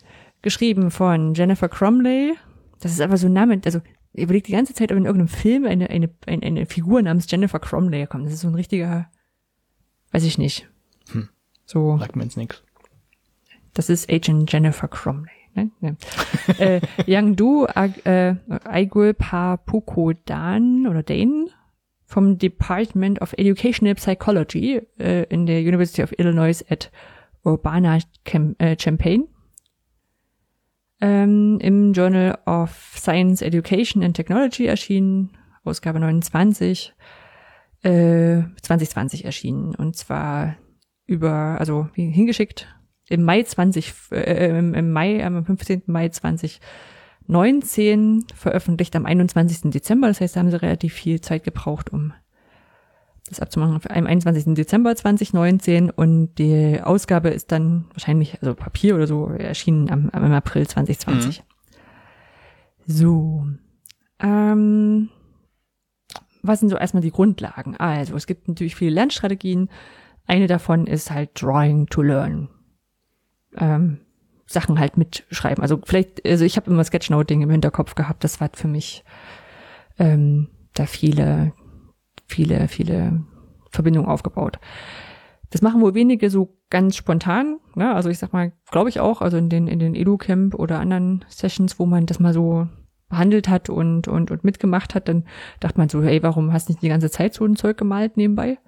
geschrieben 0.42 0.90
von 0.90 1.34
Jennifer 1.34 1.68
Cromley. 1.68 2.34
Das 2.80 2.92
ist 2.92 3.00
aber 3.00 3.16
so 3.16 3.26
ein 3.26 3.32
Name, 3.32 3.60
also 3.64 3.80
ich 4.12 4.22
überlege 4.24 4.46
die 4.46 4.52
ganze 4.52 4.74
Zeit, 4.74 4.90
ob 4.90 4.98
in 4.98 5.04
irgendeinem 5.04 5.28
Film 5.28 5.66
eine, 5.66 5.90
eine, 5.90 6.08
eine, 6.26 6.42
eine 6.42 6.66
Figur 6.66 7.02
namens 7.02 7.30
Jennifer 7.30 7.58
Cromley 7.60 8.06
kommt. 8.06 8.26
Das 8.26 8.32
ist 8.32 8.40
so 8.40 8.48
ein 8.48 8.54
richtiger, 8.54 9.08
weiß 10.12 10.24
ich 10.24 10.38
nicht. 10.38 10.68
Hm. 11.12 11.28
So, 11.66 11.98
Sagt 11.98 12.16
mir 12.16 12.24
jetzt 12.24 12.36
nichts. 12.36 12.62
das 13.74 13.88
ist 13.90 14.10
Agent 14.10 14.50
Jennifer 14.52 14.88
Cromley. 14.88 15.30
Ne? 15.54 15.70
Ne. 15.80 15.96
äh, 16.58 16.80
Yangdu 17.06 17.66
Ag- 17.66 18.04
äh, 18.06 18.36
Aigul 18.64 19.14
Papukodan 19.14 20.86
oder 20.86 21.02
Dane 21.02 21.46
vom 22.06 22.38
Department 22.38 23.20
of 23.20 23.34
Educational 23.36 23.94
Psychology 23.96 24.80
äh, 24.98 25.24
in 25.24 25.46
der 25.46 25.60
University 25.60 26.02
of 26.02 26.12
Illinois 26.18 26.64
at 26.70 26.90
Urbana-Champaign 27.44 29.28
ähm, 31.00 31.58
im 31.60 31.92
Journal 31.92 32.38
of 32.46 32.94
Science 32.96 33.42
Education 33.42 34.02
and 34.02 34.16
Technology 34.16 34.66
erschienen, 34.66 35.30
Ausgabe 35.64 36.00
29, 36.00 36.92
äh, 37.82 38.42
2020 38.62 39.24
erschienen. 39.24 39.74
Und 39.74 39.96
zwar 39.96 40.56
über, 41.06 41.56
also 41.58 41.88
wie 41.94 42.10
hingeschickt, 42.10 42.68
im 43.08 43.22
Mai 43.22 43.42
20, 43.42 43.94
äh, 44.12 44.58
im, 44.58 44.74
im 44.74 44.92
Mai, 44.92 45.24
am 45.24 45.44
15. 45.44 45.82
Mai 45.86 46.10
2019, 46.10 48.26
veröffentlicht 48.34 48.94
am 48.96 49.06
21. 49.06 49.70
Dezember. 49.70 50.08
Das 50.08 50.20
heißt, 50.20 50.36
da 50.36 50.40
haben 50.40 50.50
sie 50.50 50.60
relativ 50.60 50.92
viel 50.92 51.20
Zeit 51.20 51.44
gebraucht, 51.44 51.92
um 51.92 52.12
das 53.28 53.40
abzumachen. 53.40 53.80
Am 53.88 54.06
21. 54.06 54.54
Dezember 54.54 54.94
2019 54.94 55.90
und 55.90 56.34
die 56.36 56.80
Ausgabe 56.82 57.30
ist 57.30 57.52
dann 57.52 57.86
wahrscheinlich, 57.92 58.40
also 58.42 58.54
Papier 58.54 58.94
oder 58.94 59.06
so, 59.06 59.28
erschienen 59.28 59.90
am, 59.90 60.10
am 60.10 60.32
April 60.32 60.66
2020. 60.66 61.42
So. 62.86 63.46
Ähm, 64.20 65.08
was 66.42 66.60
sind 66.60 66.68
so 66.68 66.76
erstmal 66.76 67.02
die 67.02 67.10
Grundlagen? 67.10 67.76
Also, 67.76 68.14
es 68.16 68.26
gibt 68.26 68.48
natürlich 68.48 68.76
viele 68.76 68.92
Lernstrategien. 68.92 69.68
Eine 70.26 70.46
davon 70.46 70.86
ist 70.86 71.10
halt 71.10 71.40
Drawing 71.40 71.86
to 71.86 72.02
Learn. 72.02 72.48
Ähm, 73.56 74.00
Sachen 74.48 74.78
halt 74.78 74.96
mitschreiben. 74.96 75.62
Also 75.62 75.78
vielleicht, 75.84 76.26
also 76.26 76.44
ich 76.44 76.56
habe 76.56 76.70
immer 76.70 76.82
Sketchnoting 76.82 77.42
im 77.42 77.50
Hinterkopf 77.50 77.94
gehabt. 77.94 78.24
Das 78.24 78.40
war 78.40 78.48
für 78.54 78.66
mich 78.66 79.04
ähm, 79.98 80.48
da 80.72 80.86
viele, 80.86 81.52
viele, 82.26 82.66
viele 82.68 83.24
Verbindungen 83.70 84.08
aufgebaut. 84.08 84.58
Das 85.50 85.60
machen 85.60 85.82
wohl 85.82 85.94
wenige 85.94 86.30
so 86.30 86.58
ganz 86.70 86.96
spontan. 86.96 87.58
Ne? 87.74 87.94
Also 87.94 88.08
ich 88.08 88.18
sag 88.18 88.32
mal, 88.32 88.52
glaube 88.70 88.88
ich 88.88 89.00
auch, 89.00 89.20
also 89.20 89.36
in 89.36 89.50
den, 89.50 89.66
in 89.68 89.78
den 89.78 89.94
Edu-Camp 89.94 90.54
oder 90.54 90.80
anderen 90.80 91.24
Sessions, 91.28 91.78
wo 91.78 91.84
man 91.84 92.06
das 92.06 92.18
mal 92.18 92.32
so 92.32 92.68
behandelt 93.08 93.48
hat 93.48 93.70
und, 93.70 94.08
und, 94.08 94.30
und 94.30 94.44
mitgemacht 94.44 94.94
hat, 94.94 95.08
dann 95.08 95.24
dachte 95.60 95.78
man 95.78 95.88
so, 95.88 96.02
hey, 96.02 96.22
warum 96.22 96.52
hast 96.52 96.68
du 96.68 96.72
nicht 96.72 96.82
die 96.82 96.88
ganze 96.88 97.10
Zeit 97.10 97.34
so 97.34 97.44
ein 97.44 97.56
Zeug 97.56 97.76
gemalt 97.76 98.16
nebenbei? 98.16 98.58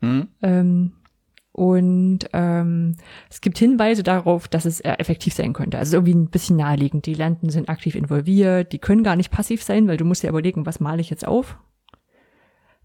Mhm. 0.00 0.28
Ähm, 0.42 0.92
und 1.52 2.20
ähm, 2.32 2.96
es 3.30 3.40
gibt 3.40 3.58
Hinweise 3.58 4.02
darauf, 4.02 4.48
dass 4.48 4.64
es 4.64 4.80
äh, 4.80 4.94
effektiv 4.98 5.34
sein 5.34 5.52
könnte. 5.52 5.78
Also 5.78 5.96
irgendwie 5.96 6.14
ein 6.14 6.28
bisschen 6.28 6.56
naheliegend. 6.56 7.06
Die 7.06 7.14
Lernenden 7.14 7.50
sind 7.50 7.68
aktiv 7.68 7.94
involviert, 7.94 8.72
die 8.72 8.80
können 8.80 9.04
gar 9.04 9.14
nicht 9.14 9.30
passiv 9.30 9.62
sein, 9.62 9.86
weil 9.86 9.96
du 9.96 10.04
musst 10.04 10.24
ja 10.24 10.30
überlegen, 10.30 10.66
was 10.66 10.80
male 10.80 11.00
ich 11.00 11.10
jetzt 11.10 11.26
auf? 11.26 11.56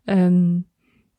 Ähm, 0.05 0.65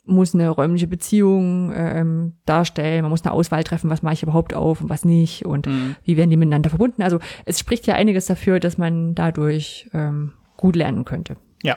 muss 0.04 0.34
eine 0.34 0.48
räumliche 0.48 0.86
Beziehung 0.86 1.72
ähm, 1.74 2.34
darstellen, 2.46 3.02
man 3.02 3.10
muss 3.10 3.22
eine 3.24 3.32
Auswahl 3.32 3.62
treffen, 3.64 3.90
was 3.90 4.02
mache 4.02 4.14
ich 4.14 4.22
überhaupt 4.22 4.54
auf 4.54 4.80
und 4.80 4.88
was 4.88 5.04
nicht 5.04 5.44
und 5.44 5.66
Mhm. 5.66 5.96
wie 6.04 6.16
werden 6.16 6.30
die 6.30 6.36
miteinander 6.36 6.70
verbunden. 6.70 7.02
Also 7.02 7.18
es 7.44 7.58
spricht 7.58 7.86
ja 7.86 7.94
einiges 7.94 8.26
dafür, 8.26 8.60
dass 8.60 8.78
man 8.78 9.14
dadurch 9.14 9.88
ähm, 9.92 10.32
gut 10.56 10.74
lernen 10.76 11.04
könnte. 11.04 11.36
Ja. 11.62 11.76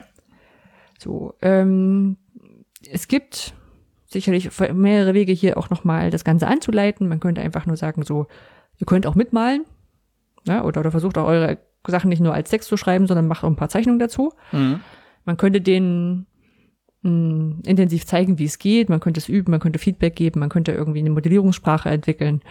So, 0.98 1.34
ähm, 1.42 2.16
es 2.90 3.08
gibt 3.08 3.54
sicherlich 4.06 4.50
mehrere 4.72 5.14
Wege 5.14 5.32
hier 5.32 5.56
auch 5.58 5.70
nochmal 5.70 6.10
das 6.10 6.24
Ganze 6.24 6.46
anzuleiten. 6.46 7.08
Man 7.08 7.20
könnte 7.20 7.40
einfach 7.40 7.66
nur 7.66 7.76
sagen, 7.76 8.02
so, 8.02 8.26
ihr 8.78 8.86
könnt 8.86 9.06
auch 9.06 9.14
mitmalen, 9.16 9.64
ne? 10.46 10.62
oder, 10.64 10.80
oder 10.80 10.90
versucht 10.90 11.18
auch 11.18 11.26
eure 11.26 11.58
Sachen 11.86 12.08
nicht 12.08 12.20
nur 12.20 12.32
als 12.32 12.48
Text 12.50 12.68
zu 12.68 12.76
schreiben, 12.76 13.06
sondern 13.06 13.26
macht 13.28 13.44
auch 13.44 13.48
ein 13.48 13.56
paar 13.56 13.68
Zeichnungen 13.68 13.98
dazu. 13.98 14.32
Mhm. 14.52 14.80
Man 15.24 15.36
könnte 15.36 15.60
denen 15.60 16.26
mh, 17.04 17.58
intensiv 17.64 18.06
zeigen, 18.06 18.38
wie 18.38 18.44
es 18.44 18.58
geht. 18.58 18.88
Man 18.88 19.00
könnte 19.00 19.18
es 19.18 19.28
üben, 19.28 19.52
man 19.52 19.60
könnte 19.60 19.78
Feedback 19.78 20.16
geben, 20.16 20.40
man 20.40 20.48
könnte 20.48 20.72
irgendwie 20.72 20.98
eine 20.98 21.10
Modellierungssprache 21.10 21.88
entwickeln. 21.88 22.42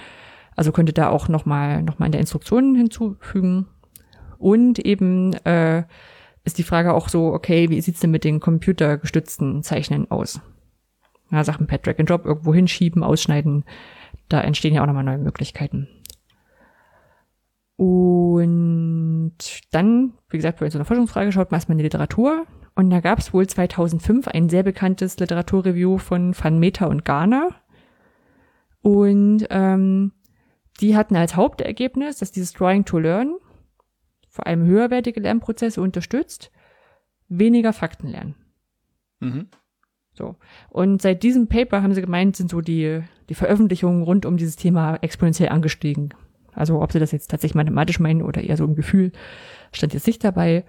Also 0.55 0.71
könnte 0.71 0.93
da 0.93 1.09
auch 1.09 1.27
nochmal 1.27 1.83
noch 1.83 1.99
mal 1.99 2.05
in 2.05 2.11
der 2.11 2.21
Instruktion 2.21 2.75
hinzufügen. 2.75 3.67
Und 4.37 4.79
eben 4.79 5.33
äh, 5.45 5.83
ist 6.43 6.57
die 6.57 6.63
Frage 6.63 6.93
auch 6.93 7.09
so, 7.09 7.33
okay, 7.33 7.69
wie 7.69 7.81
sieht's 7.81 8.01
denn 8.01 8.11
mit 8.11 8.23
den 8.23 8.39
computergestützten 8.39 9.63
Zeichnen 9.63 10.09
aus? 10.11 10.41
Ja, 11.31 11.43
Sachen 11.43 11.67
per 11.67 11.79
Drag 11.79 11.97
and 11.97 12.09
Drop 12.09 12.25
irgendwo 12.25 12.53
hinschieben, 12.53 13.03
ausschneiden. 13.03 13.63
Da 14.29 14.41
entstehen 14.41 14.73
ja 14.73 14.83
auch 14.83 14.87
nochmal 14.87 15.03
neue 15.03 15.17
Möglichkeiten. 15.17 15.87
Und 17.75 19.33
dann, 19.71 20.13
wie 20.29 20.37
gesagt, 20.37 20.59
bei 20.59 20.69
so 20.69 20.77
einer 20.77 20.85
Forschungsfrage 20.85 21.31
schaut 21.31 21.51
man 21.51 21.57
erstmal 21.57 21.73
in 21.73 21.79
die 21.79 21.85
Literatur. 21.85 22.45
Und 22.75 22.89
da 22.89 23.01
gab 23.01 23.19
es 23.19 23.33
wohl 23.33 23.47
2005 23.47 24.27
ein 24.27 24.49
sehr 24.49 24.63
bekanntes 24.63 25.19
Literaturreview 25.19 25.97
von 25.97 26.35
Van 26.37 26.59
Meter 26.59 26.89
und 26.89 27.05
Garner. 27.05 27.49
Und 28.81 29.45
ähm, 29.49 30.11
die 30.81 30.95
hatten 30.95 31.15
als 31.15 31.35
Hauptergebnis, 31.35 32.17
dass 32.17 32.31
dieses 32.31 32.53
Drawing 32.53 32.85
to 32.85 32.97
Learn 32.97 33.35
vor 34.27 34.47
allem 34.47 34.65
höherwertige 34.65 35.19
Lernprozesse 35.19 35.79
unterstützt, 35.79 36.51
weniger 37.29 37.73
Fakten 37.73 38.07
lernen. 38.07 38.35
Mhm. 39.19 39.47
So. 40.13 40.35
Und 40.69 41.01
seit 41.01 41.23
diesem 41.23 41.47
Paper 41.47 41.83
haben 41.83 41.93
sie 41.93 42.01
gemeint, 42.01 42.35
sind 42.35 42.49
so 42.49 42.61
die, 42.61 43.01
die 43.29 43.35
Veröffentlichungen 43.35 44.03
rund 44.03 44.25
um 44.25 44.37
dieses 44.37 44.55
Thema 44.55 44.97
exponentiell 45.01 45.49
angestiegen. 45.49 46.13
Also 46.53 46.81
ob 46.81 46.91
sie 46.91 46.99
das 46.99 47.11
jetzt 47.11 47.29
tatsächlich 47.29 47.55
mathematisch 47.55 47.99
meinen 47.99 48.21
oder 48.21 48.41
eher 48.41 48.57
so 48.57 48.65
im 48.65 48.75
Gefühl, 48.75 49.11
stand 49.71 49.93
jetzt 49.93 50.07
nicht 50.07 50.23
dabei. 50.23 50.65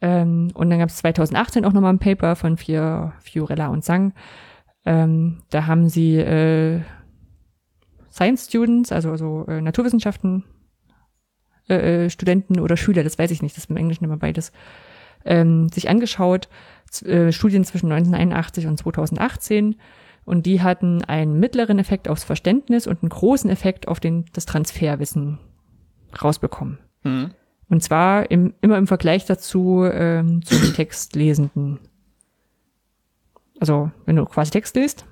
Ähm, 0.00 0.50
und 0.54 0.70
dann 0.70 0.78
gab 0.78 0.88
es 0.88 0.96
2018 0.96 1.64
auch 1.64 1.72
nochmal 1.72 1.92
ein 1.92 1.98
Paper 1.98 2.36
von 2.36 2.56
Fior, 2.56 3.14
Fiorella 3.20 3.68
und 3.68 3.84
Sang. 3.84 4.12
Ähm, 4.84 5.42
da 5.50 5.66
haben 5.66 5.88
sie 5.88 6.16
äh, 6.16 6.80
Science 8.10 8.46
Students, 8.46 8.92
also, 8.92 9.10
also 9.10 9.44
äh, 9.48 9.60
Naturwissenschaften, 9.60 10.44
äh, 11.68 12.04
äh, 12.04 12.10
Studenten 12.10 12.60
oder 12.60 12.76
Schüler, 12.76 13.02
das 13.02 13.18
weiß 13.18 13.30
ich 13.30 13.42
nicht, 13.42 13.56
das 13.56 13.64
ist 13.64 13.70
im 13.70 13.76
Englischen 13.76 14.04
immer 14.04 14.16
beides, 14.16 14.52
ähm, 15.24 15.68
sich 15.68 15.88
angeschaut, 15.88 16.48
äh, 17.04 17.32
Studien 17.32 17.64
zwischen 17.64 17.90
1981 17.90 18.66
und 18.68 18.78
2018 18.78 19.76
und 20.24 20.46
die 20.46 20.62
hatten 20.62 21.04
einen 21.04 21.40
mittleren 21.40 21.78
Effekt 21.78 22.08
aufs 22.08 22.24
Verständnis 22.24 22.86
und 22.86 23.02
einen 23.02 23.10
großen 23.10 23.50
Effekt 23.50 23.88
auf 23.88 23.98
den, 23.98 24.26
das 24.32 24.46
Transferwissen 24.46 25.38
rausbekommen. 26.22 26.78
Mhm. 27.02 27.30
Und 27.68 27.82
zwar 27.82 28.30
im, 28.30 28.54
immer 28.60 28.78
im 28.78 28.86
Vergleich 28.86 29.26
dazu 29.26 29.84
ähm, 29.90 30.44
zum 30.44 30.74
Textlesenden. 30.74 31.80
Also 33.58 33.90
wenn 34.04 34.16
du 34.16 34.24
quasi 34.24 34.50
Text 34.50 34.76
liest. 34.76 35.04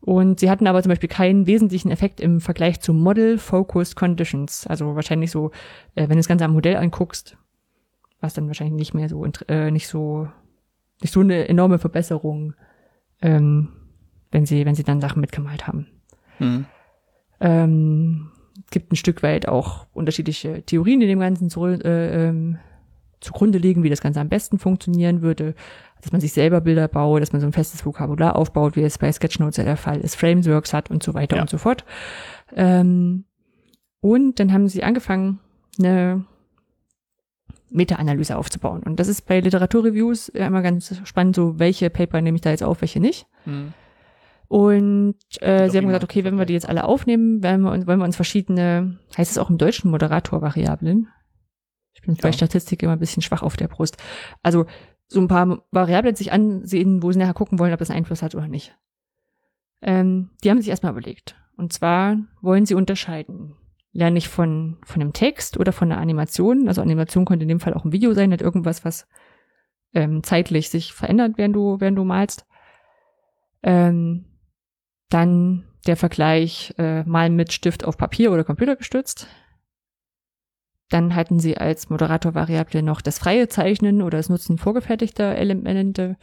Und 0.00 0.40
sie 0.40 0.48
hatten 0.48 0.66
aber 0.66 0.82
zum 0.82 0.88
Beispiel 0.88 1.10
keinen 1.10 1.46
wesentlichen 1.46 1.90
Effekt 1.90 2.20
im 2.20 2.40
Vergleich 2.40 2.80
zu 2.80 2.94
Model 2.94 3.36
Focused 3.36 3.96
Conditions. 3.96 4.66
Also 4.66 4.94
wahrscheinlich 4.96 5.30
so, 5.30 5.50
äh, 5.94 6.02
wenn 6.02 6.10
du 6.10 6.16
das 6.16 6.28
Ganze 6.28 6.46
am 6.46 6.52
Modell 6.52 6.76
anguckst, 6.76 7.36
was 8.20 8.34
dann 8.34 8.46
wahrscheinlich 8.46 8.76
nicht 8.76 8.94
mehr 8.94 9.08
so 9.08 9.26
äh, 9.48 9.70
nicht 9.70 9.88
so 9.88 10.28
nicht 11.02 11.12
so 11.12 11.20
eine 11.20 11.48
enorme 11.48 11.78
Verbesserung, 11.78 12.54
ähm, 13.20 13.68
wenn 14.30 14.46
sie 14.46 14.64
wenn 14.64 14.74
sie 14.74 14.84
dann 14.84 15.02
Sachen 15.02 15.20
mitgemalt 15.20 15.66
haben. 15.66 15.86
Mhm. 16.38 16.66
Ähm, 17.40 18.30
gibt 18.70 18.92
ein 18.92 18.96
Stück 18.96 19.22
weit 19.22 19.48
auch 19.48 19.86
unterschiedliche 19.92 20.62
Theorien, 20.62 21.00
die 21.00 21.06
dem 21.06 21.20
Ganzen 21.20 21.50
zu, 21.50 21.66
äh, 21.66 22.28
ähm, 22.28 22.58
zugrunde 23.20 23.58
liegen, 23.58 23.82
wie 23.82 23.90
das 23.90 24.00
Ganze 24.00 24.20
am 24.20 24.28
besten 24.28 24.58
funktionieren 24.58 25.20
würde. 25.22 25.54
Dass 26.00 26.12
man 26.12 26.20
sich 26.22 26.32
selber 26.32 26.60
Bilder 26.62 26.88
baut, 26.88 27.20
dass 27.20 27.32
man 27.32 27.40
so 27.42 27.46
ein 27.46 27.52
festes 27.52 27.84
Vokabular 27.84 28.34
aufbaut, 28.36 28.76
wie 28.76 28.82
es 28.82 28.96
bei 28.96 29.12
Sketchnotes 29.12 29.58
ja 29.58 29.64
der 29.64 29.76
Fall 29.76 30.00
ist, 30.00 30.14
Frameworks 30.16 30.72
hat 30.72 30.90
und 30.90 31.02
so 31.02 31.12
weiter 31.12 31.36
Ja. 31.36 31.42
und 31.42 31.50
so 31.50 31.58
fort. 31.58 31.84
Ähm, 32.56 33.24
Und 34.02 34.40
dann 34.40 34.52
haben 34.54 34.66
sie 34.68 34.82
angefangen, 34.82 35.40
eine 35.78 36.24
Meta-Analyse 37.70 38.36
aufzubauen. 38.36 38.82
Und 38.82 38.98
das 38.98 39.08
ist 39.08 39.26
bei 39.26 39.40
Literaturreviews 39.40 40.28
immer 40.30 40.62
ganz 40.62 41.00
spannend, 41.04 41.36
so 41.36 41.58
welche 41.58 41.90
Paper 41.90 42.20
nehme 42.20 42.36
ich 42.36 42.40
da 42.40 42.50
jetzt 42.50 42.62
auf, 42.62 42.80
welche 42.80 42.98
nicht. 43.00 43.26
Mhm. 43.44 43.72
Und 44.50 45.14
äh, 45.42 45.68
sie 45.68 45.76
haben 45.76 45.84
immer. 45.84 45.92
gesagt, 45.92 46.02
okay, 46.02 46.24
wenn 46.24 46.36
wir 46.36 46.44
die 46.44 46.54
jetzt 46.54 46.68
alle 46.68 46.82
aufnehmen, 46.82 47.40
wollen 47.40 47.60
wir 47.60 47.70
uns, 47.70 47.86
wollen 47.86 48.00
wir 48.00 48.04
uns 48.04 48.16
verschiedene, 48.16 48.98
heißt 49.16 49.30
es 49.30 49.38
auch 49.38 49.48
im 49.48 49.58
Deutschen 49.58 49.92
Moderatorvariablen? 49.92 51.06
Ich 51.92 52.02
bin 52.02 52.16
bei 52.16 52.30
Ja. 52.30 52.32
Statistik 52.32 52.82
immer 52.82 52.94
ein 52.94 52.98
bisschen 52.98 53.22
schwach 53.22 53.44
auf 53.44 53.56
der 53.56 53.68
Brust. 53.68 53.96
Also 54.42 54.66
so 55.06 55.20
ein 55.20 55.28
paar 55.28 55.62
Variablen 55.70 56.16
sich 56.16 56.32
ansehen, 56.32 57.00
wo 57.00 57.12
sie 57.12 57.20
nachher 57.20 57.34
gucken 57.34 57.60
wollen, 57.60 57.72
ob 57.72 57.78
das 57.78 57.92
Einfluss 57.92 58.22
hat 58.22 58.34
oder 58.34 58.48
nicht. 58.48 58.76
Ähm, 59.82 60.30
die 60.42 60.50
haben 60.50 60.58
sich 60.58 60.70
erstmal 60.70 60.90
überlegt. 60.90 61.36
Und 61.56 61.72
zwar 61.72 62.16
wollen 62.42 62.66
sie 62.66 62.74
unterscheiden. 62.74 63.54
Lerne 63.92 64.18
ich 64.18 64.28
von, 64.28 64.78
von 64.82 65.00
einem 65.00 65.12
Text 65.12 65.60
oder 65.60 65.70
von 65.70 65.92
einer 65.92 66.00
Animation? 66.00 66.66
Also 66.66 66.82
Animation 66.82 67.24
könnte 67.24 67.44
in 67.44 67.48
dem 67.50 67.60
Fall 67.60 67.74
auch 67.74 67.84
ein 67.84 67.92
Video 67.92 68.14
sein, 68.14 68.30
nicht 68.30 68.42
irgendwas, 68.42 68.84
was 68.84 69.06
ähm, 69.94 70.24
zeitlich 70.24 70.70
sich 70.70 70.92
verändert, 70.92 71.34
während 71.36 71.54
du, 71.54 71.76
während 71.78 71.96
du 71.96 72.02
malst. 72.02 72.46
Ähm, 73.62 74.24
dann 75.10 75.64
der 75.86 75.96
Vergleich 75.96 76.74
äh, 76.78 77.02
Malen 77.04 77.36
mit 77.36 77.52
Stift 77.52 77.84
auf 77.84 77.96
Papier 77.96 78.32
oder 78.32 78.44
Computer 78.44 78.76
gestützt. 78.76 79.26
Dann 80.88 81.14
hatten 81.14 81.38
sie 81.38 81.56
als 81.56 81.88
Moderatorvariable 81.88 82.82
noch 82.82 83.00
das 83.00 83.18
freie 83.18 83.48
Zeichnen 83.48 84.02
oder 84.02 84.18
das 84.18 84.28
Nutzen 84.28 84.58
vorgefertigter 84.58 85.36
Elemente, 85.36 86.16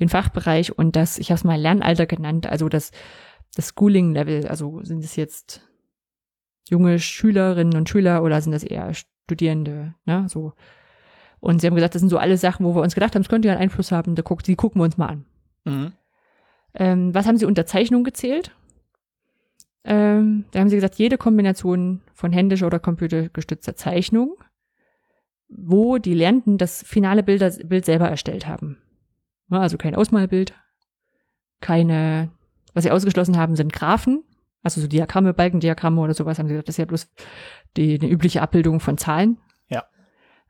den 0.00 0.08
Fachbereich 0.08 0.76
und 0.76 0.96
das, 0.96 1.18
ich 1.18 1.30
habe 1.30 1.36
es 1.36 1.44
mal 1.44 1.60
Lernalter 1.60 2.06
genannt, 2.06 2.46
also 2.46 2.68
das, 2.68 2.90
das 3.54 3.74
Schooling-Level. 3.78 4.48
Also 4.48 4.82
sind 4.82 5.04
es 5.04 5.16
jetzt 5.16 5.62
junge 6.68 6.98
Schülerinnen 6.98 7.76
und 7.76 7.88
Schüler 7.88 8.22
oder 8.22 8.40
sind 8.40 8.52
das 8.52 8.64
eher 8.64 8.92
Studierende, 8.94 9.94
ne? 10.04 10.26
So. 10.28 10.52
Und 11.40 11.60
sie 11.60 11.66
haben 11.66 11.74
gesagt, 11.74 11.94
das 11.94 12.00
sind 12.00 12.08
so 12.08 12.18
alle 12.18 12.38
Sachen, 12.38 12.64
wo 12.64 12.74
wir 12.74 12.82
uns 12.82 12.94
gedacht 12.94 13.14
haben, 13.14 13.22
es 13.22 13.28
könnte 13.28 13.48
ja 13.48 13.54
einen 13.54 13.62
Einfluss 13.62 13.92
haben, 13.92 14.14
da 14.14 14.22
guck, 14.22 14.42
die 14.42 14.56
gucken 14.56 14.80
wir 14.80 14.84
uns 14.84 14.96
mal 14.96 15.08
an. 15.08 15.24
Mhm. 15.64 15.92
Ähm, 16.74 17.14
was 17.14 17.26
haben 17.26 17.36
sie 17.36 17.44
unter 17.44 17.66
Zeichnung 17.66 18.04
gezählt? 18.04 18.54
Ähm, 19.84 20.44
da 20.52 20.60
haben 20.60 20.68
sie 20.68 20.76
gesagt, 20.76 20.94
jede 20.96 21.18
Kombination 21.18 22.02
von 22.14 22.32
händischer 22.32 22.66
oder 22.66 22.78
computergestützter 22.78 23.74
Zeichnung, 23.74 24.36
wo 25.48 25.98
die 25.98 26.14
Lernenden 26.14 26.56
das 26.56 26.82
finale 26.82 27.22
Bilder, 27.22 27.50
Bild 27.64 27.84
selber 27.84 28.08
erstellt 28.08 28.46
haben. 28.46 28.78
Also 29.50 29.76
kein 29.76 29.94
Ausmalbild, 29.94 30.54
keine, 31.60 32.30
was 32.74 32.84
sie 32.84 32.90
ausgeschlossen 32.90 33.36
haben, 33.36 33.56
sind 33.56 33.72
Graphen, 33.72 34.24
also 34.62 34.80
so 34.80 34.86
Diagramme, 34.86 35.34
Balkendiagramme 35.34 36.00
oder 36.00 36.14
sowas, 36.14 36.38
haben 36.38 36.46
sie 36.46 36.54
gesagt, 36.54 36.68
das 36.68 36.74
ist 36.74 36.78
ja 36.78 36.84
bloß 36.84 37.10
die, 37.76 37.98
eine 38.00 38.10
übliche 38.10 38.40
Abbildung 38.40 38.80
von 38.80 38.96
Zahlen. 38.96 39.38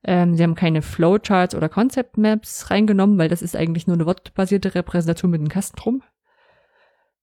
Ähm, 0.04 0.36
sie 0.36 0.42
haben 0.42 0.54
keine 0.54 0.82
Flowcharts 0.82 1.54
oder 1.54 1.68
Concept 1.68 2.18
Maps 2.18 2.70
reingenommen, 2.70 3.18
weil 3.18 3.28
das 3.28 3.42
ist 3.42 3.56
eigentlich 3.56 3.86
nur 3.86 3.94
eine 3.94 4.06
wortbasierte 4.06 4.74
Repräsentation 4.74 5.30
mit 5.30 5.40
einem 5.40 5.48
Kasten 5.48 5.76
drum. 5.76 6.02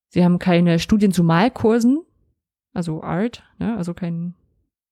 Sie 0.08 0.24
haben 0.24 0.40
keine 0.40 0.80
Studien 0.80 1.12
zu 1.12 1.24
Malkursen, 1.24 2.00
also 2.74 3.04
Art, 3.04 3.44
ne, 3.60 3.78
also 3.78 3.94
kein, 3.94 4.34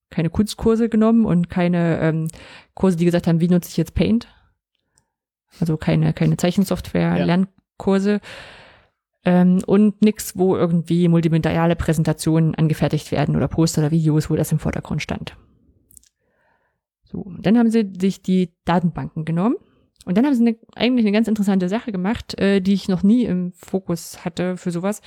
keine 0.09 0.29
Kunstkurse 0.29 0.89
genommen 0.89 1.25
und 1.25 1.49
keine 1.49 1.99
ähm, 2.01 2.27
Kurse, 2.73 2.97
die 2.97 3.05
gesagt 3.05 3.27
haben, 3.27 3.39
wie 3.39 3.47
nutze 3.47 3.69
ich 3.69 3.77
jetzt 3.77 3.95
Paint. 3.95 4.27
Also 5.59 5.77
keine, 5.77 6.13
keine 6.13 6.37
Zeichensoftware, 6.37 7.17
Ja. 7.17 7.25
Lernkurse. 7.25 8.19
Ähm, 9.25 9.61
und 9.65 10.01
nix, 10.01 10.37
wo 10.37 10.55
irgendwie 10.55 11.07
multimediale 11.07 11.75
Präsentationen 11.75 12.53
angefertigt 12.55 13.11
werden 13.11 13.35
oder 13.35 13.47
Poster 13.47 13.81
oder 13.81 13.91
Videos, 13.91 14.29
wo 14.29 14.35
das 14.35 14.51
im 14.51 14.59
Vordergrund 14.59 15.01
stand. 15.01 15.35
So, 17.09 17.19
und 17.19 17.45
dann 17.45 17.57
haben 17.57 17.71
sie 17.71 17.91
sich 17.99 18.21
die 18.21 18.53
Datenbanken 18.65 19.25
genommen 19.25 19.55
und 20.05 20.17
dann 20.17 20.25
haben 20.25 20.33
sie 20.33 20.41
eine, 20.41 20.57
eigentlich 20.75 21.05
eine 21.05 21.13
ganz 21.13 21.27
interessante 21.27 21.69
Sache 21.69 21.91
gemacht, 21.91 22.37
äh, 22.39 22.61
die 22.61 22.73
ich 22.73 22.87
noch 22.87 23.03
nie 23.03 23.25
im 23.25 23.53
Fokus 23.53 24.25
hatte 24.25 24.57
für 24.57 24.71
sowas, 24.71 25.01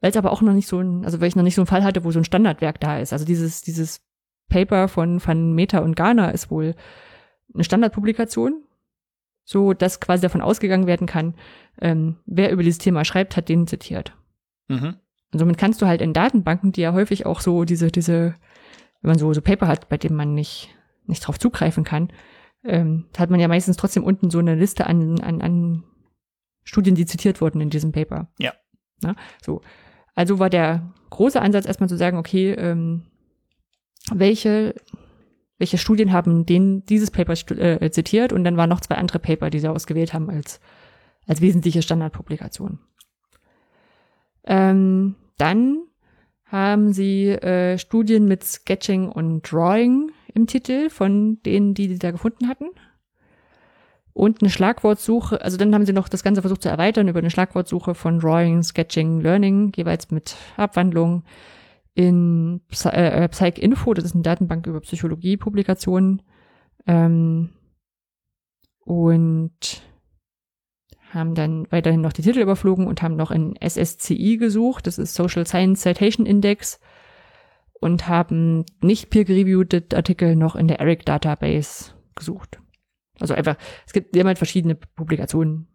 weil 0.00 0.10
es 0.10 0.16
aber 0.16 0.32
auch 0.32 0.42
noch 0.42 0.52
nicht 0.52 0.68
so 0.68 0.80
ein, 0.80 1.04
also 1.04 1.20
weil 1.20 1.28
ich 1.28 1.36
noch 1.36 1.42
nicht 1.42 1.54
so 1.54 1.62
einen 1.62 1.66
Fall 1.66 1.84
hatte, 1.84 2.04
wo 2.04 2.10
so 2.10 2.20
ein 2.20 2.24
Standardwerk 2.24 2.80
da 2.80 2.98
ist. 2.98 3.12
Also 3.12 3.24
dieses, 3.24 3.62
dieses 3.62 4.00
Paper 4.48 4.88
von 4.88 5.24
Van 5.24 5.52
Meta 5.54 5.78
und 5.78 5.96
Ghana 5.96 6.30
ist 6.30 6.50
wohl 6.50 6.74
eine 7.54 7.64
Standardpublikation, 7.64 8.64
so 9.44 9.72
dass 9.72 10.00
quasi 10.00 10.22
davon 10.22 10.42
ausgegangen 10.42 10.86
werden 10.86 11.06
kann, 11.06 11.34
ähm, 11.80 12.16
wer 12.26 12.50
über 12.50 12.62
dieses 12.62 12.78
Thema 12.78 13.04
schreibt, 13.04 13.36
hat 13.36 13.48
den 13.48 13.66
zitiert. 13.66 14.12
Mhm. 14.68 14.96
Und 15.32 15.38
somit 15.38 15.58
kannst 15.58 15.82
du 15.82 15.86
halt 15.86 16.00
in 16.00 16.12
Datenbanken, 16.12 16.72
die 16.72 16.80
ja 16.80 16.92
häufig 16.92 17.26
auch 17.26 17.40
so 17.40 17.64
diese, 17.64 17.90
diese, 17.90 18.34
wenn 19.02 19.10
man 19.10 19.18
so, 19.18 19.32
so 19.32 19.42
Paper 19.42 19.66
hat, 19.68 19.88
bei 19.88 19.96
dem 19.96 20.14
man 20.14 20.34
nicht, 20.34 20.74
nicht 21.08 21.26
drauf 21.26 21.38
zugreifen 21.38 21.84
kann, 21.84 22.12
ähm, 22.64 23.06
da 23.12 23.20
hat 23.20 23.30
man 23.30 23.40
ja 23.40 23.48
meistens 23.48 23.76
trotzdem 23.76 24.04
unten 24.04 24.30
so 24.30 24.38
eine 24.38 24.54
Liste 24.54 24.86
an, 24.86 25.20
an, 25.20 25.40
an 25.40 25.84
Studien, 26.64 26.94
die 26.94 27.06
zitiert 27.06 27.40
wurden 27.40 27.60
in 27.60 27.70
diesem 27.70 27.92
Paper. 27.92 28.28
Ja. 28.38 28.52
Na, 29.00 29.14
so. 29.42 29.62
Also 30.14 30.38
war 30.38 30.50
der 30.50 30.92
große 31.10 31.40
Ansatz 31.40 31.66
erstmal 31.66 31.88
zu 31.88 31.96
sagen, 31.96 32.18
okay, 32.18 32.52
ähm, 32.52 33.04
welche, 34.12 34.74
welche 35.58 35.78
Studien 35.78 36.12
haben 36.12 36.44
den, 36.44 36.84
dieses 36.84 37.10
Paper 37.10 37.34
äh, 37.58 37.90
zitiert 37.90 38.32
und 38.32 38.44
dann 38.44 38.56
waren 38.56 38.68
noch 38.68 38.80
zwei 38.80 38.96
andere 38.96 39.18
Paper, 39.18 39.50
die 39.50 39.60
sie 39.60 39.70
ausgewählt 39.70 40.12
haben 40.12 40.28
als, 40.28 40.60
als 41.26 41.40
wesentliche 41.40 41.82
Standardpublikation. 41.82 42.80
Ähm, 44.44 45.14
dann 45.36 45.84
haben 46.44 46.92
sie 46.92 47.28
äh, 47.28 47.78
Studien 47.78 48.26
mit 48.26 48.42
Sketching 48.42 49.08
und 49.08 49.42
Drawing 49.42 50.10
im 50.34 50.46
Titel 50.46 50.90
von 50.90 51.42
denen, 51.42 51.74
die 51.74 51.88
sie 51.88 51.98
da 51.98 52.10
gefunden 52.10 52.48
hatten. 52.48 52.66
Und 54.12 54.42
eine 54.42 54.50
Schlagwortsuche, 54.50 55.40
also 55.42 55.56
dann 55.56 55.72
haben 55.74 55.86
sie 55.86 55.92
noch 55.92 56.08
das 56.08 56.24
Ganze 56.24 56.40
versucht 56.40 56.62
zu 56.62 56.68
erweitern 56.68 57.06
über 57.06 57.20
eine 57.20 57.30
Schlagwortsuche 57.30 57.94
von 57.94 58.18
Drawing, 58.18 58.62
Sketching, 58.62 59.20
Learning, 59.20 59.72
jeweils 59.76 60.10
mit 60.10 60.36
Abwandlung 60.56 61.22
in 61.94 62.60
Psy 62.68 62.88
äh, 62.88 63.28
PsycInfo, 63.28 63.94
das 63.94 64.04
ist 64.04 64.14
eine 64.14 64.22
Datenbank 64.22 64.66
über 64.66 64.80
Psychologie-Publikationen. 64.80 66.22
Ähm, 66.86 67.50
und 68.80 69.82
haben 71.10 71.34
dann 71.34 71.66
weiterhin 71.70 72.00
noch 72.00 72.12
die 72.12 72.22
Titel 72.22 72.40
überflogen 72.40 72.86
und 72.86 73.02
haben 73.02 73.16
noch 73.16 73.30
in 73.30 73.54
SSCI 73.60 74.36
gesucht, 74.36 74.86
das 74.86 74.98
ist 74.98 75.14
Social 75.14 75.46
Science 75.46 75.82
Citation 75.82 76.26
Index, 76.26 76.80
und 77.80 78.08
haben 78.08 78.64
nicht 78.80 79.10
peer-reviewed 79.10 79.94
Artikel 79.94 80.36
noch 80.36 80.56
in 80.56 80.68
der 80.68 80.80
ERIC 80.80 81.04
Database 81.04 81.92
gesucht. 82.14 82.60
Also 83.20 83.34
einfach, 83.34 83.56
es 83.86 83.92
gibt, 83.92 84.16
haben 84.16 84.26
halt 84.26 84.38
verschiedene 84.38 84.74
Publikationen 84.74 85.68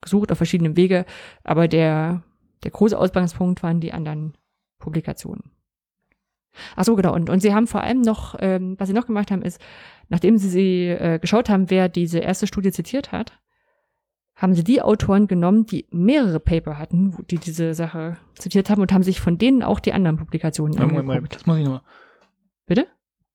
gesucht 0.00 0.30
auf 0.32 0.38
verschiedenen 0.38 0.76
Wege, 0.76 1.06
aber 1.42 1.68
der, 1.68 2.22
der 2.62 2.70
große 2.70 2.98
Ausgangspunkt 2.98 3.62
waren 3.62 3.80
die 3.80 3.92
anderen 3.92 4.36
Publikationen. 4.78 5.50
Ach 6.76 6.84
so, 6.84 6.94
genau. 6.94 7.14
Und, 7.14 7.30
und 7.30 7.40
sie 7.40 7.54
haben 7.54 7.66
vor 7.66 7.82
allem 7.82 8.00
noch, 8.00 8.36
ähm, 8.38 8.76
was 8.78 8.88
sie 8.88 8.94
noch 8.94 9.06
gemacht 9.06 9.30
haben, 9.30 9.42
ist, 9.42 9.60
nachdem 10.08 10.38
sie, 10.38 10.48
sie 10.48 10.88
äh, 10.88 11.18
geschaut 11.18 11.48
haben, 11.48 11.70
wer 11.70 11.88
diese 11.88 12.20
erste 12.20 12.46
Studie 12.46 12.70
zitiert 12.70 13.12
hat, 13.12 13.40
haben 14.36 14.54
sie 14.54 14.64
die 14.64 14.82
Autoren 14.82 15.28
genommen, 15.28 15.66
die 15.66 15.86
mehrere 15.90 16.40
Paper 16.40 16.78
hatten, 16.78 17.16
die 17.30 17.38
diese 17.38 17.74
Sache 17.74 18.16
zitiert 18.34 18.68
haben 18.68 18.82
und 18.82 18.92
haben 18.92 19.04
sich 19.04 19.20
von 19.20 19.38
denen 19.38 19.62
auch 19.62 19.80
die 19.80 19.92
anderen 19.92 20.16
Publikationen 20.16 20.74
Moment, 20.74 20.90
angeguckt. 20.90 21.06
Moment, 21.06 21.34
das 21.34 21.46
muss 21.46 21.58
ich 21.58 21.64
noch 21.64 21.72
mal. 21.72 21.82
Bitte? 22.66 22.86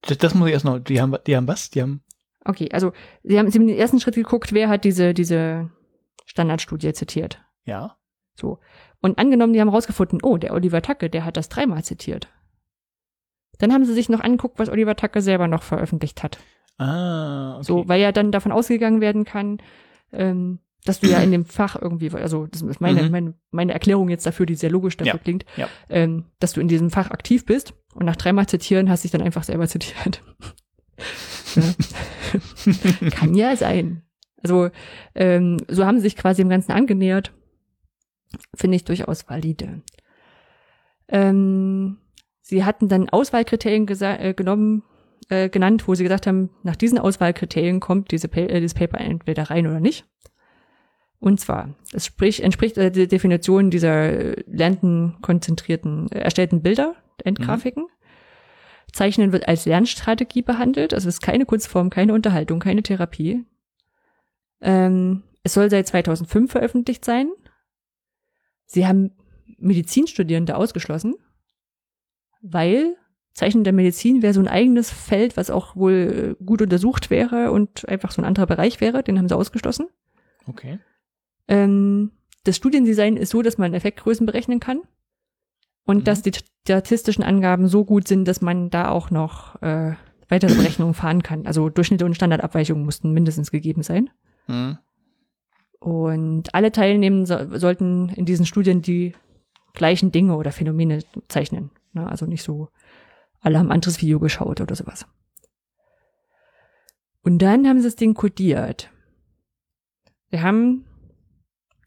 Das, 0.01 0.17
das 0.17 0.35
muss 0.35 0.47
ich 0.47 0.53
erst 0.53 0.65
noch. 0.65 0.79
Die 0.79 1.01
haben, 1.01 1.15
die 1.25 1.35
haben 1.35 1.47
was? 1.47 1.69
Die 1.69 1.81
haben. 1.81 2.03
Okay, 2.43 2.69
also 2.71 2.91
sie 3.23 3.37
haben, 3.37 3.49
sie 3.49 3.59
haben 3.59 3.67
den 3.67 3.77
ersten 3.77 3.99
Schritt 3.99 4.15
geguckt, 4.15 4.53
wer 4.53 4.69
hat 4.69 4.83
diese, 4.83 5.13
diese 5.13 5.69
Standardstudie 6.25 6.93
zitiert. 6.93 7.41
Ja. 7.65 7.97
So. 8.35 8.59
Und 9.01 9.17
angenommen, 9.17 9.53
die 9.53 9.61
haben 9.61 9.69
rausgefunden, 9.69 10.19
oh, 10.23 10.37
der 10.37 10.53
Oliver 10.53 10.81
Tacke, 10.81 11.09
der 11.09 11.25
hat 11.25 11.37
das 11.37 11.49
dreimal 11.49 11.83
zitiert. 11.83 12.27
Dann 13.59 13.73
haben 13.73 13.85
sie 13.85 13.93
sich 13.93 14.09
noch 14.09 14.21
angeguckt, 14.21 14.57
was 14.57 14.69
Oliver 14.69 14.95
Tacke 14.95 15.21
selber 15.21 15.47
noch 15.47 15.63
veröffentlicht 15.63 16.23
hat. 16.23 16.39
Ah, 16.77 17.55
okay. 17.55 17.63
So, 17.63 17.87
weil 17.87 18.01
ja 18.01 18.11
dann 18.11 18.31
davon 18.31 18.53
ausgegangen 18.53 19.01
werden 19.01 19.25
kann, 19.25 19.57
ähm, 20.13 20.59
dass 20.85 20.99
du 20.99 21.07
ja 21.07 21.19
in 21.23 21.31
dem 21.31 21.45
Fach 21.45 21.75
irgendwie, 21.81 22.11
also 22.11 22.47
das 22.47 22.61
ist 22.61 22.81
meine, 22.81 23.03
Mhm. 23.03 23.11
meine, 23.11 23.33
meine 23.51 23.73
Erklärung 23.73 24.09
jetzt 24.09 24.25
dafür, 24.25 24.45
die 24.45 24.55
sehr 24.55 24.71
logisch 24.71 24.97
dafür 24.97 25.13
Ja, 25.13 25.19
klingt, 25.19 25.45
ja. 25.57 25.67
Ähm, 25.89 26.25
dass 26.39 26.53
du 26.53 26.61
in 26.61 26.67
diesem 26.67 26.89
Fach 26.89 27.11
aktiv 27.11 27.45
bist 27.45 27.73
und 27.93 28.05
nach 28.05 28.15
dreimal 28.15 28.47
zitieren 28.47 28.89
hast 28.89 29.03
dich 29.03 29.11
dann 29.11 29.21
einfach 29.21 29.43
selber 29.43 29.67
zitiert. 29.67 30.23
ja. 31.55 31.63
Kann 33.11 33.33
ja 33.35 33.55
sein. 33.55 34.03
Also 34.43 34.69
ähm, 35.15 35.57
so 35.67 35.85
haben 35.85 35.97
sie 35.97 36.03
sich 36.03 36.15
quasi 36.15 36.41
dem 36.41 36.49
Ganzen 36.49 36.71
angenähert. 36.71 37.33
Finde 38.55 38.75
ich 38.75 38.85
durchaus 38.85 39.27
valide. 39.27 39.81
Ähm, 41.07 41.97
sie 42.41 42.63
hatten 42.63 42.87
dann 42.87 43.09
Auswahlkriterien 43.09 43.87
äh, 43.87 44.33
genommen, 44.33 44.83
äh, 45.29 45.49
genannt, 45.49 45.87
wo 45.87 45.95
sie 45.95 46.03
gesagt 46.03 46.27
haben, 46.27 46.51
nach 46.63 46.75
diesen 46.75 46.99
Auswahlkriterien 46.99 47.79
kommt 47.79 48.11
diese 48.11 48.27
pa 48.27 48.41
äh, 48.41 48.59
dieses 48.59 48.75
Paper 48.75 48.99
entweder 48.99 49.43
rein 49.49 49.67
oder 49.67 49.79
nicht. 49.79 50.05
Und 51.19 51.39
zwar, 51.39 51.75
es 51.91 52.05
sprich, 52.05 52.43
entspricht 52.43 52.77
äh, 52.77 52.91
der 52.91 53.07
Definition 53.07 53.69
dieser 53.69 54.37
äh, 54.37 54.43
lernten, 54.47 55.17
konzentrierten, 55.21 56.09
äh, 56.11 56.19
erstellten 56.19 56.61
Bilder, 56.61 56.95
Endgrafiken. 57.23 57.87
Zeichnen 58.93 59.31
wird 59.31 59.47
als 59.47 59.65
Lernstrategie 59.65 60.41
behandelt. 60.41 60.93
Also 60.93 61.09
es 61.09 61.15
ist 61.15 61.21
keine 61.21 61.45
Kunstform, 61.45 61.89
keine 61.89 62.13
Unterhaltung, 62.13 62.59
keine 62.59 62.83
Therapie. 62.83 63.45
Ähm, 64.61 65.23
es 65.43 65.53
soll 65.53 65.69
seit 65.69 65.87
2005 65.87 66.51
veröffentlicht 66.51 67.03
sein. 67.03 67.29
Sie 68.65 68.87
haben 68.87 69.11
Medizinstudierende 69.57 70.55
ausgeschlossen, 70.55 71.15
weil 72.41 72.95
Zeichnen 73.33 73.63
der 73.63 73.73
Medizin 73.73 74.21
wäre 74.21 74.33
so 74.33 74.39
ein 74.39 74.47
eigenes 74.47 74.89
Feld, 74.91 75.37
was 75.37 75.49
auch 75.49 75.75
wohl 75.75 76.37
gut 76.45 76.61
untersucht 76.61 77.09
wäre 77.09 77.51
und 77.51 77.87
einfach 77.87 78.11
so 78.11 78.21
ein 78.21 78.25
anderer 78.25 78.47
Bereich 78.47 78.81
wäre. 78.81 79.03
Den 79.03 79.17
haben 79.17 79.27
sie 79.27 79.35
ausgeschlossen. 79.35 79.87
Okay. 80.45 80.79
Ähm, 81.49 82.11
das 82.45 82.55
Studiendesign 82.55 83.17
ist 83.17 83.31
so, 83.31 83.41
dass 83.41 83.57
man 83.57 83.73
Effektgrößen 83.73 84.25
berechnen 84.25 84.59
kann 84.61 84.81
und 85.85 85.97
Mhm. 85.97 86.03
dass 86.05 86.21
die 86.21 86.31
statistischen 86.63 87.23
Angaben 87.23 87.67
so 87.67 87.83
gut 87.83 88.07
sind, 88.07 88.25
dass 88.27 88.39
man 88.39 88.69
da 88.69 88.89
auch 88.89 89.11
noch 89.11 89.61
äh, 89.61 89.95
weitere 90.29 90.53
Berechnungen 90.55 90.93
fahren 90.93 91.23
kann. 91.23 91.45
Also 91.47 91.69
Durchschnitte 91.69 92.05
und 92.05 92.13
Standardabweichungen 92.13 92.85
mussten 92.85 93.11
mindestens 93.11 93.51
gegeben 93.51 93.81
sein. 93.83 94.09
Mhm. 94.47 94.77
Und 95.79 96.53
alle 96.53 96.71
Teilnehmer 96.71 97.25
so, 97.25 97.57
sollten 97.57 98.09
in 98.09 98.25
diesen 98.25 98.45
Studien 98.45 98.81
die 98.81 99.15
gleichen 99.73 100.11
Dinge 100.11 100.35
oder 100.35 100.51
Phänomene 100.51 101.03
zeichnen. 101.29 101.71
Ne? 101.93 102.07
Also 102.07 102.25
nicht 102.25 102.43
so, 102.43 102.69
alle 103.41 103.57
haben 103.57 103.67
ein 103.67 103.73
anderes 103.73 104.01
Video 104.01 104.19
geschaut 104.19 104.61
oder 104.61 104.75
sowas. 104.75 105.07
Und 107.23 107.39
dann 107.41 107.67
haben 107.67 107.79
sie 107.79 107.87
das 107.87 107.95
Ding 107.95 108.13
kodiert. 108.13 108.91
Wir 110.29 110.43
haben 110.43 110.85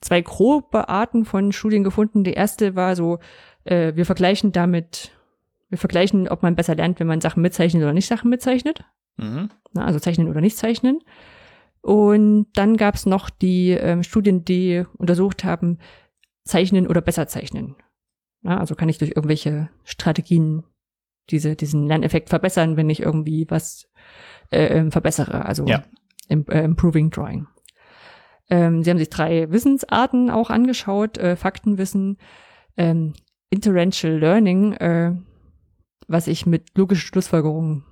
zwei 0.03 0.21
grobe 0.21 0.89
Arten 0.89 1.25
von 1.25 1.53
Studien 1.53 1.85
gefunden. 1.85 2.25
Die 2.25 2.35
erste 2.35 2.75
war 2.77 2.95
so, 2.97 3.19
äh, 3.65 3.95
wir 3.95 4.05
vergleichen 4.05 4.53
damit, 4.53 5.13
wir 5.71 5.79
vergleichen, 5.79 6.29
ob 6.29 6.43
man 6.43 6.55
besser 6.55 6.75
lernt, 6.75 7.01
wenn 7.01 7.07
man 7.07 7.21
Sachen 7.23 7.41
mitzeichnet 7.43 7.83
oder 7.83 7.95
nicht 7.95 8.07
Sachen 8.09 8.29
mitzeichnet. 8.29 8.85
Mhm. 9.17 9.49
Na, 9.73 9.87
also 9.87 9.99
zeichnen 9.99 10.29
oder 10.29 10.41
nicht 10.41 10.59
zeichnen. 10.59 10.99
Und 11.81 12.47
dann 12.55 12.77
gab 12.77 12.95
es 12.95 13.07
noch 13.07 13.31
die 13.31 13.71
ähm, 13.71 14.03
Studien, 14.03 14.45
die 14.45 14.85
untersucht 14.99 15.45
haben, 15.45 15.79
zeichnen 16.45 16.87
oder 16.87 17.01
besser 17.01 17.27
zeichnen. 17.27 17.77
Na, 18.43 18.59
also 18.59 18.75
kann 18.75 18.89
ich 18.89 18.99
durch 18.99 19.13
irgendwelche 19.13 19.69
Strategien 19.85 20.65
diese, 21.31 21.57
diesen 21.57 21.87
Lerneffekt 21.87 22.29
verbessern, 22.29 22.77
wenn 22.77 22.91
ich 22.91 23.01
irgendwie 23.01 23.47
was 23.49 23.89
äh, 24.51 24.65
ähm, 24.79 24.91
verbessere, 24.93 25.45
also 25.45 25.67
Ja. 25.67 25.83
im, 26.29 26.45
äh, 26.49 26.63
Improving 26.65 27.11
Drawing. 27.11 27.47
Ähm, 28.53 28.85
sie 28.85 28.91
haben 28.91 28.99
sich 28.99 29.09
drei 29.09 29.51
Wissensarten 29.51 30.29
auch 30.29 30.51
angeschaut, 30.51 31.17
äh, 31.17 31.37
Faktenwissen, 31.37 32.19
ähm, 32.77 33.15
Inferential 33.49 34.19
Learning, 34.19 34.75
äh, 34.75 35.15
was 36.07 36.27
ich 36.27 36.45
mit 36.45 36.77
logischen 36.77 37.07
Schlussfolgerungen 37.07 37.85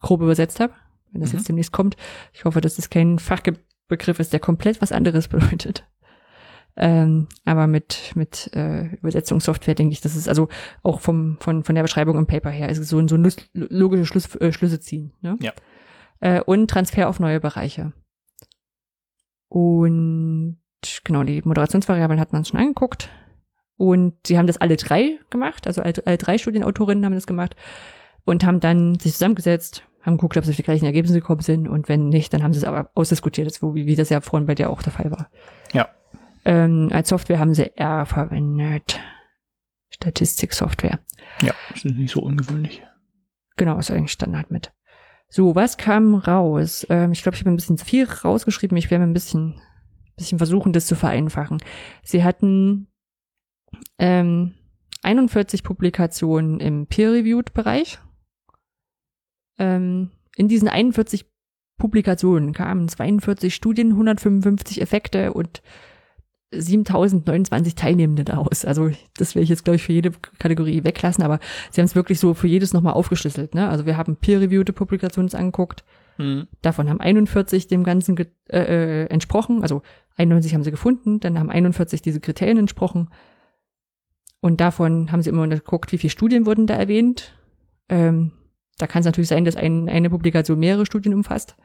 grob 0.00 0.20
übersetzt 0.20 0.60
habe, 0.60 0.74
wenn 1.12 1.22
das 1.22 1.32
Mhm. 1.32 1.38
jetzt 1.38 1.48
demnächst 1.48 1.72
kommt. 1.72 1.96
Ich 2.34 2.44
hoffe, 2.44 2.60
dass 2.60 2.76
das 2.76 2.90
kein 2.90 3.18
Fachbegriff 3.18 4.20
ist, 4.20 4.34
der 4.34 4.40
komplett 4.40 4.82
was 4.82 4.92
anderes 4.92 5.28
bedeutet. 5.60 5.86
Ähm, 6.76 7.28
aber 7.46 7.66
mit, 7.66 8.12
mit 8.16 8.50
äh, 8.54 8.96
Übersetzungssoftware 8.96 9.74
denke 9.74 9.94
ich, 9.94 10.02
das 10.02 10.14
ist 10.14 10.28
also 10.28 10.48
auch 10.82 11.00
vom, 11.00 11.38
von, 11.40 11.64
von 11.64 11.74
der 11.74 11.80
Beschreibung 11.82 12.18
im 12.18 12.26
Paper 12.26 12.50
her, 12.50 12.68
ist 12.68 12.76
es 12.76 12.90
so, 12.90 13.08
so 13.08 13.16
logische 13.54 14.04
Schluss, 14.04 14.34
äh, 14.36 14.52
Schlüsse 14.52 14.78
ziehen. 14.78 15.14
Ne? 15.22 15.38
Ja. 15.40 15.52
Äh, 16.20 16.42
und 16.42 16.68
Transfer 16.68 17.08
auf 17.08 17.18
neue 17.18 17.40
Bereiche. 17.40 17.94
Und 19.56 20.58
genau, 21.04 21.22
die 21.22 21.40
Moderationsvariablen 21.42 22.20
hat 22.20 22.34
man 22.34 22.44
schon 22.44 22.60
angeguckt. 22.60 23.08
Und 23.78 24.14
sie 24.26 24.36
haben 24.36 24.46
das 24.46 24.58
alle 24.58 24.76
drei 24.76 25.18
gemacht, 25.30 25.66
also 25.66 25.80
alle, 25.80 25.94
alle 26.04 26.18
drei 26.18 26.36
Studienautorinnen 26.36 27.06
haben 27.06 27.14
das 27.14 27.26
gemacht 27.26 27.56
und 28.24 28.44
haben 28.44 28.60
dann 28.60 28.98
sich 28.98 29.12
zusammengesetzt, 29.12 29.82
haben 30.02 30.18
geguckt, 30.18 30.36
ob 30.36 30.44
sie 30.44 30.50
auf 30.50 30.56
die 30.56 30.62
gleichen 30.62 30.84
Ergebnisse 30.84 31.20
gekommen 31.20 31.40
sind 31.40 31.68
und 31.68 31.88
wenn 31.88 32.10
nicht, 32.10 32.34
dann 32.34 32.42
haben 32.42 32.52
sie 32.52 32.58
es 32.58 32.64
aber 32.64 32.90
ausdiskutiert, 32.94 33.46
das, 33.46 33.62
wie, 33.62 33.86
wie 33.86 33.96
das 33.96 34.10
ja 34.10 34.20
vorhin 34.20 34.46
bei 34.46 34.54
dir 34.54 34.68
auch 34.68 34.82
der 34.82 34.92
Fall 34.92 35.10
war. 35.10 35.30
Ja. 35.72 35.88
Ähm, 36.44 36.90
als 36.92 37.08
Software 37.08 37.38
haben 37.38 37.54
sie 37.54 37.74
R 37.78 38.04
verwendet. 38.04 39.00
Statistiksoftware. 39.88 41.00
Ja, 41.40 41.54
das 41.70 41.82
ist 41.82 41.96
nicht 41.96 42.12
so 42.12 42.20
ungewöhnlich. 42.20 42.82
Genau, 43.56 43.78
ist 43.78 43.90
eigentlich 43.90 44.12
Standard 44.12 44.50
mit. 44.50 44.70
So, 45.28 45.54
was 45.54 45.76
kam 45.76 46.14
raus? 46.14 46.86
Ähm, 46.88 47.12
ich 47.12 47.22
glaube, 47.22 47.36
ich 47.36 47.42
habe 47.42 47.50
ein 47.50 47.56
bisschen 47.56 47.78
zu 47.78 47.84
viel 47.84 48.04
rausgeschrieben. 48.04 48.76
Ich 48.76 48.90
werde 48.90 49.04
mir 49.04 49.10
ein 49.10 49.14
bisschen, 49.14 49.60
bisschen 50.16 50.38
versuchen, 50.38 50.72
das 50.72 50.86
zu 50.86 50.94
vereinfachen. 50.94 51.58
Sie 52.02 52.22
hatten 52.22 52.88
ähm, 53.98 54.54
41 55.02 55.62
Publikationen 55.62 56.60
im 56.60 56.86
Peer-Reviewed-Bereich. 56.86 57.98
Ähm, 59.58 60.10
in 60.36 60.48
diesen 60.48 60.68
41 60.68 61.26
Publikationen 61.78 62.52
kamen 62.52 62.88
42 62.88 63.54
Studien, 63.54 63.92
155 63.92 64.80
Effekte 64.80 65.32
und 65.32 65.62
7029 66.52 67.74
Teilnehmende 67.74 68.24
daraus. 68.24 68.64
Also 68.64 68.90
das 69.16 69.34
will 69.34 69.42
ich 69.42 69.48
jetzt, 69.48 69.64
glaube 69.64 69.76
ich, 69.76 69.82
für 69.82 69.92
jede 69.92 70.12
Kategorie 70.38 70.84
weglassen, 70.84 71.24
aber 71.24 71.40
sie 71.70 71.80
haben 71.80 71.86
es 71.86 71.94
wirklich 71.94 72.20
so 72.20 72.34
für 72.34 72.46
jedes 72.46 72.72
nochmal 72.72 72.94
aufgeschlüsselt. 72.94 73.54
Ne? 73.54 73.68
Also 73.68 73.86
wir 73.86 73.96
haben 73.96 74.16
peer-reviewte 74.16 74.72
Publikationen 74.72 75.32
angeguckt. 75.34 75.84
Mhm. 76.18 76.46
Davon 76.62 76.88
haben 76.88 77.00
41 77.00 77.66
dem 77.66 77.84
Ganzen 77.84 78.16
äh, 78.16 78.24
äh, 78.48 79.06
entsprochen. 79.06 79.62
Also 79.62 79.82
91 80.16 80.54
haben 80.54 80.62
sie 80.62 80.70
gefunden, 80.70 81.20
dann 81.20 81.38
haben 81.38 81.50
41 81.50 82.00
diese 82.00 82.20
Kriterien 82.20 82.58
entsprochen. 82.58 83.10
Und 84.40 84.60
davon 84.60 85.10
haben 85.10 85.22
sie 85.22 85.30
immer 85.30 85.48
geguckt, 85.48 85.90
wie 85.92 85.98
viele 85.98 86.10
Studien 86.10 86.46
wurden 86.46 86.66
da 86.66 86.74
erwähnt. 86.74 87.34
Ähm, 87.88 88.32
da 88.78 88.86
kann 88.86 89.00
es 89.00 89.06
natürlich 89.06 89.28
sein, 89.28 89.44
dass 89.44 89.56
ein, 89.56 89.88
eine 89.88 90.10
Publikation 90.10 90.58
mehrere 90.58 90.86
Studien 90.86 91.14
umfasst. 91.14 91.56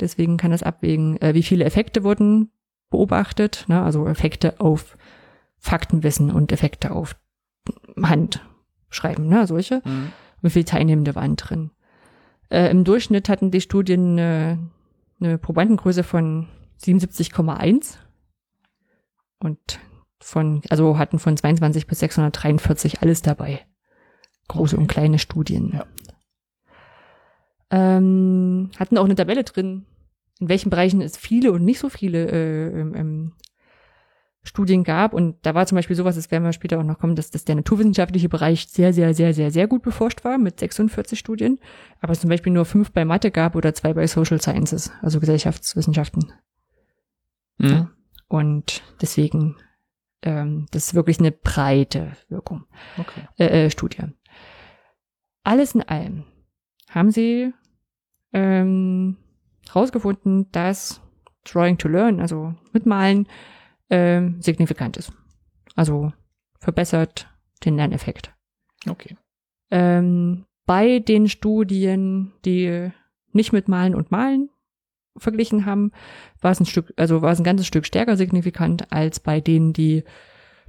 Deswegen 0.00 0.38
kann 0.38 0.50
das 0.50 0.62
abwägen, 0.62 1.20
äh, 1.20 1.34
wie 1.34 1.42
viele 1.42 1.64
Effekte 1.64 2.02
wurden 2.02 2.50
beobachtet, 2.92 3.64
ne? 3.66 3.82
also 3.82 4.06
Effekte 4.06 4.60
auf 4.60 4.96
Faktenwissen 5.58 6.30
und 6.30 6.52
Effekte 6.52 6.92
auf 6.92 7.16
Handschreiben, 8.00 9.26
ne? 9.28 9.46
solche. 9.46 9.82
Mhm. 9.84 10.12
Wie 10.42 10.50
viele 10.50 10.64
Teilnehmende 10.64 11.14
waren 11.14 11.36
drin? 11.36 11.70
Äh, 12.50 12.70
Im 12.70 12.84
Durchschnitt 12.84 13.28
hatten 13.28 13.50
die 13.50 13.60
Studien 13.60 14.12
eine, 14.18 14.58
eine 15.20 15.38
Probandengröße 15.38 16.04
von 16.04 16.48
77,1 16.80 17.96
und 19.40 19.80
von, 20.20 20.62
also 20.68 20.98
hatten 20.98 21.18
von 21.18 21.36
22 21.36 21.86
bis 21.86 22.00
643 22.00 23.02
alles 23.02 23.22
dabei. 23.22 23.60
Große 24.48 24.74
Okay. 24.76 24.82
und 24.82 24.88
kleine 24.88 25.18
Studien. 25.18 25.72
Ja. 25.72 25.86
Ähm, 27.70 28.70
hatten 28.78 28.98
auch 28.98 29.04
eine 29.04 29.14
Tabelle 29.14 29.44
drin, 29.44 29.86
in 30.42 30.48
welchen 30.48 30.70
Bereichen 30.70 31.00
es 31.00 31.16
viele 31.16 31.52
und 31.52 31.64
nicht 31.64 31.78
so 31.78 31.88
viele 31.88 32.28
äh, 32.28 32.80
ähm, 32.80 32.94
ähm, 32.96 33.32
Studien 34.42 34.82
gab. 34.82 35.14
Und 35.14 35.36
da 35.46 35.54
war 35.54 35.66
zum 35.66 35.76
Beispiel 35.76 35.94
sowas, 35.94 36.16
das 36.16 36.32
werden 36.32 36.42
wir 36.42 36.52
später 36.52 36.80
auch 36.80 36.84
noch 36.84 36.98
kommen, 36.98 37.14
dass, 37.14 37.30
dass 37.30 37.44
der 37.44 37.54
naturwissenschaftliche 37.54 38.28
Bereich 38.28 38.66
sehr, 38.66 38.92
sehr, 38.92 39.14
sehr, 39.14 39.34
sehr, 39.34 39.52
sehr 39.52 39.68
gut 39.68 39.82
beforscht 39.82 40.24
war 40.24 40.38
mit 40.38 40.58
46 40.58 41.16
Studien. 41.16 41.60
Aber 42.00 42.12
es 42.12 42.20
zum 42.20 42.28
Beispiel 42.28 42.52
nur 42.52 42.64
fünf 42.64 42.90
bei 42.90 43.04
Mathe 43.04 43.30
gab 43.30 43.54
oder 43.54 43.72
zwei 43.72 43.94
bei 43.94 44.04
Social 44.08 44.40
Sciences, 44.40 44.90
also 45.00 45.20
Gesellschaftswissenschaften. 45.20 46.32
Mhm. 47.58 47.90
Und 48.26 48.82
deswegen, 49.00 49.56
ähm, 50.22 50.66
das 50.72 50.86
ist 50.88 50.94
wirklich 50.94 51.20
eine 51.20 51.30
breite 51.30 52.16
Wirkung, 52.28 52.64
Okay. 52.98 53.28
äh, 53.38 53.66
äh, 53.66 53.70
Studie. 53.70 54.02
Alles 55.44 55.76
in 55.76 55.82
allem 55.82 56.24
haben 56.90 57.12
sie 57.12 57.52
ähm, 58.32 59.18
rausgefunden, 59.74 60.50
dass 60.52 61.00
Drawing 61.44 61.78
to 61.78 61.88
Learn, 61.88 62.20
also 62.20 62.54
mitmalen, 62.72 63.26
ähm, 63.90 64.40
signifikant 64.40 64.96
ist. 64.96 65.12
Also 65.74 66.12
verbessert 66.58 67.28
den 67.64 67.76
Lerneffekt. 67.76 68.32
Okay. 68.88 69.16
Ähm, 69.70 70.44
bei 70.66 70.98
den 71.00 71.28
Studien, 71.28 72.32
die 72.44 72.90
nicht 73.32 73.52
mit 73.52 73.68
Malen 73.68 73.94
und 73.94 74.10
Malen 74.10 74.50
verglichen 75.16 75.66
haben, 75.66 75.92
war 76.40 76.52
es 76.52 76.60
ein 76.60 76.66
Stück, 76.66 76.92
also 76.96 77.22
war 77.22 77.32
es 77.32 77.40
ein 77.40 77.44
ganzes 77.44 77.66
Stück 77.66 77.86
stärker 77.86 78.16
signifikant 78.16 78.92
als 78.92 79.20
bei 79.20 79.40
denen, 79.40 79.72
die 79.72 80.04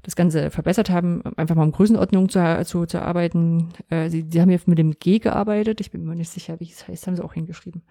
das 0.01 0.17
Ganze 0.17 0.51
verbessert 0.51 0.89
haben, 0.89 1.23
einfach 1.37 1.55
mal 1.55 1.63
um 1.63 1.71
Größenordnung 1.71 2.27
zu, 2.27 2.65
zu, 2.65 2.85
zu 2.85 3.01
arbeiten. 3.01 3.69
Äh, 3.89 4.09
sie, 4.09 4.25
sie 4.29 4.41
haben 4.41 4.49
hier 4.49 4.59
mit 4.65 4.77
dem 4.77 4.91
G 4.99 5.19
gearbeitet. 5.19 5.79
Ich 5.79 5.91
bin 5.91 6.05
mir 6.05 6.15
nicht 6.15 6.29
sicher, 6.29 6.59
wie 6.59 6.69
es 6.69 6.87
heißt, 6.87 7.07
haben 7.07 7.15
sie 7.15 7.23
auch 7.23 7.33
hingeschrieben. 7.33 7.83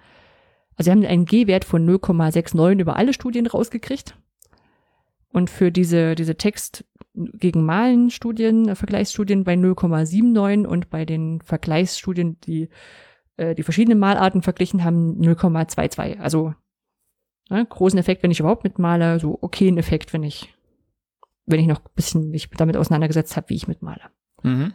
Also 0.77 0.89
sie 0.89 0.91
haben 0.91 1.05
einen 1.05 1.25
G-Wert 1.25 1.65
von 1.65 1.89
0,69 1.89 2.81
über 2.81 2.97
alle 2.97 3.13
Studien 3.13 3.47
rausgekriegt. 3.47 4.17
Und 5.29 5.49
für 5.49 5.73
diese, 5.73 6.15
diese 6.15 6.37
Text 6.37 6.85
gegen 7.15 7.65
Malen 7.65 8.11
Studien, 8.11 8.69
äh, 8.69 8.75
Vergleichsstudien 8.75 9.45
bei 9.45 9.55
0,79 9.55 10.67
und 10.67 10.91
bei 10.91 11.05
den 11.05 11.41
Vergleichsstudien, 11.41 12.39
die 12.41 12.69
äh, 13.37 13.55
die 13.55 13.63
verschiedenen 13.63 13.99
Malarten 13.99 14.43
verglichen 14.43 14.85
haben, 14.85 15.21
0,22. 15.21 16.19
Also 16.19 16.55
ne, 17.51 17.65
großen 17.65 17.99
Effekt, 17.99 18.23
wenn 18.23 18.31
ich 18.31 18.41
überhaupt 18.41 18.65
mitmale, 18.65 19.19
so 19.21 19.39
okayen 19.41 19.79
Effekt, 19.79 20.13
wenn 20.13 20.23
ich 20.23 20.55
wenn 21.45 21.61
ich 21.61 21.67
noch 21.67 21.81
ein 21.81 21.91
bisschen 21.95 22.31
mich 22.31 22.49
damit 22.51 22.77
auseinandergesetzt 22.77 23.37
habe, 23.37 23.51
wie 23.51 23.57
ich 23.57 23.69
mitmale. 23.69 24.03
Mhm. 24.43 24.75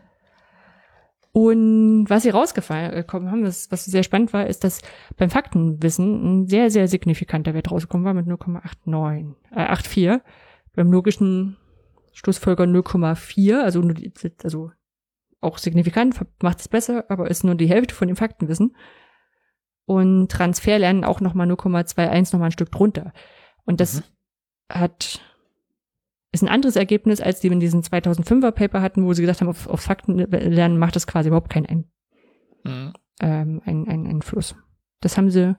Und 1.37 2.05
was 2.09 2.23
sie 2.23 2.31
rausgekommen 2.31 3.29
haben, 3.29 3.43
was, 3.43 3.69
was 3.69 3.85
sehr 3.85 4.01
spannend 4.01 4.33
war, 4.33 4.47
ist, 4.47 4.63
dass 4.63 4.81
beim 5.17 5.29
Faktenwissen 5.29 6.41
ein 6.41 6.47
sehr, 6.47 6.71
sehr 6.71 6.87
signifikanter 6.87 7.53
Wert 7.53 7.69
rausgekommen 7.69 8.05
war 8.05 8.15
mit 8.15 8.25
0,89, 8.25 9.35
äh, 9.51 9.75
84. 9.75 10.19
Beim 10.73 10.91
logischen 10.91 11.55
Schlussfolger 12.11 12.63
0,4, 12.63 13.61
also, 13.61 13.81
nur 13.81 13.93
die, 13.93 14.11
also 14.41 14.71
auch 15.39 15.59
signifikant, 15.59 16.19
macht 16.41 16.59
es 16.59 16.69
besser, 16.69 17.05
aber 17.07 17.29
ist 17.29 17.43
nur 17.43 17.53
die 17.53 17.69
Hälfte 17.69 17.93
von 17.93 18.07
dem 18.07 18.17
Faktenwissen. 18.17 18.75
Und 19.85 20.31
Transferlernen 20.31 21.03
auch 21.03 21.21
nochmal 21.21 21.45
0,21, 21.51 22.33
nochmal 22.33 22.47
ein 22.47 22.51
Stück 22.51 22.71
drunter. 22.71 23.13
Und 23.63 23.79
das 23.79 23.97
mhm. 23.97 24.03
hat 24.73 25.21
ist 26.37 26.47
ein 26.47 26.53
anderes 26.53 26.75
Ergebnis, 26.75 27.21
als 27.21 27.39
die 27.39 27.47
in 27.47 27.59
diesem 27.59 27.81
2005er 27.81 28.51
Paper 28.51 28.81
hatten, 28.81 29.05
wo 29.05 29.13
sie 29.13 29.21
gesagt 29.21 29.41
haben, 29.41 29.49
auf, 29.49 29.67
auf 29.67 29.81
Fakten 29.81 30.17
lernen 30.17 30.77
macht 30.77 30.95
das 30.95 31.07
quasi 31.07 31.29
überhaupt 31.29 31.49
keinen 31.49 31.65
ein, 31.65 31.85
mhm. 32.63 32.93
ähm, 33.21 33.61
ein, 33.65 33.87
ein 33.87 34.07
Einfluss. 34.07 34.55
Das 35.01 35.17
haben 35.17 35.29
sie 35.29 35.55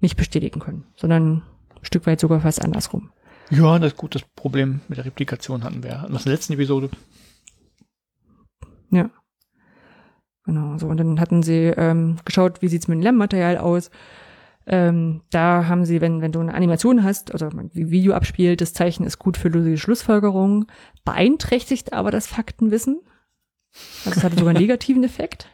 nicht 0.00 0.16
bestätigen 0.16 0.60
können, 0.60 0.86
sondern 0.96 1.42
ein 1.76 1.82
Stück 1.82 2.06
weit 2.06 2.20
sogar 2.20 2.40
fast 2.40 2.62
andersrum. 2.62 3.10
Ja, 3.50 3.78
das 3.78 3.92
ist 3.92 3.98
gut. 3.98 4.14
Das 4.14 4.22
Problem 4.22 4.80
mit 4.88 4.98
der 4.98 5.04
Replikation 5.04 5.64
hatten 5.64 5.82
wir 5.82 6.04
in 6.06 6.12
der 6.12 6.32
letzten 6.32 6.54
Episode. 6.54 6.90
Ja. 8.90 9.10
Genau, 10.44 10.76
so. 10.78 10.86
Und 10.86 10.98
dann 10.98 11.20
hatten 11.20 11.42
sie 11.42 11.72
ähm, 11.76 12.16
geschaut, 12.24 12.62
wie 12.62 12.68
sieht's 12.68 12.88
mit 12.88 12.96
dem 12.96 13.02
Lernmaterial 13.02 13.58
aus. 13.58 13.90
Ähm, 14.66 15.22
da 15.30 15.66
haben 15.66 15.84
sie, 15.84 16.00
wenn, 16.00 16.22
wenn 16.22 16.32
du 16.32 16.40
eine 16.40 16.54
Animation 16.54 17.02
hast, 17.02 17.32
also 17.32 17.50
wie 17.72 17.90
Video 17.90 18.14
abspielt, 18.14 18.60
das 18.60 18.72
Zeichen 18.72 19.04
ist 19.04 19.18
gut 19.18 19.36
für 19.36 19.48
logische 19.48 19.78
Schlussfolgerungen, 19.78 20.66
beeinträchtigt 21.04 21.92
aber 21.92 22.10
das 22.10 22.26
Faktenwissen. 22.26 23.00
Also 24.04 24.18
es 24.18 24.24
hatte 24.24 24.36
sogar 24.36 24.50
einen 24.50 24.60
negativen 24.60 25.04
Effekt. 25.04 25.48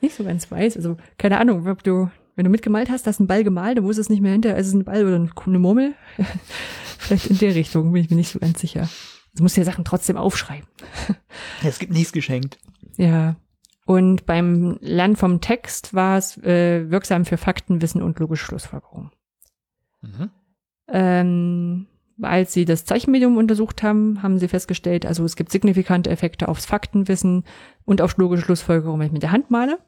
Nicht 0.00 0.16
so 0.16 0.24
ganz 0.24 0.50
weiß. 0.50 0.76
Also, 0.76 0.96
keine 1.18 1.38
Ahnung, 1.38 1.68
ob 1.68 1.84
du, 1.84 2.10
wenn 2.34 2.44
du 2.44 2.50
mitgemalt 2.50 2.90
hast, 2.90 3.06
hast 3.06 3.20
einen 3.20 3.26
Ball 3.28 3.44
gemalt, 3.44 3.76
dann 3.76 3.84
wusstest 3.84 4.06
es 4.06 4.10
nicht 4.10 4.22
mehr 4.22 4.32
hinter, 4.32 4.56
ist 4.56 4.68
es 4.68 4.72
ein 4.72 4.84
Ball 4.84 5.06
oder 5.06 5.16
eine 5.16 5.58
Murmel? 5.58 5.94
Vielleicht 6.98 7.26
in 7.26 7.38
der 7.38 7.54
Richtung, 7.54 7.92
bin 7.92 8.02
ich 8.02 8.10
mir 8.10 8.16
nicht 8.16 8.30
so 8.30 8.38
ganz 8.38 8.60
sicher. 8.60 8.88
Du 9.36 9.42
musst 9.42 9.56
ja 9.56 9.64
Sachen 9.64 9.84
trotzdem 9.84 10.16
aufschreiben. 10.16 10.66
Es 11.62 11.78
gibt 11.78 11.92
nichts 11.92 12.12
geschenkt. 12.12 12.58
Ja, 12.96 13.36
und 13.90 14.24
beim 14.24 14.78
Lernen 14.80 15.16
vom 15.16 15.40
Text 15.40 15.94
war 15.94 16.16
es 16.16 16.38
äh, 16.44 16.88
wirksam 16.92 17.24
für 17.24 17.36
Faktenwissen 17.36 18.04
und 18.04 18.20
logische 18.20 18.44
Schlussfolgerung. 18.44 19.10
Mhm. 20.00 20.30
Ähm, 20.86 21.86
als 22.22 22.52
sie 22.52 22.64
das 22.64 22.84
Zeichenmedium 22.84 23.36
untersucht 23.36 23.82
haben, 23.82 24.22
haben 24.22 24.38
sie 24.38 24.46
festgestellt, 24.46 25.06
also 25.06 25.24
es 25.24 25.34
gibt 25.34 25.50
signifikante 25.50 26.08
Effekte 26.08 26.46
aufs 26.46 26.66
Faktenwissen 26.66 27.42
und 27.84 28.00
auf 28.00 28.16
logische 28.16 28.44
Schlussfolgerung, 28.44 29.00
wenn 29.00 29.08
ich 29.08 29.12
mit 29.12 29.24
der 29.24 29.32
Hand 29.32 29.50
male. 29.50 29.80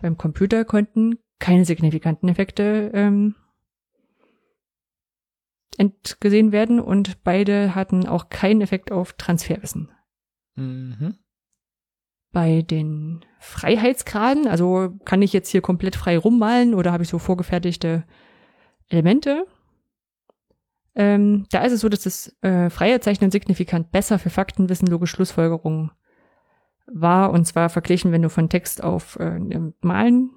Beim 0.00 0.16
Computer 0.16 0.64
konnten 0.64 1.18
keine 1.40 1.64
signifikanten 1.64 2.28
Effekte 2.28 2.92
ähm, 2.94 3.34
entgesehen 5.78 6.52
werden 6.52 6.78
und 6.78 7.24
beide 7.24 7.74
hatten 7.74 8.06
auch 8.06 8.28
keinen 8.28 8.60
Effekt 8.60 8.92
auf 8.92 9.14
Transferwissen. 9.14 9.90
Mhm 10.54 11.16
bei 12.34 12.60
den 12.62 13.24
Freiheitsgraden, 13.38 14.46
also 14.46 14.92
kann 15.04 15.22
ich 15.22 15.32
jetzt 15.32 15.48
hier 15.48 15.62
komplett 15.62 15.96
frei 15.96 16.18
rummalen 16.18 16.74
oder 16.74 16.92
habe 16.92 17.04
ich 17.04 17.08
so 17.08 17.18
vorgefertigte 17.18 18.04
Elemente? 18.88 19.46
Ähm, 20.96 21.46
da 21.50 21.62
ist 21.62 21.72
es 21.72 21.80
so, 21.80 21.88
dass 21.88 22.02
das 22.02 22.36
äh, 22.42 22.68
freie 22.70 23.00
Zeichnen 23.00 23.30
signifikant 23.30 23.90
besser 23.92 24.18
für 24.18 24.30
Faktenwissen, 24.30 24.88
logische 24.88 25.16
Schlussfolgerungen 25.16 25.92
war. 26.86 27.30
Und 27.30 27.46
zwar 27.46 27.70
verglichen, 27.70 28.12
wenn 28.12 28.22
du 28.22 28.28
von 28.28 28.48
Text 28.48 28.82
auf 28.82 29.16
äh, 29.20 29.38
Malen, 29.80 30.30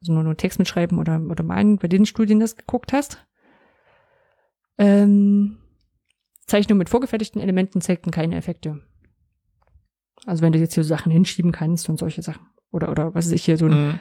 also 0.00 0.12
nur, 0.12 0.22
nur 0.22 0.36
Text 0.36 0.58
mitschreiben 0.58 0.98
oder, 0.98 1.20
oder 1.20 1.42
Malen, 1.42 1.78
bei 1.78 1.88
den 1.88 2.06
Studien 2.06 2.40
das 2.40 2.56
geguckt 2.56 2.92
hast. 2.92 3.26
Ähm, 4.78 5.58
Zeichnung 6.46 6.78
mit 6.78 6.88
vorgefertigten 6.88 7.40
Elementen 7.40 7.80
zeigten 7.80 8.10
keine 8.10 8.36
Effekte. 8.36 8.80
Also 10.26 10.42
wenn 10.42 10.52
du 10.52 10.58
jetzt 10.58 10.74
hier 10.74 10.84
so 10.84 10.88
Sachen 10.88 11.12
hinschieben 11.12 11.52
kannst 11.52 11.88
und 11.88 11.98
solche 11.98 12.22
Sachen. 12.22 12.46
Oder, 12.70 12.90
oder 12.90 13.14
was 13.14 13.30
ich 13.30 13.44
hier 13.44 13.56
so 13.56 13.66
ein, 13.66 13.86
mhm. 13.86 14.00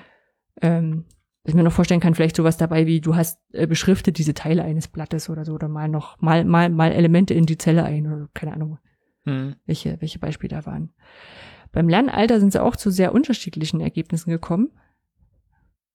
ähm, 0.62 1.06
was 1.44 1.52
ich 1.52 1.56
mir 1.56 1.64
noch 1.64 1.72
vorstellen 1.72 2.02
kann, 2.02 2.16
vielleicht 2.16 2.36
sowas 2.36 2.58
dabei 2.58 2.86
wie, 2.86 3.00
du 3.00 3.16
hast 3.16 3.40
äh, 3.54 3.68
beschriftet 3.68 4.18
diese 4.18 4.34
Teile 4.34 4.64
eines 4.64 4.88
Blattes 4.88 5.30
oder 5.30 5.46
so, 5.46 5.54
oder 5.54 5.70
mal 5.70 5.88
noch, 5.88 6.20
mal, 6.20 6.44
mal, 6.44 6.70
mal 6.70 6.92
Elemente 6.92 7.34
in 7.34 7.46
die 7.46 7.58
Zelle 7.58 7.84
ein, 7.84 8.06
oder 8.08 8.28
keine 8.34 8.54
Ahnung, 8.54 8.80
mhm. 9.24 9.56
welche, 9.66 10.02
welche 10.02 10.20
Beispiele 10.20 10.56
da 10.56 10.66
waren. 10.66 10.94
Beim 11.72 11.88
Lernalter 11.88 12.40
sind 12.40 12.52
sie 12.52 12.62
auch 12.62 12.76
zu 12.76 12.92
sehr 12.92 13.14
unterschiedlichen 13.14 13.80
Ergebnissen 13.80 14.30
gekommen. 14.30 14.72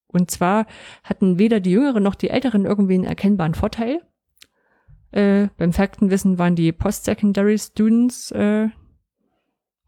Und 0.06 0.30
zwar 0.30 0.66
hatten 1.02 1.38
weder 1.38 1.60
die 1.60 1.70
Jüngeren 1.70 2.02
noch 2.02 2.14
die 2.14 2.30
Älteren 2.30 2.66
irgendwie 2.66 2.94
einen 2.94 3.04
erkennbaren 3.04 3.54
Vorteil. 3.54 4.00
Äh, 5.10 5.48
beim 5.56 5.72
Faktenwissen 5.72 6.38
waren 6.38 6.54
die 6.54 6.72
Post-Secondary 6.72 7.58
Students 7.58 8.30
äh, 8.30 8.68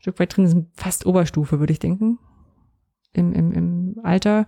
Stück 0.04 0.20
weit 0.20 0.36
drin 0.36 0.46
sind 0.46 0.68
fast 0.74 1.06
Oberstufe, 1.06 1.60
würde 1.60 1.72
ich 1.72 1.78
denken. 1.78 2.18
Im, 3.14 3.32
im, 3.32 3.52
im 3.52 4.00
Alter. 4.02 4.46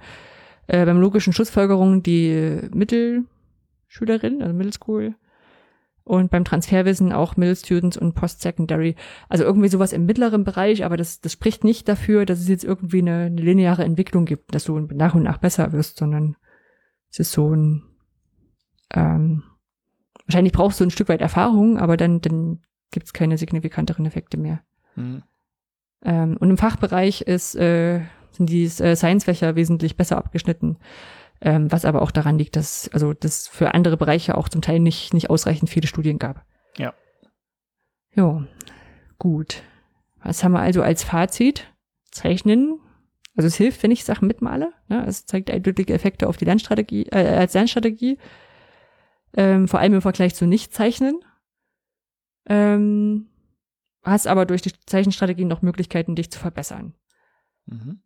Äh, 0.67 0.85
beim 0.85 1.01
logischen 1.01 1.33
Schlussfolgerungen 1.33 2.03
die 2.03 2.61
Mittelschülerin, 2.75 4.43
also 4.43 4.53
Middle 4.53 4.75
School. 4.75 5.15
Und 6.05 6.31
beim 6.31 6.45
Transferwissen 6.45 7.11
auch 7.11 7.39
Middle 7.39 7.57
Students 7.57 7.97
und 7.97 8.13
Post-Secondary. 8.13 8.97
Also 9.31 9.45
irgendwie 9.45 9.69
sowas 9.69 9.95
im 9.95 10.05
mittleren 10.05 10.45
Bereich, 10.45 10.85
aber 10.85 10.99
das, 10.99 11.23
das 11.23 11.33
spricht 11.33 11.65
nicht 11.65 11.89
dafür, 11.89 12.27
dass 12.27 12.41
es 12.41 12.49
jetzt 12.49 12.65
irgendwie 12.65 12.99
eine, 12.99 13.25
eine 13.25 13.41
lineare 13.41 13.83
Entwicklung 13.83 14.27
gibt, 14.27 14.55
dass 14.55 14.65
du 14.65 14.79
nach 14.79 15.15
und 15.15 15.23
nach 15.23 15.39
besser 15.39 15.73
wirst, 15.73 15.97
sondern 15.97 16.37
es 17.11 17.21
ist 17.21 17.33
so 17.33 17.57
ein, 17.57 17.83
ähm, 18.93 19.43
wahrscheinlich 20.27 20.53
brauchst 20.53 20.81
du 20.81 20.85
ein 20.85 20.91
Stück 20.91 21.09
weit 21.09 21.23
Erfahrung, 21.23 21.79
aber 21.79 21.97
dann, 21.97 22.21
dann 22.21 22.61
gibt 22.91 23.07
es 23.07 23.15
keine 23.15 23.39
signifikanteren 23.39 24.05
Effekte 24.05 24.37
mehr. 24.37 24.61
Mhm. 24.97 25.23
Ähm, 26.07 26.37
und 26.39 26.49
im 26.49 26.57
Fachbereich 26.57 27.23
ist, 27.23 27.57
äh, 27.57 28.01
sind 28.31 28.49
die 28.49 28.65
äh, 28.65 28.95
Science-Fächer 28.95 29.57
wesentlich 29.57 29.97
besser 29.97 30.17
abgeschnitten. 30.17 30.79
Ähm, 31.41 31.71
was 31.71 31.85
aber 31.85 32.01
auch 32.01 32.13
daran 32.13 32.39
liegt, 32.39 32.57
dass 32.57 32.89
also 32.95 33.13
das 33.13 33.47
für 33.49 33.75
andere 33.75 33.99
Bereiche 33.99 34.39
auch 34.39 34.49
zum 34.49 34.63
Teil 34.63 34.81
nicht, 34.81 35.13
nicht 35.13 35.29
ausreichend 35.29 35.69
viele 35.69 35.87
Studien 35.87 36.19
gab. 36.19 36.47
Ja. 36.79 36.95
Jo, 38.15 38.45
gut. 39.19 39.63
Was 40.23 40.43
haben 40.43 40.53
wir 40.53 40.61
also 40.61 40.81
als 40.81 41.05
Fazit? 41.05 41.67
Zeichnen. 42.11 42.81
Also 43.37 43.49
es 43.49 43.57
hilft, 43.57 43.83
wenn 43.83 43.91
ich 43.91 44.05
Sachen 44.05 44.29
mitmale. 44.29 44.73
Ne? 44.89 45.05
Es 45.07 45.27
zeigt 45.27 45.51
eindeutige 45.51 45.93
Effekte 45.93 46.27
auf 46.27 46.39
die 46.39 46.47
Lernstrategie, 46.47 47.07
äh, 47.11 47.37
als 47.37 47.53
Lernstrategie. 47.53 48.17
Ähm, 49.37 49.69
vor 49.69 49.81
allem 49.81 49.93
im 49.93 50.01
Vergleich 50.01 50.35
zu 50.35 50.47
Nicht-Zeichnen. 50.47 51.21
Ähm, 52.49 53.27
hast 54.07 54.27
aber 54.27 54.47
durch 54.47 54.63
die 54.63 54.73
Zeichenstrategien 54.87 55.49
noch 55.49 55.63
Möglichkeiten, 55.63 56.15
dich 56.15 56.31
zu 56.31 56.39
verbessern. 56.39 56.95
Mhm. 57.67 58.01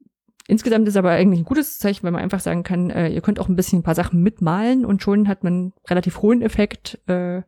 Insgesamt 0.49 0.89
ist 0.89 0.97
aber 0.97 1.11
eigentlich 1.11 1.41
ein 1.41 1.45
gutes 1.45 1.79
Zeichen, 1.79 2.03
weil 2.03 2.11
man 2.11 2.23
einfach 2.23 2.41
sagen 2.41 2.65
kann, 2.65 2.91
äh, 2.91 3.09
ihr 3.09 3.21
könnt 3.21 3.39
auch 3.39 3.49
ein 3.49 3.57
bisschen 3.57 3.81
ein 3.81 3.85
paar 3.85 3.95
Sachen 3.95 4.23
mitmalen 4.23 4.85
und 4.85 5.03
schon 5.03 5.29
hat 5.29 5.45
man 5.45 5.73
relativ 5.89 6.23
hohen 6.23 6.43
Effekt. 6.43 6.99
Äh, 7.07 7.43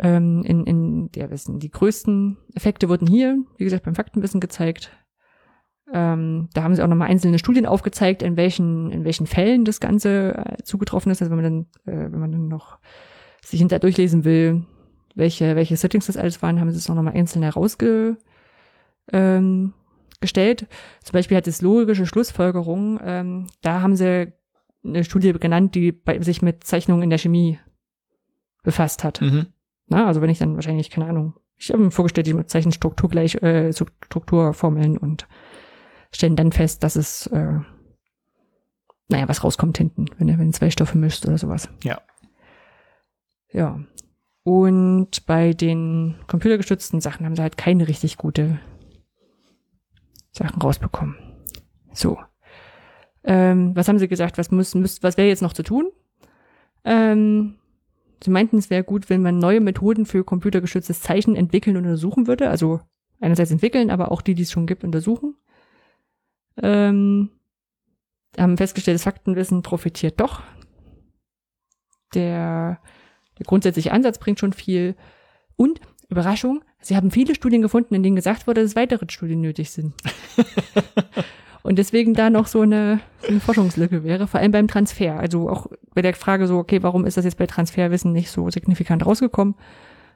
ähm, 0.00 0.42
in, 0.44 0.64
in 0.64 1.12
der 1.12 1.30
Wissen. 1.30 1.58
Die 1.58 1.70
größten 1.70 2.38
Effekte 2.54 2.88
wurden 2.88 3.06
hier, 3.06 3.38
wie 3.58 3.64
gesagt, 3.64 3.84
beim 3.84 3.94
Faktenwissen 3.94 4.40
gezeigt. 4.40 4.90
Ähm, 5.92 6.48
da 6.54 6.62
haben 6.62 6.74
sie 6.74 6.82
auch 6.82 6.88
nochmal 6.88 7.10
einzelne 7.10 7.38
Studien 7.38 7.66
aufgezeigt, 7.66 8.22
in 8.22 8.36
welchen, 8.36 8.90
in 8.90 9.04
welchen 9.04 9.26
Fällen 9.26 9.64
das 9.64 9.80
Ganze 9.80 10.36
äh, 10.36 10.62
zugetroffen 10.62 11.12
ist. 11.12 11.20
Also 11.20 11.30
wenn 11.30 11.42
man 11.42 11.66
dann, 11.84 11.92
äh, 11.92 12.12
wenn 12.12 12.20
man 12.20 12.32
dann 12.32 12.48
noch 12.48 12.78
sich 13.44 13.58
hinterher 13.58 13.80
durchlesen 13.80 14.24
will, 14.24 14.64
welche, 15.14 15.56
welche 15.56 15.76
Settings 15.76 16.06
das 16.06 16.16
alles 16.16 16.42
waren, 16.42 16.60
haben 16.60 16.70
sie 16.70 16.78
es 16.78 16.88
auch 16.88 16.94
nochmal 16.94 17.14
einzeln 17.14 17.42
herausgestellt. 17.42 18.18
Ähm, 19.12 19.74
gestellt. 20.20 20.66
Zum 21.02 21.14
Beispiel 21.14 21.36
hat 21.36 21.46
es 21.46 21.62
logische 21.62 22.06
Schlussfolgerungen. 22.06 23.00
Ähm, 23.02 23.46
da 23.62 23.80
haben 23.80 23.96
sie 23.96 24.32
eine 24.84 25.04
Studie 25.04 25.32
genannt, 25.32 25.74
die 25.74 25.92
bei, 25.92 26.20
sich 26.20 26.42
mit 26.42 26.64
Zeichnungen 26.64 27.02
in 27.02 27.10
der 27.10 27.18
Chemie 27.18 27.58
befasst 28.62 29.04
hat. 29.04 29.20
Mhm. 29.20 29.46
Na, 29.86 30.06
also 30.06 30.20
wenn 30.20 30.30
ich 30.30 30.38
dann 30.38 30.54
wahrscheinlich, 30.54 30.90
keine 30.90 31.06
Ahnung, 31.06 31.34
ich 31.56 31.70
habe 31.70 31.82
mir 31.82 31.90
vorgestellt, 31.90 32.26
die 32.26 32.46
Zeichenstruktur 32.46 33.10
gleich, 33.10 33.36
äh, 33.42 33.72
Strukturformeln 33.72 34.96
und 34.96 35.26
stellen 36.12 36.36
dann 36.36 36.52
fest, 36.52 36.82
dass 36.82 36.96
es, 36.96 37.26
äh, 37.28 37.58
naja, 39.08 39.28
was 39.28 39.44
rauskommt 39.44 39.76
hinten, 39.76 40.06
wenn 40.18 40.28
er, 40.28 40.38
wenn 40.38 40.52
zwei 40.52 40.70
Stoffe 40.70 40.96
mischt 40.96 41.26
oder 41.26 41.38
sowas. 41.38 41.68
Ja. 41.82 42.00
Ja. 43.52 43.80
Und 44.50 45.26
bei 45.26 45.52
den 45.52 46.16
computergestützten 46.26 47.00
Sachen 47.00 47.24
haben 47.24 47.36
sie 47.36 47.42
halt 47.42 47.56
keine 47.56 47.86
richtig 47.86 48.16
gute 48.16 48.58
Sachen 50.32 50.60
rausbekommen. 50.60 51.14
So. 51.92 52.18
Ähm, 53.22 53.76
was 53.76 53.86
haben 53.86 54.00
sie 54.00 54.08
gesagt? 54.08 54.38
Was 54.38 54.50
muss, 54.50 54.74
muss 54.74 55.04
was 55.04 55.16
wäre 55.16 55.28
jetzt 55.28 55.40
noch 55.40 55.52
zu 55.52 55.62
tun? 55.62 55.92
Ähm, 56.82 57.60
sie 58.24 58.32
meinten, 58.32 58.58
es 58.58 58.70
wäre 58.70 58.82
gut, 58.82 59.08
wenn 59.08 59.22
man 59.22 59.38
neue 59.38 59.60
Methoden 59.60 60.04
für 60.04 60.24
computergestütztes 60.24 61.00
Zeichen 61.00 61.36
entwickeln 61.36 61.76
und 61.76 61.84
untersuchen 61.84 62.26
würde. 62.26 62.50
Also 62.50 62.80
einerseits 63.20 63.52
entwickeln, 63.52 63.88
aber 63.88 64.10
auch 64.10 64.20
die, 64.20 64.34
die 64.34 64.42
es 64.42 64.50
schon 64.50 64.66
gibt, 64.66 64.82
untersuchen. 64.82 65.36
Ähm, 66.60 67.30
haben 68.36 68.56
festgestellt, 68.56 68.96
das 68.96 69.04
Faktenwissen 69.04 69.62
profitiert 69.62 70.18
doch. 70.18 70.42
Der, 72.14 72.80
der 73.40 73.46
grundsätzliche 73.46 73.92
Ansatz 73.92 74.18
bringt 74.18 74.38
schon 74.38 74.52
viel. 74.52 74.94
Und, 75.56 75.80
Überraschung, 76.08 76.62
sie 76.80 76.96
haben 76.96 77.10
viele 77.10 77.34
Studien 77.34 77.62
gefunden, 77.62 77.94
in 77.94 78.02
denen 78.02 78.16
gesagt 78.16 78.46
wurde, 78.46 78.62
dass 78.62 78.76
weitere 78.76 79.06
Studien 79.08 79.40
nötig 79.40 79.70
sind. 79.70 79.94
Und 81.62 81.76
deswegen 81.78 82.14
da 82.14 82.30
noch 82.30 82.46
so 82.46 82.62
eine, 82.62 83.00
so 83.20 83.28
eine 83.28 83.40
Forschungslücke 83.40 84.02
wäre, 84.02 84.26
vor 84.26 84.40
allem 84.40 84.52
beim 84.52 84.68
Transfer. 84.68 85.18
Also 85.18 85.50
auch 85.50 85.66
bei 85.94 86.02
der 86.02 86.14
Frage 86.14 86.46
so, 86.46 86.56
okay, 86.56 86.82
warum 86.82 87.04
ist 87.04 87.16
das 87.16 87.24
jetzt 87.24 87.36
bei 87.36 87.46
Transferwissen 87.46 88.12
nicht 88.12 88.30
so 88.30 88.48
signifikant 88.50 89.04
rausgekommen? 89.04 89.54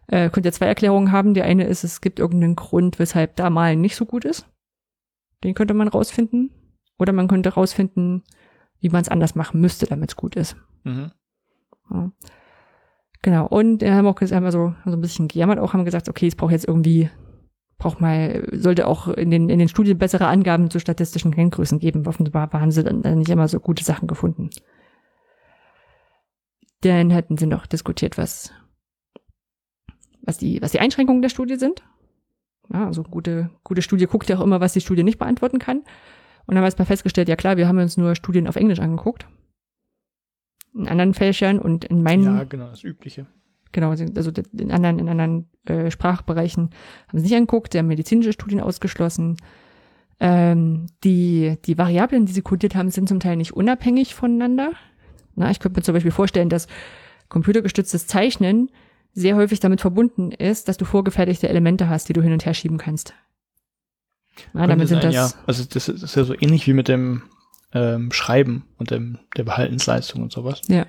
Äh, 0.06 0.30
könnt 0.30 0.46
ihr 0.46 0.52
zwei 0.52 0.66
Erklärungen 0.66 1.12
haben. 1.12 1.34
Die 1.34 1.42
eine 1.42 1.64
ist, 1.64 1.84
es 1.84 2.00
gibt 2.00 2.18
irgendeinen 2.18 2.56
Grund, 2.56 2.98
weshalb 2.98 3.36
da 3.36 3.50
Malen 3.50 3.80
nicht 3.80 3.96
so 3.96 4.06
gut 4.06 4.24
ist. 4.24 4.46
Den 5.42 5.54
könnte 5.54 5.74
man 5.74 5.88
rausfinden. 5.88 6.50
Oder 6.98 7.12
man 7.12 7.28
könnte 7.28 7.50
rausfinden, 7.50 8.22
wie 8.80 8.88
man 8.88 9.02
es 9.02 9.08
anders 9.08 9.34
machen 9.34 9.60
müsste, 9.60 9.86
damit 9.86 10.10
es 10.10 10.16
gut 10.16 10.36
ist. 10.36 10.56
Mhm. 10.84 11.10
Ja. 11.90 12.12
Genau. 13.24 13.46
Und 13.46 13.80
wir 13.80 13.94
haben 13.94 14.06
auch 14.06 14.20
haben 14.20 14.44
also, 14.44 14.74
so 14.84 14.92
ein 14.92 15.00
bisschen 15.00 15.28
gejammert 15.28 15.58
auch, 15.58 15.72
haben 15.72 15.86
gesagt, 15.86 16.10
okay, 16.10 16.26
es 16.26 16.36
braucht 16.36 16.52
jetzt 16.52 16.68
irgendwie 16.68 17.08
braucht 17.78 17.98
mal, 17.98 18.46
sollte 18.52 18.86
auch 18.86 19.08
in 19.08 19.30
den, 19.30 19.48
in 19.48 19.58
den 19.58 19.70
Studien 19.70 19.96
bessere 19.96 20.26
Angaben 20.26 20.68
zu 20.68 20.78
statistischen 20.78 21.32
Kenngrößen 21.32 21.78
geben. 21.78 22.06
Offenbar 22.06 22.52
haben 22.52 22.70
sie 22.70 22.84
dann 22.84 23.00
nicht 23.00 23.30
immer 23.30 23.48
so 23.48 23.60
gute 23.60 23.82
Sachen 23.82 24.08
gefunden. 24.08 24.50
Dann 26.82 27.08
hätten 27.08 27.38
sie 27.38 27.46
noch 27.46 27.66
diskutiert, 27.66 28.18
was, 28.18 28.52
was 30.20 30.36
die, 30.36 30.60
was 30.60 30.72
die 30.72 30.80
Einschränkungen 30.80 31.22
der 31.22 31.30
Studie 31.30 31.56
sind. 31.56 31.82
Ja, 32.70 32.86
also 32.86 33.04
gute, 33.04 33.48
gute 33.64 33.80
Studie 33.80 34.04
guckt 34.04 34.28
ja 34.28 34.36
auch 34.36 34.42
immer, 34.42 34.60
was 34.60 34.74
die 34.74 34.82
Studie 34.82 35.02
nicht 35.02 35.18
beantworten 35.18 35.58
kann. 35.58 35.78
Und 35.78 35.86
dann 36.48 36.58
haben 36.58 36.64
wir 36.64 36.66
erstmal 36.66 36.86
festgestellt, 36.86 37.30
ja 37.30 37.36
klar, 37.36 37.56
wir 37.56 37.68
haben 37.68 37.78
uns 37.78 37.96
nur 37.96 38.14
Studien 38.16 38.48
auf 38.48 38.56
Englisch 38.56 38.80
angeguckt. 38.80 39.26
In 40.74 40.88
anderen 40.88 41.14
Fächern 41.14 41.58
und 41.58 41.84
in 41.84 42.02
meinen. 42.02 42.24
Ja, 42.24 42.44
genau, 42.44 42.68
das 42.68 42.82
Übliche. 42.82 43.26
Genau, 43.72 43.90
also 43.90 44.04
in 44.56 44.70
anderen, 44.70 44.98
in 44.98 45.08
anderen 45.08 45.48
äh, 45.66 45.90
Sprachbereichen 45.90 46.70
haben 47.08 47.18
sie 47.18 47.26
sich 47.26 47.34
angeguckt, 47.34 47.72
sie 47.72 47.78
haben 47.78 47.88
medizinische 47.88 48.32
Studien 48.32 48.60
ausgeschlossen. 48.60 49.36
Ähm, 50.20 50.86
die, 51.02 51.58
die 51.64 51.76
Variablen, 51.76 52.26
die 52.26 52.32
sie 52.32 52.42
kodiert 52.42 52.76
haben, 52.76 52.90
sind 52.90 53.08
zum 53.08 53.18
Teil 53.18 53.36
nicht 53.36 53.52
unabhängig 53.52 54.14
voneinander. 54.14 54.72
Na, 55.34 55.50
ich 55.50 55.58
könnte 55.58 55.80
mir 55.80 55.82
zum 55.82 55.94
Beispiel 55.94 56.12
vorstellen, 56.12 56.48
dass 56.48 56.68
computergestütztes 57.28 58.06
Zeichnen 58.06 58.70
sehr 59.12 59.34
häufig 59.36 59.58
damit 59.58 59.80
verbunden 59.80 60.30
ist, 60.30 60.68
dass 60.68 60.76
du 60.76 60.84
vorgefertigte 60.84 61.48
Elemente 61.48 61.88
hast, 61.88 62.08
die 62.08 62.12
du 62.12 62.22
hin 62.22 62.32
und 62.32 62.46
her 62.46 62.54
schieben 62.54 62.78
kannst. 62.78 63.14
Na, 64.52 64.66
damit 64.66 64.88
sind 64.88 65.02
sein, 65.02 65.12
das, 65.12 65.32
ja. 65.32 65.40
Also 65.46 65.64
das 65.64 65.88
ist 65.88 66.16
ja 66.16 66.24
so 66.24 66.34
ähnlich 66.34 66.66
wie 66.66 66.72
mit 66.72 66.88
dem 66.88 67.22
ähm, 67.74 68.12
Schreiben 68.12 68.64
und 68.78 68.90
dem, 68.90 69.18
der 69.36 69.44
Behaltensleistung 69.44 70.22
und 70.22 70.32
sowas. 70.32 70.62
Ja. 70.68 70.86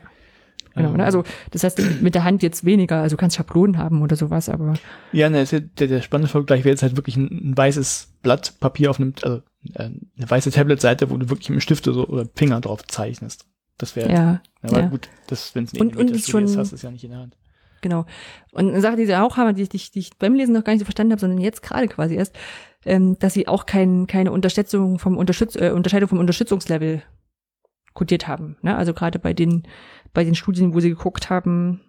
Genau, 0.76 0.92
ne? 0.92 1.06
also 1.06 1.24
das 1.52 1.64
heißt 1.64 2.02
mit 2.02 2.16
der 2.16 2.26
Hand 2.26 2.44
jetzt 2.44 2.66
weniger, 2.66 3.02
also 3.02 3.16
du 3.16 3.20
kannst 3.20 3.38
Schablonen 3.38 3.78
haben 3.78 4.02
oder 4.02 4.18
sowas, 4.18 4.50
aber. 4.50 4.74
Ja, 5.14 5.30
ne, 5.30 5.46
der, 5.46 5.88
der 5.88 6.02
spannende 6.02 6.30
Vergleich 6.30 6.66
wäre 6.66 6.74
jetzt 6.74 6.84
halt 6.84 6.98
wirklich 6.98 7.16
ein, 7.16 7.52
ein, 7.52 7.58
weißes 7.58 8.16
Blatt 8.22 8.60
Papier 8.60 8.90
auf 8.90 9.00
einem, 9.00 9.14
also 9.22 9.42
äh, 9.74 9.84
eine 9.84 10.02
weiße 10.18 10.52
Tablet-Seite, 10.52 11.10
wo 11.10 11.18
du 11.18 11.30
wirklich 11.30 11.50
mit 11.50 11.60
dem 11.60 11.62
Stift 11.62 11.86
so, 11.86 12.06
oder 12.06 12.28
Finger 12.36 12.60
drauf 12.60 12.86
zeichnest. 12.86 13.46
Das 13.78 13.96
wäre, 13.96 14.12
ja, 14.12 14.42
aber 14.62 14.80
ja. 14.82 14.88
gut, 14.88 15.10
das, 15.28 15.56
wenn 15.56 15.64
es 15.64 15.74
und, 15.74 15.96
und 15.96 16.12
ist 16.12 16.30
schon, 16.30 16.44
ist, 16.44 16.58
hast 16.58 16.72
du 16.72 16.76
es 16.76 16.82
ja 16.82 16.92
nicht 16.92 17.04
in 17.06 17.12
der 17.12 17.20
Hand. 17.20 17.38
Genau. 17.82 18.06
Und 18.52 18.70
eine 18.70 18.82
Sache, 18.82 18.96
die 18.96 19.06
sie 19.06 19.16
auch 19.16 19.38
haben, 19.38 19.56
die, 19.56 19.70
die, 19.70 19.78
die 19.78 20.00
ich 20.00 20.18
beim 20.18 20.34
Lesen 20.34 20.54
noch 20.54 20.64
gar 20.64 20.74
nicht 20.74 20.80
so 20.80 20.86
verstanden 20.86 21.12
habe, 21.12 21.22
sondern 21.22 21.40
jetzt 21.40 21.62
gerade 21.62 21.88
quasi 21.88 22.16
erst, 22.16 22.36
ähm, 22.86 23.18
dass 23.20 23.34
sie 23.34 23.48
auch 23.48 23.66
kein, 23.66 24.08
keine 24.08 24.32
Unterstützung 24.32 25.00
vom 25.00 25.18
Unterstütz, 25.18 25.56
äh, 25.56 25.72
Unterscheidung 25.72 26.10
vom 26.10 26.20
Unterstützungslevel 26.20 27.04
kodiert 27.94 28.28
haben. 28.28 28.58
Ne? 28.62 28.76
Also 28.76 28.94
gerade 28.94 29.20
bei 29.20 29.34
den, 29.34 29.64
bei 30.14 30.24
den 30.24 30.36
Studien, 30.36 30.74
wo 30.74 30.80
sie 30.80 30.90
geguckt 30.90 31.30
haben, 31.30 31.82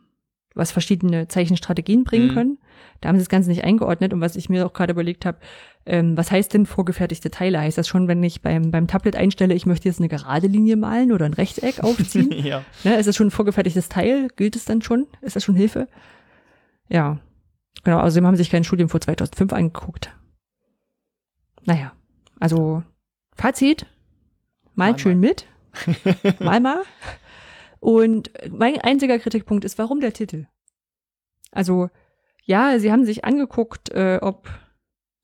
was 0.54 0.72
verschiedene 0.72 1.28
Zeichenstrategien 1.28 2.04
bringen 2.04 2.28
mhm. 2.28 2.34
können. 2.34 2.58
Da 3.00 3.08
haben 3.08 3.16
sie 3.16 3.22
das 3.22 3.28
Ganze 3.28 3.50
nicht 3.50 3.64
eingeordnet 3.64 4.14
und 4.14 4.22
was 4.22 4.36
ich 4.36 4.48
mir 4.48 4.64
auch 4.64 4.72
gerade 4.72 4.92
überlegt 4.92 5.26
habe, 5.26 5.38
ähm, 5.84 6.16
was 6.16 6.30
heißt 6.30 6.54
denn 6.54 6.64
vorgefertigte 6.64 7.30
Teile? 7.30 7.60
Heißt 7.60 7.76
das 7.76 7.86
schon, 7.86 8.08
wenn 8.08 8.22
ich 8.22 8.40
beim, 8.40 8.70
beim 8.70 8.86
Tablet 8.86 9.16
einstelle, 9.16 9.54
ich 9.54 9.66
möchte 9.66 9.86
jetzt 9.86 10.00
eine 10.00 10.08
gerade 10.08 10.46
Linie 10.46 10.76
malen 10.76 11.12
oder 11.12 11.26
ein 11.26 11.34
Rechteck 11.34 11.84
aufziehen? 11.84 12.32
ja. 12.44 12.62
Ne, 12.84 12.96
ist 12.96 13.06
das 13.06 13.16
schon 13.16 13.28
ein 13.28 13.32
vorgefertigtes 13.32 13.90
Teil? 13.90 14.28
Gilt 14.36 14.56
es 14.56 14.64
dann 14.64 14.80
schon? 14.80 15.06
Ist 15.20 15.36
das 15.36 15.44
schon 15.44 15.56
Hilfe? 15.56 15.88
Ja. 16.88 17.18
Genau, 17.84 18.00
außerdem 18.00 18.26
haben 18.26 18.36
sie 18.36 18.42
sich 18.42 18.50
kein 18.50 18.64
Studium 18.64 18.88
vor 18.88 19.00
2005 19.00 19.52
angeguckt. 19.52 20.16
Naja, 21.66 21.92
also 22.38 22.82
Fazit, 23.34 23.86
malt 24.74 25.00
schön 25.00 25.20
mit, 25.20 25.46
mal 26.40 26.60
mal. 26.60 26.82
Und 27.80 28.30
mein 28.50 28.80
einziger 28.80 29.18
Kritikpunkt 29.18 29.64
ist, 29.64 29.76
warum 29.78 30.00
der 30.00 30.12
Titel? 30.12 30.46
Also, 31.50 31.90
ja, 32.44 32.78
sie 32.78 32.90
haben 32.90 33.04
sich 33.04 33.24
angeguckt, 33.24 33.90
äh, 33.90 34.18
ob, 34.22 34.48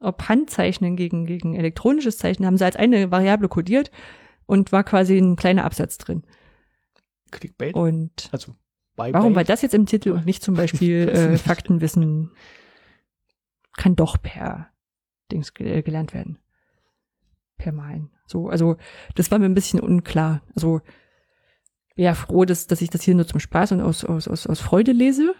ob 0.00 0.28
Handzeichnen 0.28 0.96
gegen, 0.96 1.26
gegen 1.26 1.54
elektronisches 1.54 2.18
Zeichnen 2.18 2.46
haben 2.46 2.58
sie 2.58 2.64
als 2.64 2.76
eine 2.76 3.10
Variable 3.10 3.48
kodiert 3.48 3.90
und 4.46 4.72
war 4.72 4.84
quasi 4.84 5.16
ein 5.18 5.36
kleiner 5.36 5.64
Absatz 5.64 5.96
drin. 5.98 6.24
Clickbait? 7.30 7.74
Und 7.74 8.28
also, 8.32 8.54
warum 8.96 9.34
war 9.34 9.44
das 9.44 9.62
jetzt 9.62 9.74
im 9.74 9.86
Titel 9.86 10.10
und 10.10 10.26
nicht 10.26 10.42
zum 10.42 10.54
Beispiel 10.54 11.08
äh, 11.08 11.38
Faktenwissen 11.38 12.32
kann 13.76 13.96
doch 13.96 14.20
per 14.20 14.71
Dings 15.32 15.54
gelernt 15.54 16.14
werden? 16.14 16.38
Per 17.58 17.72
Malen. 17.72 18.10
So, 18.26 18.48
also 18.48 18.76
das 19.14 19.30
war 19.30 19.38
mir 19.38 19.46
ein 19.46 19.54
bisschen 19.54 19.80
unklar. 19.80 20.42
Also 20.54 20.80
wäre 21.96 22.14
froh, 22.14 22.44
dass, 22.44 22.66
dass 22.66 22.82
ich 22.82 22.90
das 22.90 23.02
hier 23.02 23.14
nur 23.14 23.26
zum 23.26 23.40
Spaß 23.40 23.72
und 23.72 23.80
aus, 23.80 24.04
aus, 24.04 24.28
aus, 24.28 24.46
aus 24.46 24.60
Freude 24.60 24.92
lese. 24.92 25.34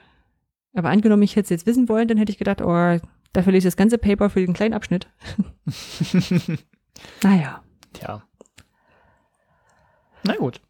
Aber 0.75 0.91
angenommen, 0.91 1.23
ich 1.23 1.37
hätte 1.37 1.45
es 1.45 1.51
jetzt 1.51 1.67
wissen 1.67 1.89
wollen, 1.89 2.09
dann 2.09 2.19
hätte 2.19 2.33
ich 2.33 2.39
gedacht, 2.39 2.63
oh, 2.63 2.99
dafür 3.33 3.53
lese 3.53 3.69
ich 3.69 3.73
das 3.73 3.77
ganze 3.77 3.99
Paper 3.99 4.31
für 4.31 4.41
den 4.41 4.55
kleinen 4.55 4.75
Abschnitt. 4.75 5.09
naja. 7.23 7.63
Tja. 7.93 8.23
Na 10.25 10.37
gut. 10.37 10.61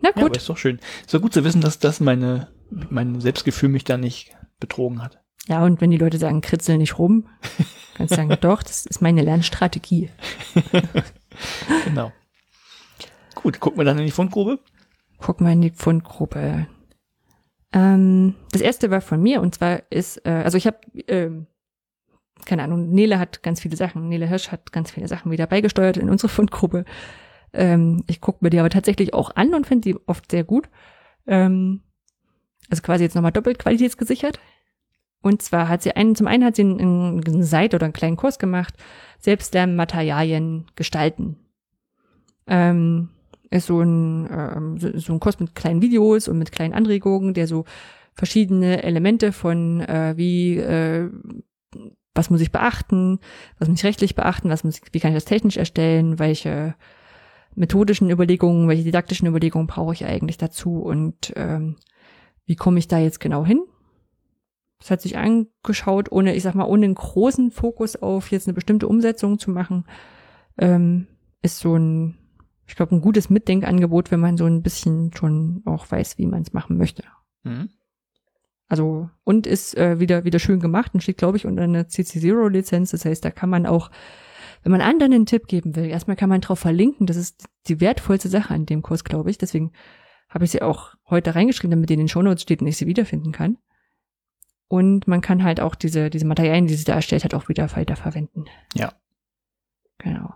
Na 0.00 0.10
gut. 0.10 0.18
Ja, 0.18 0.26
aber 0.26 0.36
ist 0.36 0.48
doch 0.48 0.58
schön. 0.58 0.80
Ist 1.00 1.14
doch 1.14 1.22
gut 1.22 1.32
zu 1.32 1.44
wissen, 1.44 1.60
dass 1.60 1.78
das 1.78 2.00
meine, 2.00 2.48
mein 2.70 3.20
Selbstgefühl 3.20 3.68
mich 3.68 3.84
da 3.84 3.96
nicht 3.96 4.36
betrogen 4.60 5.02
hat. 5.02 5.22
Ja, 5.48 5.64
und 5.64 5.80
wenn 5.80 5.90
die 5.90 5.96
Leute 5.96 6.18
sagen, 6.18 6.42
kritzel 6.42 6.76
nicht 6.76 6.98
rum, 6.98 7.26
kannst 7.94 8.12
du 8.12 8.16
sagen, 8.16 8.36
doch, 8.40 8.62
das 8.62 8.84
ist 8.84 9.00
meine 9.00 9.22
Lernstrategie. 9.22 10.10
genau. 11.84 12.12
Gut, 13.34 13.58
gucken 13.58 13.78
wir 13.78 13.84
dann 13.84 13.98
in 13.98 14.04
die 14.04 14.12
Fundgrube. 14.12 14.58
Gucken 15.16 15.46
wir 15.46 15.52
in 15.54 15.62
die 15.62 15.70
Fundgrube. 15.70 16.66
Ähm, 17.72 18.34
das 18.52 18.60
erste 18.60 18.90
war 18.90 19.00
von 19.00 19.22
mir 19.22 19.40
und 19.40 19.54
zwar 19.54 19.82
ist, 19.90 20.24
äh, 20.26 20.42
also 20.44 20.58
ich 20.58 20.66
habe, 20.66 20.78
ähm, 21.06 21.46
keine 22.44 22.62
Ahnung, 22.62 22.90
Nele 22.90 23.18
hat 23.18 23.42
ganz 23.42 23.60
viele 23.60 23.76
Sachen, 23.76 24.08
Nele 24.08 24.26
Hirsch 24.26 24.52
hat 24.52 24.70
ganz 24.70 24.90
viele 24.90 25.08
Sachen 25.08 25.32
wieder 25.32 25.46
beigesteuert 25.46 25.96
in 25.96 26.10
unsere 26.10 26.28
Fundgruppe. 26.28 26.84
Ähm, 27.54 28.04
ich 28.06 28.20
gucke 28.20 28.38
mir 28.42 28.50
die 28.50 28.58
aber 28.58 28.70
tatsächlich 28.70 29.14
auch 29.14 29.34
an 29.34 29.54
und 29.54 29.66
finde 29.66 29.88
die 29.88 29.98
oft 30.06 30.30
sehr 30.30 30.44
gut. 30.44 30.68
Ähm, 31.26 31.82
also 32.68 32.82
quasi 32.82 33.04
jetzt 33.04 33.14
nochmal 33.14 33.32
doppelt 33.32 33.58
qualitätsgesichert. 33.58 34.38
Und 35.20 35.42
zwar 35.42 35.68
hat 35.68 35.82
sie 35.82 35.92
einen, 35.92 36.14
zum 36.14 36.26
einen 36.26 36.44
hat 36.44 36.56
sie 36.56 36.62
einen, 36.62 37.22
einen 37.26 37.42
Seite 37.42 37.76
oder 37.76 37.86
einen 37.86 37.92
kleinen 37.92 38.16
Kurs 38.16 38.38
gemacht, 38.38 38.74
Selbstlernmaterialien 39.18 40.66
gestalten. 40.76 41.36
Ähm, 42.46 43.10
ist 43.50 43.66
so 43.66 43.80
ein, 43.80 44.28
ähm, 44.30 44.78
so, 44.78 44.96
so 44.98 45.12
ein 45.12 45.20
Kurs 45.20 45.40
mit 45.40 45.54
kleinen 45.54 45.82
Videos 45.82 46.28
und 46.28 46.38
mit 46.38 46.52
kleinen 46.52 46.74
Anregungen, 46.74 47.34
der 47.34 47.46
so 47.46 47.64
verschiedene 48.14 48.82
Elemente 48.82 49.32
von 49.32 49.80
äh, 49.80 50.14
wie 50.16 50.58
äh, 50.58 51.10
was 52.14 52.30
muss 52.30 52.40
ich 52.40 52.50
beachten, 52.50 53.20
was 53.58 53.68
muss 53.68 53.78
ich 53.78 53.84
rechtlich 53.84 54.14
beachten, 54.16 54.50
was 54.50 54.64
muss 54.64 54.78
ich, 54.78 54.82
wie 54.92 54.98
kann 54.98 55.12
ich 55.12 55.16
das 55.16 55.24
technisch 55.24 55.56
erstellen, 55.56 56.18
welche 56.18 56.74
methodischen 57.54 58.10
Überlegungen, 58.10 58.68
welche 58.68 58.82
didaktischen 58.82 59.28
Überlegungen 59.28 59.68
brauche 59.68 59.92
ich 59.92 60.04
eigentlich 60.04 60.36
dazu 60.36 60.80
und 60.80 61.32
ähm, 61.36 61.76
wie 62.44 62.56
komme 62.56 62.78
ich 62.78 62.88
da 62.88 62.98
jetzt 62.98 63.20
genau 63.20 63.46
hin? 63.46 63.62
Das 64.78 64.90
hat 64.90 65.00
sich 65.00 65.18
angeschaut, 65.18 66.12
ohne, 66.12 66.34
ich 66.34 66.42
sag 66.42 66.54
mal, 66.54 66.66
ohne 66.66 66.84
einen 66.84 66.94
großen 66.94 67.50
Fokus 67.50 67.96
auf 67.96 68.30
jetzt 68.30 68.46
eine 68.46 68.54
bestimmte 68.54 68.86
Umsetzung 68.86 69.38
zu 69.38 69.50
machen, 69.50 69.84
ähm, 70.56 71.06
ist 71.42 71.58
so 71.58 71.76
ein, 71.76 72.16
ich 72.66 72.76
glaube, 72.76 72.94
ein 72.94 73.00
gutes 73.00 73.30
Mitdenkangebot, 73.30 74.10
wenn 74.10 74.20
man 74.20 74.36
so 74.36 74.44
ein 74.44 74.62
bisschen 74.62 75.12
schon 75.14 75.62
auch 75.64 75.90
weiß, 75.90 76.18
wie 76.18 76.26
man 76.26 76.42
es 76.42 76.52
machen 76.52 76.76
möchte. 76.76 77.02
Mhm. 77.42 77.70
Also, 78.68 79.08
und 79.24 79.46
ist 79.46 79.76
äh, 79.78 79.98
wieder, 79.98 80.24
wieder 80.24 80.38
schön 80.38 80.60
gemacht 80.60 80.92
und 80.92 81.00
steht, 81.00 81.16
glaube 81.16 81.38
ich, 81.38 81.46
unter 81.46 81.62
einer 81.62 81.88
CC0-Lizenz. 81.88 82.90
Das 82.90 83.04
heißt, 83.04 83.24
da 83.24 83.30
kann 83.30 83.48
man 83.48 83.66
auch, 83.66 83.90
wenn 84.62 84.72
man 84.72 84.82
anderen 84.82 85.14
einen 85.14 85.26
Tipp 85.26 85.46
geben 85.46 85.74
will, 85.74 85.86
erstmal 85.86 86.16
kann 86.16 86.28
man 86.28 86.42
drauf 86.42 86.58
verlinken. 86.58 87.06
Das 87.06 87.16
ist 87.16 87.46
die 87.66 87.80
wertvollste 87.80 88.28
Sache 88.28 88.52
an 88.52 88.66
dem 88.66 88.82
Kurs, 88.82 89.04
glaube 89.04 89.30
ich. 89.30 89.38
Deswegen 89.38 89.72
habe 90.28 90.44
ich 90.44 90.50
sie 90.50 90.60
auch 90.60 90.94
heute 91.08 91.34
reingeschrieben, 91.34 91.70
damit 91.70 91.88
die 91.88 91.94
in 91.94 92.00
den 92.00 92.08
Shownotes 92.08 92.42
steht 92.42 92.60
und 92.60 92.66
ich 92.66 92.76
sie 92.76 92.86
wiederfinden 92.86 93.32
kann. 93.32 93.56
Und 94.68 95.08
man 95.08 95.22
kann 95.22 95.42
halt 95.42 95.60
auch 95.60 95.74
diese, 95.74 96.10
diese 96.10 96.26
Materialien, 96.26 96.66
die 96.66 96.74
sie 96.74 96.84
da 96.84 96.94
erstellt 96.94 97.24
hat, 97.24 97.34
auch 97.34 97.48
wieder 97.48 97.74
weiterverwenden. 97.74 98.46
Ja. 98.74 98.92
Genau. 99.96 100.34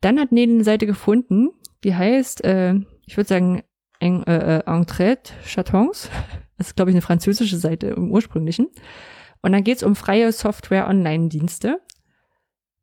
Dann 0.00 0.18
hat 0.18 0.32
Nele 0.32 0.54
eine 0.54 0.64
Seite 0.64 0.86
gefunden, 0.86 1.50
die 1.84 1.94
heißt, 1.94 2.42
äh, 2.44 2.74
ich 3.06 3.16
würde 3.16 3.28
sagen, 3.28 3.62
en, 3.98 4.24
äh, 4.26 4.58
äh 4.58 4.62
Entraide 4.66 5.30
Chatons. 5.44 6.10
Das 6.56 6.66
ist, 6.66 6.76
glaube 6.76 6.90
ich, 6.90 6.94
eine 6.94 7.00
französische 7.00 7.56
Seite 7.56 7.86
im 7.86 8.10
ursprünglichen. 8.10 8.68
Und 9.40 9.52
dann 9.52 9.64
geht's 9.64 9.82
um 9.82 9.96
freie 9.96 10.30
Software-Online-Dienste. 10.30 11.80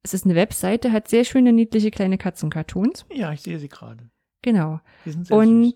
Es 0.02 0.16
ist 0.16 0.26
eine 0.26 0.34
Webseite, 0.34 0.92
hat 0.92 1.10
sehr 1.10 1.26
schöne, 1.26 1.54
niedliche 1.54 1.92
kleine 1.92 2.18
Katzencartoons. 2.18 3.06
Ja, 3.14 3.32
ich 3.34 3.42
sehe 3.42 3.60
sie 3.60 3.70
gerade. 3.70 4.10
Genau. 4.42 4.80
Die 5.06 5.12
sind 5.12 5.28
sehr 5.28 5.38
Und 5.38 5.76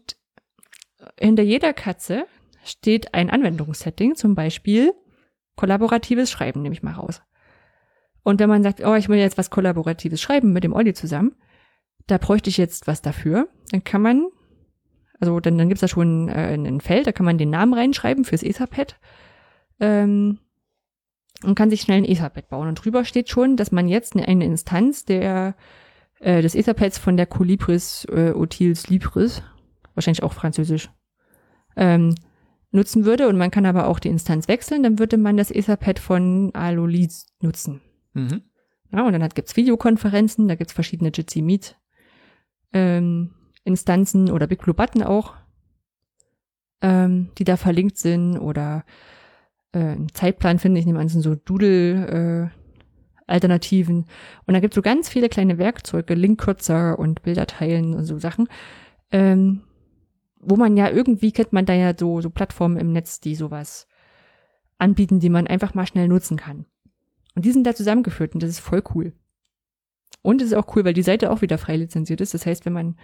süß. 0.98 1.10
hinter 1.20 1.44
jeder 1.44 1.74
Katze 1.74 2.26
steht 2.64 3.14
ein 3.14 3.30
Anwendungssetting, 3.30 4.16
zum 4.16 4.36
Beispiel 4.36 4.94
kollaboratives 5.56 6.32
Schreiben, 6.32 6.62
nehme 6.62 6.74
ich 6.74 6.84
mal 6.84 6.94
raus. 6.94 7.22
Und 8.24 8.40
wenn 8.40 8.50
man 8.50 8.64
sagt, 8.64 8.82
oh, 8.86 8.96
ich 8.96 9.10
will 9.10 9.18
jetzt 9.18 9.38
was 9.38 9.50
Kollaboratives 9.50 10.22
schreiben 10.22 10.54
mit 10.54 10.64
dem 10.64 10.74
Olli 10.74 10.94
zusammen, 10.94 11.36
da 12.08 12.18
bräuchte 12.18 12.50
ich 12.50 12.58
jetzt 12.58 12.88
was 12.88 13.02
dafür, 13.02 13.48
dann 13.72 13.84
kann 13.84 14.02
man, 14.02 14.28
also 15.20 15.40
dann, 15.40 15.58
dann 15.58 15.70
gibt's 15.70 15.82
da 15.82 15.88
schon 15.88 16.30
äh, 16.30 16.54
ein 16.54 16.82
Feld, 16.82 17.08
da 17.08 17.12
kann 17.12 17.26
man 17.26 17.38
den 17.38 17.50
Namen 17.50 17.74
reinschreiben 17.74 18.26
fürs 18.26 18.44
Etherpad 18.44 19.00
ähm, 19.80 20.40
und 21.44 21.56
kann 21.56 21.70
sich 21.70 21.82
schnell 21.82 21.98
ein 21.98 22.06
Etherpad 22.06 22.50
bauen. 22.50 22.68
Und 22.68 22.76
drüber 22.76 23.06
steht 23.06 23.30
schon, 23.30 23.58
dass 23.58 23.72
man 23.72 23.88
jetzt 23.88 24.16
eine, 24.16 24.28
eine 24.28 24.46
Instanz 24.46 25.06
der 25.06 25.56
äh, 26.20 26.42
des 26.42 26.56
Etherpads 26.56 27.00
von 27.00 27.18
der 27.18 27.26
Colibris 27.26 28.06
äh, 28.06 28.32
Otils 28.36 28.90
Libris, 28.90 29.42
wahrscheinlich 29.96 30.24
auch 30.24 30.34
französisch, 30.34 30.90
ähm, 31.76 32.16
nutzen 32.72 33.06
würde. 33.06 33.28
Und 33.28 33.38
man 33.38 33.52
kann 33.52 33.66
aber 33.66 33.88
auch 33.88 34.00
die 34.00 34.10
Instanz 34.10 34.48
wechseln, 34.48 34.84
dann 34.84 35.00
würde 35.00 35.18
man 35.18 35.38
das 35.38 35.52
Etherpad 35.52 36.00
von 36.00 36.52
Alolis 36.54 37.28
nutzen. 37.42 37.82
Mhm. 38.14 38.42
Ja, 38.92 39.06
und 39.06 39.14
dann 39.14 39.24
hat, 39.24 39.36
gibt's 39.36 39.56
Videokonferenzen, 39.56 40.48
da 40.48 40.56
gibt's 40.56 40.74
verschiedene 40.74 41.12
Jitsi 41.14 41.42
Meet 41.42 41.78
ähm, 42.74 43.32
Instanzen 43.64 44.32
oder 44.32 44.48
Big 44.48 44.62
Blue 44.62 44.74
Button 44.74 45.04
auch, 45.04 45.36
ähm, 46.82 47.30
die 47.38 47.44
da 47.44 47.58
verlinkt 47.58 47.98
sind 47.98 48.38
oder 48.38 48.84
äh, 49.74 49.80
einen 49.80 50.14
Zeitplan 50.14 50.60
finde 50.60 50.80
ich, 50.80 50.86
nehme 50.86 51.00
an, 51.00 51.10
sind 51.10 51.22
so 51.22 51.36
Doodle 51.36 52.52
äh, 52.52 52.58
Alternativen. 53.28 54.08
Und 54.46 54.54
da 54.54 54.60
gibt's 54.60 54.76
so 54.76 54.82
ganz 54.82 55.08
viele 55.08 55.30
kleine 55.30 55.58
Werkzeuge, 55.58 56.16
Linkkürzer 56.16 57.00
und 57.00 57.22
Bilder 57.22 57.48
teilen 57.48 57.94
und 57.94 58.04
so 58.06 58.20
Sachen. 58.20 58.48
Ähm, 59.12 59.62
wo 60.42 60.56
man 60.56 60.76
ja 60.78 60.90
irgendwie 60.90 61.32
kennt 61.32 61.54
man 61.54 61.66
da 61.66 61.74
ja 61.74 61.94
so, 61.98 62.22
so 62.22 62.30
Plattformen 62.30 62.78
im 62.78 62.92
Netz, 62.92 63.20
die 63.20 63.36
sowas 63.36 63.88
anbieten, 64.78 65.20
die 65.20 65.30
man 65.30 65.48
einfach 65.48 65.74
mal 65.74 65.86
schnell 65.86 66.08
nutzen 66.08 66.38
kann. 66.38 66.66
Und 67.36 67.46
die 67.46 67.52
sind 67.52 67.66
da 67.66 67.76
zusammengeführt 67.76 68.34
und 68.34 68.44
das 68.44 68.50
ist 68.50 68.60
voll 68.60 68.84
cool. 68.96 69.14
Und 70.22 70.42
es 70.42 70.48
ist 70.48 70.54
auch 70.54 70.76
cool, 70.76 70.84
weil 70.86 70.94
die 70.94 71.04
Seite 71.04 71.32
auch 71.32 71.42
wieder 71.42 71.58
frei 71.58 71.78
lizenziert 71.78 72.22
ist. 72.22 72.34
Das 72.34 72.46
heißt, 72.46 72.66
wenn 72.66 72.74
man, 72.74 72.96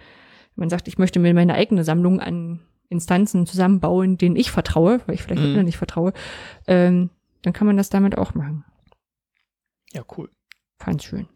wenn 0.54 0.62
man 0.62 0.70
sagt, 0.70 0.88
ich 0.88 0.98
möchte 0.98 1.18
mir 1.18 1.32
meine 1.34 1.54
eigene 1.54 1.84
Sammlung 1.84 2.20
an 2.20 2.60
Instanzen 2.88 3.46
zusammenbauen, 3.46 4.18
denen 4.18 4.36
ich 4.36 4.50
vertraue, 4.50 5.00
weil 5.06 5.14
ich 5.14 5.22
vielleicht 5.22 5.40
Mhm. 5.40 5.48
anderen 5.48 5.66
nicht 5.66 5.78
vertraue, 5.78 6.12
ähm, 6.66 7.10
dann 7.42 7.52
kann 7.52 7.66
man 7.66 7.76
das 7.76 7.90
damit 7.90 8.18
auch 8.18 8.34
machen. 8.34 8.64
Ja, 9.92 10.02
cool. 10.16 10.30
Fand's 10.78 11.04
schön. 11.04 11.28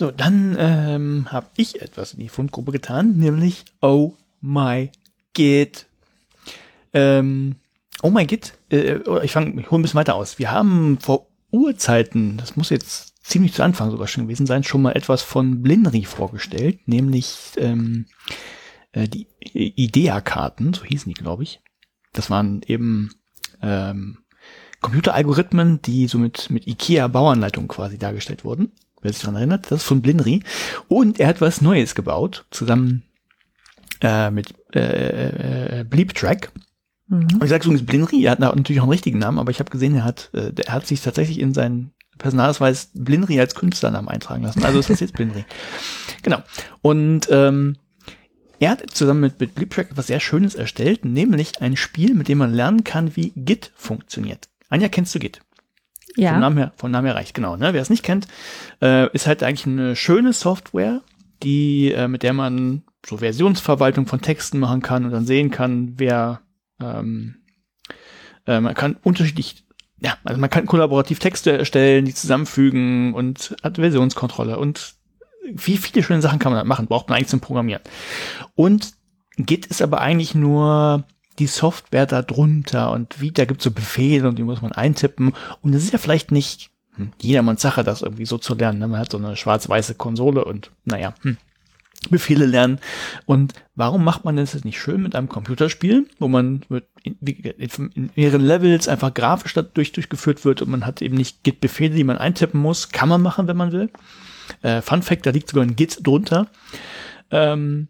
So, 0.00 0.10
dann 0.10 0.56
ähm, 0.58 1.26
habe 1.30 1.48
ich 1.58 1.82
etwas 1.82 2.14
in 2.14 2.20
die 2.20 2.30
Fundgruppe 2.30 2.72
getan, 2.72 3.18
nämlich 3.18 3.66
Oh 3.82 4.14
My 4.40 4.90
Git. 5.34 5.88
Ähm, 6.94 7.56
oh 8.02 8.08
My 8.08 8.24
Git, 8.24 8.54
äh, 8.70 8.94
oder 8.94 9.24
ich 9.24 9.32
fange, 9.32 9.60
ich 9.60 9.70
hole 9.70 9.78
ein 9.78 9.82
bisschen 9.82 9.98
weiter 9.98 10.14
aus. 10.14 10.38
Wir 10.38 10.52
haben 10.52 10.98
vor 11.02 11.26
Urzeiten, 11.50 12.38
das 12.38 12.56
muss 12.56 12.70
jetzt 12.70 13.22
ziemlich 13.22 13.52
zu 13.52 13.62
Anfang 13.62 13.90
sogar 13.90 14.06
schon 14.06 14.24
gewesen 14.24 14.46
sein, 14.46 14.64
schon 14.64 14.80
mal 14.80 14.92
etwas 14.92 15.20
von 15.20 15.60
Blinry 15.60 16.04
vorgestellt, 16.04 16.88
nämlich 16.88 17.36
ähm, 17.58 18.06
äh, 18.92 19.06
die 19.06 19.26
IDEA-Karten, 19.52 20.72
so 20.72 20.82
hießen 20.82 21.12
die, 21.12 21.20
glaube 21.20 21.42
ich. 21.42 21.60
Das 22.14 22.30
waren 22.30 22.62
eben 22.66 23.10
ähm, 23.60 24.20
Computeralgorithmen, 24.80 25.82
die 25.82 26.08
so 26.08 26.16
mit, 26.16 26.48
mit 26.48 26.66
IKEA-Bauanleitungen 26.66 27.68
quasi 27.68 27.98
dargestellt 27.98 28.46
wurden. 28.46 28.72
Wer 29.02 29.12
sich 29.12 29.22
daran 29.22 29.36
erinnert, 29.36 29.70
das 29.70 29.80
ist 29.80 29.86
von 29.86 30.02
Blinry. 30.02 30.42
Und 30.88 31.20
er 31.20 31.28
hat 31.28 31.40
was 31.40 31.60
Neues 31.60 31.94
gebaut, 31.94 32.44
zusammen 32.50 33.02
äh, 34.02 34.30
mit 34.30 34.54
äh, 34.74 35.80
äh, 35.80 35.84
Bleep 35.84 36.14
Track. 36.14 36.52
Mhm. 37.08 37.28
Und 37.34 37.44
ich 37.44 37.50
sage 37.50 37.64
übrigens 37.64 37.86
Blinry, 37.86 38.24
er 38.24 38.32
hat 38.32 38.40
natürlich 38.40 38.80
auch 38.80 38.84
einen 38.84 38.92
richtigen 38.92 39.18
Namen, 39.18 39.38
aber 39.38 39.50
ich 39.50 39.58
habe 39.58 39.70
gesehen, 39.70 39.94
er 39.94 40.04
hat, 40.04 40.30
äh, 40.32 40.52
er 40.64 40.72
hat 40.72 40.86
sich 40.86 41.00
tatsächlich 41.00 41.40
in 41.40 41.54
seinen 41.54 41.92
Personalausweis 42.18 42.90
Blinry 42.94 43.40
als 43.40 43.54
Künstlernamen 43.54 44.08
eintragen 44.08 44.42
lassen. 44.42 44.64
Also 44.64 44.78
ist 44.78 44.90
das 44.90 45.00
jetzt 45.00 45.14
Blinry. 45.14 45.44
Genau. 46.22 46.42
Und 46.82 47.28
ähm, 47.30 47.76
er 48.58 48.72
hat 48.72 48.90
zusammen 48.90 49.20
mit, 49.20 49.40
mit 49.40 49.54
Bleep 49.54 49.70
Track 49.70 49.92
etwas 49.92 50.08
sehr 50.08 50.20
Schönes 50.20 50.54
erstellt, 50.54 51.06
nämlich 51.06 51.62
ein 51.62 51.78
Spiel, 51.78 52.12
mit 52.12 52.28
dem 52.28 52.36
man 52.36 52.52
lernen 52.52 52.84
kann, 52.84 53.16
wie 53.16 53.32
Git 53.34 53.72
funktioniert. 53.74 54.50
Anja, 54.68 54.90
kennst 54.90 55.14
du 55.14 55.18
Git? 55.18 55.40
Vom 56.20 56.34
Ja. 56.34 56.38
Namen 56.38 56.58
her, 56.58 56.72
vom 56.76 56.90
Namen 56.90 57.06
her 57.06 57.16
reicht, 57.16 57.34
genau. 57.34 57.56
Ne? 57.56 57.72
Wer 57.72 57.82
es 57.82 57.90
nicht 57.90 58.02
kennt, 58.02 58.28
äh, 58.82 59.10
ist 59.12 59.26
halt 59.26 59.42
eigentlich 59.42 59.66
eine 59.66 59.96
schöne 59.96 60.32
Software, 60.32 61.00
die, 61.42 61.92
äh, 61.92 62.08
mit 62.08 62.22
der 62.22 62.32
man 62.32 62.82
so 63.06 63.16
Versionsverwaltung 63.18 64.06
von 64.06 64.20
Texten 64.20 64.58
machen 64.58 64.82
kann 64.82 65.04
und 65.04 65.10
dann 65.10 65.26
sehen 65.26 65.50
kann, 65.50 65.94
wer 65.96 66.40
ähm, 66.82 67.36
äh, 68.46 68.60
man 68.60 68.74
kann 68.74 68.96
unterschiedlich, 69.02 69.64
ja, 70.00 70.16
also 70.24 70.40
man 70.40 70.50
kann 70.50 70.66
kollaborativ 70.66 71.18
Texte 71.18 71.56
erstellen, 71.56 72.04
die 72.04 72.14
zusammenfügen 72.14 73.14
und 73.14 73.56
hat 73.62 73.76
Versionskontrolle 73.76 74.58
und 74.58 74.94
wie 75.52 75.78
viele 75.78 76.02
schöne 76.02 76.22
Sachen 76.22 76.38
kann 76.38 76.52
man 76.52 76.60
da 76.60 76.64
machen, 76.64 76.86
braucht 76.86 77.08
man 77.08 77.16
eigentlich 77.16 77.28
zum 77.28 77.40
Programmieren. 77.40 77.82
Und 78.54 78.92
Git 79.36 79.66
ist 79.66 79.82
aber 79.82 80.00
eigentlich 80.00 80.34
nur 80.34 81.04
die 81.40 81.46
Software 81.46 82.06
da 82.06 82.22
drunter 82.22 82.92
und 82.92 83.20
wie, 83.20 83.32
da 83.32 83.44
gibt's 83.44 83.64
so 83.64 83.70
Befehle 83.70 84.28
und 84.28 84.38
die 84.38 84.42
muss 84.42 84.62
man 84.62 84.72
eintippen. 84.72 85.32
Und 85.62 85.74
es 85.74 85.82
ist 85.84 85.92
ja 85.92 85.98
vielleicht 85.98 86.30
nicht 86.30 86.70
hm, 86.94 87.12
jedermanns 87.20 87.62
Sache, 87.62 87.82
das 87.82 88.02
irgendwie 88.02 88.26
so 88.26 88.38
zu 88.38 88.54
lernen. 88.54 88.78
Ne? 88.78 88.88
Man 88.88 89.00
hat 89.00 89.10
so 89.10 89.18
eine 89.18 89.36
schwarz-weiße 89.36 89.94
Konsole 89.94 90.44
und 90.44 90.70
naja, 90.84 91.14
hm, 91.22 91.38
Befehle 92.08 92.46
lernen. 92.46 92.78
Und 93.26 93.54
warum 93.74 94.04
macht 94.04 94.24
man 94.24 94.36
das 94.36 94.54
jetzt 94.54 94.64
nicht 94.64 94.80
schön 94.80 95.02
mit 95.02 95.14
einem 95.14 95.28
Computerspiel, 95.28 96.06
wo 96.18 96.28
man 96.28 96.62
in, 97.02 98.10
mehreren 98.14 98.40
Levels 98.40 98.88
einfach 98.88 99.12
grafisch 99.12 99.52
dadurch 99.54 99.92
durchgeführt 99.92 100.44
wird 100.44 100.62
und 100.62 100.70
man 100.70 100.86
hat 100.86 101.02
eben 101.02 101.16
nicht 101.16 101.42
Git-Befehle, 101.42 101.94
die 101.94 102.04
man 102.04 102.18
eintippen 102.18 102.60
muss. 102.60 102.90
Kann 102.90 103.08
man 103.08 103.20
machen, 103.20 103.48
wenn 103.48 103.56
man 103.56 103.72
will. 103.72 103.90
Äh, 104.62 104.80
Fun 104.80 105.02
Fact, 105.02 105.26
da 105.26 105.30
liegt 105.30 105.50
sogar 105.50 105.64
ein 105.64 105.76
Git 105.76 106.06
drunter. 106.06 106.48
Ähm, 107.30 107.88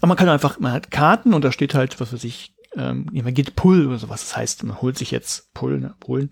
aber 0.00 0.08
man 0.08 0.16
kann 0.16 0.28
einfach, 0.28 0.58
man 0.58 0.72
hat 0.72 0.90
Karten 0.90 1.34
und 1.34 1.44
da 1.44 1.52
steht 1.52 1.74
halt, 1.74 2.00
was 2.00 2.12
weiß 2.12 2.24
ich, 2.24 2.54
ähm, 2.76 3.06
man 3.12 3.34
geht 3.34 3.56
Pull 3.56 3.86
oder 3.86 3.98
sowas. 3.98 4.20
Das 4.20 4.36
heißt, 4.36 4.62
man 4.64 4.80
holt 4.80 4.96
sich 4.96 5.10
jetzt 5.10 5.52
Pull, 5.54 5.80
ne, 5.80 5.94
Pullen, 5.98 6.30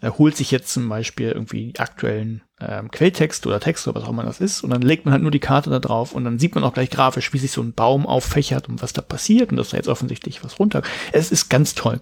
äh, 0.00 0.10
holt 0.10 0.36
sich 0.36 0.50
jetzt 0.50 0.72
zum 0.72 0.88
Beispiel 0.88 1.30
irgendwie 1.30 1.74
aktuellen 1.78 2.42
ähm, 2.60 2.90
Quelltext 2.90 3.46
oder 3.46 3.58
Text 3.58 3.88
oder 3.88 3.96
was 4.00 4.04
auch 4.04 4.12
immer 4.12 4.22
das 4.22 4.40
ist 4.40 4.62
und 4.62 4.70
dann 4.70 4.82
legt 4.82 5.04
man 5.04 5.12
halt 5.12 5.22
nur 5.22 5.30
die 5.30 5.40
Karte 5.40 5.70
da 5.70 5.78
drauf 5.78 6.14
und 6.14 6.24
dann 6.24 6.38
sieht 6.38 6.54
man 6.54 6.62
auch 6.62 6.74
gleich 6.74 6.90
grafisch, 6.90 7.32
wie 7.32 7.38
sich 7.38 7.52
so 7.52 7.62
ein 7.62 7.72
Baum 7.72 8.06
auffächert 8.06 8.68
und 8.68 8.82
was 8.82 8.92
da 8.92 9.02
passiert 9.02 9.50
und 9.50 9.56
dass 9.56 9.70
da 9.70 9.78
jetzt 9.78 9.88
offensichtlich 9.88 10.44
was 10.44 10.58
runter. 10.58 10.82
Es 11.12 11.32
ist 11.32 11.48
ganz 11.48 11.74
toll. 11.74 12.00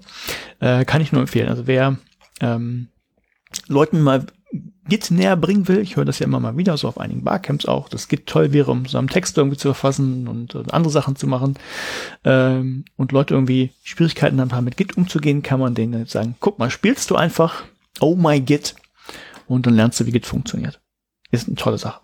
Äh, 0.60 0.84
kann 0.84 1.00
ich 1.00 1.12
nur 1.12 1.22
empfehlen. 1.22 1.48
Also 1.48 1.66
wer 1.66 1.96
ähm, 2.40 2.88
Leuten 3.68 4.00
mal 4.00 4.26
Git 4.88 5.10
näher 5.10 5.36
bringen 5.36 5.68
will, 5.68 5.80
ich 5.80 5.96
höre 5.96 6.06
das 6.06 6.18
ja 6.18 6.24
immer 6.26 6.40
mal 6.40 6.56
wieder, 6.56 6.76
so 6.78 6.88
auf 6.88 6.98
einigen 6.98 7.22
Barcamps 7.22 7.66
auch, 7.66 7.90
dass 7.90 8.08
Git 8.08 8.26
toll 8.26 8.52
wäre, 8.54 8.70
um 8.70 8.86
zusammen 8.86 9.08
Text 9.08 9.36
irgendwie 9.36 9.58
zu 9.58 9.68
verfassen 9.68 10.26
und 10.28 10.54
äh, 10.54 10.62
andere 10.70 10.90
Sachen 10.90 11.14
zu 11.16 11.26
machen 11.26 11.58
ähm, 12.24 12.86
und 12.96 13.12
Leute 13.12 13.34
irgendwie 13.34 13.72
Schwierigkeiten 13.82 14.40
haben, 14.40 14.64
mit 14.64 14.78
Git 14.78 14.96
umzugehen, 14.96 15.42
kann 15.42 15.60
man 15.60 15.74
denen 15.74 15.98
jetzt 15.98 16.12
sagen, 16.12 16.36
guck 16.40 16.58
mal, 16.58 16.70
spielst 16.70 17.10
du 17.10 17.16
einfach 17.16 17.64
Oh 18.00 18.14
my 18.16 18.40
Git 18.40 18.76
und 19.46 19.66
dann 19.66 19.74
lernst 19.74 20.00
du, 20.00 20.06
wie 20.06 20.12
Git 20.12 20.24
funktioniert. 20.26 20.80
Ist 21.30 21.46
eine 21.48 21.56
tolle 21.56 21.76
Sache. 21.76 22.00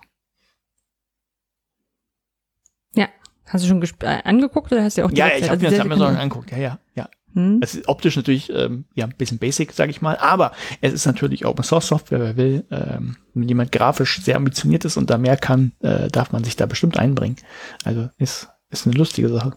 Ja. 2.95 3.09
Hast 3.47 3.65
du 3.65 3.69
schon 3.69 3.83
äh, 4.01 4.23
angeguckt 4.25 4.73
oder 4.73 4.83
hast 4.85 4.99
du 4.99 5.05
auch 5.05 5.11
Ja, 5.11 5.27
direkt 5.27 5.45
ich 5.45 5.51
habe 5.51 5.57
mir 5.59 5.65
das 5.65 5.75
sehr- 5.75 5.83
einmal 5.83 5.99
so 5.99 6.05
angeguckt. 6.05 6.51
Ja, 6.51 6.59
ja, 6.59 6.79
ja. 6.95 7.09
Hm? 7.35 7.59
Es 7.63 7.75
ist 7.75 7.89
optisch 7.89 8.17
natürlich 8.17 8.51
ähm, 8.51 8.85
ja 8.95 9.05
ein 9.05 9.15
bisschen 9.17 9.39
basic, 9.39 9.73
sage 9.73 9.91
ich 9.91 10.01
mal, 10.01 10.17
aber 10.17 10.53
es 10.81 10.93
ist 10.93 11.07
natürlich 11.07 11.45
Open 11.47 11.65
Source 11.65 11.89
Software, 11.89 12.21
wer 12.21 12.37
will. 12.37 12.65
Ähm, 12.71 13.17
wenn 13.35 13.49
jemand 13.49 13.73
grafisch 13.73 14.23
sehr 14.23 14.37
ambitioniert 14.37 14.85
ist 14.85 14.97
und 14.97 15.11
da 15.11 15.19
mehr 15.19 15.37
kann, 15.37 15.73
äh, 15.81 16.09
darf 16.09 16.33
man 16.33 16.45
sich 16.45 16.57
da 16.57 16.67
bestimmt 16.67 16.97
einbringen. 16.97 17.37
Also 17.85 18.09
ist 18.19 18.49
ist 18.71 18.87
eine 18.87 18.97
lustige 18.97 19.29
Sache. 19.29 19.53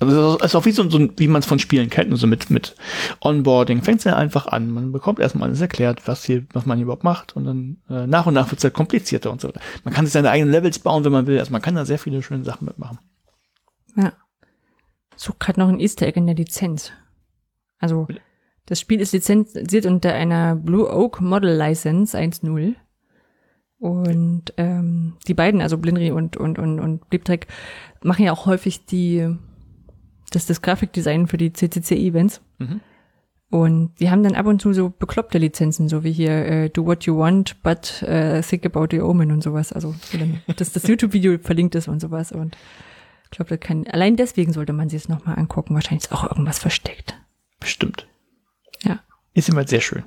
Also 0.00 0.36
es 0.38 0.46
ist 0.46 0.54
auch 0.56 0.64
wie 0.64 0.72
so, 0.72 0.88
so 0.90 0.98
ein- 0.98 1.12
wie 1.18 1.28
man 1.28 1.38
es 1.40 1.46
von 1.46 1.60
Spielen 1.60 1.88
kennt, 1.88 2.16
so 2.18 2.26
mit 2.26 2.50
mit 2.50 2.74
Onboarding 3.20 3.82
fängt 3.82 3.98
es 4.00 4.04
ja 4.04 4.16
einfach 4.16 4.46
an. 4.48 4.70
Man 4.70 4.90
bekommt 4.90 5.20
erstmal 5.20 5.48
alles 5.48 5.60
erklärt, 5.60 6.08
was 6.08 6.24
hier, 6.24 6.44
was 6.52 6.66
man 6.66 6.78
hier 6.78 6.84
überhaupt 6.84 7.04
macht 7.04 7.36
und 7.36 7.44
dann 7.44 7.76
äh, 7.88 8.06
nach 8.08 8.26
und 8.26 8.34
nach 8.34 8.50
wird 8.50 8.58
es 8.58 8.64
halt 8.64 8.74
komplizierter 8.74 9.30
und 9.30 9.40
so 9.40 9.48
weiter. 9.48 9.60
Man 9.84 9.94
kann 9.94 10.04
sich 10.04 10.12
seine 10.12 10.30
eigenen 10.30 10.50
Levels 10.50 10.80
bauen, 10.80 11.04
wenn 11.04 11.12
man 11.12 11.28
will. 11.28 11.38
Also 11.38 11.52
man 11.52 11.62
kann 11.62 11.76
da 11.76 11.84
sehr 11.84 12.00
viele 12.00 12.22
schöne 12.22 12.42
Sachen 12.44 12.64
mitmachen. 12.64 12.98
Ja. 13.96 14.12
Such 15.24 15.38
gerade 15.38 15.58
noch 15.58 15.68
ein 15.68 15.80
Easter 15.80 16.06
Egg 16.06 16.18
in 16.18 16.26
der 16.26 16.36
Lizenz. 16.36 16.92
Also 17.78 18.06
Das 18.66 18.78
Spiel 18.78 19.00
ist 19.00 19.12
lizenziert 19.12 19.86
unter 19.86 20.12
einer 20.12 20.54
Blue 20.54 20.86
Oak 20.86 21.22
Model 21.22 21.50
License 21.56 22.16
1.0. 22.18 22.74
Und 23.78 24.52
ähm, 24.58 25.16
die 25.26 25.32
beiden, 25.32 25.62
also 25.62 25.78
Blinry 25.78 26.10
und, 26.10 26.36
und, 26.36 26.58
und, 26.58 26.78
und 26.78 27.08
Bleeptrack, 27.08 27.46
machen 28.02 28.26
ja 28.26 28.32
auch 28.32 28.44
häufig 28.44 28.84
die, 28.84 29.34
das, 30.30 30.44
das 30.44 30.60
Grafikdesign 30.60 31.26
für 31.26 31.38
die 31.38 31.54
CCC-Events. 31.54 32.42
Mhm. 32.58 32.80
Und 33.48 33.94
die 34.00 34.10
haben 34.10 34.24
dann 34.24 34.34
ab 34.34 34.44
und 34.44 34.60
zu 34.60 34.74
so 34.74 34.90
bekloppte 34.90 35.38
Lizenzen, 35.38 35.88
so 35.88 36.04
wie 36.04 36.12
hier 36.12 36.44
äh, 36.44 36.68
Do 36.68 36.84
What 36.84 37.04
You 37.04 37.16
Want, 37.16 37.62
but 37.62 38.02
äh, 38.02 38.42
Think 38.42 38.66
About 38.66 38.88
the 38.90 39.00
Omen 39.00 39.32
und 39.32 39.42
sowas. 39.42 39.72
Also 39.72 39.94
dann 40.12 40.42
dass 40.56 40.72
das 40.72 40.86
YouTube-Video 40.86 41.38
verlinkt 41.38 41.76
ist 41.76 41.88
und 41.88 42.00
sowas. 42.00 42.30
Und 42.30 42.58
ich 43.34 43.36
glaube, 43.36 43.56
das 43.56 43.66
kann, 43.66 43.84
allein 43.88 44.14
deswegen 44.14 44.52
sollte 44.52 44.72
man 44.72 44.88
sich 44.88 45.02
es 45.02 45.08
nochmal 45.08 45.36
angucken. 45.36 45.74
Wahrscheinlich 45.74 46.04
ist 46.04 46.12
auch 46.12 46.22
irgendwas 46.22 46.60
versteckt. 46.60 47.20
Bestimmt. 47.58 48.06
Ja. 48.84 49.00
Ist 49.32 49.48
immer 49.48 49.66
sehr 49.66 49.80
schön. 49.80 50.04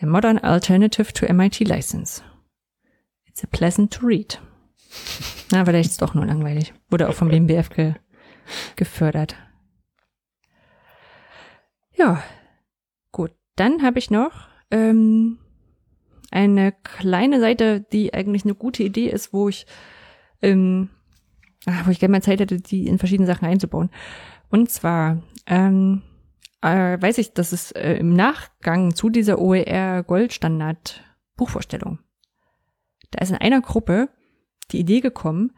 A 0.00 0.06
modern 0.06 0.38
alternative 0.38 1.12
to 1.12 1.32
MIT 1.32 1.60
license. 1.60 2.20
It's 3.26 3.44
a 3.44 3.46
pleasant 3.46 3.92
to 3.92 4.04
read. 4.04 4.42
Na, 5.52 5.64
vielleicht 5.64 5.86
ist 5.86 5.92
es 5.92 5.98
doch 5.98 6.14
nur 6.14 6.26
langweilig. 6.26 6.74
Wurde 6.90 7.08
auch 7.08 7.14
vom 7.14 7.28
BMBF 7.28 7.68
ge 7.68 7.94
gefördert. 8.74 9.36
Ja, 11.92 12.24
gut. 13.12 13.30
Dann 13.54 13.82
habe 13.82 14.00
ich 14.00 14.10
noch 14.10 14.48
ähm, 14.72 15.38
eine 16.32 16.72
kleine 16.72 17.38
Seite, 17.38 17.82
die 17.92 18.12
eigentlich 18.12 18.42
eine 18.42 18.56
gute 18.56 18.82
Idee 18.82 19.10
ist, 19.10 19.32
wo 19.32 19.48
ich, 19.48 19.66
ähm, 20.42 20.90
wo 21.84 21.90
ich 21.90 22.00
gerne 22.00 22.12
mal 22.12 22.22
Zeit 22.22 22.40
hätte, 22.40 22.60
die 22.60 22.86
in 22.86 22.98
verschiedene 22.98 23.26
Sachen 23.26 23.46
einzubauen. 23.46 23.90
Und 24.50 24.70
zwar 24.70 25.22
ähm, 25.46 26.02
äh, 26.62 27.00
weiß 27.00 27.18
ich, 27.18 27.32
dass 27.32 27.52
es 27.52 27.72
äh, 27.72 27.94
im 27.94 28.14
Nachgang 28.14 28.94
zu 28.94 29.10
dieser 29.10 29.38
OER 29.38 30.02
Goldstandard 30.02 31.02
Buchvorstellung, 31.36 31.98
da 33.10 33.20
ist 33.20 33.30
in 33.30 33.36
einer 33.36 33.60
Gruppe 33.60 34.08
die 34.70 34.80
Idee 34.80 35.00
gekommen, 35.00 35.52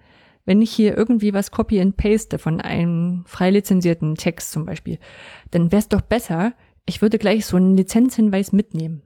wenn 0.44 0.62
ich 0.62 0.70
hier 0.70 0.96
irgendwie 0.96 1.34
was 1.34 1.50
copy 1.50 1.80
and 1.80 1.96
paste 1.96 2.38
von 2.38 2.60
einem 2.60 3.24
frei 3.26 3.50
lizenzierten 3.50 4.14
Text 4.14 4.52
zum 4.52 4.64
Beispiel, 4.64 4.98
dann 5.50 5.72
wäre 5.72 5.80
es 5.80 5.88
doch 5.88 6.00
besser, 6.00 6.54
ich 6.86 7.02
würde 7.02 7.18
gleich 7.18 7.46
so 7.46 7.56
einen 7.56 7.76
Lizenzhinweis 7.76 8.52
mitnehmen. 8.52 9.02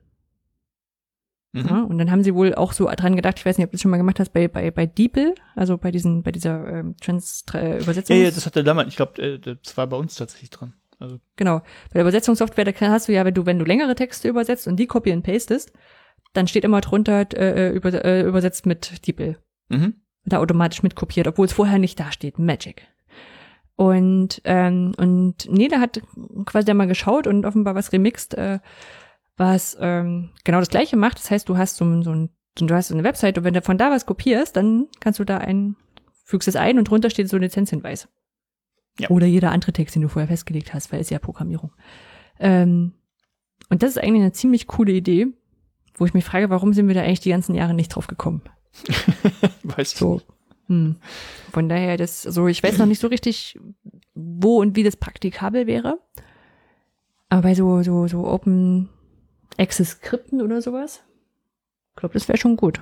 Mhm. 1.53 1.67
Ja, 1.69 1.83
und 1.83 1.99
dann 1.99 2.11
haben 2.11 2.23
sie 2.23 2.35
wohl 2.35 2.55
auch 2.55 2.73
so 2.73 2.89
dran 2.89 3.17
gedacht, 3.17 3.39
ich 3.39 3.47
weiß 3.47 3.59
nicht, 3.59 3.65
ob 3.65 3.71
du 3.71 3.75
das 3.77 3.83
schon 3.83 3.91
mal 3.91 3.97
gemacht 3.97 4.21
hast, 4.21 4.33
bei, 4.33 4.47
bei, 4.47 4.71
bei 4.71 4.87
DeepL, 4.87 5.35
also 5.57 5.79
bei 5.79 5.91
diesen, 5.91 6.23
bei 6.23 6.31
dieser 6.31 6.67
ähm, 6.69 6.97
Trans-Übersetzung. 7.01 8.17
Ja, 8.17 8.25
ja, 8.25 8.31
das 8.31 8.47
hat 8.47 8.55
der 8.55 8.63
damals, 8.63 8.89
ich 8.89 8.97
glaube, 8.97 9.21
äh, 9.21 9.39
das 9.39 9.77
war 9.77 9.87
bei 9.89 9.97
uns 9.97 10.15
tatsächlich 10.15 10.51
dran. 10.51 10.75
Also, 11.01 11.19
Genau. 11.37 11.59
Bei 11.59 11.95
der 11.95 12.03
Übersetzungssoftware, 12.03 12.67
da 12.67 12.73
hast 12.91 13.09
du 13.09 13.13
ja, 13.13 13.25
wenn 13.25 13.35
du, 13.35 13.47
wenn 13.47 13.59
du 13.59 13.65
längere 13.65 13.95
Texte 13.95 14.29
übersetzt 14.29 14.69
und 14.69 14.77
die 14.77 14.87
copy 14.87 15.13
and 15.13 15.25
pastest, 15.25 15.73
dann 16.35 16.47
steht 16.47 16.65
immer 16.65 16.81
drunter, 16.81 17.27
äh, 17.35 17.71
über, 17.71 17.93
äh, 18.05 18.23
übersetzt 18.23 18.67
mit 18.67 19.07
DeepL. 19.07 19.37
mhm. 19.69 19.95
da 20.25 20.39
automatisch 20.39 20.83
mitkopiert, 20.83 21.27
obwohl 21.27 21.47
es 21.47 21.53
vorher 21.53 21.79
nicht 21.79 21.99
da 21.99 22.13
steht. 22.13 22.39
Magic. 22.39 22.87
Und, 23.77 24.43
ähm, 24.45 24.93
und 24.99 25.51
Nele 25.51 25.81
hat 25.81 26.03
quasi 26.45 26.67
da 26.67 26.75
mal 26.75 26.87
geschaut 26.87 27.27
und 27.27 27.47
offenbar 27.47 27.75
was 27.75 27.93
remixt, 27.93 28.35
äh, 28.35 28.59
was 29.41 29.77
ähm, 29.81 30.31
genau 30.45 30.59
das 30.59 30.69
gleiche 30.69 30.97
macht. 30.97 31.19
Das 31.19 31.31
heißt, 31.31 31.49
du 31.49 31.57
hast 31.57 31.77
so, 31.77 32.03
so 32.03 32.13
ein, 32.13 32.29
du 32.57 32.75
hast 32.75 32.89
so 32.89 32.95
eine 32.95 33.05
Website 33.05 33.39
und 33.39 33.45
wenn 33.45 33.55
du 33.55 33.63
von 33.63 33.79
da 33.79 33.91
was 33.91 34.05
kopierst, 34.05 34.55
dann 34.55 34.87
kannst 35.01 35.19
du 35.19 35.25
da 35.25 35.39
ein, 35.39 35.77
fügst 36.25 36.47
es 36.47 36.57
ein 36.57 36.79
und 36.79 36.89
drunter 36.89 37.09
steht 37.09 37.29
so 37.31 37.37
ein 37.37 37.43
Lizenzhinweis. 37.43 38.07
Ja. 38.99 39.09
Oder 39.09 39.27
jeder 39.27 39.51
andere 39.51 39.73
Text, 39.73 39.95
den 39.95 40.03
du 40.03 40.09
vorher 40.09 40.29
festgelegt 40.29 40.75
hast, 40.75 40.93
weil 40.93 41.01
es 41.01 41.09
ja 41.09 41.19
Programmierung. 41.19 41.73
Ähm, 42.39 42.93
und 43.71 43.83
das 43.83 43.91
ist 43.91 43.99
eigentlich 43.99 44.21
eine 44.23 44.33
ziemlich 44.33 44.67
coole 44.67 44.93
Idee, 44.93 45.29
wo 45.95 46.05
ich 46.05 46.13
mich 46.13 46.25
frage, 46.25 46.51
warum 46.51 46.75
sind 46.75 46.87
wir 46.87 46.95
da 46.95 47.01
eigentlich 47.01 47.21
die 47.21 47.31
ganzen 47.31 47.55
Jahre 47.55 47.73
nicht 47.73 47.95
drauf 47.95 48.09
gekommen? 48.09 48.43
Weißt 49.63 49.97
So. 49.97 50.19
du. 50.19 50.75
Hm. 50.75 50.97
Von 51.51 51.69
daher, 51.71 51.97
das, 51.97 52.23
so, 52.23 52.47
ich 52.47 52.63
weiß 52.63 52.77
noch 52.77 52.87
nicht 52.87 53.01
so 53.01 53.09
richtig, 53.09 53.59
wo 54.15 54.61
und 54.61 54.77
wie 54.77 54.85
das 54.85 54.97
praktikabel 54.97 55.67
wäre. 55.67 55.99
Aber 57.31 57.43
bei 57.43 57.55
so, 57.55 57.83
so, 57.83 58.07
so 58.07 58.27
Open 58.27 58.91
Access 59.59 59.91
Skripten 59.93 60.41
oder 60.41 60.63
sowas, 60.63 61.03
ich 61.91 61.97
glaube, 61.97 62.15
das 62.15 62.29
wäre 62.29 62.39
schon 62.39 62.57
gut. 62.57 62.81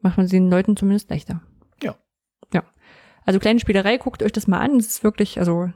Macht 0.00 0.16
man 0.16 0.26
es 0.26 0.30
den 0.30 0.50
Leuten 0.50 0.76
zumindest 0.76 1.10
leichter. 1.10 1.42
Ja. 1.82 1.96
Ja. 2.52 2.62
Also 3.24 3.40
kleine 3.40 3.58
Spielerei, 3.60 3.98
guckt 3.98 4.22
euch 4.22 4.32
das 4.32 4.46
mal 4.46 4.60
an. 4.60 4.76
Es 4.76 4.86
ist 4.86 5.04
wirklich, 5.04 5.38
also, 5.38 5.70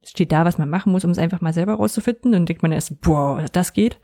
es 0.00 0.10
steht 0.10 0.32
da, 0.32 0.44
was 0.44 0.58
man 0.58 0.70
machen 0.70 0.90
muss, 0.92 1.04
um 1.04 1.10
es 1.10 1.18
einfach 1.18 1.40
mal 1.40 1.52
selber 1.52 1.74
rauszufinden. 1.74 2.32
Dann 2.32 2.46
denkt 2.46 2.62
man 2.62 2.72
erst, 2.72 3.00
boah, 3.02 3.44
das 3.52 3.72
geht. 3.72 3.98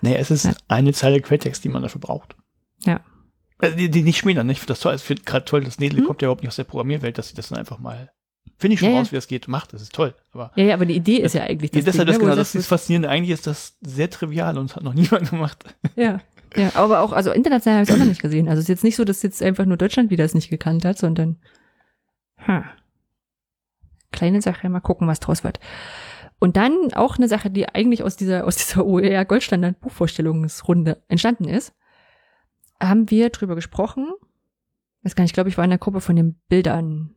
Nee, 0.00 0.14
es 0.16 0.30
ist 0.30 0.44
Ja. 0.44 0.52
eine 0.68 0.92
Zeile 0.92 1.20
Quelltext, 1.20 1.64
die 1.64 1.68
man 1.68 1.82
dafür 1.82 2.00
braucht. 2.00 2.36
Ja. 2.80 3.00
Also 3.58 3.76
die, 3.76 3.90
die 3.90 4.02
nicht 4.02 4.18
schmälern, 4.18 4.46
nicht? 4.46 4.58
Ich 4.58 4.60
finde 4.60 4.74
das 4.74 4.80
toll. 4.80 4.94
Ich 4.94 5.02
finde 5.02 5.22
gerade 5.24 5.44
toll, 5.44 5.64
dass 5.64 5.80
Nedel 5.80 5.98
Hm? 6.00 6.06
kommt 6.06 6.22
ja 6.22 6.26
überhaupt 6.26 6.42
nicht 6.42 6.48
aus 6.48 6.56
der 6.56 6.64
Programmierwelt, 6.64 7.18
dass 7.18 7.28
sie 7.28 7.34
das 7.34 7.48
dann 7.48 7.58
einfach 7.58 7.78
mal. 7.80 8.12
Finde 8.58 8.74
ich 8.74 8.80
schon 8.80 8.88
Ja, 8.88 8.94
ja. 8.94 9.00
raus, 9.00 9.12
wie 9.12 9.16
das 9.16 9.28
geht, 9.28 9.46
macht. 9.46 9.72
Das 9.72 9.82
ist 9.82 9.94
toll. 9.94 10.14
Aber 10.32 10.50
Ja, 10.56 10.64
ja, 10.64 10.74
aber 10.74 10.84
die 10.84 10.96
Idee 10.96 11.18
ist 11.18 11.34
ja 11.34 11.44
eigentlich 11.44 11.70
das, 11.70 11.84
das, 11.84 11.96
Ding, 11.96 12.06
das, 12.06 12.18
genau, 12.18 12.34
das 12.34 12.54
ist 12.56 12.66
faszinierend. 12.66 13.06
Eigentlich 13.06 13.30
ist 13.30 13.46
das 13.46 13.76
sehr 13.80 14.10
trivial 14.10 14.58
und 14.58 14.74
hat 14.74 14.82
noch 14.82 14.94
niemand 14.94 15.30
gemacht. 15.30 15.64
Ja, 15.94 16.20
ja, 16.56 16.72
aber 16.74 17.00
auch, 17.00 17.12
also 17.12 17.30
international 17.30 17.78
habe 17.78 17.84
ich 17.84 17.90
es 17.90 17.94
auch 17.94 17.98
noch 18.00 18.08
nicht 18.08 18.22
gesehen. 18.22 18.48
Also 18.48 18.58
es 18.58 18.64
ist 18.64 18.68
jetzt 18.68 18.84
nicht 18.84 18.96
so, 18.96 19.04
dass 19.04 19.22
jetzt 19.22 19.42
einfach 19.42 19.64
nur 19.64 19.76
Deutschland 19.76 20.10
wieder 20.10 20.24
es 20.24 20.34
nicht 20.34 20.50
gekannt 20.50 20.84
hat, 20.84 20.98
sondern 20.98 21.36
hm, 22.36 22.64
kleine 24.12 24.42
Sache, 24.42 24.68
mal 24.68 24.80
gucken, 24.80 25.06
was 25.06 25.20
draus 25.20 25.44
wird. 25.44 25.60
Und 26.40 26.56
dann 26.56 26.92
auch 26.94 27.16
eine 27.16 27.28
Sache, 27.28 27.50
die 27.50 27.68
eigentlich 27.68 28.02
aus 28.02 28.16
dieser, 28.16 28.46
aus 28.46 28.56
dieser 28.56 28.84
OER 28.86 29.24
Goldstandard 29.24 29.80
Buchvorstellungsrunde 29.80 31.02
entstanden 31.08 31.48
ist, 31.48 31.74
haben 32.80 33.10
wir 33.10 33.30
drüber 33.30 33.54
gesprochen. 33.54 34.08
Weiß 35.02 35.14
gar 35.14 35.22
nicht, 35.22 35.30
ich 35.30 35.34
glaube, 35.34 35.48
ich 35.48 35.58
war 35.58 35.64
in 35.64 35.70
der 35.70 35.78
Gruppe 35.78 36.00
von 36.00 36.16
den 36.16 36.34
Bildern 36.48 37.14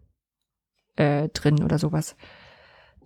äh, 0.95 1.30
drin 1.30 1.63
oder 1.63 1.80
sowas. 1.80 2.15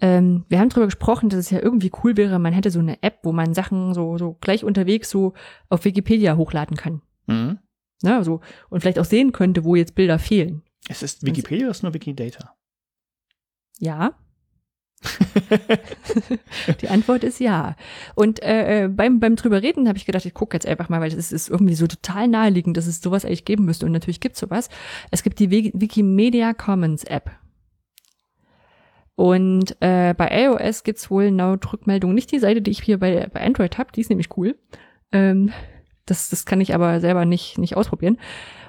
Ähm, 0.02 0.46
wir 0.50 0.60
haben 0.60 0.70
drüber 0.70 0.88
gesprochen, 0.88 1.30
dass 1.30 1.40
es 1.40 1.50
ja 1.52 1.62
irgendwie 1.62 1.92
cool 2.04 2.18
wäre, 2.18 2.38
man 2.40 2.52
hätte 2.54 2.70
so 2.72 2.80
eine 2.80 3.02
App, 3.02 3.20
wo 3.24 3.32
man 3.32 3.54
Sachen 3.54 3.94
so, 3.94 4.18
so 4.18 4.34
gleich 4.42 4.64
unterwegs 4.66 5.10
so 5.10 5.34
auf 5.70 5.86
Wikipedia 5.86 6.36
hochladen 6.36 6.76
kann. 6.76 7.02
Mhm. 7.28 7.60
Ne, 8.04 8.24
so, 8.24 8.42
und 8.70 8.82
vielleicht 8.82 9.00
auch 9.00 9.06
sehen 9.06 9.32
könnte, 9.32 9.64
wo 9.64 9.76
jetzt 9.76 9.96
Bilder 9.96 10.20
fehlen. 10.20 10.64
Es 10.90 11.02
ist 11.02 11.26
Wikipedia 11.26 11.66
oder 11.66 11.72
ist 11.72 11.82
nur 11.84 11.94
Wikidata? 11.94 12.56
Ja. 13.80 14.14
Die 16.82 16.90
Antwort 16.90 17.24
ist 17.24 17.40
ja. 17.40 17.76
Und 18.16 18.42
äh, 18.44 18.84
äh, 18.86 18.88
beim, 18.88 19.20
beim 19.20 19.36
drüber 19.36 19.62
reden 19.62 19.88
habe 19.88 19.98
ich 19.98 20.06
gedacht, 20.06 20.26
ich 20.26 20.34
gucke 20.34 20.56
jetzt 20.56 20.66
einfach 20.68 20.90
mal, 20.90 21.02
weil 21.02 21.10
das 21.12 21.32
ist 21.32 21.50
irgendwie 21.50 21.76
so 21.76 21.88
total 21.88 22.28
naheliegend, 22.28 22.78
dass 22.78 22.88
es 22.88 23.02
sowas 23.02 23.26
eigentlich 23.26 23.46
geben 23.46 23.66
müsste. 23.66 23.86
Und 23.86 23.92
natürlich 23.92 24.20
gibt's 24.20 24.40
sowas. 24.40 24.70
Es 25.12 25.24
gibt 25.24 25.40
die 25.40 25.50
Wiki- 25.52 25.74
Wikimedia 25.76 26.54
Commons 26.54 27.04
App. 27.04 27.32
Und 29.16 29.78
äh, 29.80 30.14
bei 30.14 30.44
iOS 30.44 30.84
gibt's 30.84 31.10
wohl 31.10 31.26
laut 31.26 31.72
Rückmeldung 31.72 32.14
nicht 32.14 32.32
die 32.32 32.40
Seite, 32.40 32.62
die 32.62 32.72
ich 32.72 32.82
hier 32.82 33.00
bei, 33.00 33.28
bei 33.28 33.42
Android 33.42 33.78
habe. 33.78 33.92
Die 33.94 34.02
ist 34.02 34.10
nämlich 34.10 34.36
cool. 34.38 34.58
Ähm, 35.12 35.54
das, 36.06 36.30
das 36.30 36.46
kann 36.46 36.62
ich 36.62 36.76
aber 36.76 37.00
selber 37.00 37.26
nicht, 37.26 37.58
nicht 37.58 37.78
ausprobieren. 37.78 38.18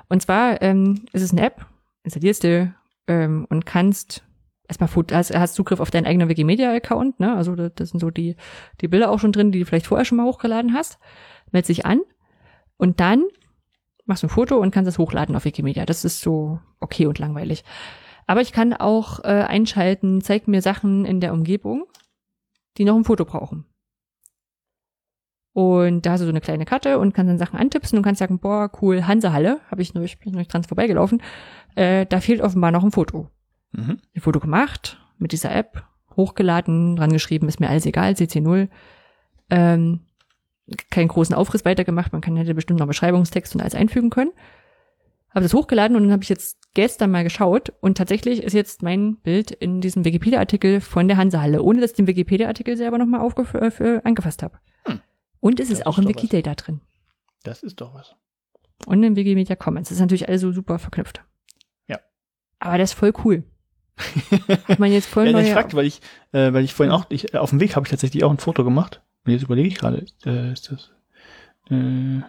Und 0.08 0.22
zwar 0.22 0.62
ähm, 0.62 1.04
ist 1.12 1.22
es 1.22 1.32
eine 1.32 1.42
App, 1.42 1.66
installierst 2.04 2.44
du 2.44 2.72
ähm, 3.08 3.46
und 3.50 3.66
kannst 3.66 4.22
erstmal 4.68 4.90
hast, 5.12 5.34
hast 5.34 5.54
Zugriff 5.54 5.80
auf 5.80 5.90
deinen 5.90 6.06
eigenen 6.06 6.28
Wikimedia-Account, 6.28 7.20
ne? 7.20 7.36
Also 7.36 7.54
da, 7.54 7.68
das 7.68 7.90
sind 7.90 8.00
so 8.00 8.10
die, 8.10 8.36
die 8.80 8.88
Bilder 8.88 9.10
auch 9.10 9.18
schon 9.18 9.32
drin, 9.32 9.52
die 9.52 9.60
du 9.60 9.64
vielleicht 9.64 9.86
vorher 9.86 10.04
schon 10.04 10.18
mal 10.18 10.26
hochgeladen 10.26 10.74
hast. 10.74 10.98
Meld 11.52 11.68
dich 11.68 11.86
an 11.86 12.00
und 12.76 13.00
dann 13.00 13.24
machst 14.04 14.22
du 14.22 14.26
ein 14.26 14.30
Foto 14.30 14.56
und 14.56 14.70
kannst 14.72 14.88
es 14.88 14.98
hochladen 14.98 15.36
auf 15.36 15.44
Wikimedia. 15.44 15.84
Das 15.86 16.04
ist 16.04 16.20
so 16.20 16.60
okay 16.80 17.06
und 17.06 17.18
langweilig. 17.18 17.64
Aber 18.26 18.40
ich 18.40 18.52
kann 18.52 18.72
auch 18.72 19.20
äh, 19.20 19.44
einschalten, 19.46 20.20
zeig 20.20 20.48
mir 20.48 20.60
Sachen 20.60 21.04
in 21.04 21.20
der 21.20 21.32
Umgebung, 21.32 21.86
die 22.76 22.84
noch 22.84 22.96
ein 22.96 23.04
Foto 23.04 23.24
brauchen. 23.24 23.64
Und 25.52 26.04
da 26.04 26.12
hast 26.12 26.20
du 26.20 26.26
so 26.26 26.30
eine 26.30 26.42
kleine 26.42 26.66
Karte 26.66 26.98
und 26.98 27.14
kannst 27.14 27.30
dann 27.30 27.38
Sachen 27.38 27.58
antipsen 27.58 27.96
und 27.96 28.04
kannst 28.04 28.18
sagen, 28.18 28.40
boah, 28.40 28.70
cool, 28.82 29.06
Hansehalle, 29.06 29.60
habe 29.70 29.80
ich 29.80 29.94
nur, 29.94 30.04
ich 30.04 30.18
bin 30.18 30.34
noch 30.34 30.44
dran 30.44 30.64
vorbeigelaufen, 30.64 31.22
äh, 31.76 32.04
da 32.04 32.20
fehlt 32.20 32.42
offenbar 32.42 32.72
noch 32.72 32.84
ein 32.84 32.92
Foto. 32.92 33.30
Mhm. 33.72 33.98
Ein 34.14 34.20
Foto 34.20 34.38
gemacht, 34.38 35.00
mit 35.18 35.32
dieser 35.32 35.54
App, 35.54 35.84
hochgeladen, 36.14 36.96
dran 36.96 37.12
geschrieben, 37.12 37.48
ist 37.48 37.58
mir 37.58 37.70
alles 37.70 37.86
egal, 37.86 38.12
CC0. 38.12 38.68
Ähm, 39.48 40.00
keinen 40.90 41.08
großen 41.08 41.34
Aufriss 41.34 41.64
weitergemacht, 41.64 42.12
man 42.12 42.20
kann 42.20 42.36
hätte 42.36 42.54
bestimmt 42.54 42.80
noch 42.80 42.86
Beschreibungstext 42.86 43.54
und 43.54 43.62
alles 43.62 43.74
einfügen 43.74 44.10
können. 44.10 44.32
Habe 45.36 45.44
das 45.44 45.52
hochgeladen 45.52 45.96
und 45.98 46.04
dann 46.04 46.12
habe 46.12 46.22
ich 46.22 46.30
jetzt 46.30 46.56
gestern 46.72 47.10
mal 47.10 47.22
geschaut 47.22 47.70
und 47.80 47.98
tatsächlich 47.98 48.42
ist 48.42 48.54
jetzt 48.54 48.82
mein 48.82 49.16
Bild 49.16 49.50
in 49.50 49.82
diesem 49.82 50.06
Wikipedia-Artikel 50.06 50.80
von 50.80 51.08
der 51.08 51.18
Hansehalle, 51.18 51.62
ohne 51.62 51.82
dass 51.82 51.90
ich 51.90 51.96
den 51.96 52.06
Wikipedia-Artikel 52.06 52.74
selber 52.78 52.96
nochmal 52.96 53.20
äh, 53.20 54.00
angefasst 54.02 54.42
habe. 54.42 54.58
Hm. 54.86 55.00
Und 55.40 55.60
es 55.60 55.68
Das 55.68 55.78
ist 55.80 55.86
auch 55.86 55.98
im. 55.98 56.08
Wikidata 56.08 56.54
drin. 56.54 56.80
Das 57.42 57.62
ist 57.62 57.82
doch 57.82 57.92
was. 57.92 58.16
Und 58.86 59.02
im 59.02 59.14
Wikimedia 59.14 59.56
Commons. 59.56 59.90
Das 59.90 59.96
ist 59.96 60.00
natürlich 60.00 60.26
alles 60.26 60.40
so 60.40 60.52
super 60.52 60.78
verknüpft. 60.78 61.22
Ja. 61.86 61.98
Aber 62.58 62.78
das 62.78 62.92
ist 62.92 62.98
voll 62.98 63.12
cool. 63.24 63.44
Hat 64.68 64.78
man 64.78 64.90
jetzt 64.90 65.06
vorhin 65.06 65.34
ja, 65.34 65.40
ich 65.40 65.48
neue- 65.48 65.54
fragte, 65.54 65.76
weil 65.76 65.84
ich, 65.84 66.00
äh, 66.32 66.50
weil 66.54 66.64
ich 66.64 66.72
vorhin 66.72 66.92
auch, 66.94 67.04
ich, 67.10 67.34
äh, 67.34 67.36
auf 67.36 67.50
dem 67.50 67.60
Weg 67.60 67.76
habe 67.76 67.84
ich 67.86 67.90
tatsächlich 67.90 68.24
auch 68.24 68.30
ein 68.30 68.38
Foto 68.38 68.64
gemacht. 68.64 69.02
Und 69.26 69.32
jetzt 69.32 69.42
überlege 69.42 69.68
ich 69.68 69.76
gerade, 69.76 70.06
äh, 70.24 70.52
ist 70.52 70.72
das, 70.72 70.92
äh, 71.70 72.22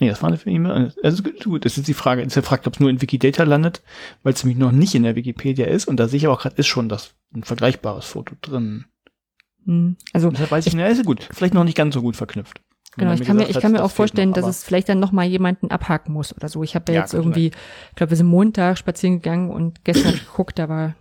nee, 0.00 0.08
das 0.08 0.22
war 0.22 0.30
eine 0.30 0.40
E-Mail. 0.44 0.92
Also 1.02 1.22
gut, 1.22 1.64
das 1.64 1.78
ist 1.78 1.86
die 1.86 1.94
Frage. 1.94 2.22
Ist 2.22 2.34
ja 2.34 2.42
fragt, 2.42 2.66
ob 2.66 2.74
es 2.74 2.80
nur 2.80 2.90
in 2.90 3.00
Wikidata 3.00 3.44
landet, 3.44 3.82
weil 4.22 4.32
es 4.32 4.42
nämlich 4.42 4.58
noch 4.58 4.72
nicht 4.72 4.94
in 4.94 5.04
der 5.04 5.14
Wikipedia 5.14 5.66
ist. 5.66 5.86
Und 5.86 5.98
da 5.98 6.08
sehe 6.08 6.18
ich 6.18 6.26
aber 6.26 6.34
auch 6.34 6.42
gerade, 6.42 6.56
ist 6.56 6.66
schon 6.66 6.88
das 6.88 7.14
ein 7.34 7.44
vergleichbares 7.44 8.06
Foto 8.06 8.34
drin. 8.40 8.86
Hm. 9.66 9.96
Also 10.12 10.30
deshalb 10.30 10.50
weiß 10.50 10.66
ich, 10.66 10.74
na, 10.74 10.86
ist 10.86 11.04
gut. 11.04 11.28
Vielleicht 11.30 11.54
noch 11.54 11.64
nicht 11.64 11.76
ganz 11.76 11.94
so 11.94 12.02
gut 12.02 12.16
verknüpft. 12.16 12.60
Genau, 12.96 13.12
ich 13.12 13.22
kann 13.22 13.36
mir, 13.36 13.48
ich 13.48 13.60
kann 13.60 13.70
mir 13.70 13.78
das 13.78 13.84
auch 13.84 13.90
fehlt 13.90 13.96
vorstellen, 13.96 14.30
noch, 14.30 14.36
dass 14.36 14.46
es 14.48 14.64
vielleicht 14.64 14.88
dann 14.88 14.98
noch 14.98 15.12
mal 15.12 15.24
jemanden 15.24 15.70
abhaken 15.70 16.12
muss 16.12 16.34
oder 16.34 16.48
so. 16.48 16.64
Ich 16.64 16.74
habe 16.74 16.90
ja, 16.90 16.96
Ja, 16.96 17.00
jetzt 17.02 17.14
irgendwie, 17.14 17.46
ich 17.46 17.94
glaube, 17.94 18.10
wir 18.10 18.16
sind 18.16 18.26
Montag 18.26 18.78
spazieren 18.78 19.16
gegangen 19.16 19.50
und 19.50 19.84
gestern 19.84 20.14
geguckt, 20.14 20.58
da 20.58 20.68
war, 20.68 20.96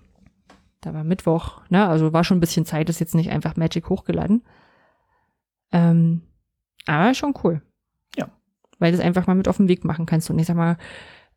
da 0.82 0.94
war 0.94 1.04
Mittwoch, 1.04 1.62
ne? 1.70 1.88
Also 1.88 2.14
war 2.14 2.24
schon 2.24 2.38
ein 2.38 2.42
bisschen 2.42 2.66
Zeit, 2.66 2.90
ist 2.90 3.00
jetzt 3.00 3.16
nicht 3.16 3.32
einfach 3.32 3.56
Magic 3.56 3.90
hochgeladen. 3.90 4.44
Ähm, 5.72 6.22
aber 6.86 7.14
schon 7.16 7.34
cool. 7.44 7.62
Weil 8.80 8.92
du 8.92 8.98
es 8.98 9.04
einfach 9.04 9.28
mal 9.28 9.36
mit 9.36 9.48
auf 9.48 9.58
den 9.58 9.68
Weg 9.68 9.86
machen 9.86 10.06
kannst. 10.06 10.30
Und 10.30 10.40
ich 10.40 10.48
sag 10.48 10.56
mal, 10.56 10.78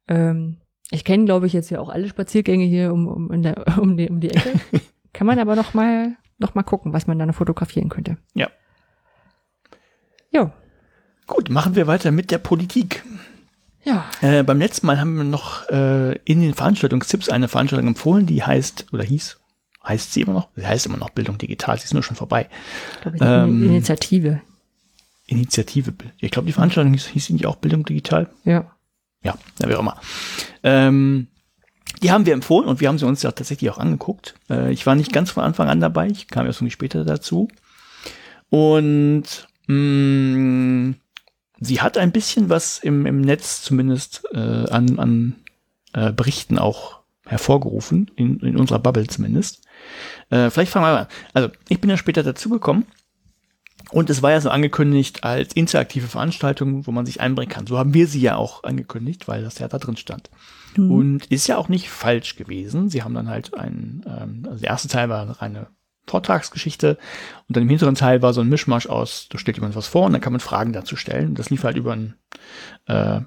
ähm, 0.09 0.59
ich 0.90 1.05
kenne, 1.05 1.24
glaube 1.24 1.47
ich, 1.47 1.52
jetzt 1.52 1.70
ja 1.70 1.81
auch 1.81 1.89
alle 1.89 2.09
Spaziergänge 2.09 2.64
hier 2.64 2.93
um, 2.93 3.09
um, 3.09 3.32
in 3.32 3.43
der, 3.43 3.64
um, 3.78 3.97
die, 3.97 4.09
um 4.09 4.20
die 4.20 4.31
Ecke. 4.31 4.52
Kann 5.12 5.27
man 5.27 5.39
aber 5.39 5.56
noch 5.56 5.74
mal, 5.74 6.16
noch 6.39 6.55
mal 6.55 6.62
gucken, 6.62 6.93
was 6.93 7.06
man 7.06 7.19
da 7.19 7.27
noch 7.27 7.35
fotografieren 7.35 7.89
könnte. 7.89 8.16
Ja. 8.35 8.48
Jo. 10.31 10.51
Gut, 11.27 11.51
machen 11.51 11.77
wir 11.77 11.86
weiter 11.86 12.10
mit 12.10 12.31
der 12.31 12.39
Politik. 12.39 13.05
Ja. 13.85 14.05
Äh, 14.20 14.43
beim 14.43 14.59
letzten 14.59 14.86
Mal 14.86 15.01
haben 15.01 15.16
wir 15.16 15.24
noch 15.24 15.69
äh, 15.69 16.16
in 16.24 16.40
den 16.40 16.55
Veranstaltungstipps 16.55 17.28
eine 17.28 17.48
Veranstaltung 17.48 17.89
empfohlen, 17.89 18.27
die 18.27 18.43
heißt, 18.43 18.86
oder 18.93 19.02
hieß, 19.02 19.40
heißt 19.86 20.12
sie 20.12 20.23
immer 20.23 20.35
noch? 20.35 20.48
Sie 20.55 20.66
heißt 20.66 20.86
immer 20.86 20.98
noch 20.98 21.10
Bildung 21.10 21.39
Digital, 21.39 21.78
sie 21.78 21.85
ist 21.85 21.94
nur 21.94 22.02
schon 22.02 22.16
vorbei. 22.16 22.48
ich, 23.12 23.20
Ähm, 23.20 23.64
Initiative. 23.64 24.40
Initiative. 25.26 25.92
Ich 26.18 26.30
glaube, 26.30 26.46
die 26.46 26.52
Veranstaltung 26.52 26.92
hieß, 26.92 27.06
hieß 27.06 27.30
nicht 27.30 27.46
auch 27.46 27.56
Bildung 27.56 27.84
Digital? 27.84 28.28
Ja. 28.44 28.70
Ja, 29.24 29.36
ja, 29.60 29.68
wie 29.68 29.74
auch 29.74 29.80
immer. 29.80 30.00
Ähm, 30.64 31.28
die 32.02 32.10
haben 32.10 32.26
wir 32.26 32.32
empfohlen 32.32 32.68
und 32.68 32.80
wir 32.80 32.88
haben 32.88 32.98
sie 32.98 33.06
uns 33.06 33.22
ja 33.22 33.30
tatsächlich 33.30 33.70
auch 33.70 33.78
angeguckt. 33.78 34.34
Äh, 34.50 34.72
ich 34.72 34.84
war 34.84 34.96
nicht 34.96 35.12
ganz 35.12 35.30
von 35.30 35.44
Anfang 35.44 35.68
an 35.68 35.80
dabei, 35.80 36.08
ich 36.08 36.26
kam 36.26 36.46
erst 36.46 36.58
irgendwie 36.58 36.72
später 36.72 37.04
dazu. 37.04 37.48
Und 38.50 39.48
mh, 39.68 40.94
sie 41.60 41.80
hat 41.80 41.98
ein 41.98 42.10
bisschen 42.12 42.48
was 42.48 42.78
im, 42.78 43.06
im 43.06 43.20
Netz 43.20 43.62
zumindest 43.62 44.24
äh, 44.32 44.38
an, 44.38 44.98
an 44.98 45.36
äh, 45.92 46.12
Berichten 46.12 46.58
auch 46.58 47.00
hervorgerufen, 47.24 48.10
in, 48.16 48.40
in 48.40 48.56
unserer 48.56 48.80
Bubble 48.80 49.06
zumindest. 49.06 49.62
Äh, 50.30 50.50
vielleicht 50.50 50.72
fangen 50.72 50.86
wir 50.86 50.92
mal 50.92 51.00
an. 51.02 51.08
Also, 51.32 51.50
ich 51.68 51.80
bin 51.80 51.88
ja 51.88 51.96
später 51.96 52.24
dazugekommen 52.24 52.86
und 53.90 54.10
es 54.10 54.22
war 54.22 54.30
ja 54.30 54.40
so 54.40 54.50
angekündigt 54.50 55.24
als 55.24 55.52
interaktive 55.52 56.06
Veranstaltung, 56.06 56.86
wo 56.86 56.92
man 56.92 57.06
sich 57.06 57.20
einbringen 57.20 57.50
kann. 57.50 57.66
So 57.66 57.78
haben 57.78 57.94
wir 57.94 58.06
sie 58.06 58.20
ja 58.20 58.36
auch 58.36 58.64
angekündigt, 58.64 59.28
weil 59.28 59.42
das 59.42 59.59
ja 59.59 59.68
da 59.68 59.78
drin 59.78 59.96
stand. 59.96 60.30
Und 60.76 61.26
ist 61.26 61.48
ja 61.48 61.59
auch 61.59 61.68
nicht 61.68 61.90
falsch 61.90 62.36
gewesen. 62.36 62.88
Sie 62.88 63.02
haben 63.02 63.14
dann 63.14 63.28
halt 63.28 63.54
einen, 63.54 64.04
ähm, 64.06 64.46
also 64.46 64.60
der 64.60 64.70
erste 64.70 64.88
Teil 64.88 65.09
war 65.09 65.40
eine 65.40 65.66
Vortragsgeschichte 66.06 66.98
und 67.48 67.56
dann 67.56 67.62
im 67.62 67.68
hinteren 67.68 67.94
Teil 67.94 68.22
war 68.22 68.32
so 68.32 68.40
ein 68.40 68.48
Mischmasch 68.48 68.86
aus, 68.86 69.28
da 69.30 69.38
stellt 69.38 69.56
jemand 69.56 69.76
was 69.76 69.86
vor 69.86 70.06
und 70.06 70.12
dann 70.12 70.20
kann 70.20 70.32
man 70.32 70.40
Fragen 70.40 70.72
dazu 70.72 70.96
stellen. 70.96 71.34
Das 71.34 71.50
lief 71.50 71.62
halt 71.62 71.76
über 71.76 71.92
ein 71.92 72.14
äh, 72.86 73.20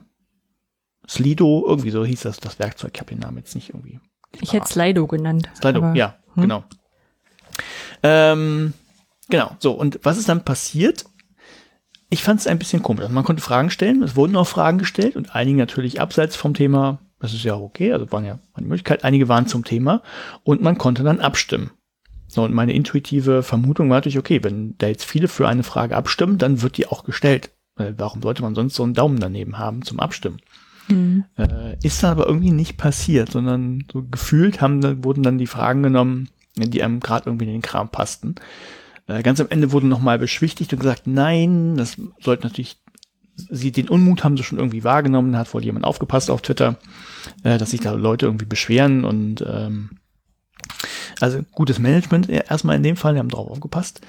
Slido, 1.08 1.64
irgendwie 1.68 1.92
so 1.92 2.04
hieß 2.04 2.22
das, 2.22 2.38
das 2.38 2.60
Werkzeug. 2.60 2.92
Ich 2.96 3.00
habe 3.00 3.14
den 3.14 3.20
Namen 3.20 3.38
jetzt 3.38 3.56
nicht 3.56 3.70
irgendwie. 3.70 4.00
Ich 4.42 4.54
hätte 4.54 4.68
Slido 4.68 5.08
genannt. 5.08 5.50
Slido, 5.56 5.94
ja, 5.94 6.18
hm? 6.34 6.42
genau. 6.42 6.64
Ähm, 8.04 8.74
genau, 9.30 9.56
so, 9.60 9.72
und 9.72 10.00
was 10.04 10.18
ist 10.18 10.30
dann 10.30 10.46
passiert? 10.46 11.06
Ich 12.10 12.24
fand 12.24 12.40
es 12.40 12.48
ein 12.48 12.60
bisschen 12.60 12.84
komisch. 12.84 13.02
Also 13.02 13.14
man 13.14 13.24
konnte 13.24 13.42
Fragen 13.42 13.70
stellen, 13.70 14.04
es 14.04 14.16
wurden 14.16 14.36
auch 14.36 14.48
Fragen 14.48 14.78
gestellt 14.78 15.16
und 15.16 15.36
einige 15.36 15.58
natürlich 15.58 16.00
abseits 16.00 16.36
vom 16.36 16.54
Thema, 16.54 17.00
das 17.20 17.34
ist 17.34 17.44
ja 17.44 17.56
auch 17.56 17.62
okay, 17.62 17.92
also 17.92 18.12
waren 18.12 18.26
ja 18.26 18.40
die 18.58 18.64
Möglichkeit, 18.64 19.04
einige 19.04 19.28
waren 19.28 19.48
zum 19.48 19.64
Thema 19.64 20.02
und 20.44 20.62
man 20.62 20.78
konnte 20.78 21.04
dann 21.04 21.20
abstimmen. 21.20 21.72
So, 22.28 22.44
und 22.44 22.54
meine 22.54 22.74
intuitive 22.74 23.44
Vermutung 23.44 23.90
war 23.90 23.98
natürlich, 23.98 24.18
okay, 24.18 24.44
wenn 24.44 24.76
da 24.78 24.88
jetzt 24.88 25.06
viele 25.06 25.28
für 25.28 25.48
eine 25.48 25.64
Frage 25.64 25.96
abstimmen, 25.96 26.38
dann 26.38 26.62
wird 26.62 26.78
die 26.78 26.88
auch 26.88 27.04
gestellt. 27.04 27.52
Weil 27.76 27.98
warum 27.98 28.22
sollte 28.22 28.42
man 28.42 28.56
sonst 28.56 28.76
so 28.76 28.84
einen 28.84 28.94
Daumen 28.94 29.20
daneben 29.20 29.58
haben 29.58 29.84
zum 29.84 30.00
Abstimmen? 30.00 30.40
Hm. 30.88 31.26
Äh, 31.38 31.78
ist 31.84 32.04
dann 32.04 32.12
aber 32.12 32.28
irgendwie 32.28 32.52
nicht 32.52 32.78
passiert, 32.78 33.32
sondern 33.32 33.86
so 33.92 34.04
gefühlt 34.04 34.62
haben, 34.62 34.82
dann- 34.82 35.04
wurden 35.04 35.24
dann 35.24 35.38
die 35.38 35.48
Fragen 35.48 35.84
genommen, 35.84 36.30
die 36.56 36.84
einem 36.84 37.00
gerade 37.00 37.30
irgendwie 37.30 37.46
in 37.46 37.52
den 37.52 37.62
Kram 37.62 37.90
passten. 37.90 38.36
Äh, 39.08 39.24
ganz 39.24 39.40
am 39.40 39.48
Ende 39.50 39.72
wurde 39.72 39.88
nochmal 39.88 40.20
beschwichtigt 40.20 40.74
und 40.74 40.80
gesagt, 40.80 41.04
nein, 41.06 41.76
das 41.78 41.98
sollte 42.22 42.48
natürlich, 42.48 42.78
sie, 43.36 43.72
den 43.72 43.90
Unmut 43.90 44.24
haben 44.24 44.38
sie 44.38 44.44
schon 44.44 44.58
irgendwie 44.58 44.84
wahrgenommen, 44.84 45.38
hat 45.38 45.54
wohl 45.54 45.64
jemand 45.64 45.86
aufgepasst 45.86 46.30
auf 46.32 46.42
Twitter, 46.42 46.78
äh, 47.44 47.58
dass 47.58 47.72
sich 47.72 47.82
da 47.82 47.94
Leute 47.94 48.26
irgendwie 48.26 48.46
beschweren 48.46 49.06
und 49.06 49.44
ähm, 49.48 49.92
also 51.22 51.42
gutes 51.52 51.80
Management 51.80 52.30
äh, 52.30 52.44
erstmal 52.50 52.76
in 52.76 52.84
dem 52.84 52.98
Fall, 52.98 53.14
die 53.14 53.20
haben 53.20 53.30
drauf 53.30 53.50
aufgepasst. 53.50 54.02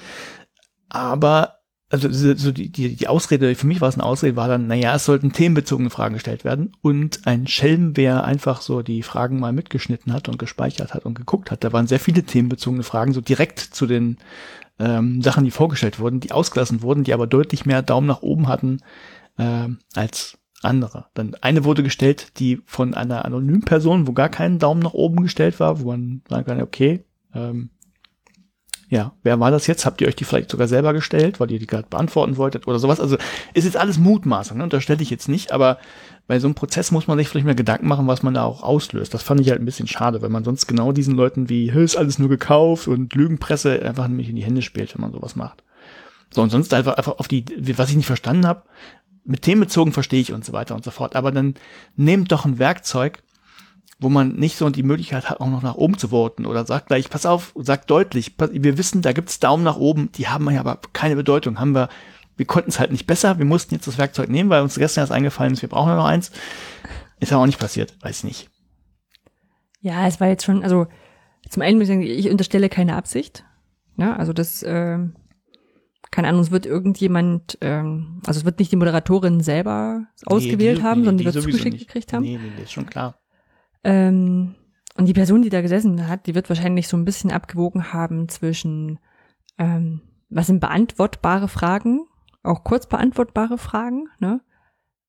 Aber 0.89 1.56
also 1.89 2.10
so 2.10 2.35
so 2.35 2.51
die, 2.51 2.70
die, 2.70 2.97
die 2.97 3.09
Ausrede, 3.09 3.55
für 3.55 3.66
mich 3.66 3.81
war 3.81 3.89
es 3.89 3.94
eine 3.94 4.05
Ausrede, 4.05 4.35
war 4.35 4.48
dann, 4.48 4.66
naja, 4.66 4.94
es 4.97 5.05
sollten 5.05 5.32
themenbezogene 5.32 5.90
Fragen 5.90 6.14
gestellt 6.14 6.44
werden. 6.44 6.73
Und 6.82 7.27
ein 7.27 7.47
Schelm, 7.47 7.97
wer 7.97 8.24
einfach 8.24 8.60
so 8.60 8.82
die 8.82 9.02
Fragen 9.02 9.39
mal 9.39 9.52
mitgeschnitten 9.52 10.12
hat 10.12 10.28
und 10.28 10.39
gespeichert 10.39 10.94
hat 10.94 11.05
und 11.05 11.14
geguckt 11.14 11.51
hat, 11.51 11.62
da 11.62 11.73
waren 11.73 11.86
sehr 11.86 12.01
viele 12.01 12.24
themenbezogene 12.24 12.82
Fragen, 12.82 13.12
so 13.12 13.20
direkt 13.20 13.60
zu 13.60 13.86
den 13.86 14.18
ähm, 14.78 15.23
Sachen, 15.23 15.44
die 15.44 15.51
vorgestellt 15.51 15.98
wurden, 15.98 16.20
die 16.20 16.32
ausgelassen 16.32 16.82
wurden, 16.82 17.05
die 17.05 17.15
aber 17.15 17.27
deutlich 17.27 17.66
mehr 17.66 17.82
Daumen 17.82 18.07
nach 18.07 18.23
oben 18.23 18.48
hatten 18.48 18.78
ähm, 19.39 19.78
als 19.94 20.39
andere. 20.62 21.07
Dann 21.15 21.35
eine 21.40 21.65
wurde 21.65 21.82
gestellt, 21.82 22.39
die 22.39 22.61
von 22.66 22.94
einer 22.94 23.24
anonymen 23.24 23.62
Person, 23.62 24.07
wo 24.07 24.12
gar 24.12 24.28
kein 24.28 24.59
Daumen 24.59 24.81
nach 24.81 24.94
oben 24.94 25.23
gestellt 25.23 25.61
war, 25.61 25.81
wo 25.81 25.89
man 25.89 26.23
sagen 26.28 26.47
kann, 26.47 26.62
okay, 26.62 27.05
ähm, 27.35 27.70
ja, 28.89 29.12
wer 29.23 29.40
war 29.40 29.51
das 29.51 29.66
jetzt? 29.66 29.85
Habt 29.85 30.01
ihr 30.01 30.07
euch 30.07 30.15
die 30.15 30.24
vielleicht 30.24 30.51
sogar 30.51 30.69
selber 30.69 30.93
gestellt, 30.93 31.40
weil 31.40 31.51
ihr 31.51 31.59
die 31.59 31.66
gerade 31.66 31.89
beantworten 31.89 32.36
wolltet 32.36 32.69
oder 32.69 32.78
sowas? 32.78 33.01
Also 33.01 33.16
ist 33.53 33.65
jetzt 33.65 33.77
alles 33.77 33.98
Mutmaßung, 33.98 34.59
ne? 34.59 34.65
unterstelle 34.65 35.03
ich 35.03 35.11
jetzt 35.11 35.28
nicht, 35.28 35.51
aber 35.53 35.78
bei 36.27 36.39
so 36.40 36.48
einem 36.48 36.55
Prozess 36.55 36.90
muss 36.90 37.07
man 37.07 37.19
sich 37.19 37.28
vielleicht 37.28 37.47
mal 37.47 37.55
Gedanken 37.55 37.86
machen, 37.86 38.07
was 38.09 38.23
man 38.23 38.35
da 38.35 38.44
auch 38.44 38.62
auslöst. 38.62 39.15
Das 39.15 39.23
fand 39.23 39.40
ich 39.40 39.51
halt 39.51 39.61
ein 39.61 39.65
bisschen 39.65 39.86
schade, 39.86 40.23
weil 40.23 40.28
man 40.28 40.44
sonst 40.44 40.66
genau 40.66 40.93
diesen 40.93 41.15
Leuten 41.15 41.48
wie, 41.48 41.73
"Hö, 41.73 41.85
ist 41.85 41.97
alles 41.97 42.19
nur 42.19 42.28
gekauft 42.28 42.89
und 42.89 43.15
Lügenpresse 43.15 43.81
einfach 43.82 44.09
nämlich 44.09 44.28
in 44.28 44.36
die 44.36 44.44
Hände 44.44 44.62
spielt, 44.62 44.94
wenn 44.94 45.03
man 45.03 45.12
sowas 45.12 45.36
macht. 45.36 45.62
So, 46.31 46.43
und 46.43 46.51
sonst 46.51 46.74
einfach, 46.74 46.94
einfach 46.94 47.19
auf 47.19 47.28
die, 47.28 47.44
was 47.78 47.90
ich 47.90 47.97
nicht 47.97 48.07
verstanden 48.07 48.47
habe, 48.47 48.62
mit 49.24 49.43
themenbezogen 49.43 49.93
verstehe 49.93 50.20
ich 50.20 50.32
und 50.32 50.44
so 50.44 50.53
weiter 50.53 50.74
und 50.74 50.85
so 50.85 50.90
fort. 50.90 51.16
Aber 51.16 51.32
dann 51.32 51.55
nehmt 51.97 52.32
doch 52.32 52.44
ein 52.44 52.59
Werkzeug, 52.59 53.23
wo 53.98 54.09
man 54.09 54.35
nicht 54.35 54.57
so 54.57 54.69
die 54.69 54.82
Möglichkeit 54.82 55.31
hat, 55.31 55.40
auch 55.40 55.48
noch 55.48 55.62
nach 55.62 55.74
oben 55.77 55.97
zu 55.97 56.09
voten 56.09 56.44
oder 56.44 56.66
sagt 56.66 56.89
gleich, 56.89 57.09
pass 57.09 57.24
auf, 57.24 57.53
sagt 57.57 57.90
deutlich, 57.90 58.36
pass, 58.36 58.51
wir 58.53 58.77
wissen, 58.77 59.03
da 59.03 59.12
gibt's 59.12 59.39
Daumen 59.40 59.65
nach 59.65 59.77
oben, 59.77 60.11
die 60.12 60.28
haben 60.28 60.51
ja 60.51 60.61
aber 60.61 60.78
keine 60.93 61.16
Bedeutung, 61.16 61.59
haben 61.59 61.74
wir, 61.74 61.89
wir 62.36 62.46
konnten 62.46 62.68
es 62.70 62.78
halt 62.78 62.92
nicht 62.92 63.06
besser, 63.06 63.38
wir 63.38 63.44
mussten 63.44 63.74
jetzt 63.74 63.86
das 63.86 63.98
Werkzeug 63.98 64.28
nehmen, 64.28 64.50
weil 64.50 64.62
uns 64.62 64.76
gestern 64.76 65.02
erst 65.02 65.12
eingefallen 65.12 65.52
ist, 65.54 65.62
wir 65.62 65.68
brauchen 65.68 65.88
ja 65.90 65.96
noch 65.96 66.04
eins. 66.06 66.30
Ist 67.18 67.32
aber 67.32 67.42
auch 67.42 67.46
nicht 67.46 67.58
passiert, 67.58 67.96
weiß 68.02 68.24
nicht. 68.24 68.50
Ja, 69.80 70.06
es 70.06 70.20
war 70.20 70.28
jetzt 70.28 70.44
schon, 70.44 70.62
also 70.62 70.86
zum 71.48 71.62
einen 71.62 71.78
muss 71.78 71.84
ich 71.84 71.94
sagen, 71.94 72.02
ich 72.02 72.28
unterstelle 72.30 72.68
keine 72.68 72.96
Absicht. 72.96 73.44
Ne? 73.96 74.18
Also 74.18 74.32
das, 74.32 74.62
ähm, 74.66 75.14
keine 76.10 76.28
Ahnung, 76.28 76.40
es 76.42 76.50
wird 76.50 76.66
irgendjemand, 76.66 77.56
ähm, 77.60 78.20
also 78.26 78.38
es 78.40 78.44
wird 78.44 78.58
nicht 78.58 78.72
die 78.72 78.76
Moderatorin 78.76 79.40
selber 79.40 80.06
ausgewählt 80.26 80.78
die- 80.78 80.82
haben, 80.82 81.04
sondern 81.04 81.18
die, 81.18 81.24
wird 81.24 81.34
sowieso 81.34 81.50
zugeschickt 81.50 81.74
nicht. 81.74 81.86
gekriegt 81.86 82.12
haben. 82.12 82.22
Nee, 82.24 82.38
nee, 82.42 82.50
das 82.56 82.64
ist 82.64 82.72
schon 82.72 82.86
klar. 82.86 83.18
Ähm, 83.84 84.54
und 84.96 85.06
die 85.06 85.12
Person, 85.12 85.42
die 85.42 85.50
da 85.50 85.60
gesessen 85.62 86.08
hat, 86.08 86.26
die 86.26 86.34
wird 86.34 86.48
wahrscheinlich 86.48 86.88
so 86.88 86.96
ein 86.96 87.04
bisschen 87.04 87.30
abgewogen 87.30 87.92
haben 87.92 88.28
zwischen, 88.28 88.98
ähm, 89.58 90.00
was 90.28 90.46
sind 90.48 90.60
beantwortbare 90.60 91.48
Fragen, 91.48 92.06
auch 92.47 92.64
kurz 92.64 92.86
beantwortbare 92.86 93.59
Fragen, 93.59 94.09
ne? 94.18 94.40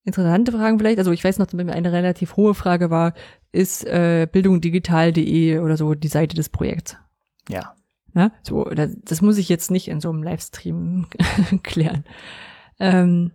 Interessante 0.03 0.53
Fragen 0.53 0.79
vielleicht. 0.79 0.99
Also 0.99 1.11
ich 1.11 1.23
weiß 1.23 1.37
noch, 1.37 1.47
eine 1.51 1.91
relativ 1.91 2.37
hohe 2.37 2.53
Frage 2.53 2.89
war, 2.89 3.13
ist 3.51 3.85
äh, 3.85 4.25
bildungdigital.de 4.31 5.59
oder 5.59 5.75
so 5.75 5.95
die 5.95 6.07
Seite 6.07 6.35
des 6.35 6.47
Projekts? 6.47 6.95
Ja. 7.49 7.73
Ne? 8.13 8.31
So, 8.41 8.63
das, 8.63 8.91
das 9.03 9.21
muss 9.21 9.37
ich 9.37 9.49
jetzt 9.49 9.69
nicht 9.69 9.89
in 9.89 9.99
so 9.99 10.09
einem 10.09 10.23
Livestream 10.23 11.07
klären. 11.63 12.05
Ähm, 12.79 13.31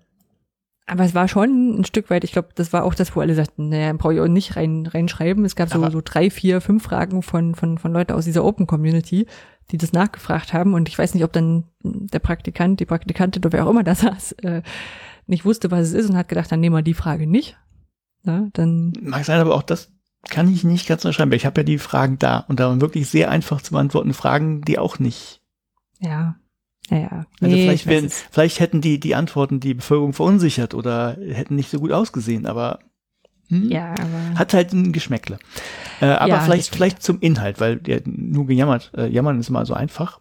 aber 0.86 1.04
es 1.04 1.14
war 1.14 1.28
schon 1.28 1.80
ein 1.80 1.84
Stück 1.84 2.10
weit, 2.10 2.24
ich 2.24 2.32
glaube, 2.32 2.48
das 2.54 2.72
war 2.72 2.84
auch 2.84 2.94
das, 2.94 3.14
wo 3.14 3.20
alle 3.20 3.34
sagten, 3.34 3.68
naja, 3.68 3.92
brauche 3.92 4.14
ich 4.14 4.20
auch 4.20 4.26
nicht 4.28 4.56
rein, 4.56 4.86
reinschreiben. 4.86 5.44
Es 5.44 5.54
gab 5.56 5.68
so, 5.68 5.76
Aber- 5.76 5.90
so 5.90 6.00
drei, 6.02 6.30
vier, 6.30 6.60
fünf 6.60 6.82
Fragen 6.82 7.22
von, 7.22 7.54
von, 7.54 7.78
von 7.78 7.92
Leuten 7.92 8.12
aus 8.12 8.24
dieser 8.24 8.44
Open 8.44 8.66
Community, 8.66 9.26
die 9.70 9.78
das 9.78 9.92
nachgefragt 9.92 10.52
haben. 10.52 10.74
Und 10.74 10.88
ich 10.88 10.98
weiß 10.98 11.14
nicht, 11.14 11.24
ob 11.24 11.32
dann 11.32 11.64
der 11.82 12.18
Praktikant, 12.18 12.80
die 12.80 12.86
Praktikantin 12.86 13.40
oder 13.42 13.52
wer 13.52 13.66
auch 13.66 13.70
immer 13.70 13.84
da 13.84 13.94
saß, 13.94 14.32
äh, 14.42 14.62
nicht 15.26 15.44
wusste, 15.44 15.70
was 15.70 15.88
es 15.88 15.92
ist 15.92 16.10
und 16.10 16.16
hat 16.16 16.28
gedacht, 16.28 16.50
dann 16.50 16.60
nehmen 16.60 16.76
wir 16.76 16.82
die 16.82 16.94
Frage 16.94 17.26
nicht. 17.26 17.56
Na, 18.24 18.48
dann, 18.52 18.92
Mag 19.00 19.24
sein, 19.24 19.40
aber 19.40 19.54
auch 19.54 19.62
das, 19.62 19.90
kann 20.28 20.52
ich 20.52 20.64
nicht 20.64 20.86
ganz 20.86 21.04
unterschreiben, 21.04 21.30
weil 21.30 21.36
ich 21.36 21.46
habe 21.46 21.60
ja 21.60 21.64
die 21.64 21.78
Fragen 21.78 22.18
da 22.18 22.38
und 22.38 22.60
da 22.60 22.68
waren 22.68 22.80
wirklich 22.80 23.08
sehr 23.08 23.30
einfach 23.30 23.60
zu 23.60 23.72
beantworten 23.72 24.14
Fragen, 24.14 24.62
die 24.62 24.78
auch 24.78 24.98
nicht. 24.98 25.40
Ja. 25.98 26.36
Ja, 26.88 26.98
ja. 26.98 27.26
Also 27.40 27.54
Nee, 27.54 27.62
vielleicht, 27.62 27.86
wären, 27.86 28.10
vielleicht 28.10 28.60
hätten 28.60 28.80
die, 28.80 29.00
die 29.00 29.14
Antworten 29.14 29.60
die 29.60 29.74
Bevölkerung 29.74 30.12
verunsichert 30.12 30.74
oder 30.74 31.16
hätten 31.20 31.56
nicht 31.56 31.70
so 31.70 31.78
gut 31.78 31.92
ausgesehen, 31.92 32.46
aber 32.46 32.80
hm, 33.48 33.70
Ja, 33.70 33.90
aber. 33.92 34.38
hat 34.38 34.54
halt 34.54 34.72
ein 34.72 34.92
Geschmäckle. 34.92 35.38
Äh, 36.00 36.06
aber 36.06 36.28
Ja, 36.28 36.40
vielleicht, 36.40 36.74
vielleicht 36.74 37.02
zum 37.02 37.20
Inhalt, 37.20 37.60
weil 37.60 37.76
der 37.76 38.02
nur 38.04 38.46
gejammert, 38.46 38.92
äh, 38.96 39.08
jammern 39.08 39.38
ist 39.40 39.48
immer 39.48 39.64
so 39.66 39.74
einfach. 39.74 40.20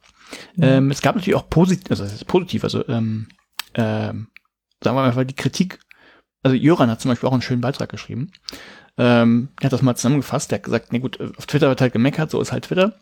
Mhm. 0.56 0.64
Ähm, 0.64 0.92
es 0.92 1.02
gab 1.02 1.16
natürlich 1.16 1.36
auch 1.36 1.50
positiv, 1.50 1.90
also 1.92 2.04
das 2.04 2.14
ist 2.14 2.26
positiv, 2.26 2.64
also 2.64 2.88
ähm, 2.88 3.28
ähm, 3.74 4.28
sagen 4.84 4.96
wir 4.96 5.02
mal 5.02 5.08
einfach 5.08 5.24
die 5.24 5.36
Kritik. 5.36 5.80
Also 6.44 6.56
Jöran 6.56 6.90
hat 6.90 7.02
zum 7.02 7.10
Beispiel 7.10 7.30
auch 7.30 7.34
einen 7.34 7.42
schönen 7.42 7.62
Beitrag 7.62 7.90
geschrieben. 7.90 8.32
Ähm, 8.98 9.50
er 9.60 9.66
hat 9.66 9.74
das 9.74 9.82
mal 9.82 9.96
zusammengefasst. 9.96 10.52
Der 10.52 10.58
hat 10.58 10.64
gesagt, 10.64 10.92
nee 10.92 11.00
gut, 11.00 11.20
auf 11.38 11.46
Twitter 11.46 11.70
wird 11.70 11.82
halt 11.82 11.94
gemeckert, 11.94 12.32
so 12.32 12.42
ist 12.42 12.52
halt 12.52 12.66
Twitter. 12.66 12.96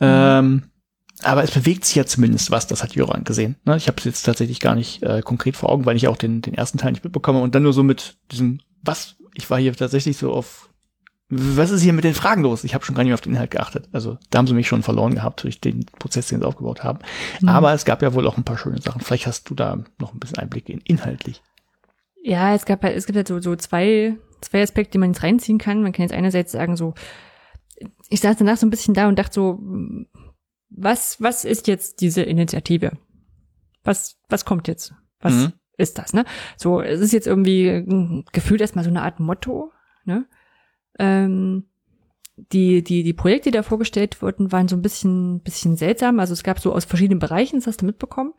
Ähm, 0.00 0.64
aber 1.22 1.42
es 1.42 1.50
bewegt 1.50 1.84
sich 1.84 1.96
ja 1.96 2.06
zumindest 2.06 2.50
was, 2.50 2.66
das 2.66 2.82
hat 2.82 2.94
Jöran 2.94 3.24
gesehen. 3.24 3.56
Ne? 3.64 3.76
Ich 3.76 3.88
habe 3.88 3.98
es 3.98 4.04
jetzt 4.04 4.22
tatsächlich 4.22 4.60
gar 4.60 4.74
nicht 4.74 5.02
äh, 5.02 5.22
konkret 5.22 5.56
vor 5.56 5.70
Augen, 5.70 5.86
weil 5.86 5.96
ich 5.96 6.06
auch 6.08 6.16
den, 6.16 6.42
den 6.42 6.54
ersten 6.54 6.78
Teil 6.78 6.92
nicht 6.92 7.02
mitbekomme 7.02 7.40
und 7.40 7.54
dann 7.54 7.64
nur 7.64 7.72
so 7.72 7.82
mit 7.82 8.16
diesem, 8.30 8.60
was, 8.82 9.16
ich 9.34 9.48
war 9.50 9.58
hier 9.58 9.74
tatsächlich 9.74 10.16
so 10.16 10.32
auf, 10.32 10.68
was 11.30 11.70
ist 11.70 11.82
hier 11.82 11.92
mit 11.92 12.04
den 12.04 12.14
Fragen 12.14 12.42
los? 12.42 12.64
Ich 12.64 12.74
habe 12.74 12.84
schon 12.84 12.94
gar 12.94 13.02
nicht 13.02 13.10
mehr 13.10 13.14
auf 13.14 13.20
den 13.20 13.34
Inhalt 13.34 13.50
geachtet. 13.50 13.88
Also 13.92 14.16
da 14.30 14.38
haben 14.38 14.46
sie 14.46 14.54
mich 14.54 14.66
schon 14.66 14.82
verloren 14.82 15.14
gehabt 15.14 15.42
durch 15.44 15.60
den 15.60 15.84
Prozess, 15.98 16.28
den 16.28 16.40
sie 16.40 16.46
aufgebaut 16.46 16.82
haben. 16.84 17.00
Mhm. 17.40 17.50
Aber 17.50 17.74
es 17.74 17.84
gab 17.84 18.00
ja 18.00 18.14
wohl 18.14 18.26
auch 18.26 18.38
ein 18.38 18.44
paar 18.44 18.56
schöne 18.56 18.80
Sachen. 18.80 19.02
Vielleicht 19.02 19.26
hast 19.26 19.50
du 19.50 19.54
da 19.54 19.84
noch 19.98 20.14
ein 20.14 20.18
bisschen 20.18 20.38
Einblick 20.38 20.68
in 20.70 20.80
inhaltlich. 20.80 21.42
Ja, 22.22 22.54
es 22.54 22.64
gab 22.64 22.82
halt, 22.82 22.96
es 22.96 23.04
gibt 23.04 23.16
halt 23.16 23.28
so, 23.28 23.40
so 23.40 23.56
zwei, 23.56 24.16
zwei 24.40 24.62
Aspekte, 24.62 24.92
die 24.92 24.98
man 24.98 25.12
jetzt 25.12 25.22
reinziehen 25.22 25.58
kann. 25.58 25.82
Man 25.82 25.92
kann 25.92 26.04
jetzt 26.04 26.14
einerseits 26.14 26.52
sagen, 26.52 26.76
so, 26.76 26.94
ich 28.08 28.20
saß 28.20 28.38
danach 28.38 28.56
so 28.56 28.66
ein 28.66 28.70
bisschen 28.70 28.94
da 28.94 29.08
und 29.08 29.18
dachte 29.18 29.34
so, 29.34 29.60
was, 30.70 31.20
was 31.20 31.44
ist 31.44 31.66
jetzt 31.66 32.00
diese 32.00 32.22
Initiative? 32.22 32.92
Was, 33.84 34.16
was 34.28 34.44
kommt 34.44 34.66
jetzt? 34.66 34.94
Was 35.20 35.34
Mhm. 35.34 35.52
Ist 35.78 35.98
das, 35.98 36.12
ne? 36.12 36.24
So, 36.56 36.82
es 36.82 37.00
ist 37.00 37.12
jetzt 37.12 37.26
irgendwie 37.26 37.82
mm, 37.86 38.24
gefühlt 38.32 38.60
erstmal 38.60 38.84
so 38.84 38.90
eine 38.90 39.02
Art 39.02 39.20
Motto, 39.20 39.72
ne? 40.04 40.26
Ähm, 40.98 41.64
die, 42.52 42.82
die, 42.84 43.02
die 43.02 43.12
Projekte, 43.14 43.50
die 43.50 43.56
da 43.56 43.62
vorgestellt 43.62 44.20
wurden, 44.22 44.52
waren 44.52 44.68
so 44.68 44.76
ein 44.76 44.82
bisschen, 44.82 45.40
bisschen 45.40 45.76
seltsam. 45.76 46.20
Also 46.20 46.32
es 46.34 46.44
gab 46.44 46.60
so 46.60 46.72
aus 46.72 46.84
verschiedenen 46.84 47.18
Bereichen, 47.18 47.56
das 47.56 47.66
hast 47.66 47.82
du 47.82 47.86
mitbekommen. 47.86 48.32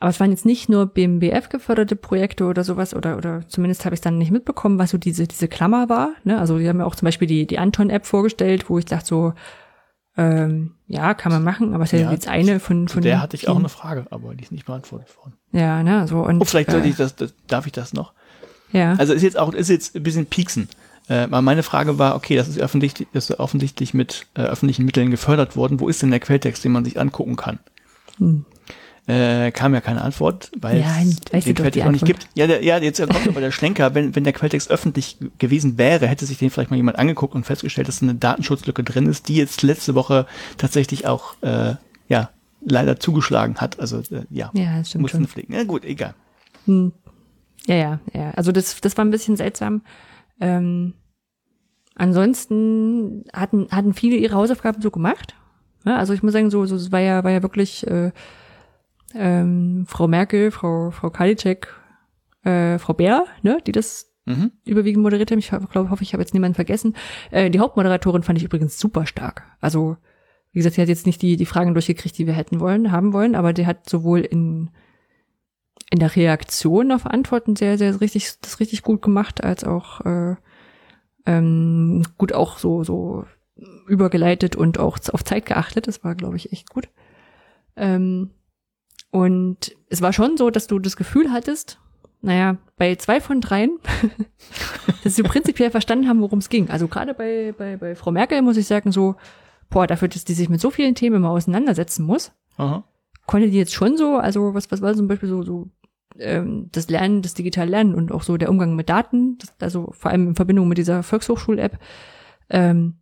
Aber 0.00 0.10
es 0.10 0.18
waren 0.18 0.30
jetzt 0.30 0.46
nicht 0.46 0.68
nur 0.68 0.86
BMBF 0.86 1.50
geförderte 1.50 1.94
Projekte 1.94 2.46
oder 2.46 2.64
sowas, 2.64 2.94
oder, 2.94 3.18
oder 3.18 3.46
zumindest 3.48 3.84
habe 3.84 3.94
ich 3.94 3.98
es 3.98 4.02
dann 4.02 4.16
nicht 4.16 4.30
mitbekommen, 4.30 4.78
was 4.78 4.90
so 4.90 4.98
diese, 4.98 5.26
diese 5.26 5.46
Klammer 5.46 5.88
war. 5.90 6.12
Ne? 6.24 6.38
Also 6.38 6.58
die 6.58 6.68
haben 6.68 6.78
ja 6.78 6.86
auch 6.86 6.94
zum 6.94 7.04
Beispiel 7.04 7.28
die, 7.28 7.46
die 7.46 7.58
Anton-App 7.58 8.06
vorgestellt, 8.06 8.70
wo 8.70 8.78
ich 8.78 8.86
dachte 8.86 9.06
so, 9.06 9.34
ähm, 10.20 10.72
ja, 10.86 11.14
kann 11.14 11.32
man 11.32 11.42
machen, 11.42 11.72
aber 11.72 11.84
es 11.84 11.92
ist 11.92 12.00
ja, 12.00 12.10
jetzt 12.10 12.28
eine 12.28 12.60
von, 12.60 12.88
von 12.88 13.02
der 13.02 13.22
hatte 13.22 13.36
ich 13.36 13.48
auch 13.48 13.58
eine 13.58 13.68
Frage, 13.70 14.06
aber 14.10 14.34
die 14.34 14.44
ist 14.44 14.52
nicht 14.52 14.66
beantwortet 14.66 15.16
worden. 15.16 15.34
Ja, 15.52 15.82
ne, 15.82 16.06
so 16.06 16.18
und 16.18 16.40
Oh, 16.40 16.44
vielleicht 16.44 16.70
sollte 16.70 16.86
äh, 16.86 16.90
ich 16.90 16.96
das, 16.96 17.16
das, 17.16 17.32
darf 17.46 17.66
ich 17.66 17.72
das 17.72 17.92
noch? 17.92 18.12
ja. 18.72 18.94
Also 18.98 19.14
ist 19.14 19.22
jetzt 19.22 19.38
auch, 19.38 19.52
ist 19.54 19.70
jetzt 19.70 19.96
ein 19.96 20.02
bisschen 20.02 20.26
pieksen. 20.26 20.68
Äh, 21.08 21.26
meine 21.26 21.62
Frage 21.62 21.98
war, 21.98 22.14
okay, 22.16 22.36
das 22.36 22.48
ist 22.48 22.60
offensichtlich, 22.60 23.08
das 23.12 23.30
ist 23.30 23.40
offensichtlich 23.40 23.94
mit 23.94 24.26
äh, 24.34 24.42
öffentlichen 24.42 24.84
Mitteln 24.84 25.10
gefördert 25.10 25.56
worden. 25.56 25.80
Wo 25.80 25.88
ist 25.88 26.02
denn 26.02 26.10
der 26.10 26.20
Quelltext, 26.20 26.64
den 26.64 26.72
man 26.72 26.84
sich 26.84 27.00
angucken 27.00 27.36
kann? 27.36 27.58
Hm. 28.18 28.44
Äh, 29.06 29.50
kam 29.50 29.74
ja 29.74 29.80
keine 29.80 30.02
Antwort, 30.02 30.52
weil 30.60 30.80
Ja, 30.80 30.96
es 31.32 31.44
den 31.44 31.54
Quelltext 31.54 31.84
noch 31.84 31.92
nicht 31.92 32.04
gibt. 32.04 32.28
Ja, 32.34 32.46
der, 32.46 32.62
ja, 32.62 32.78
jetzt 32.78 33.00
kommt 33.00 33.26
aber 33.26 33.40
der 33.40 33.50
Schlenker, 33.50 33.94
wenn, 33.94 34.14
wenn 34.14 34.24
der 34.24 34.32
Quelltext 34.32 34.70
öffentlich 34.70 35.16
gewesen 35.38 35.78
wäre, 35.78 36.06
hätte 36.06 36.26
sich 36.26 36.38
den 36.38 36.50
vielleicht 36.50 36.70
mal 36.70 36.76
jemand 36.76 36.98
angeguckt 36.98 37.34
und 37.34 37.44
festgestellt, 37.44 37.88
dass 37.88 38.02
eine 38.02 38.14
Datenschutzlücke 38.14 38.84
drin 38.84 39.06
ist, 39.06 39.28
die 39.28 39.36
jetzt 39.36 39.62
letzte 39.62 39.94
Woche 39.94 40.26
tatsächlich 40.58 41.06
auch, 41.06 41.34
äh, 41.42 41.74
ja, 42.08 42.30
leider 42.62 43.00
zugeschlagen 43.00 43.56
hat. 43.56 43.80
Also, 43.80 43.98
äh, 43.98 44.26
ja, 44.30 44.50
ja, 44.54 44.82
mussten 44.98 45.26
pflegen. 45.26 45.54
Ja, 45.54 45.64
gut, 45.64 45.84
egal. 45.84 46.14
Hm. 46.66 46.92
Ja, 47.66 47.74
ja, 47.74 48.00
ja. 48.12 48.30
Also 48.32 48.52
das, 48.52 48.80
das 48.80 48.96
war 48.96 49.04
ein 49.04 49.10
bisschen 49.10 49.36
seltsam. 49.36 49.82
Ähm, 50.40 50.94
ansonsten 51.94 53.24
hatten, 53.32 53.68
hatten 53.70 53.94
viele 53.94 54.16
ihre 54.16 54.34
Hausaufgaben 54.34 54.80
so 54.82 54.90
gemacht. 54.90 55.34
Ja, 55.84 55.96
also 55.96 56.12
ich 56.12 56.22
muss 56.22 56.32
sagen, 56.32 56.50
so, 56.50 56.66
so 56.66 56.76
es 56.76 56.92
war 56.92 57.00
ja, 57.00 57.24
war 57.24 57.30
ja 57.30 57.42
wirklich 57.42 57.86
äh, 57.86 58.12
ähm, 59.14 59.84
Frau 59.86 60.08
Merkel, 60.08 60.50
Frau, 60.50 60.90
Frau 60.90 61.10
Karliczek, 61.10 61.68
äh, 62.44 62.78
Frau 62.78 62.94
Bär, 62.94 63.24
ne, 63.42 63.58
die 63.66 63.72
das 63.72 64.06
Mhm. 64.26 64.52
überwiegend 64.64 65.02
moderiert 65.02 65.30
haben. 65.30 65.38
Ich 65.38 65.48
glaube, 65.48 65.90
hoffe, 65.90 66.02
ich 66.02 66.12
habe 66.12 66.22
jetzt 66.22 66.34
niemanden 66.34 66.54
vergessen. 66.54 66.94
Äh, 67.30 67.50
die 67.50 67.58
Hauptmoderatorin 67.58 68.22
fand 68.22 68.38
ich 68.38 68.44
übrigens 68.44 68.78
super 68.78 69.06
stark. 69.06 69.44
Also, 69.60 69.96
wie 70.52 70.58
gesagt, 70.58 70.76
sie 70.76 70.82
hat 70.82 70.88
jetzt 70.88 71.06
nicht 71.06 71.22
die, 71.22 71.36
die 71.36 71.46
Fragen 71.46 71.72
durchgekriegt, 71.74 72.16
die 72.16 72.26
wir 72.26 72.34
hätten 72.34 72.60
wollen, 72.60 72.92
haben 72.92 73.12
wollen, 73.12 73.34
aber 73.34 73.52
die 73.52 73.66
hat 73.66 73.88
sowohl 73.88 74.20
in, 74.20 74.70
in 75.90 75.98
der 75.98 76.14
Reaktion 76.14 76.92
auf 76.92 77.06
Antworten 77.06 77.56
sehr, 77.56 77.78
sehr 77.78 78.00
richtig, 78.00 78.38
das 78.42 78.60
richtig 78.60 78.82
gut 78.82 79.02
gemacht, 79.02 79.42
als 79.42 79.64
auch 79.64 80.00
äh, 80.02 80.36
ähm, 81.26 82.04
gut 82.18 82.32
auch 82.32 82.58
so, 82.58 82.84
so 82.84 83.24
übergeleitet 83.88 84.54
und 84.54 84.78
auch 84.78 84.98
auf 85.12 85.24
Zeit 85.24 85.46
geachtet. 85.46 85.88
Das 85.88 86.04
war, 86.04 86.14
glaube 86.14 86.36
ich, 86.36 86.52
echt 86.52 86.68
gut. 86.70 86.88
Ähm, 87.76 88.30
und 89.10 89.76
es 89.88 90.02
war 90.02 90.12
schon 90.12 90.36
so, 90.36 90.50
dass 90.50 90.66
du 90.66 90.78
das 90.78 90.96
Gefühl 90.96 91.32
hattest, 91.32 91.78
naja, 92.22 92.58
bei 92.76 92.94
zwei 92.96 93.20
von 93.20 93.40
dreien, 93.40 93.78
dass 95.04 95.16
sie 95.16 95.22
prinzipiell 95.22 95.70
verstanden 95.70 96.08
haben, 96.08 96.20
worum 96.20 96.38
es 96.38 96.48
ging. 96.48 96.68
Also 96.68 96.86
gerade 96.86 97.14
bei, 97.14 97.54
bei, 97.56 97.76
bei 97.76 97.94
Frau 97.94 98.10
Merkel 98.10 98.42
muss 98.42 98.56
ich 98.56 98.66
sagen, 98.66 98.92
so, 98.92 99.16
boah, 99.70 99.86
dafür, 99.86 100.08
dass 100.08 100.24
die 100.24 100.34
sich 100.34 100.48
mit 100.48 100.60
so 100.60 100.70
vielen 100.70 100.94
Themen 100.94 101.16
immer 101.16 101.30
auseinandersetzen 101.30 102.04
muss, 102.04 102.32
Aha. 102.56 102.84
konnte 103.26 103.50
die 103.50 103.56
jetzt 103.56 103.74
schon 103.74 103.96
so, 103.96 104.16
also 104.16 104.54
was, 104.54 104.70
was 104.70 104.82
war 104.82 104.94
zum 104.94 105.08
Beispiel 105.08 105.28
so, 105.28 105.42
so 105.42 105.70
ähm, 106.18 106.68
das 106.72 106.90
Lernen, 106.90 107.22
das 107.22 107.34
digitale 107.34 107.70
Lernen 107.70 107.94
und 107.94 108.12
auch 108.12 108.22
so 108.22 108.36
der 108.36 108.50
Umgang 108.50 108.76
mit 108.76 108.90
Daten, 108.90 109.38
das, 109.38 109.54
also 109.60 109.90
vor 109.92 110.10
allem 110.10 110.28
in 110.28 110.34
Verbindung 110.34 110.68
mit 110.68 110.78
dieser 110.78 111.02
Volkshochschul-App, 111.02 111.78
ähm, 112.50 112.96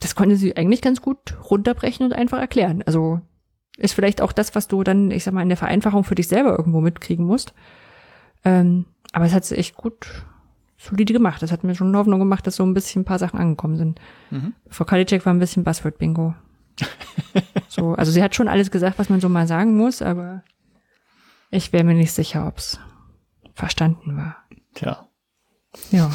das 0.00 0.14
konnte 0.14 0.36
sie 0.36 0.56
eigentlich 0.56 0.82
ganz 0.82 1.00
gut 1.00 1.36
runterbrechen 1.50 2.06
und 2.06 2.12
einfach 2.12 2.38
erklären. 2.38 2.82
Also 2.86 3.20
ist 3.76 3.94
vielleicht 3.94 4.20
auch 4.20 4.32
das, 4.32 4.54
was 4.54 4.68
du 4.68 4.82
dann, 4.82 5.10
ich 5.10 5.24
sag 5.24 5.34
mal, 5.34 5.42
in 5.42 5.48
der 5.48 5.58
Vereinfachung 5.58 6.04
für 6.04 6.14
dich 6.14 6.28
selber 6.28 6.56
irgendwo 6.58 6.80
mitkriegen 6.80 7.24
musst. 7.24 7.54
Ähm, 8.44 8.86
aber 9.12 9.24
es 9.26 9.32
hat 9.32 9.44
sie 9.44 9.56
echt 9.56 9.76
gut 9.76 10.24
solide 10.76 11.12
gemacht. 11.12 11.42
Das 11.42 11.52
hat 11.52 11.64
mir 11.64 11.74
schon 11.74 11.96
Hoffnung 11.96 12.18
gemacht, 12.18 12.46
dass 12.46 12.56
so 12.56 12.64
ein 12.64 12.74
bisschen 12.74 13.02
ein 13.02 13.06
paar 13.06 13.18
Sachen 13.18 13.38
angekommen 13.38 13.76
sind. 13.76 14.00
Mhm. 14.30 14.54
Frau 14.68 14.84
Kalicek 14.84 15.24
war 15.24 15.32
ein 15.32 15.38
bisschen 15.38 15.64
Buzzword-Bingo. 15.64 16.34
so, 17.68 17.94
also 17.94 18.10
sie 18.10 18.22
hat 18.22 18.34
schon 18.34 18.48
alles 18.48 18.70
gesagt, 18.70 18.98
was 18.98 19.08
man 19.08 19.20
so 19.20 19.28
mal 19.28 19.46
sagen 19.46 19.76
muss, 19.76 20.02
aber 20.02 20.42
ich 21.50 21.72
wäre 21.72 21.84
mir 21.84 21.94
nicht 21.94 22.12
sicher, 22.12 22.46
ob's 22.46 22.80
verstanden 23.54 24.16
war. 24.16 24.36
Tja. 24.74 25.08
Ja. 25.90 26.10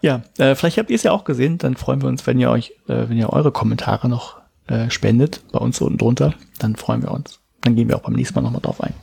Ja, 0.00 0.22
äh, 0.38 0.56
vielleicht 0.56 0.78
habt 0.78 0.90
ihr 0.90 0.96
es 0.96 1.04
ja 1.04 1.12
auch 1.12 1.22
gesehen. 1.22 1.58
Dann 1.58 1.76
freuen 1.76 2.02
wir 2.02 2.08
uns, 2.08 2.26
wenn 2.26 2.40
ihr 2.40 2.50
euch, 2.50 2.72
äh, 2.88 3.08
wenn 3.08 3.16
ihr 3.16 3.30
eure 3.30 3.52
Kommentare 3.52 4.08
noch 4.08 4.41
äh, 4.72 4.90
spendet 4.90 5.42
bei 5.52 5.58
uns 5.58 5.80
unten 5.80 5.98
drunter. 5.98 6.34
Dann 6.58 6.76
freuen 6.76 7.02
wir 7.02 7.10
uns. 7.10 7.40
Dann 7.60 7.76
gehen 7.76 7.88
wir 7.88 7.96
auch 7.96 8.02
beim 8.02 8.14
nächsten 8.14 8.34
Mal 8.34 8.42
nochmal 8.42 8.62
drauf 8.62 8.80
ein. 8.80 8.94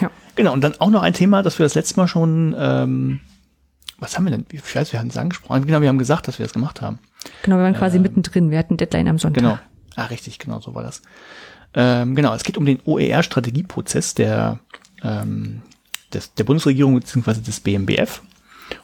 Ja. 0.00 0.10
Genau, 0.36 0.52
und 0.52 0.62
dann 0.62 0.80
auch 0.80 0.90
noch 0.90 1.02
ein 1.02 1.14
Thema, 1.14 1.42
das 1.42 1.58
wir 1.58 1.64
das 1.66 1.74
letzte 1.74 1.96
Mal 1.98 2.06
schon, 2.06 2.54
ähm, 2.56 3.20
was 3.98 4.16
haben 4.16 4.24
wir 4.24 4.30
denn? 4.30 4.46
Ich 4.52 4.74
weiß, 4.74 4.92
wir 4.92 5.00
hatten 5.00 5.10
es 5.10 5.16
angesprochen. 5.16 5.66
Genau, 5.66 5.80
wir 5.80 5.88
haben 5.88 5.98
gesagt, 5.98 6.28
dass 6.28 6.38
wir 6.38 6.46
das 6.46 6.52
gemacht 6.52 6.80
haben. 6.80 7.00
Genau, 7.42 7.56
wir 7.56 7.64
waren 7.64 7.74
quasi 7.74 7.98
mittendrin. 7.98 8.50
Wir 8.50 8.58
hatten 8.58 8.76
Deadline 8.76 9.08
am 9.08 9.18
Sonntag. 9.18 9.42
Genau. 9.42 9.58
Ah, 9.96 10.06
richtig, 10.06 10.38
genau, 10.38 10.60
so 10.60 10.74
war 10.74 10.82
das. 10.82 11.02
Ähm, 11.74 12.14
genau, 12.14 12.32
es 12.32 12.44
geht 12.44 12.56
um 12.56 12.64
den 12.64 12.78
OER-Strategieprozess 12.84 14.14
der, 14.14 14.60
ähm, 15.02 15.62
des, 16.12 16.34
der 16.34 16.44
Bundesregierung 16.44 16.94
bzw. 16.94 17.40
des 17.40 17.60
BMBF. 17.60 18.22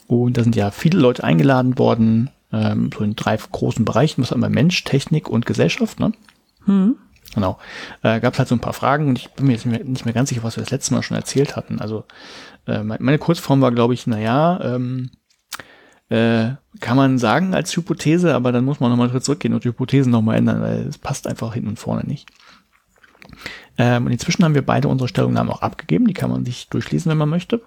Und 0.07 0.37
da 0.37 0.43
sind 0.43 0.57
ja 0.57 0.71
viele 0.71 0.99
Leute 0.99 1.25
eingeladen 1.25 1.79
worden, 1.79 2.31
ähm, 2.53 2.91
so 2.97 3.05
in 3.05 3.17
drei 3.17 3.37
großen 3.37 3.85
Bereichen, 3.85 4.23
was 4.23 4.33
einmal 4.33 4.51
Mensch, 4.51 4.85
Technik 4.85 5.29
und 5.29 5.47
Gesellschaft, 5.47 6.01
ne? 6.01 6.13
Hm. 6.65 6.97
Genau. 7.35 7.59
Äh, 8.03 8.21
Gab 8.21 8.33
es 8.33 8.39
halt 8.39 8.49
so 8.49 8.55
ein 8.55 8.61
paar 8.61 8.73
Fragen 8.73 9.09
und 9.09 9.19
ich 9.19 9.31
bin 9.33 9.47
mir 9.47 9.53
jetzt 9.53 9.67
nicht 9.67 9.79
mehr, 9.79 9.87
nicht 9.87 10.05
mehr 10.07 10.15
ganz 10.15 10.31
sicher, 10.31 10.43
was 10.43 10.57
wir 10.57 10.63
das 10.63 10.71
letzte 10.71 10.95
Mal 10.95 11.03
schon 11.03 11.17
erzählt 11.17 11.57
hatten. 11.57 11.79
Also 11.81 12.05
äh, 12.67 12.83
me- 12.83 12.97
meine 13.01 13.19
Kurzform 13.19 13.61
war, 13.61 13.71
glaube 13.71 13.93
ich, 13.95 14.07
naja, 14.07 14.59
ähm, 14.63 15.11
äh, 16.09 16.53
kann 16.81 16.97
man 16.97 17.19
sagen 17.19 17.55
als 17.55 17.77
Hypothese, 17.77 18.35
aber 18.35 18.51
dann 18.51 18.65
muss 18.65 18.81
man 18.81 18.91
nochmal 18.91 19.21
zurückgehen 19.21 19.53
und 19.53 19.65
die 19.65 19.69
Hypothesen 19.69 20.11
nochmal 20.11 20.37
ändern, 20.37 20.63
weil 20.63 20.87
es 20.87 20.97
passt 20.97 21.27
einfach 21.27 21.53
hinten 21.53 21.69
und 21.69 21.79
vorne 21.79 22.05
nicht. 22.07 22.31
Ähm, 23.77 24.07
und 24.07 24.13
inzwischen 24.13 24.43
haben 24.43 24.55
wir 24.55 24.65
beide 24.65 24.89
unsere 24.89 25.09
Stellungnahmen 25.09 25.53
auch 25.53 25.61
abgegeben, 25.61 26.07
die 26.07 26.15
kann 26.15 26.31
man 26.31 26.47
sich 26.47 26.69
durchlesen, 26.71 27.11
wenn 27.11 27.19
man 27.19 27.29
möchte. 27.29 27.61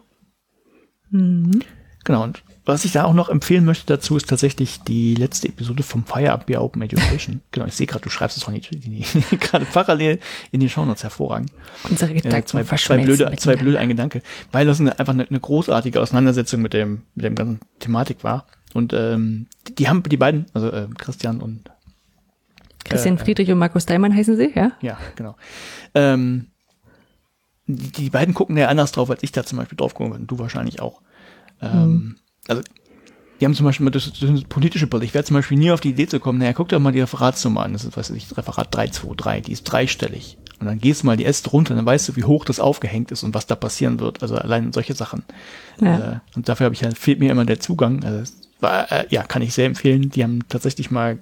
Mhm. 1.12 1.62
Genau, 2.04 2.24
und 2.24 2.44
was 2.64 2.86
ich 2.86 2.92
da 2.92 3.06
auch 3.06 3.14
noch 3.14 3.30
empfehlen 3.30 3.66
möchte 3.66 3.88
dazu, 3.88 4.18
ist 4.18 4.30
tatsächlich 4.30 4.82
die 4.82 5.16
letzte 5.16 5.48
Episode 5.48 5.82
vom 5.82 6.06
Fire 6.06 6.32
Up 6.32 6.50
Your 6.50 6.62
Open 6.62 6.82
Education. 6.82 7.42
genau, 7.52 7.66
ich 7.66 7.74
sehe 7.74 7.88
gerade, 7.88 8.04
du 8.04 8.10
schreibst 8.10 8.38
es 8.38 8.46
die, 8.46 8.80
die 8.80 9.04
gerade 9.38 9.66
parallel 9.66 10.20
in 10.52 10.60
die 10.60 10.70
Shownotes 10.70 11.04
hervorragend. 11.04 11.52
Unsere 11.90 12.12
Äh, 12.12 12.16
Gedanken 12.16 12.48
zwei, 12.48 12.62
zwei 12.62 12.64
verschmelzen 12.64 13.18
blöde, 13.18 13.38
zwei 13.38 13.56
blöde 13.56 13.80
ein 13.80 13.90
Gedanke. 13.90 14.22
Weil 14.52 14.68
das 14.68 14.80
eine, 14.80 14.98
einfach 15.00 15.14
eine, 15.14 15.28
eine 15.28 15.40
großartige 15.40 16.00
Auseinandersetzung 16.00 16.62
mit 16.62 16.74
dem, 16.74 17.02
mit 17.16 17.26
dem 17.26 17.36
ganzen 17.36 17.60
Thematik 17.80 18.24
war. 18.24 18.46
Und 18.74 18.94
ähm, 18.94 19.48
die, 19.68 19.76
die 19.76 19.90
haben 19.90 20.04
die 20.04 20.18
beiden, 20.18 20.46
also 20.54 20.72
äh, 20.72 20.88
Christian 20.98 21.42
und 21.42 21.72
Christian 22.84 23.18
äh, 23.18 23.20
Friedrich 23.20 23.52
und 23.52 23.58
Markus 23.58 23.86
Daimann 23.86 24.16
heißen 24.16 24.38
sie, 24.38 24.52
ja? 24.56 24.72
Ja, 24.82 24.98
genau. 25.16 25.36
Ähm, 25.94 26.48
die, 27.68 27.92
die 27.92 28.10
beiden 28.10 28.34
gucken 28.34 28.58
ja 28.58 28.68
anders 28.68 28.92
drauf, 28.92 29.10
als 29.10 29.24
ich 29.24 29.32
da 29.32 29.44
zum 29.44 29.58
Beispiel 29.58 29.78
drauf 29.78 29.94
gucke, 29.94 30.14
und 30.14 30.28
du 30.28 30.40
wahrscheinlich 30.40 30.82
auch. 30.82 31.02
Ähm, 31.62 32.16
Also, 32.48 32.62
die 33.40 33.46
haben 33.46 33.56
zum 33.56 33.66
Beispiel 33.66 33.90
das, 33.90 34.12
das 34.12 34.30
ist 34.30 34.50
politische 34.50 34.86
Bild. 34.88 35.04
Ich 35.04 35.14
wäre 35.14 35.24
zum 35.24 35.36
Beispiel 35.36 35.58
nie 35.58 35.72
auf 35.72 35.82
die 35.82 35.90
Idee 35.90 36.08
zu 36.08 36.20
kommen, 36.20 36.38
naja, 36.40 36.54
guck 36.54 36.70
dir 36.70 36.78
mal 36.80 36.92
die 36.92 37.00
Referatsnummer 37.02 37.64
an. 37.64 37.74
Das 37.74 37.84
ist, 37.86 37.98
weiß 37.98 38.12
ich, 38.12 38.36
Referat 38.38 38.74
323, 38.76 39.44
die 39.46 39.52
ist 39.52 39.64
dreistellig. 39.64 40.38
Und 40.60 40.68
dann 40.68 40.78
gehst 40.80 41.02
du 41.02 41.08
mal 41.08 41.18
die 41.18 41.26
S 41.26 41.42
runter, 41.52 41.74
dann 41.74 41.86
weißt 41.88 42.10
du, 42.10 42.16
wie 42.18 42.24
hoch 42.24 42.46
das 42.46 42.60
aufgehängt 42.60 43.10
ist 43.12 43.24
und 43.24 43.34
was 43.34 43.48
da 43.48 43.56
passieren 43.56 44.00
wird. 44.00 44.22
Also 44.22 44.36
allein 44.36 44.72
solche 44.74 44.94
Sachen. 44.94 45.24
Ja. 45.80 45.98
Äh, 46.14 46.20
und 46.36 46.50
dafür 46.50 46.66
habe 46.66 46.76
ich 46.76 46.84
halt, 46.84 47.00
fehlt 47.00 47.20
mir 47.20 47.32
immer 47.32 47.46
der 47.46 47.60
Zugang. 47.60 48.04
Also, 48.04 48.32
war, 48.60 48.92
äh, 48.92 49.06
ja, 49.10 49.24
kann 49.24 49.42
ich 49.42 49.54
sehr 49.56 49.66
empfehlen. 49.66 50.12
Die 50.12 50.24
haben 50.24 50.48
tatsächlich 50.48 50.92
mal, 50.92 51.18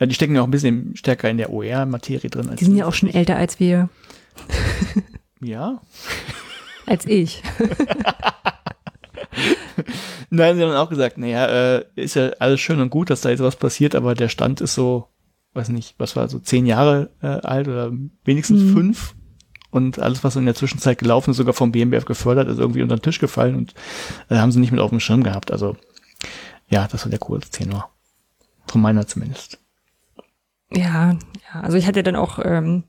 äh, 0.00 0.08
die 0.08 0.14
stecken 0.16 0.34
ja 0.34 0.40
auch 0.42 0.48
ein 0.48 0.50
bisschen 0.50 0.96
stärker 0.96 1.30
in 1.30 1.36
der 1.36 1.50
OER-Materie 1.52 2.30
drin. 2.30 2.48
Als 2.48 2.58
Die 2.58 2.64
sind 2.64 2.74
ja 2.76 2.86
auch 2.86 2.94
schon 2.94 3.10
älter 3.10 3.36
als 3.36 3.60
wir, 3.60 3.88
Ja. 5.40 5.80
als 6.86 7.06
ich. 7.06 7.44
Nein, 10.30 10.56
sie 10.56 10.62
haben 10.62 10.70
dann 10.70 10.78
auch 10.78 10.90
gesagt, 10.90 11.18
naja, 11.18 11.46
äh, 11.46 11.84
ist 11.96 12.14
ja 12.14 12.30
alles 12.38 12.60
schön 12.60 12.80
und 12.80 12.90
gut, 12.90 13.10
dass 13.10 13.20
da 13.20 13.30
jetzt 13.30 13.42
was 13.42 13.56
passiert, 13.56 13.94
aber 13.94 14.14
der 14.14 14.28
Stand 14.28 14.60
ist 14.60 14.74
so, 14.74 15.08
weiß 15.54 15.68
nicht, 15.70 15.94
was 15.98 16.16
war 16.16 16.28
so 16.28 16.38
zehn 16.38 16.66
Jahre 16.66 17.10
äh, 17.22 17.26
alt 17.26 17.68
oder 17.68 17.90
wenigstens 18.24 18.62
Mhm. 18.62 18.72
fünf. 18.72 19.14
Und 19.70 19.98
alles, 19.98 20.22
was 20.22 20.36
in 20.36 20.44
der 20.44 20.54
Zwischenzeit 20.54 20.98
gelaufen 20.98 21.30
ist, 21.30 21.38
sogar 21.38 21.54
vom 21.54 21.72
BMBF 21.72 22.04
gefördert, 22.04 22.48
ist 22.48 22.58
irgendwie 22.58 22.82
unter 22.82 22.96
den 22.96 23.02
Tisch 23.02 23.18
gefallen 23.18 23.56
und 23.56 23.72
äh, 24.28 24.36
haben 24.36 24.52
sie 24.52 24.60
nicht 24.60 24.70
mit 24.70 24.80
auf 24.80 24.90
dem 24.90 25.00
Schirm 25.00 25.22
gehabt. 25.22 25.50
Also 25.50 25.76
ja, 26.68 26.86
das 26.90 27.04
war 27.06 27.10
der 27.10 27.18
coolste 27.20 27.50
Tenor. 27.50 27.88
Von 28.66 28.82
meiner 28.82 29.06
zumindest. 29.06 29.58
Ja, 30.74 31.12
ja, 31.12 31.60
also 31.60 31.76
ich 31.78 31.86
hatte 31.86 32.02
dann 32.02 32.16
auch 32.16 32.38
ähm, 32.42 32.84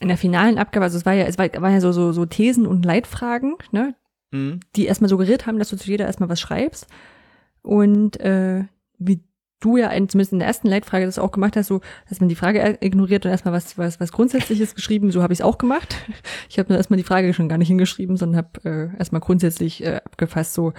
in 0.00 0.08
der 0.08 0.16
finalen 0.16 0.58
Abgabe, 0.58 0.84
also 0.84 0.98
es 0.98 1.06
war 1.06 1.12
ja, 1.14 1.24
es 1.24 1.38
war, 1.38 1.48
waren 1.60 1.72
ja 1.72 1.80
so, 1.80 1.92
so, 1.92 2.12
so 2.12 2.26
Thesen 2.26 2.66
und 2.66 2.84
Leitfragen, 2.84 3.56
ne, 3.72 3.94
Mhm. 4.30 4.60
die 4.74 4.86
erstmal 4.86 5.08
suggeriert 5.08 5.46
haben, 5.46 5.58
dass 5.58 5.70
du 5.70 5.76
zu 5.76 5.90
jeder 5.90 6.06
erstmal 6.06 6.28
was 6.28 6.40
schreibst. 6.40 6.86
Und 7.62 8.18
äh, 8.20 8.64
wie 8.98 9.22
du 9.60 9.76
ja 9.76 9.88
in, 9.88 10.08
zumindest 10.08 10.32
in 10.32 10.38
der 10.38 10.48
ersten 10.48 10.68
Leitfrage 10.68 11.06
das 11.06 11.18
auch 11.18 11.30
gemacht 11.30 11.56
hast, 11.56 11.68
so, 11.68 11.80
dass 12.08 12.20
man 12.20 12.28
die 12.28 12.34
Frage 12.34 12.78
ignoriert 12.80 13.24
und 13.24 13.30
erstmal 13.30 13.54
was, 13.54 13.78
was, 13.78 14.00
was 14.00 14.12
Grundsätzliches 14.12 14.74
geschrieben, 14.74 15.10
so 15.10 15.22
habe 15.22 15.32
ich 15.32 15.40
es 15.40 15.44
auch 15.44 15.58
gemacht. 15.58 15.96
Ich 16.48 16.58
habe 16.58 16.68
nur 16.68 16.78
erstmal 16.78 16.96
die 16.96 17.02
Frage 17.04 17.32
schon 17.34 17.48
gar 17.48 17.58
nicht 17.58 17.68
hingeschrieben, 17.68 18.16
sondern 18.16 18.44
habe 18.44 18.92
äh, 18.94 18.98
erstmal 18.98 19.20
grundsätzlich 19.20 19.84
äh, 19.84 20.00
abgefasst, 20.04 20.54
so 20.54 20.72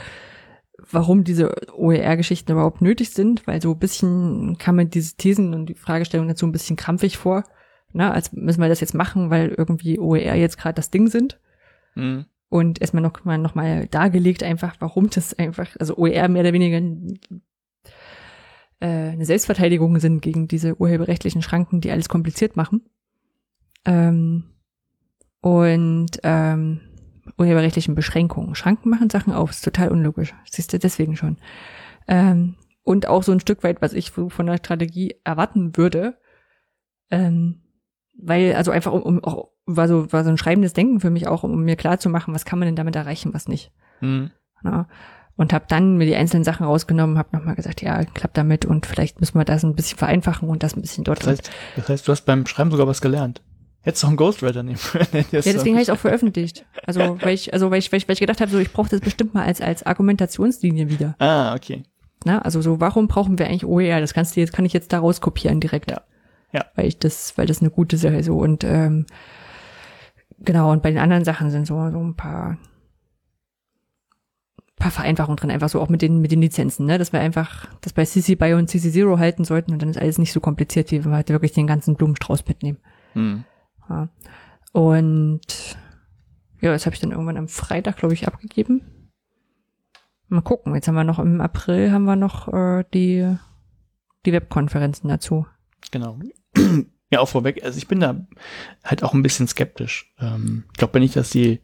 warum 0.92 1.24
diese 1.24 1.54
OER-Geschichten 1.74 2.52
überhaupt 2.52 2.82
nötig 2.82 3.10
sind, 3.10 3.48
weil 3.48 3.62
so 3.62 3.72
ein 3.72 3.80
bisschen 3.80 4.58
kam 4.58 4.76
mir 4.76 4.86
diese 4.86 5.16
Thesen 5.18 5.54
und 5.54 5.68
die 5.68 5.74
Fragestellung 5.74 6.28
dazu 6.28 6.46
ein 6.46 6.52
bisschen 6.52 6.76
krampfig 6.76 7.18
vor. 7.18 7.44
Na, 7.94 8.12
als 8.12 8.32
müssen 8.32 8.62
wir 8.62 8.70
das 8.70 8.80
jetzt 8.80 8.94
machen, 8.94 9.30
weil 9.30 9.50
irgendwie 9.50 10.00
OER 10.00 10.36
jetzt 10.36 10.58
gerade 10.58 10.76
das 10.76 10.92
Ding 10.92 11.08
sind 11.08 11.40
Mhm. 11.98 12.26
Und 12.50 12.80
erstmal 12.82 13.04
noch 13.04 13.24
mal, 13.26 13.38
noch 13.38 13.56
mal 13.56 13.88
dargelegt 13.88 14.44
einfach, 14.44 14.76
warum 14.80 15.10
das 15.10 15.34
einfach, 15.34 15.76
also 15.80 15.98
OER 15.98 16.28
mehr 16.30 16.42
oder 16.42 16.54
weniger 16.54 16.78
äh, 18.80 19.10
eine 19.12 19.26
Selbstverteidigung 19.26 20.00
sind 20.00 20.22
gegen 20.22 20.48
diese 20.48 20.80
urheberrechtlichen 20.80 21.42
Schranken, 21.42 21.82
die 21.82 21.92
alles 21.92 22.10
kompliziert 22.10 22.56
machen. 22.56 22.90
Ähm, 23.86 24.46
und 25.42 26.20
ähm, 26.24 26.82
urheberrechtlichen 27.38 27.96
Beschränkungen. 27.96 28.56
Schranken 28.56 28.90
machen 28.90 29.10
Sachen 29.10 29.34
auf, 29.34 29.52
ist 29.52 29.64
total 29.64 29.90
unlogisch. 29.90 30.34
Siehst 30.50 30.74
du 30.74 30.80
deswegen 30.80 31.16
schon. 31.16 31.38
Ähm, 32.08 32.56
und 32.84 33.08
auch 33.08 33.24
so 33.24 33.32
ein 33.32 33.40
Stück 33.40 33.64
weit, 33.64 33.82
was 33.82 33.94
ich 33.94 34.12
von 34.12 34.46
der 34.46 34.58
Strategie 34.58 35.16
erwarten 35.24 35.76
würde, 35.76 36.18
ähm, 37.12 37.62
weil, 38.14 38.54
also 38.56 38.72
einfach 38.72 38.94
um, 38.94 39.02
um 39.02 39.24
auch, 39.24 39.50
war 39.68 39.88
so, 39.88 40.12
war 40.12 40.24
so 40.24 40.30
ein 40.30 40.38
schreibendes 40.38 40.74
Denken 40.74 41.00
für 41.00 41.10
mich 41.10 41.28
auch, 41.28 41.44
um 41.44 41.64
mir 41.64 41.76
klar 41.76 42.00
zu 42.00 42.10
machen, 42.10 42.34
was 42.34 42.46
kann 42.46 42.58
man 42.58 42.68
denn 42.68 42.76
damit 42.76 42.96
erreichen, 42.96 43.34
was 43.34 43.48
nicht. 43.48 43.72
Mhm. 44.02 44.32
Ja. 44.64 44.88
Und 45.36 45.54
habe 45.54 45.66
dann 45.68 45.98
mir 45.98 46.08
die 46.08 46.16
einzelnen 46.16 46.44
Sachen 46.44 46.66
rausgenommen, 46.66 47.20
habe 47.20 47.38
nochmal 47.38 47.56
gesagt, 47.56 47.84
ja, 47.84 48.04
klappt 48.06 48.38
damit 48.38 48.66
und 48.66 48.88
vielleicht 48.88 49.20
müssen 49.20 49.38
wir 49.38 49.46
das 49.46 49.64
ein 49.64 49.76
bisschen 49.76 50.00
vereinfachen 50.00 50.50
und 50.50 50.64
das 50.64 50.76
ein 50.76 50.82
bisschen 50.82 51.04
dort. 51.04 51.20
Das 51.20 51.28
heißt, 51.28 51.52
das 51.76 51.90
heißt, 51.90 52.08
du 52.08 52.12
hast 52.12 52.22
beim 52.22 52.48
Schreiben 52.48 52.72
sogar 52.72 52.88
was 52.88 53.02
gelernt. 53.02 53.44
Hättest 53.82 54.04
du 54.04 54.08
einen 54.08 54.18
Ghostwriter 54.18 54.64
nehmen 54.64 54.80
können. 54.92 55.08
ja, 55.14 55.42
deswegen 55.42 55.76
habe 55.76 55.84
ich 55.84 55.92
auch 55.92 55.98
veröffentlicht. 55.98 56.66
Also 56.86 57.20
weil 57.22 57.36
ich, 57.36 57.54
also 57.54 57.70
weil 57.70 57.80
ich, 57.80 57.92
weil 57.92 58.00
ich, 58.00 58.08
weil 58.08 58.14
ich 58.14 58.20
gedacht 58.20 58.42
habe, 58.42 58.50
so 58.50 58.58
ich 58.58 58.74
brauche 58.74 58.90
das 58.90 59.02
bestimmt 59.02 59.34
mal 59.34 59.46
als 59.46 59.62
als 59.62 59.86
Argumentationslinie 59.86 60.90
wieder. 60.90 61.16
Ah, 61.20 61.54
okay. 61.54 61.84
Na, 62.26 62.40
also 62.40 62.62
so, 62.62 62.80
warum 62.80 63.08
brauchen 63.08 63.38
wir 63.38 63.46
eigentlich 63.46 63.66
OER? 63.66 64.02
Das 64.02 64.14
kannst 64.14 64.36
du 64.36 64.40
jetzt, 64.40 64.54
kann 64.54 64.66
ich 64.66 64.74
jetzt 64.74 64.92
daraus 64.92 65.22
kopieren 65.22 65.60
direkt. 65.60 65.92
Ja. 65.92 66.02
Ja. 66.52 66.66
Weil 66.76 66.88
ich 66.88 66.98
das, 66.98 67.38
weil 67.38 67.46
das 67.46 67.62
eine 67.62 67.70
gute 67.70 67.98
Sache. 67.98 68.24
So 68.24 68.38
und 68.38 68.64
ähm, 68.64 69.06
genau, 70.40 70.72
und 70.72 70.84
bei 70.84 70.90
den 70.90 71.00
anderen 71.00 71.24
Sachen 71.24 71.52
sind 71.52 71.68
so, 71.68 71.90
so 71.90 72.00
ein 72.00 72.16
paar 72.16 72.58
paar 74.78 74.92
Vereinfachungen 74.92 75.38
drin, 75.38 75.52
einfach 75.52 75.70
so 75.70 75.82
auch 75.82 75.90
mit 75.90 76.02
den, 76.02 76.22
mit 76.22 76.32
den 76.32 76.42
Lizenzen, 76.42 76.86
ne? 76.86 76.98
Dass 76.98 77.12
wir 77.12 77.20
einfach 77.20 77.68
das 77.82 77.94
bei 77.94 78.06
CC 78.06 78.36
BY 78.36 78.54
und 78.54 78.70
CC 78.70 78.92
Zero 78.92 79.18
halten 79.18 79.44
sollten 79.44 79.74
und 79.74 79.82
dann 79.82 79.90
ist 79.90 80.00
alles 80.00 80.20
nicht 80.20 80.32
so 80.32 80.40
kompliziert, 80.40 80.92
wie 80.92 81.04
wenn 81.04 81.12
wir 81.12 81.16
halt 81.16 81.30
wirklich 81.30 81.52
den 81.52 81.68
ganzen 81.68 81.96
Blumenstrauß 81.96 82.48
mitnehmen. 82.48 82.78
Mhm. 83.16 83.44
Ja. 83.90 84.10
Und 84.74 85.78
ja, 86.62 86.72
das 86.72 86.86
habe 86.86 86.94
ich 86.94 87.00
dann 87.02 87.12
irgendwann 87.12 87.38
am 87.38 87.48
Freitag, 87.48 87.98
glaube 87.98 88.14
ich, 88.14 88.28
abgegeben. 88.28 88.82
Mal 90.28 90.42
gucken. 90.42 90.76
Jetzt 90.76 90.88
haben 90.88 90.96
wir 90.96 91.04
noch 91.04 91.20
im 91.20 91.42
April 91.42 91.92
haben 91.92 92.06
wir 92.06 92.16
noch 92.16 92.48
äh, 92.54 92.84
die 92.94 93.36
die 94.26 94.34
Webkonferenzen 94.34 95.10
dazu. 95.10 95.48
Genau. 95.92 96.20
Ja, 97.10 97.20
auch 97.20 97.30
vorweg. 97.30 97.64
Also 97.64 97.78
ich 97.78 97.88
bin 97.88 98.00
da 98.00 98.28
halt 98.84 99.04
auch 99.04 99.14
ein 99.14 99.24
bisschen 99.24 99.48
skeptisch. 99.48 100.14
Ähm, 100.20 100.66
ich 100.74 100.78
glaube 100.78 101.00
nicht, 101.00 101.16
dass 101.16 101.30
die, 101.30 101.62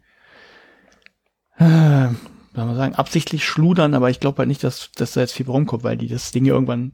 äh, 1.57 2.07
soll 2.55 2.65
man 2.65 2.75
sagen, 2.75 2.95
absichtlich 2.95 3.45
schludern, 3.45 3.93
aber 3.93 4.09
ich 4.09 4.19
glaube 4.19 4.39
halt 4.39 4.47
nicht, 4.47 4.63
dass, 4.63 4.91
dass 4.95 5.13
da 5.13 5.21
jetzt 5.21 5.33
viel 5.33 5.45
rumkommt, 5.47 5.83
weil 5.83 5.97
die 5.97 6.07
das 6.07 6.31
Ding 6.31 6.45
ja 6.45 6.53
irgendwann 6.53 6.93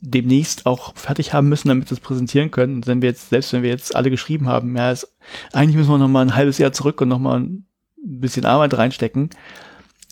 demnächst 0.00 0.64
auch 0.66 0.96
fertig 0.96 1.32
haben 1.32 1.48
müssen, 1.48 1.68
damit 1.68 1.88
sie 1.88 1.94
es 1.94 2.00
präsentieren 2.00 2.50
können. 2.52 2.76
Und 2.76 2.86
wenn 2.86 3.02
wir 3.02 3.08
jetzt, 3.08 3.30
selbst 3.30 3.52
wenn 3.52 3.62
wir 3.64 3.70
jetzt 3.70 3.96
alle 3.96 4.10
geschrieben 4.10 4.46
haben, 4.46 4.76
ja, 4.76 4.92
es, 4.92 5.12
eigentlich 5.52 5.76
müssen 5.76 5.90
wir 5.90 5.98
noch 5.98 6.08
mal 6.08 6.22
ein 6.22 6.36
halbes 6.36 6.58
Jahr 6.58 6.72
zurück 6.72 7.00
und 7.00 7.08
noch 7.08 7.18
mal 7.18 7.40
ein 7.40 7.66
bisschen 7.96 8.44
Arbeit 8.44 8.74
reinstecken, 8.74 9.30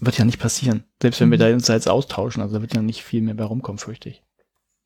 wird 0.01 0.19
ja 0.19 0.25
nicht 0.25 0.41
passieren. 0.41 0.83
Selbst 1.01 1.21
wenn 1.21 1.31
wir 1.31 1.39
Mhm. 1.39 1.43
da 1.43 1.53
uns 1.53 1.69
jetzt 1.69 1.89
austauschen, 1.89 2.43
also 2.43 2.57
da 2.57 2.63
wird 2.63 2.75
ja 2.75 2.83
nicht 2.83 3.03
viel 3.05 3.23
mehr 3.23 3.35
bei 3.35 3.45
rumkommen, 3.45 3.79
fürchte 3.79 4.09
ich. 4.09 4.25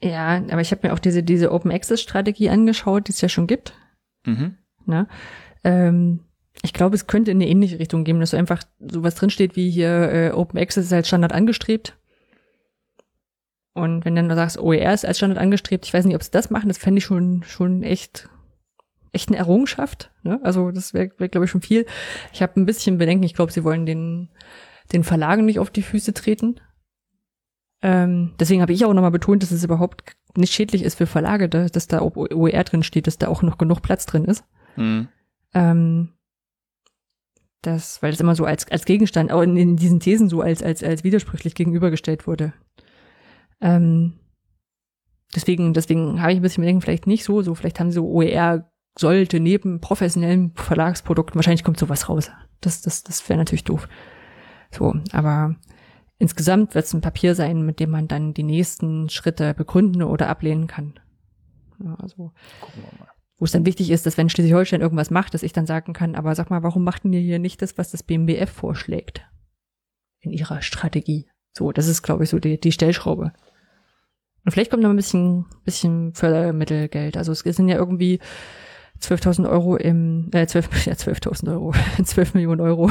Ja, 0.03 0.43
aber 0.51 0.61
ich 0.61 0.71
habe 0.71 0.87
mir 0.87 0.95
auch 0.95 0.99
diese 0.99 1.23
diese 1.23 1.53
Open 1.53 1.71
Access 1.71 2.01
Strategie 2.01 2.49
angeschaut, 2.49 3.09
die 3.09 3.13
es 3.13 3.21
ja 3.21 3.29
schon 3.29 3.47
gibt. 3.47 3.75
Mhm. 4.25 4.57
Ne? 4.87 5.07
Ähm, 5.63 6.21
ich 6.63 6.73
glaube, 6.73 6.95
es 6.95 7.07
könnte 7.07 7.31
in 7.31 7.39
eine 7.39 7.49
ähnliche 7.49 7.79
Richtung 7.79 8.05
gehen, 8.05 8.21
dass 8.21 8.31
so 8.31 8.37
einfach 8.37 8.63
sowas 8.79 9.15
drinsteht 9.15 9.57
wie 9.57 9.71
hier 9.71 10.13
äh, 10.13 10.31
Open 10.33 10.59
Access 10.59 10.87
ist 10.87 10.93
als 10.93 11.09
Standard 11.09 11.33
angestrebt. 11.33 11.97
Und 13.73 14.05
wenn 14.05 14.17
dann 14.17 14.29
du 14.29 14.35
sagst, 14.35 14.59
OER 14.59 14.93
ist 14.93 15.07
als 15.07 15.19
Standard 15.19 15.41
angestrebt, 15.41 15.87
ich 15.87 15.95
weiß 15.95 16.05
nicht, 16.05 16.17
ob 16.17 16.23
sie 16.23 16.31
das 16.31 16.51
machen, 16.51 16.69
das 16.69 16.79
fände 16.79 16.99
ich 16.99 17.05
schon, 17.05 17.45
schon 17.45 17.83
echt, 17.83 18.29
echt 19.13 19.29
eine 19.29 19.39
Errungenschaft. 19.39 20.11
Ne? 20.23 20.41
Also 20.43 20.71
das 20.71 20.93
wäre, 20.93 21.11
wär, 21.19 21.29
glaube 21.29 21.45
ich, 21.45 21.51
schon 21.51 21.63
viel. 21.63 21.87
Ich 22.33 22.43
habe 22.43 22.61
ein 22.61 22.67
bisschen 22.67 22.99
Bedenken, 22.99 23.25
ich 23.25 23.35
glaube, 23.35 23.53
sie 23.53 23.65
wollen 23.65 23.87
den, 23.87 24.29
den 24.93 25.05
Verlagen 25.05 25.45
nicht 25.45 25.61
auf 25.61 25.71
die 25.71 25.83
Füße 25.83 26.13
treten. 26.13 26.61
Ähm, 27.83 28.33
deswegen 28.39 28.63
habe 28.63 28.73
ich 28.73 28.85
auch 28.85 28.93
nochmal 28.93 29.11
betont, 29.11 29.43
dass 29.43 29.51
es 29.51 29.65
überhaupt 29.65 30.17
nicht 30.37 30.53
schädlich 30.53 30.83
ist 30.83 30.97
für 30.97 31.07
Verlage, 31.07 31.49
da, 31.49 31.67
dass 31.67 31.87
da 31.87 32.03
OER 32.03 32.65
drin 32.65 32.83
steht, 32.83 33.07
dass 33.07 33.19
da 33.19 33.29
auch 33.29 33.43
noch 33.43 33.59
genug 33.59 33.83
Platz 33.83 34.07
drin 34.07 34.25
ist. 34.25 34.45
Mhm. 34.77 35.09
Ähm, 35.55 36.11
das, 37.63 38.03
weil 38.03 38.11
das 38.11 38.21
immer 38.21 38.35
so 38.35 38.45
als, 38.45 38.71
als 38.71 38.85
Gegenstand, 38.85 39.33
auch 39.33 39.43
in, 39.43 39.57
in 39.57 39.77
diesen 39.77 40.01
Thesen 40.01 40.29
so 40.29 40.41
als, 40.41 40.63
als, 40.63 40.83
als 40.83 41.05
widersprüchlich 41.05 41.55
gegenübergestellt 41.55 42.27
wurde. 42.27 42.53
Ähm, 43.61 44.21
deswegen, 45.35 45.75
deswegen 45.75 46.23
habe 46.23 46.33
ich 46.33 46.39
ein 46.39 46.43
bisschen 46.43 46.63
Bedenken, 46.63 46.83
vielleicht 46.83 47.07
nicht 47.07 47.25
so, 47.25 47.43
so, 47.43 47.55
vielleicht 47.55 47.81
haben 47.81 47.91
sie 47.91 47.97
so 47.97 48.09
OER 48.09 48.71
sollte 48.99 49.41
neben 49.41 49.81
professionellen 49.81 50.53
Verlagsprodukten, 50.55 51.37
wahrscheinlich 51.37 51.65
kommt 51.65 51.79
sowas 51.79 52.09
raus. 52.09 52.31
Das, 52.61 52.83
das, 52.83 53.03
das 53.03 53.27
wäre 53.29 53.39
natürlich 53.39 53.65
doof. 53.65 53.89
So, 54.71 54.95
aber 55.13 55.57
insgesamt 56.21 56.77
wird 56.77 56.85
es 56.85 56.95
ein 56.95 57.01
Papier 57.01 57.35
sein, 57.35 57.67
mit 57.67 57.81
dem 57.81 57.91
man 57.91 58.07
dann 58.07 58.35
die 58.35 58.45
nächsten 58.45 59.09
Schritte 59.09 59.55
begründen 59.55 60.05
oder 60.05 60.29
ablehnen 60.29 60.69
kann. 60.69 61.01
Ja, 61.83 61.97
also 61.97 62.33
wo 63.39 63.47
es 63.47 63.53
dann 63.53 63.65
wichtig 63.65 63.91
ist, 63.91 64.05
dass 64.05 64.19
wenn 64.19 64.29
Schleswig-Holstein 64.29 64.83
irgendwas 64.83 65.11
macht, 65.11 65.33
dass 65.33 65.43
ich 65.43 65.55
dann 65.55 65.65
sagen 65.65 65.95
kann, 65.95 66.15
aber 66.15 66.35
sag 66.35 66.51
mal, 66.51 66.63
warum 66.63 66.85
machten 66.85 67.11
ihr 67.13 67.21
hier 67.21 67.39
nicht 67.39 67.63
das, 67.63 67.79
was 67.79 67.91
das 67.91 68.03
BMBF 68.03 68.51
vorschlägt? 68.51 69.27
In 70.21 70.31
ihrer 70.31 70.61
Strategie. 70.61 71.27
So, 71.57 71.73
das 71.73 71.89
ist, 71.89 72.03
glaube 72.03 72.25
ich, 72.25 72.31
so 72.31 72.39
die, 72.39 72.61
die 72.61 72.71
Stellschraube. 72.71 73.33
Und 74.45 74.53
vielleicht 74.53 74.71
kommt 74.71 74.83
noch 74.83 74.91
ein 74.91 74.97
bisschen, 74.97 75.47
bisschen 75.65 76.13
Fördermittelgeld. 76.13 77.17
Also 77.17 77.33
es 77.33 77.41
sind 77.41 77.69
ja 77.69 77.77
irgendwie 77.77 78.21
12.000 79.01 79.49
Euro 79.49 79.77
im, 79.77 80.29
äh, 80.33 80.47
12, 80.47 80.85
ja, 80.87 80.93
12.000 80.93 81.51
Euro, 81.51 81.73
12 82.05 82.35
Millionen 82.35 82.61
Euro 82.61 82.91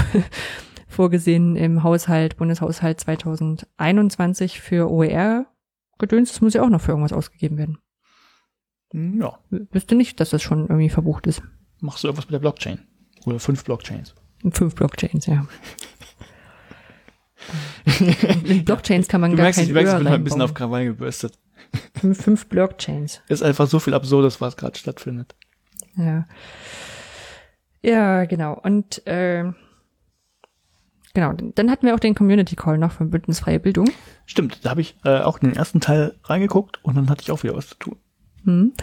vorgesehen 0.89 1.55
im 1.55 1.83
Haushalt, 1.83 2.35
Bundeshaushalt 2.37 2.99
2021 2.99 4.59
für 4.59 4.89
OER 4.91 5.45
gedöns. 5.99 6.31
Das 6.31 6.41
muss 6.41 6.53
ja 6.55 6.63
auch 6.63 6.69
noch 6.69 6.81
für 6.81 6.91
irgendwas 6.91 7.13
ausgegeben 7.13 7.57
werden. 7.57 7.77
Ja. 8.91 9.37
Wüsste 9.49 9.95
nicht, 9.95 10.19
dass 10.19 10.31
das 10.31 10.41
schon 10.41 10.61
irgendwie 10.67 10.89
verbucht 10.89 11.27
ist. 11.27 11.43
Machst 11.79 12.03
du 12.03 12.07
irgendwas 12.07 12.25
mit 12.25 12.33
der 12.33 12.39
Blockchain? 12.39 12.79
Oder 13.25 13.39
fünf 13.39 13.63
Blockchains? 13.63 14.15
Fünf 14.51 14.75
Blockchains, 14.75 15.27
ja. 15.27 15.45
In 18.45 18.65
Blockchains 18.65 19.07
kann 19.07 19.21
man 19.21 19.31
Du 19.31 19.37
gar 19.37 19.43
merkst, 19.43 19.59
kein 19.59 19.67
ich, 19.67 19.73
merkst, 19.73 19.93
ich 19.93 19.99
bin 19.99 20.09
halt 20.09 20.19
ein 20.19 20.23
bisschen 20.23 20.41
auf. 20.41 20.53
Krawall 20.53 20.85
gebürstet. 20.85 21.37
fünf, 21.99 22.21
fünf 22.21 22.47
Blockchains. 22.47 23.21
Ist 23.27 23.43
einfach 23.43 23.67
so 23.67 23.79
viel 23.79 23.93
Absurdes, 23.93 24.41
was 24.41 24.57
gerade 24.57 24.77
stattfindet. 24.77 25.35
Ja. 25.95 26.27
Ja, 27.81 28.25
genau. 28.25 28.53
Und 28.59 29.01
ähm, 29.05 29.55
genau, 31.19 31.51
dann 31.55 31.69
hatten 31.71 31.85
wir 31.85 31.95
auch 31.95 31.99
den 31.99 32.15
Community 32.15 32.55
Call 32.55 32.77
noch 32.77 32.91
von 32.91 33.09
Bündnis 33.09 33.39
Freie 33.41 33.59
Bildung. 33.59 33.89
Stimmt, 34.25 34.63
da 34.65 34.69
habe 34.71 34.81
ich 34.81 34.95
äh, 35.03 35.19
auch 35.19 35.39
in 35.39 35.49
den 35.49 35.57
ersten 35.57 35.79
Teil 35.81 36.15
reingeguckt 36.23 36.83
und 36.83 36.95
dann 36.97 37.09
hatte 37.09 37.21
ich 37.23 37.31
auch 37.31 37.43
wieder 37.43 37.55
was 37.55 37.69
zu 37.69 37.75
tun. 37.75 37.97
Hm. 38.43 38.73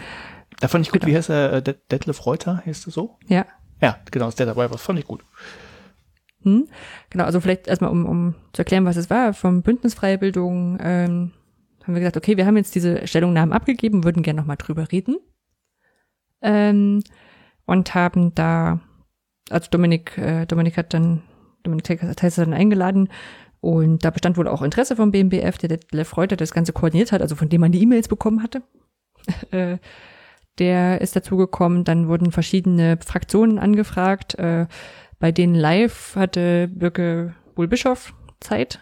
Da 0.59 0.67
fand 0.67 0.85
ich 0.85 0.91
gut, 0.91 1.05
wie 1.05 1.15
heißt 1.15 1.29
er? 1.29 1.53
Äh, 1.53 1.61
Det- 1.61 1.91
Detlef 1.91 2.25
Reuter, 2.25 2.63
heißt 2.65 2.87
er 2.87 2.91
so? 2.91 3.17
Ja. 3.27 3.45
Ja, 3.81 3.97
genau, 4.11 4.27
ist 4.27 4.39
der 4.39 4.45
dabei, 4.47 4.71
was 4.71 4.81
fand 4.81 4.97
ich 4.99 5.05
gut. 5.05 5.23
Hm? 6.41 6.67
Genau, 7.09 7.25
also 7.25 7.39
vielleicht 7.41 7.67
erstmal, 7.67 7.91
um, 7.91 8.05
um 8.05 8.35
zu 8.53 8.61
erklären, 8.61 8.85
was 8.85 8.95
es 8.97 9.09
war, 9.09 9.33
vom 9.33 9.61
Bündnis 9.61 9.93
Freie 9.93 10.17
Bildung 10.17 10.77
ähm, 10.81 11.31
haben 11.83 11.93
wir 11.93 11.99
gesagt, 11.99 12.17
okay, 12.17 12.37
wir 12.37 12.45
haben 12.45 12.57
jetzt 12.57 12.73
diese 12.75 13.05
Stellungnahmen 13.07 13.53
abgegeben, 13.53 14.03
würden 14.03 14.23
gerne 14.23 14.39
nochmal 14.41 14.57
drüber 14.57 14.91
reden. 14.91 15.17
Ähm, 16.41 17.03
und 17.65 17.93
haben 17.95 18.33
da, 18.35 18.79
also 19.49 19.69
Dominik, 19.69 20.17
äh, 20.17 20.45
Dominik 20.45 20.77
hat 20.77 20.93
dann, 20.93 21.21
Dominik 21.71 22.01
hat 22.01 22.37
dann 22.37 22.53
eingeladen 22.53 23.09
und 23.59 24.05
da 24.05 24.09
bestand 24.09 24.37
wohl 24.37 24.47
auch 24.47 24.61
Interesse 24.61 24.95
vom 24.95 25.11
BMBF, 25.11 25.57
der 25.57 25.69
Detlef 25.69 26.15
Reuter 26.15 26.35
der 26.35 26.45
das 26.45 26.53
Ganze 26.53 26.73
koordiniert 26.73 27.11
hat, 27.11 27.21
also 27.21 27.35
von 27.35 27.49
dem 27.49 27.61
man 27.61 27.71
die 27.71 27.81
E-Mails 27.81 28.07
bekommen 28.07 28.43
hatte. 28.43 28.61
äh, 29.51 29.77
der 30.59 31.01
ist 31.01 31.15
dazugekommen, 31.15 31.83
dann 31.83 32.07
wurden 32.07 32.31
verschiedene 32.31 32.97
Fraktionen 33.05 33.59
angefragt, 33.59 34.35
äh, 34.35 34.67
bei 35.19 35.31
denen 35.31 35.55
live 35.55 36.15
hatte 36.15 36.67
Birke 36.67 37.35
Buhl-Bischoff 37.55 38.13
Zeit. 38.39 38.79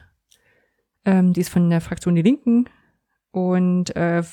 Ähm, 1.05 1.33
die 1.33 1.41
ist 1.41 1.49
von 1.49 1.69
der 1.69 1.81
Fraktion 1.81 2.15
Die 2.15 2.21
Linken. 2.21 2.65
Und 3.31 3.95
äh, 3.95 4.23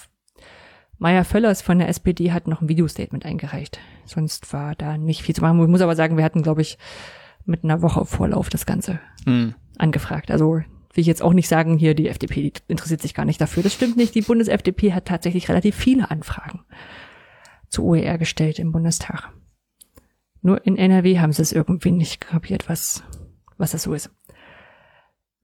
Maya 0.98 1.24
Völlers 1.24 1.62
von 1.62 1.78
der 1.78 1.88
SPD 1.88 2.32
hat 2.32 2.46
noch 2.46 2.60
ein 2.60 2.68
Videostatement 2.68 3.24
eingereicht. 3.24 3.78
Sonst 4.04 4.52
war 4.52 4.74
da 4.74 4.98
nicht 4.98 5.22
viel 5.22 5.34
zu 5.34 5.42
machen. 5.42 5.60
Ich 5.60 5.68
muss 5.68 5.80
aber 5.80 5.96
sagen, 5.96 6.16
wir 6.16 6.24
hatten, 6.24 6.42
glaube 6.42 6.62
ich, 6.62 6.78
mit 7.44 7.64
einer 7.64 7.82
Woche 7.82 8.04
Vorlauf 8.04 8.48
das 8.48 8.66
Ganze 8.66 9.00
Hm. 9.24 9.54
angefragt. 9.78 10.30
Also 10.30 10.54
will 10.54 10.64
ich 11.00 11.06
jetzt 11.06 11.22
auch 11.22 11.32
nicht 11.32 11.48
sagen, 11.48 11.78
hier 11.78 11.94
die 11.94 12.08
FDP 12.08 12.42
die 12.42 12.52
interessiert 12.68 13.00
sich 13.02 13.14
gar 13.14 13.24
nicht 13.24 13.40
dafür. 13.40 13.62
Das 13.62 13.74
stimmt 13.74 13.96
nicht. 13.96 14.14
Die 14.14 14.22
Bundes-FDP 14.22 14.92
hat 14.92 15.06
tatsächlich 15.06 15.48
relativ 15.48 15.74
viele 15.74 16.10
Anfragen 16.10 16.60
zu 17.68 17.84
OER 17.84 18.18
gestellt 18.18 18.58
im 18.58 18.72
Bundestag. 18.72 19.30
Nur 20.42 20.66
in 20.66 20.76
NRW 20.76 21.20
haben 21.20 21.32
sie 21.32 21.42
es 21.42 21.52
irgendwie 21.52 21.92
nicht 21.92 22.20
kapiert, 22.20 22.68
was, 22.68 23.02
was 23.56 23.70
das 23.70 23.84
so 23.84 23.94
ist. 23.94 24.10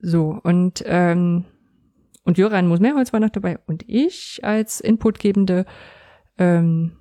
So, 0.00 0.38
und, 0.42 0.82
ähm, 0.86 1.44
und 2.24 2.36
Jöran 2.36 2.66
Moosmeerholz 2.68 3.12
war 3.12 3.20
noch 3.20 3.30
dabei 3.30 3.58
und 3.66 3.84
ich 3.88 4.40
als 4.42 4.80
Inputgebende 4.80 5.64
ähm, 6.36 6.92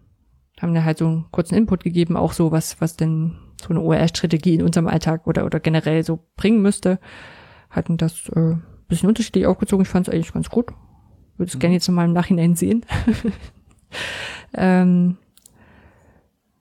haben 0.61 0.73
da 0.73 0.83
halt 0.83 0.97
so 0.97 1.07
einen 1.07 1.31
kurzen 1.31 1.55
Input 1.55 1.83
gegeben, 1.83 2.17
auch 2.17 2.33
so 2.33 2.51
was, 2.51 2.79
was 2.81 2.95
denn 2.95 3.37
so 3.61 3.69
eine 3.69 3.81
OER-Strategie 3.81 4.55
in 4.55 4.63
unserem 4.63 4.87
Alltag 4.87 5.27
oder, 5.27 5.45
oder 5.45 5.59
generell 5.59 6.03
so 6.03 6.19
bringen 6.35 6.61
müsste. 6.61 6.99
Hatten 7.69 7.97
das 7.97 8.29
äh, 8.29 8.55
bisschen 8.87 9.09
unterschiedlich 9.09 9.45
aufgezogen. 9.45 9.83
Ich 9.83 9.89
fand 9.89 10.07
es 10.07 10.13
eigentlich 10.13 10.33
ganz 10.33 10.49
gut. 10.49 10.71
Würde 11.37 11.51
es 11.51 11.59
gerne 11.59 11.75
jetzt 11.75 11.87
nochmal 11.87 12.05
im 12.05 12.13
Nachhinein 12.13 12.55
sehen. 12.55 12.85
ähm, 14.53 15.17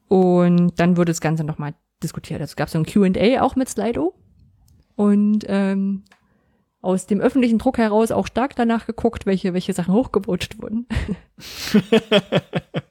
und 0.07 0.79
dann 0.79 0.97
wurde 0.97 1.11
das 1.11 1.21
Ganze 1.21 1.43
nochmal 1.43 1.73
diskutiert. 2.03 2.41
Also 2.41 2.51
es 2.51 2.55
gab 2.55 2.69
so 2.69 2.77
ein 2.77 2.85
Q&A 2.85 3.41
auch 3.41 3.55
mit 3.55 3.69
Slido. 3.69 4.13
Und 4.95 5.45
ähm, 5.47 6.03
aus 6.81 7.05
dem 7.05 7.19
öffentlichen 7.19 7.57
Druck 7.59 7.77
heraus 7.77 8.11
auch 8.11 8.27
stark 8.27 8.55
danach 8.55 8.85
geguckt, 8.85 9.25
welche, 9.25 9.53
welche 9.53 9.73
Sachen 9.73 9.93
hochgerutscht 9.93 10.61
wurden. 10.61 10.87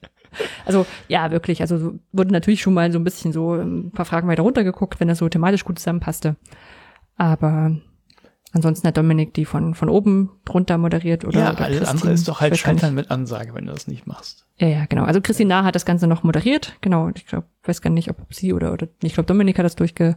also 0.65 0.87
ja, 1.09 1.31
wirklich. 1.31 1.61
Also 1.61 1.79
so, 1.79 1.95
wurde 2.13 2.33
natürlich 2.33 2.63
schon 2.63 2.75
mal 2.75 2.91
so 2.93 2.99
ein 2.99 3.05
bisschen 3.05 3.33
so 3.33 3.55
ein 3.55 3.91
paar 3.91 4.05
Fragen 4.05 4.29
weiter 4.29 4.43
runtergeguckt, 4.43 5.01
wenn 5.01 5.09
das 5.09 5.19
so 5.19 5.29
thematisch 5.29 5.65
gut 5.65 5.79
zusammenpasste. 5.79 6.37
Aber 7.17 7.77
ansonsten 8.53 8.89
hat 8.89 8.97
Dominik 8.97 9.35
die 9.35 9.45
von, 9.45 9.75
von 9.75 9.89
oben 9.89 10.31
drunter 10.45 10.79
moderiert 10.79 11.25
oder, 11.25 11.41
ja, 11.41 11.53
oder 11.53 11.65
alles 11.65 11.79
Christine, 11.79 11.91
andere 11.91 12.13
ist 12.13 12.29
doch 12.29 12.41
halt. 12.41 12.57
Scheitern 12.57 12.95
mit 12.95 13.11
Ansage, 13.11 13.55
wenn 13.55 13.67
du 13.67 13.73
das 13.73 13.87
nicht 13.87 14.07
machst. 14.07 14.47
Ja, 14.59 14.69
ja, 14.69 14.87
genau. 14.87 15.05
Also 15.05 15.21
Christine 15.21 15.49
Nahr 15.49 15.65
hat 15.65 15.75
das 15.75 15.85
Ganze 15.85 16.07
noch 16.07 16.23
moderiert. 16.23 16.77
Genau. 16.81 17.11
Ich 17.15 17.27
glaube, 17.27 17.47
weiß 17.65 17.83
gar 17.83 17.91
nicht, 17.91 18.11
ob 18.11 18.33
sie 18.33 18.53
oder, 18.53 18.73
oder 18.73 18.89
ich 19.03 19.15
glaube, 19.15 19.27
Dominik 19.27 19.59
hat 19.59 19.65
das 19.65 19.77
durchgenommen. 19.77 20.17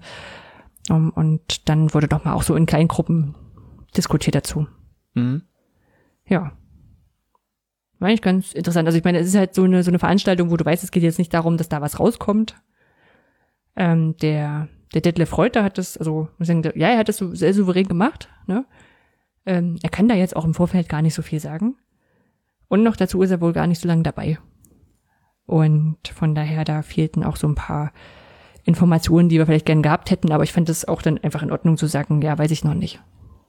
Und 0.89 1.69
dann 1.69 1.93
wurde 1.93 2.07
doch 2.07 2.23
mal 2.23 2.33
auch 2.33 2.43
so 2.43 2.55
in 2.55 2.65
kleinen 2.65 2.87
Gruppen 2.87 3.35
diskutiert 3.95 4.35
dazu. 4.35 4.67
Mhm. 5.13 5.43
Ja. 6.27 6.53
War 7.99 8.07
eigentlich 8.07 8.21
ganz 8.21 8.53
interessant. 8.53 8.87
Also 8.87 8.97
ich 8.97 9.03
meine, 9.03 9.19
es 9.19 9.27
ist 9.27 9.35
halt 9.35 9.53
so 9.53 9.63
eine, 9.63 9.83
so 9.83 9.91
eine 9.91 9.99
Veranstaltung, 9.99 10.49
wo 10.51 10.57
du 10.57 10.65
weißt, 10.65 10.83
es 10.83 10.91
geht 10.91 11.03
jetzt 11.03 11.19
nicht 11.19 11.33
darum, 11.33 11.57
dass 11.57 11.69
da 11.69 11.81
was 11.81 11.99
rauskommt. 11.99 12.55
Ähm, 13.75 14.15
der, 14.17 14.67
der 14.93 15.01
Detlef 15.01 15.37
Reuter 15.37 15.63
hat 15.63 15.77
das, 15.77 15.97
also, 15.97 16.29
muss 16.37 16.47
ich 16.49 16.55
sagen, 16.55 16.63
ja, 16.79 16.89
er 16.89 16.97
hat 16.97 17.09
das 17.09 17.17
so 17.17 17.33
sehr 17.35 17.53
souverän 17.53 17.87
gemacht, 17.87 18.29
ne? 18.47 18.65
Ähm, 19.45 19.77
er 19.83 19.89
kann 19.89 20.07
da 20.07 20.15
jetzt 20.15 20.35
auch 20.35 20.45
im 20.45 20.53
Vorfeld 20.53 20.89
gar 20.89 21.01
nicht 21.01 21.13
so 21.13 21.21
viel 21.21 21.39
sagen. 21.39 21.75
Und 22.67 22.83
noch 22.83 22.95
dazu 22.95 23.21
ist 23.21 23.31
er 23.31 23.41
wohl 23.41 23.53
gar 23.53 23.67
nicht 23.67 23.81
so 23.81 23.87
lange 23.87 24.03
dabei. 24.03 24.37
Und 25.45 25.97
von 26.13 26.35
daher, 26.35 26.63
da 26.65 26.81
fehlten 26.83 27.23
auch 27.23 27.35
so 27.35 27.47
ein 27.47 27.55
paar 27.55 27.91
Informationen, 28.65 29.29
die 29.29 29.37
wir 29.37 29.45
vielleicht 29.45 29.65
gern 29.65 29.81
gehabt 29.81 30.11
hätten, 30.11 30.31
aber 30.31 30.43
ich 30.43 30.53
fand 30.53 30.69
es 30.69 30.87
auch 30.87 31.01
dann 31.01 31.17
einfach 31.17 31.41
in 31.41 31.51
Ordnung 31.51 31.77
zu 31.77 31.87
sagen, 31.87 32.21
ja, 32.21 32.37
weiß 32.37 32.51
ich 32.51 32.63
noch 32.63 32.75
nicht. 32.75 33.01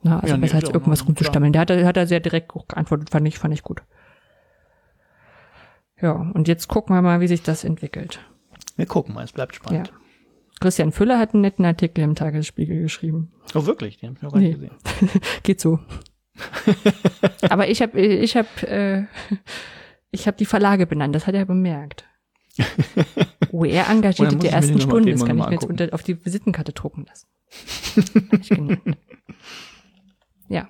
Na, 0.02 0.20
also 0.20 0.28
Ja, 0.28 0.36
nee, 0.36 0.40
besser 0.42 0.54
als 0.56 0.62
ja 0.64 0.70
auch 0.70 0.74
irgendwas 0.74 1.06
rumzustammeln. 1.06 1.52
Der 1.52 1.60
hat, 1.62 1.70
da- 1.70 1.84
hat 1.84 1.96
er 1.98 2.06
sehr 2.06 2.20
direkt 2.20 2.54
auch 2.56 2.66
geantwortet, 2.68 3.10
fand 3.10 3.28
ich, 3.28 3.38
fand 3.38 3.52
ich 3.52 3.62
gut. 3.62 3.82
Ja, 6.02 6.12
und 6.12 6.48
jetzt 6.48 6.68
gucken 6.68 6.94
wir 6.94 7.02
mal, 7.02 7.20
wie 7.20 7.28
sich 7.28 7.42
das 7.42 7.64
entwickelt. 7.64 8.20
Wir 8.76 8.86
gucken 8.86 9.14
mal, 9.14 9.24
es 9.24 9.32
bleibt 9.32 9.54
spannend. 9.54 9.88
Ja. 9.88 9.94
Christian 10.60 10.92
Füller 10.92 11.18
hat 11.18 11.32
einen 11.34 11.40
netten 11.42 11.64
Artikel 11.64 12.02
im 12.04 12.14
Tagesspiegel 12.14 12.82
geschrieben. 12.82 13.32
Oh, 13.54 13.66
wirklich? 13.66 13.98
Den 13.98 14.10
hab 14.10 14.16
ich 14.16 14.22
noch 14.22 14.32
gar 14.32 14.40
nicht 14.40 14.58
Nee. 14.60 14.68
gesehen. 14.68 15.20
Geht 15.42 15.60
so. 15.60 15.78
Aber 17.50 17.68
ich 17.68 17.82
habe 17.82 17.98
ich 18.00 18.36
hab, 18.36 18.62
äh, 18.62 19.04
ich 20.10 20.26
hab 20.26 20.36
die 20.36 20.46
Verlage 20.46 20.86
benannt, 20.86 21.14
das 21.14 21.26
hat 21.26 21.34
er 21.34 21.44
bemerkt. 21.46 22.04
OER 23.52 23.86
Oh, 23.88 23.92
engagierte 23.92 24.36
mir 24.36 24.50
ersten 24.50 24.72
den 24.72 24.78
noch 24.78 24.86
mal- 24.86 24.90
Stunde, 24.92 25.10
den 25.10 25.18
das 25.18 25.26
kann 25.26 25.38
ich 25.38 25.46
mir 25.46 25.52
jetzt 25.52 25.64
unter, 25.64 25.88
auf 25.92 26.02
die 26.02 26.24
Visitenkarte 26.24 26.72
drucken 26.72 27.06
lassen. 27.06 27.26
Ja. 30.48 30.68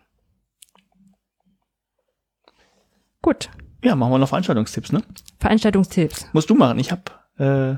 Gut. 3.22 3.50
Ja, 3.82 3.96
machen 3.96 4.12
wir 4.12 4.18
noch 4.18 4.28
Veranstaltungstipps, 4.28 4.92
ne? 4.92 5.02
Veranstaltungstipps. 5.38 6.28
Musst 6.32 6.50
du 6.50 6.54
machen. 6.54 6.78
Ich 6.78 6.92
hab, 6.92 7.28
äh, 7.38 7.74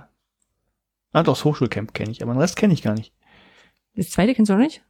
ah, 1.12 1.23
doch, 1.23 1.35
das 1.35 1.45
Hochschulcamp 1.45 1.95
kenne 1.95 2.11
ich, 2.11 2.23
aber 2.23 2.33
den 2.35 2.41
Rest 2.41 2.57
kenne 2.57 2.74
ich 2.74 2.83
gar 2.83 2.95
nicht. 2.95 3.12
Das 3.95 4.11
zweite 4.11 4.35
kennst 4.35 4.51
du 4.51 4.55
noch 4.55 4.62
nicht? 4.62 4.83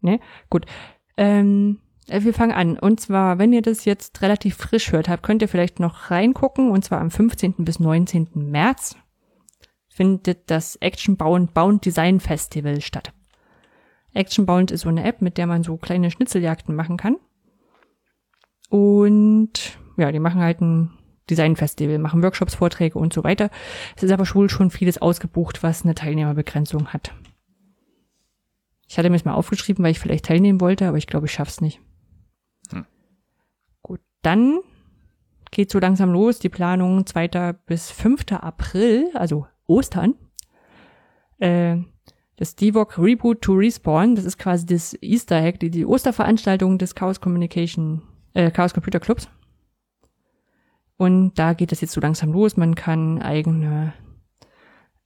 Nee? 0.00 0.20
Gut. 0.48 0.66
Ähm, 1.16 1.78
äh, 2.08 2.22
wir 2.22 2.34
fangen 2.34 2.52
an. 2.52 2.78
Und 2.78 3.00
zwar, 3.00 3.38
wenn 3.38 3.52
ihr 3.52 3.62
das 3.62 3.84
jetzt 3.84 4.22
relativ 4.22 4.56
frisch 4.56 4.92
hört 4.92 5.08
habt, 5.08 5.22
könnt 5.22 5.42
ihr 5.42 5.48
vielleicht 5.48 5.80
noch 5.80 6.10
reingucken. 6.10 6.70
Und 6.70 6.84
zwar 6.84 7.00
am 7.00 7.10
15. 7.10 7.64
bis 7.64 7.78
19. 7.78 8.28
März 8.34 8.96
findet 9.88 10.50
das 10.50 10.76
Action 10.76 11.16
Bound 11.16 11.54
Bound 11.54 11.84
Design 11.84 12.20
Festival 12.20 12.80
statt. 12.80 13.12
Action 14.14 14.46
Bound 14.46 14.70
ist 14.70 14.82
so 14.82 14.88
eine 14.88 15.04
App, 15.04 15.22
mit 15.22 15.38
der 15.38 15.46
man 15.46 15.62
so 15.62 15.76
kleine 15.76 16.10
Schnitzeljagden 16.10 16.74
machen 16.74 16.96
kann. 16.96 17.16
Und 18.70 19.78
ja, 19.98 20.10
die 20.10 20.20
machen 20.20 20.40
halt 20.40 20.62
ein 20.62 20.90
Designfestival, 21.28 21.98
machen 21.98 22.22
Workshops, 22.22 22.54
Vorträge 22.54 22.98
und 22.98 23.12
so 23.12 23.22
weiter. 23.22 23.50
Es 23.96 24.02
ist 24.02 24.12
aber 24.12 24.24
wohl 24.34 24.48
schon 24.48 24.70
vieles 24.70 25.02
ausgebucht, 25.02 25.62
was 25.62 25.84
eine 25.84 25.94
Teilnehmerbegrenzung 25.94 26.88
hat. 26.88 27.12
Ich 28.88 28.96
hatte 28.96 29.10
mir 29.10 29.16
das 29.16 29.24
mal 29.24 29.34
aufgeschrieben, 29.34 29.84
weil 29.84 29.92
ich 29.92 30.00
vielleicht 30.00 30.24
teilnehmen 30.24 30.60
wollte, 30.60 30.88
aber 30.88 30.96
ich 30.96 31.06
glaube, 31.06 31.26
ich 31.26 31.32
schaff's 31.32 31.60
nicht. 31.60 31.80
Hm. 32.72 32.86
Gut, 33.82 34.00
dann 34.22 34.60
geht 35.50 35.70
so 35.70 35.78
langsam 35.78 36.10
los, 36.10 36.38
die 36.38 36.48
Planung 36.48 37.06
2. 37.06 37.52
bis 37.66 37.90
5. 37.90 38.32
April, 38.32 39.10
also 39.14 39.46
Ostern. 39.66 40.14
Äh, 41.38 41.78
das 42.36 42.56
DIVOC 42.56 42.98
Reboot 42.98 43.42
to 43.42 43.52
Respawn, 43.52 44.14
das 44.14 44.24
ist 44.24 44.38
quasi 44.38 44.64
das 44.66 44.96
Easter 45.02 45.42
Egg, 45.42 45.58
die, 45.58 45.70
die 45.70 45.84
Osterveranstaltung 45.84 46.78
des 46.78 46.94
Chaos 46.94 47.20
Communication, 47.20 48.02
äh, 48.34 48.50
Chaos 48.50 48.74
Computer 48.74 49.00
Clubs. 49.00 49.28
Und 50.96 51.34
da 51.38 51.54
geht 51.54 51.72
es 51.72 51.80
jetzt 51.80 51.92
so 51.92 52.00
langsam 52.00 52.32
los. 52.32 52.56
Man 52.56 52.74
kann 52.74 53.22
eigene 53.22 53.94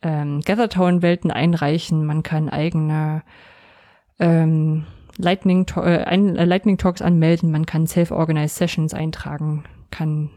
ähm, 0.03 0.41
Gathertown-Welten 0.41 1.31
einreichen, 1.31 2.05
man 2.05 2.23
kann 2.23 2.49
eigene 2.49 3.23
ähm, 4.19 4.87
Lightning, 5.17 5.67
äh, 5.77 6.05
ein, 6.05 6.37
äh, 6.37 6.45
Lightning 6.45 6.79
Talks 6.79 7.01
anmelden, 7.01 7.51
man 7.51 7.67
kann 7.67 7.87
Self-Organized 7.87 8.57
Sessions 8.57 8.93
eintragen, 8.93 9.65
kann 9.91 10.31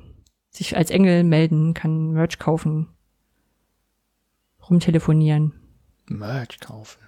sich 0.52 0.78
als 0.78 0.90
Engel 0.90 1.24
melden, 1.24 1.74
kann 1.74 2.12
Merch 2.12 2.40
kaufen, 2.40 2.88
rumtelefonieren. 4.70 5.54
Merch 6.08 6.60
kaufen. 6.60 7.00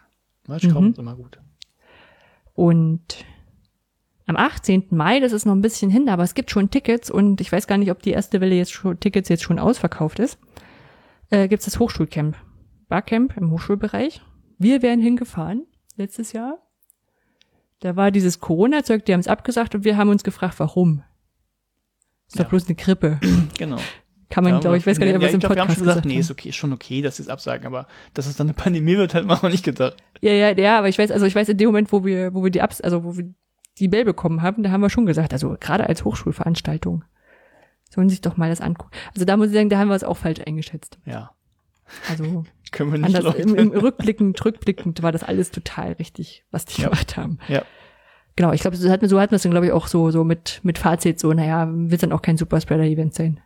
Merch 0.47 0.68
kaufen 0.69 0.85
Mhm. 0.85 0.91
ist 0.91 0.99
immer 0.99 1.15
gut. 1.15 1.39
Und 2.53 3.26
am 4.30 4.35
18. 4.35 4.85
Mai, 4.91 5.19
das 5.19 5.31
ist 5.31 5.45
noch 5.45 5.56
ein 5.56 5.61
bisschen 5.61 5.89
hin, 5.89 6.07
aber 6.07 6.22
es 6.22 6.35
gibt 6.35 6.51
schon 6.51 6.69
Tickets 6.69 7.10
und 7.10 7.41
ich 7.41 7.51
weiß 7.51 7.65
gar 7.65 7.80
nicht, 7.80 7.89
ob 7.89 8.03
die 8.03 8.11
erste 8.11 8.39
Welle 8.41 8.53
jetzt 8.53 8.72
schon, 8.72 8.99
Tickets 8.99 9.27
jetzt 9.27 9.41
schon 9.43 9.57
ausverkauft 9.57 10.19
ist, 10.19 10.38
äh, 11.31 11.47
gibt's 11.47 11.65
das 11.65 11.80
Hochschulcamp. 11.80 12.38
Barcamp 12.89 13.35
im 13.38 13.49
Hochschulbereich. 13.49 14.22
Wir 14.60 14.84
wären 14.84 14.99
hingefahren, 14.99 15.65
letztes 15.95 16.31
Jahr. 16.31 16.60
Da 17.80 17.95
war 17.95 18.11
dieses 18.11 18.39
Corona-Zeug, 18.39 19.03
die 19.06 19.14
haben 19.14 19.19
es 19.19 19.27
abgesagt 19.27 19.73
und 19.73 19.84
wir 19.84 19.97
haben 19.97 20.10
uns 20.10 20.23
gefragt, 20.23 20.60
warum? 20.60 21.03
Ist 22.27 22.38
Ja. 22.38 22.43
doch 22.43 22.49
bloß 22.51 22.68
eine 22.68 22.76
Grippe. 22.76 23.19
Genau. 23.57 23.77
Kann 24.30 24.43
man, 24.43 24.53
Ja, 24.53 24.60
glaube 24.60 24.77
ich, 24.77 24.85
weiß 24.85 24.99
gar 24.99 25.07
nicht, 25.07 25.15
ob 25.15 25.23
ja, 25.23 25.30
es 25.30 25.34
im 25.34 25.39
glaub, 25.39 25.56
wir 25.56 25.61
haben 25.61 25.68
Podcast 25.69 25.80
schon 25.80 25.88
gesagt, 25.88 26.03
gesagt 26.03 26.14
nee, 26.15 26.19
ist 26.19 26.30
okay, 26.30 26.49
ist 26.49 26.56
schon 26.56 26.72
okay, 26.72 27.01
dass 27.01 27.18
sie 27.18 27.23
es 27.23 27.30
absagen, 27.30 27.65
aber 27.65 27.88
dass 28.14 28.27
es 28.27 28.35
dann 28.38 28.45
eine 28.45 28.53
Pandemie 28.53 28.95
wird, 28.95 29.14
hat 29.15 29.26
man 29.26 29.38
auch 29.38 29.49
nicht 29.49 29.65
gedacht. 29.65 29.97
Ja, 30.22 30.31
ja, 30.34 30.51
ja, 30.56 30.77
aber 30.77 30.88
ich 30.88 30.99
weiß, 30.99 31.10
also 31.10 31.26
ich 31.26 31.34
weiß 31.34 31.49
in 31.49 31.57
dem 31.57 31.65
Moment, 31.69 31.91
wo 31.91 32.06
wir, 32.06 32.31
wo 32.35 32.43
wir 32.43 32.51
die 32.51 32.61
Abs, 32.61 32.80
also 32.80 33.03
wo 33.03 33.18
wir 33.18 33.34
die 33.80 33.88
Mail 33.88 34.06
bekommen 34.06 34.41
haben, 34.41 34.64
da 34.64 34.72
haben 34.72 34.81
wir 34.81 34.89
schon 34.89 35.06
gesagt, 35.06 35.34
also 35.34 35.56
gerade 35.60 35.88
als 35.88 36.03
Hochschulveranstaltung 36.06 37.03
sollen 37.89 38.10
sich 38.10 38.22
doch 38.22 38.38
mal 38.38 38.49
das 38.49 38.61
angucken. 38.61 38.91
Also 39.14 39.26
da 39.26 39.38
muss 39.38 39.47
ich 39.47 39.53
sagen, 39.53 39.69
da 39.69 39.80
haben 39.80 39.88
wir 39.89 39.95
es 39.95 40.03
auch 40.03 40.18
falsch 40.18 40.41
eingeschätzt. 40.45 40.99
Ja. 41.06 41.31
Also 42.07 42.43
Können 42.72 42.91
wir 42.91 42.99
nicht 42.99 43.15
anders, 43.15 43.35
im, 43.35 43.56
im 43.56 43.72
rückblickend, 43.72 44.43
rückblickend 44.45 45.01
war 45.01 45.11
das 45.11 45.23
alles 45.23 45.49
total 45.49 45.93
richtig, 45.93 46.45
was 46.51 46.65
die 46.65 46.81
Ja. 46.81 46.89
gemacht 46.89 47.18
haben. 47.18 47.39
Ja. 47.47 47.64
Genau, 48.35 48.53
ich 48.53 48.61
glaube, 48.61 48.77
so 48.77 48.89
hatten 48.89 49.01
wir, 49.01 49.10
so 49.10 49.19
hatten 49.19 49.31
wir 49.31 49.38
es 49.38 49.41
dann, 49.41 49.51
glaube 49.51 49.65
ich, 49.65 49.72
auch 49.72 49.88
so, 49.88 50.11
so 50.11 50.23
mit, 50.23 50.61
mit 50.64 50.77
Fazit, 50.77 51.19
so, 51.19 51.34
naja, 51.34 51.68
wird 51.69 52.03
dann 52.03 52.11
auch 52.11 52.22
kein 52.22 52.38
Superspreader-Event 52.38 53.14
sein. 53.14 53.41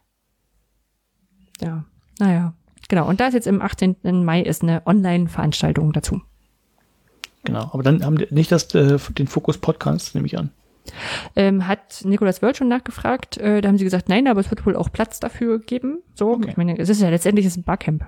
Ja, 1.62 1.86
naja. 2.20 2.54
Genau, 2.90 3.08
und 3.08 3.20
da 3.20 3.28
ist 3.28 3.34
jetzt 3.34 3.48
im 3.48 3.62
18. 3.62 3.96
Mai 4.24 4.42
ist 4.42 4.62
eine 4.62 4.86
Online-Veranstaltung 4.86 5.94
dazu. 5.94 6.22
Genau. 7.44 7.70
Aber 7.74 7.84
dann 7.84 8.06
haben 8.06 8.18
die 8.18 8.28
nicht 8.32 8.52
das, 8.52 8.74
äh, 8.76 8.98
den 9.18 9.28
Fokus 9.28 9.58
Podcast, 9.58 10.16
nehme 10.16 10.28
ich 10.28 10.38
an. 10.38 10.50
Ähm, 11.36 11.68
hat 11.68 12.02
Nicolas 12.04 12.42
Wörth 12.42 12.58
schon 12.58 12.68
nachgefragt, 12.68 13.38
äh, 13.38 13.62
da 13.62 13.70
haben 13.70 13.78
sie 13.78 13.84
gesagt, 13.86 14.10
nein, 14.10 14.28
aber 14.28 14.42
es 14.42 14.50
wird 14.50 14.66
wohl 14.66 14.76
auch 14.76 14.92
Platz 14.92 15.20
dafür 15.20 15.60
geben. 15.60 16.00
So, 16.14 16.32
Okay. 16.34 16.50
ich 16.50 16.58
meine, 16.58 16.78
es 16.78 16.90
ist 16.90 17.02
ja 17.02 17.10
letztendlich 17.10 17.46
ist 17.46 17.56
ein 17.58 17.64
Barcamp. 17.64 18.06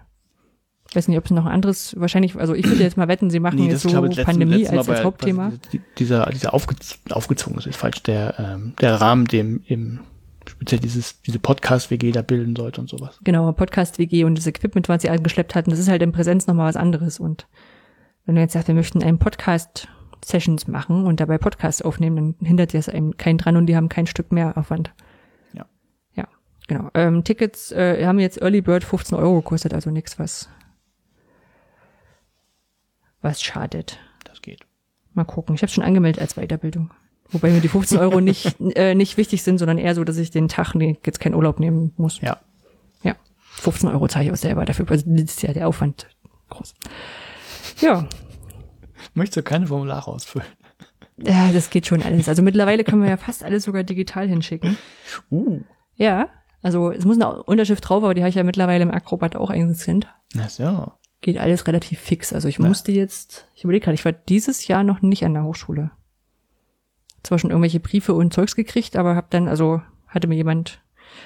Ich 0.89 0.95
weiß 0.95 1.07
nicht, 1.07 1.17
ob 1.17 1.25
es 1.25 1.31
noch 1.31 1.45
ein 1.45 1.51
anderes, 1.51 1.95
wahrscheinlich, 1.99 2.35
also 2.35 2.53
ich 2.53 2.67
würde 2.67 2.83
jetzt 2.83 2.95
mal 2.97 3.07
wetten, 3.07 3.29
sie 3.29 3.39
machen 3.39 3.59
jetzt 3.63 3.81
so 3.81 3.89
glaube 3.89 4.07
letzten- 4.07 4.23
Pandemie 4.25 4.55
letzten 4.57 4.77
als, 4.77 4.89
als 4.89 5.03
Hauptthema. 5.03 5.51
die- 5.73 5.81
Dieser, 5.97 6.25
dieser 6.27 6.53
aufge, 6.53 6.75
aufgezogen 7.09 7.57
ist, 7.57 7.65
ist 7.65 7.77
falsch. 7.77 8.03
Der, 8.03 8.35
ähm, 8.39 8.73
der 8.79 8.95
Rahmen, 9.01 9.25
dem 9.25 9.63
im, 9.67 10.01
speziell 10.45 10.79
dieses, 10.79 11.21
diese 11.23 11.39
Podcast-WG 11.39 12.11
da 12.11 12.21
bilden 12.21 12.55
sollte 12.55 12.81
und 12.81 12.89
sowas. 12.89 13.19
Genau, 13.23 13.51
Podcast-WG 13.51 14.25
und 14.25 14.37
das 14.37 14.45
Equipment, 14.47 14.87
was 14.89 15.01
sie 15.01 15.09
angeschleppt 15.09 15.55
hatten, 15.55 15.69
das 15.71 15.79
ist 15.79 15.87
halt 15.89 16.01
in 16.01 16.11
Präsenz 16.11 16.45
nochmal 16.45 16.67
was 16.67 16.75
anderes. 16.75 17.19
Und 17.19 17.47
wenn 18.25 18.35
du 18.35 18.41
jetzt 18.41 18.53
sagst, 18.53 18.67
wir 18.67 18.75
möchten 18.75 19.03
einen 19.03 19.19
Podcast-Sessions 19.19 20.67
machen 20.67 21.05
und 21.05 21.19
dabei 21.19 21.37
Podcast 21.37 21.85
aufnehmen, 21.85 22.35
dann 22.39 22.47
hindert 22.47 22.73
das 22.73 22.89
einem 22.89 23.17
keinen 23.17 23.37
dran 23.37 23.57
und 23.57 23.67
die 23.67 23.75
haben 23.75 23.89
kein 23.89 24.07
Stück 24.07 24.31
mehr 24.31 24.57
Aufwand. 24.57 24.93
Ja. 25.53 25.65
Ja, 26.15 26.27
genau. 26.67 26.89
Ähm, 26.93 27.23
Tickets 27.23 27.71
äh, 27.71 28.05
haben 28.05 28.19
jetzt 28.19 28.41
Early 28.41 28.61
Bird 28.61 28.83
15 28.83 29.17
Euro 29.17 29.41
gekostet, 29.41 29.73
also 29.73 29.91
nichts, 29.91 30.17
was, 30.17 30.49
was 33.21 33.41
schadet. 33.41 33.99
Das 34.23 34.41
geht. 34.41 34.65
Mal 35.13 35.23
gucken. 35.23 35.55
Ich 35.55 35.61
habe 35.61 35.71
schon 35.71 35.83
angemeldet 35.83 36.21
als 36.21 36.35
Weiterbildung. 36.35 36.91
Wobei 37.29 37.51
mir 37.51 37.61
die 37.61 37.67
15 37.67 37.97
Euro 37.99 38.21
nicht, 38.21 38.59
äh, 38.75 38.95
nicht 38.95 39.17
wichtig 39.17 39.43
sind, 39.43 39.59
sondern 39.59 39.77
eher 39.77 39.95
so, 39.95 40.03
dass 40.03 40.17
ich 40.17 40.31
den 40.31 40.47
Tag 40.47 40.73
nee, 40.75 40.97
jetzt 41.05 41.19
keinen 41.19 41.35
Urlaub 41.35 41.59
nehmen 41.59 41.93
muss. 41.97 42.21
Ja. 42.21 42.39
Ja, 43.03 43.15
15 43.53 43.89
Euro 43.89 44.07
zahle 44.07 44.25
ich 44.25 44.31
auch 44.31 44.35
selber 44.35 44.65
dafür. 44.65 44.89
Also 44.89 45.05
das 45.07 45.23
ist 45.23 45.43
ja 45.43 45.53
der 45.53 45.67
Aufwand 45.67 46.07
groß. 46.49 46.73
Ja, 47.81 48.07
Möchtest 49.13 49.37
du 49.37 49.43
keine 49.43 49.67
Formulare 49.67 50.09
ausfüllen? 50.11 50.47
ja, 51.17 51.51
das 51.53 51.69
geht 51.69 51.85
schon 51.87 52.01
alles. 52.03 52.27
Also 52.27 52.41
mittlerweile 52.41 52.83
können 52.83 53.01
wir 53.03 53.09
ja 53.09 53.17
fast 53.17 53.43
alles 53.43 53.63
sogar 53.63 53.83
digital 53.83 54.27
hinschicken. 54.27 54.77
Uh. 55.31 55.61
Ja, 55.95 56.29
also 56.61 56.91
es 56.91 57.05
muss 57.05 57.15
eine 57.19 57.43
Unterschrift 57.43 57.87
drauf, 57.87 58.03
aber 58.03 58.13
die 58.13 58.21
habe 58.21 58.29
ich 58.29 58.35
ja 58.35 58.43
mittlerweile 58.43 58.83
im 58.83 58.91
Acrobat 58.91 59.35
auch 59.35 59.49
eingescannt. 59.49 60.07
Na 60.33 60.49
so. 60.49 60.91
Geht 61.21 61.37
alles 61.37 61.67
relativ 61.67 61.99
fix. 61.99 62.33
Also 62.33 62.47
ich 62.47 62.57
Ja. 62.57 62.65
musste 62.67 62.91
jetzt, 62.91 63.47
ich 63.55 63.63
überlege 63.63 63.85
gerade, 63.85 63.95
ich 63.95 64.03
war 64.05 64.11
dieses 64.11 64.67
Jahr 64.67 64.83
noch 64.83 65.01
nicht 65.01 65.23
an 65.23 65.33
der 65.33 65.43
Hochschule. 65.43 65.91
Zwar 67.23 67.39
schon 67.39 67.49
irgendwelche 67.49 67.79
Briefe 67.79 68.13
und 68.13 68.33
Zeugs 68.33 68.55
gekriegt, 68.55 68.95
aber 68.97 69.15
habe 69.15 69.27
dann, 69.29 69.47
also 69.47 69.81
hatte 70.07 70.27
mir 70.27 70.35
jemand, 70.35 70.81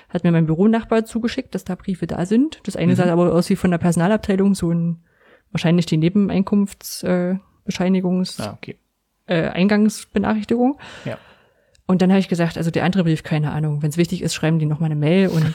hat 0.10 0.24
mir 0.24 0.32
mein 0.32 0.46
Büronachbar 0.46 1.06
zugeschickt, 1.06 1.54
dass 1.56 1.66
da 1.66 1.76
Briefe 1.76 2.08
da 2.08 2.26
sind. 2.26 2.60
Das 2.64 2.76
eine 2.76 2.92
Mhm. 2.94 2.96
sah 2.98 3.12
aber 3.12 3.34
aus 3.34 3.50
wie 3.50 3.56
von 3.56 3.72
der 3.72 3.78
Personalabteilung, 3.80 4.56
so 4.56 4.72
ein, 4.72 5.04
wahrscheinlich 5.52 5.86
die 5.86 5.98
Nebeneinkunftsbescheinigungs, 5.98 8.40
äh, 8.40 8.44
Ah, 8.44 8.54
okay. 8.54 8.76
äh, 9.28 9.48
Eingangsbenachrichtigung. 9.50 10.80
Ja. 11.06 11.18
Und 11.86 12.02
dann 12.02 12.12
habe 12.12 12.20
ich 12.20 12.28
gesagt, 12.28 12.58
also 12.58 12.72
der 12.72 12.84
andere 12.84 13.04
Brief, 13.04 13.24
keine 13.24 13.52
Ahnung. 13.52 13.82
Wenn 13.82 13.90
es 13.90 13.98
wichtig 13.98 14.22
ist, 14.22 14.34
schreiben 14.36 14.60
die 14.60 14.66
noch 14.66 14.80
mal 14.80 14.86
eine 14.88 14.96
Mail 14.96 15.30
und 15.30 15.54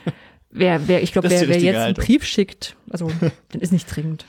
wer, 0.50 0.88
wer, 0.88 1.02
ich 1.02 1.12
glaube, 1.12 1.28
wer, 1.28 1.46
wer 1.48 1.58
jetzt 1.58 1.76
einen 1.76 1.84
Haltung. 1.84 2.04
Brief 2.04 2.24
schickt, 2.24 2.76
also 2.90 3.10
dann 3.50 3.60
ist 3.60 3.72
nicht 3.72 3.94
dringend. 3.94 4.24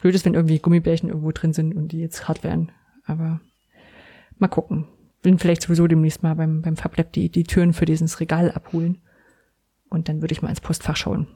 Blöd 0.00 0.14
ist, 0.14 0.24
wenn 0.24 0.34
irgendwie 0.34 0.60
Gummibärchen 0.60 1.08
irgendwo 1.08 1.32
drin 1.32 1.52
sind 1.52 1.74
und 1.74 1.88
die 1.88 1.98
jetzt 1.98 2.28
hart 2.28 2.44
werden. 2.44 2.70
Aber 3.06 3.40
mal 4.38 4.48
gucken. 4.48 4.86
Will 5.22 5.36
vielleicht 5.38 5.62
sowieso 5.62 5.88
demnächst 5.88 6.22
mal 6.22 6.36
beim, 6.36 6.62
beim 6.62 6.76
FabLab 6.76 7.12
die, 7.12 7.28
die 7.28 7.42
Türen 7.42 7.72
für 7.72 7.86
dieses 7.86 8.20
Regal 8.20 8.52
abholen. 8.52 8.98
Und 9.88 10.08
dann 10.08 10.20
würde 10.20 10.32
ich 10.32 10.42
mal 10.42 10.50
ins 10.50 10.60
Postfach 10.60 10.96
schauen. 10.96 11.26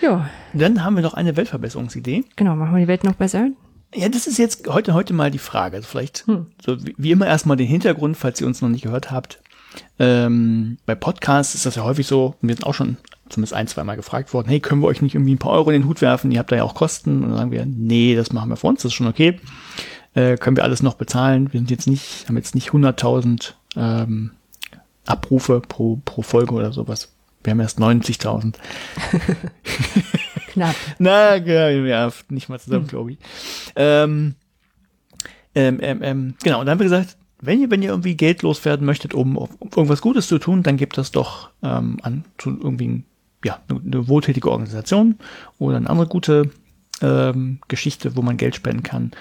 Ja. 0.00 0.28
Dann 0.52 0.84
haben 0.84 0.96
wir 0.96 1.02
noch 1.02 1.14
eine 1.14 1.36
Weltverbesserungsidee. 1.36 2.24
genau. 2.36 2.56
Machen 2.56 2.74
wir 2.74 2.80
die 2.80 2.88
Welt 2.88 3.04
noch 3.04 3.14
besser? 3.14 3.48
Ja, 3.94 4.08
das 4.08 4.26
ist 4.26 4.38
jetzt 4.38 4.68
heute, 4.68 4.92
heute 4.94 5.14
mal 5.14 5.30
die 5.30 5.38
Frage. 5.38 5.76
Also 5.76 5.88
vielleicht 5.88 6.26
Hm. 6.26 6.46
so 6.64 6.84
wie, 6.84 6.94
wie 6.98 7.10
immer 7.10 7.26
erstmal 7.26 7.56
den 7.56 7.66
Hintergrund, 7.66 8.16
falls 8.16 8.40
ihr 8.40 8.46
uns 8.46 8.60
noch 8.60 8.68
nicht 8.68 8.82
gehört 8.82 9.10
habt. 9.10 9.40
Ähm, 9.98 10.78
bei 10.86 10.94
Podcasts 10.94 11.54
ist 11.54 11.66
das 11.66 11.74
ja 11.76 11.84
häufig 11.84 12.06
so, 12.06 12.34
wir 12.40 12.54
sind 12.54 12.66
auch 12.66 12.74
schon 12.74 12.96
zumindest 13.28 13.54
ein, 13.54 13.66
zwei 13.66 13.84
Mal 13.84 13.96
gefragt 13.96 14.32
worden, 14.32 14.48
hey, 14.48 14.60
können 14.60 14.80
wir 14.80 14.86
euch 14.86 15.02
nicht 15.02 15.14
irgendwie 15.14 15.34
ein 15.34 15.38
paar 15.38 15.52
Euro 15.52 15.70
in 15.70 15.82
den 15.82 15.88
Hut 15.88 16.00
werfen? 16.00 16.30
Ihr 16.32 16.38
habt 16.38 16.50
da 16.52 16.56
ja 16.56 16.64
auch 16.64 16.74
Kosten. 16.74 17.22
Und 17.22 17.30
dann 17.30 17.36
sagen 17.38 17.50
wir, 17.50 17.66
nee, 17.66 18.14
das 18.14 18.32
machen 18.32 18.48
wir 18.50 18.56
für 18.56 18.66
uns, 18.66 18.82
das 18.82 18.90
ist 18.90 18.94
schon 18.94 19.06
okay. 19.06 19.38
Äh, 20.14 20.36
können 20.36 20.56
wir 20.56 20.64
alles 20.64 20.82
noch 20.82 20.94
bezahlen? 20.94 21.52
Wir 21.52 21.60
sind 21.60 21.70
jetzt 21.70 21.86
nicht, 21.86 22.26
haben 22.28 22.36
jetzt 22.36 22.54
nicht 22.54 22.70
100.000 22.70 23.52
ähm, 23.76 24.32
Abrufe 25.06 25.60
pro, 25.66 26.00
pro 26.04 26.22
Folge 26.22 26.54
oder 26.54 26.72
sowas. 26.72 27.12
Wir 27.44 27.52
haben 27.52 27.60
erst 27.60 27.78
90.000. 27.78 28.54
Knapp. 30.48 30.74
Na, 30.98 31.36
ja, 31.36 32.10
nicht 32.28 32.48
mal 32.48 32.58
zusammen, 32.58 32.86
glaube 32.86 33.12
ich. 33.12 33.18
Ähm, 33.76 34.34
ähm, 35.54 35.78
ähm, 35.80 36.02
ähm, 36.02 36.34
genau, 36.42 36.60
und 36.60 36.66
dann 36.66 36.72
haben 36.72 36.80
wir 36.80 36.84
gesagt, 36.84 37.16
wenn 37.40 37.60
ihr, 37.60 37.70
wenn 37.70 37.82
ihr 37.82 37.90
irgendwie 37.90 38.16
Geld 38.16 38.42
loswerden 38.42 38.84
möchtet, 38.84 39.14
um, 39.14 39.36
um 39.36 39.48
irgendwas 39.74 40.00
Gutes 40.00 40.26
zu 40.26 40.38
tun, 40.38 40.62
dann 40.62 40.76
gebt 40.76 40.98
das 40.98 41.12
doch 41.12 41.50
ähm, 41.62 41.98
an 42.02 42.24
zu 42.36 42.50
irgendwie 42.50 43.04
ja, 43.44 43.60
eine, 43.68 43.80
eine 43.80 44.08
wohltätige 44.08 44.50
Organisation 44.50 45.16
oder 45.58 45.76
eine 45.76 45.88
andere 45.88 46.08
gute 46.08 46.50
ähm, 47.00 47.60
Geschichte, 47.68 48.16
wo 48.16 48.22
man 48.22 48.36
Geld 48.36 48.56
spenden 48.56 48.82
kann. 48.82 49.12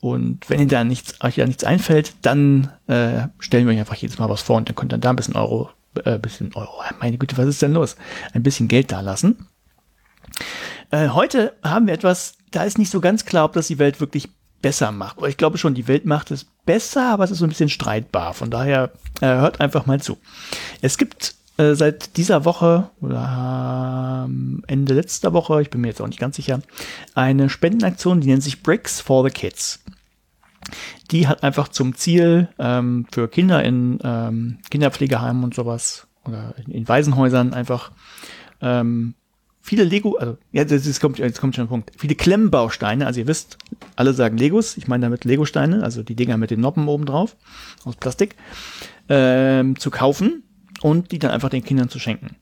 Und 0.00 0.50
wenn 0.50 0.58
ihr 0.58 0.66
da 0.66 0.82
nichts, 0.82 1.22
euch 1.22 1.36
da 1.36 1.46
nichts 1.46 1.62
einfällt, 1.62 2.14
dann 2.22 2.72
äh, 2.88 3.28
stellen 3.38 3.66
wir 3.66 3.74
euch 3.74 3.78
einfach 3.78 3.94
jedes 3.94 4.18
Mal 4.18 4.28
was 4.28 4.42
vor 4.42 4.56
und 4.56 4.68
dann 4.68 4.74
könnt 4.74 4.92
ihr 4.92 4.98
da 4.98 5.10
ein 5.10 5.16
bisschen 5.16 5.36
Euro, 5.36 5.70
äh, 6.04 6.18
bisschen 6.18 6.54
Euro, 6.54 6.82
meine 7.00 7.18
Güte, 7.18 7.36
was 7.38 7.46
ist 7.46 7.62
denn 7.62 7.72
los? 7.72 7.96
Ein 8.32 8.42
bisschen 8.42 8.68
Geld 8.68 8.92
da 8.92 9.00
lassen. 9.00 9.46
Äh, 10.90 11.08
heute 11.08 11.54
haben 11.62 11.86
wir 11.86 11.94
etwas, 11.94 12.34
da 12.50 12.64
ist 12.64 12.78
nicht 12.78 12.90
so 12.90 13.00
ganz 13.00 13.24
klar, 13.24 13.44
ob 13.44 13.52
das 13.52 13.68
die 13.68 13.78
Welt 13.78 14.00
wirklich 14.00 14.28
besser 14.60 14.92
macht. 14.92 15.18
Ich 15.26 15.36
glaube 15.36 15.58
schon, 15.58 15.74
die 15.74 15.88
Welt 15.88 16.06
macht 16.06 16.30
es 16.30 16.46
besser, 16.64 17.12
aber 17.12 17.24
es 17.24 17.30
ist 17.30 17.38
so 17.38 17.46
ein 17.46 17.50
bisschen 17.50 17.68
streitbar. 17.68 18.32
Von 18.32 18.50
daher 18.50 18.92
äh, 19.20 19.26
hört 19.26 19.60
einfach 19.60 19.86
mal 19.86 20.00
zu. 20.00 20.18
Es 20.80 20.96
gibt 20.98 21.34
äh, 21.58 21.74
seit 21.74 22.16
dieser 22.16 22.44
Woche 22.44 22.90
oder 23.00 24.24
ähm, 24.26 24.62
Ende 24.66 24.94
letzter 24.94 25.32
Woche, 25.32 25.60
ich 25.60 25.70
bin 25.70 25.80
mir 25.80 25.88
jetzt 25.88 26.00
auch 26.00 26.06
nicht 26.06 26.20
ganz 26.20 26.36
sicher, 26.36 26.60
eine 27.14 27.50
Spendenaktion, 27.50 28.20
die 28.20 28.28
nennt 28.28 28.42
sich 28.42 28.62
Bricks 28.62 29.00
for 29.00 29.24
the 29.24 29.30
Kids. 29.30 29.80
Die 31.10 31.28
hat 31.28 31.42
einfach 31.42 31.68
zum 31.68 31.94
Ziel 31.94 32.48
ähm, 32.58 33.06
für 33.12 33.28
Kinder 33.28 33.62
in 33.62 33.98
ähm, 34.02 34.58
Kinderpflegeheimen 34.70 35.44
und 35.44 35.54
sowas 35.54 36.06
oder 36.24 36.54
in, 36.66 36.88
Waisenhäusern 36.88 37.52
einfach 37.52 37.92
ähm, 38.60 39.14
viele 39.60 39.84
Lego, 39.84 40.16
also 40.16 40.36
ja, 40.52 40.64
das, 40.64 40.84
das 40.84 41.00
kommt, 41.00 41.18
jetzt 41.18 41.40
kommt 41.40 41.54
schon 41.54 41.64
ein 41.64 41.68
Punkt. 41.68 41.92
Viele 41.96 42.14
Klemmbausteine, 42.14 43.06
also 43.06 43.20
ihr 43.20 43.26
wisst, 43.26 43.58
alle 43.96 44.12
sagen 44.12 44.36
Legos, 44.36 44.76
ich 44.76 44.88
meine 44.88 45.06
damit 45.06 45.24
Legosteine, 45.24 45.82
also 45.82 46.02
die 46.02 46.16
Dinger 46.16 46.36
mit 46.36 46.50
den 46.50 46.60
Noppen 46.60 46.88
oben 46.88 47.06
drauf 47.06 47.36
aus 47.84 47.96
Plastik, 47.96 48.36
ähm, 49.08 49.78
zu 49.78 49.90
kaufen 49.90 50.42
und 50.82 51.12
die 51.12 51.18
dann 51.18 51.30
einfach 51.30 51.50
den 51.50 51.64
Kindern 51.64 51.88
zu 51.88 51.98
schenken. 51.98 52.36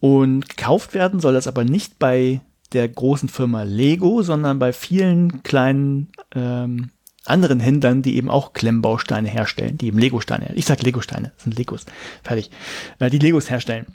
Und 0.00 0.48
gekauft 0.48 0.94
werden 0.94 1.20
soll 1.20 1.34
das 1.34 1.46
aber 1.46 1.64
nicht 1.64 1.98
bei 1.98 2.40
der 2.72 2.88
großen 2.88 3.28
Firma 3.28 3.62
Lego, 3.62 4.22
sondern 4.22 4.58
bei 4.58 4.72
vielen 4.72 5.42
kleinen 5.42 6.08
ähm, 6.34 6.90
anderen 7.26 7.60
Händlern, 7.60 8.02
die 8.02 8.16
eben 8.16 8.30
auch 8.30 8.52
Klemmbausteine 8.52 9.28
herstellen, 9.28 9.78
die 9.78 9.86
eben 9.86 9.98
Lego-Steine, 9.98 10.52
ich 10.54 10.66
sag 10.66 10.82
Lego-Steine, 10.82 11.32
das 11.34 11.44
sind 11.44 11.56
Legos, 11.56 11.86
fertig, 12.22 12.50
äh, 12.98 13.10
die 13.10 13.18
Legos 13.18 13.50
herstellen. 13.50 13.86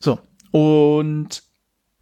So, 0.00 0.18
und 0.50 1.42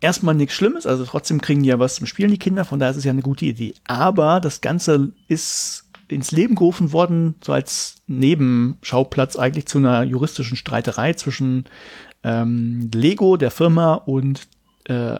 erstmal 0.00 0.34
nichts 0.34 0.54
Schlimmes, 0.54 0.86
also 0.86 1.04
trotzdem 1.04 1.40
kriegen 1.40 1.62
die 1.62 1.68
ja 1.68 1.78
was 1.78 1.96
zum 1.96 2.06
Spielen, 2.06 2.30
die 2.30 2.38
Kinder, 2.38 2.64
von 2.64 2.78
daher 2.78 2.92
ist 2.92 2.98
es 2.98 3.04
ja 3.04 3.12
eine 3.12 3.22
gute 3.22 3.44
Idee. 3.44 3.74
Aber 3.86 4.40
das 4.40 4.60
Ganze 4.60 5.12
ist 5.28 5.84
ins 6.08 6.30
Leben 6.30 6.54
gerufen 6.54 6.92
worden, 6.92 7.34
so 7.44 7.52
als 7.52 7.96
Nebenschauplatz 8.06 9.36
eigentlich 9.36 9.66
zu 9.66 9.78
einer 9.78 10.02
juristischen 10.04 10.56
Streiterei 10.56 11.14
zwischen 11.14 11.64
ähm, 12.22 12.90
Lego, 12.94 13.36
der 13.36 13.50
Firma, 13.50 13.94
und 13.94 14.46
äh, 14.84 15.16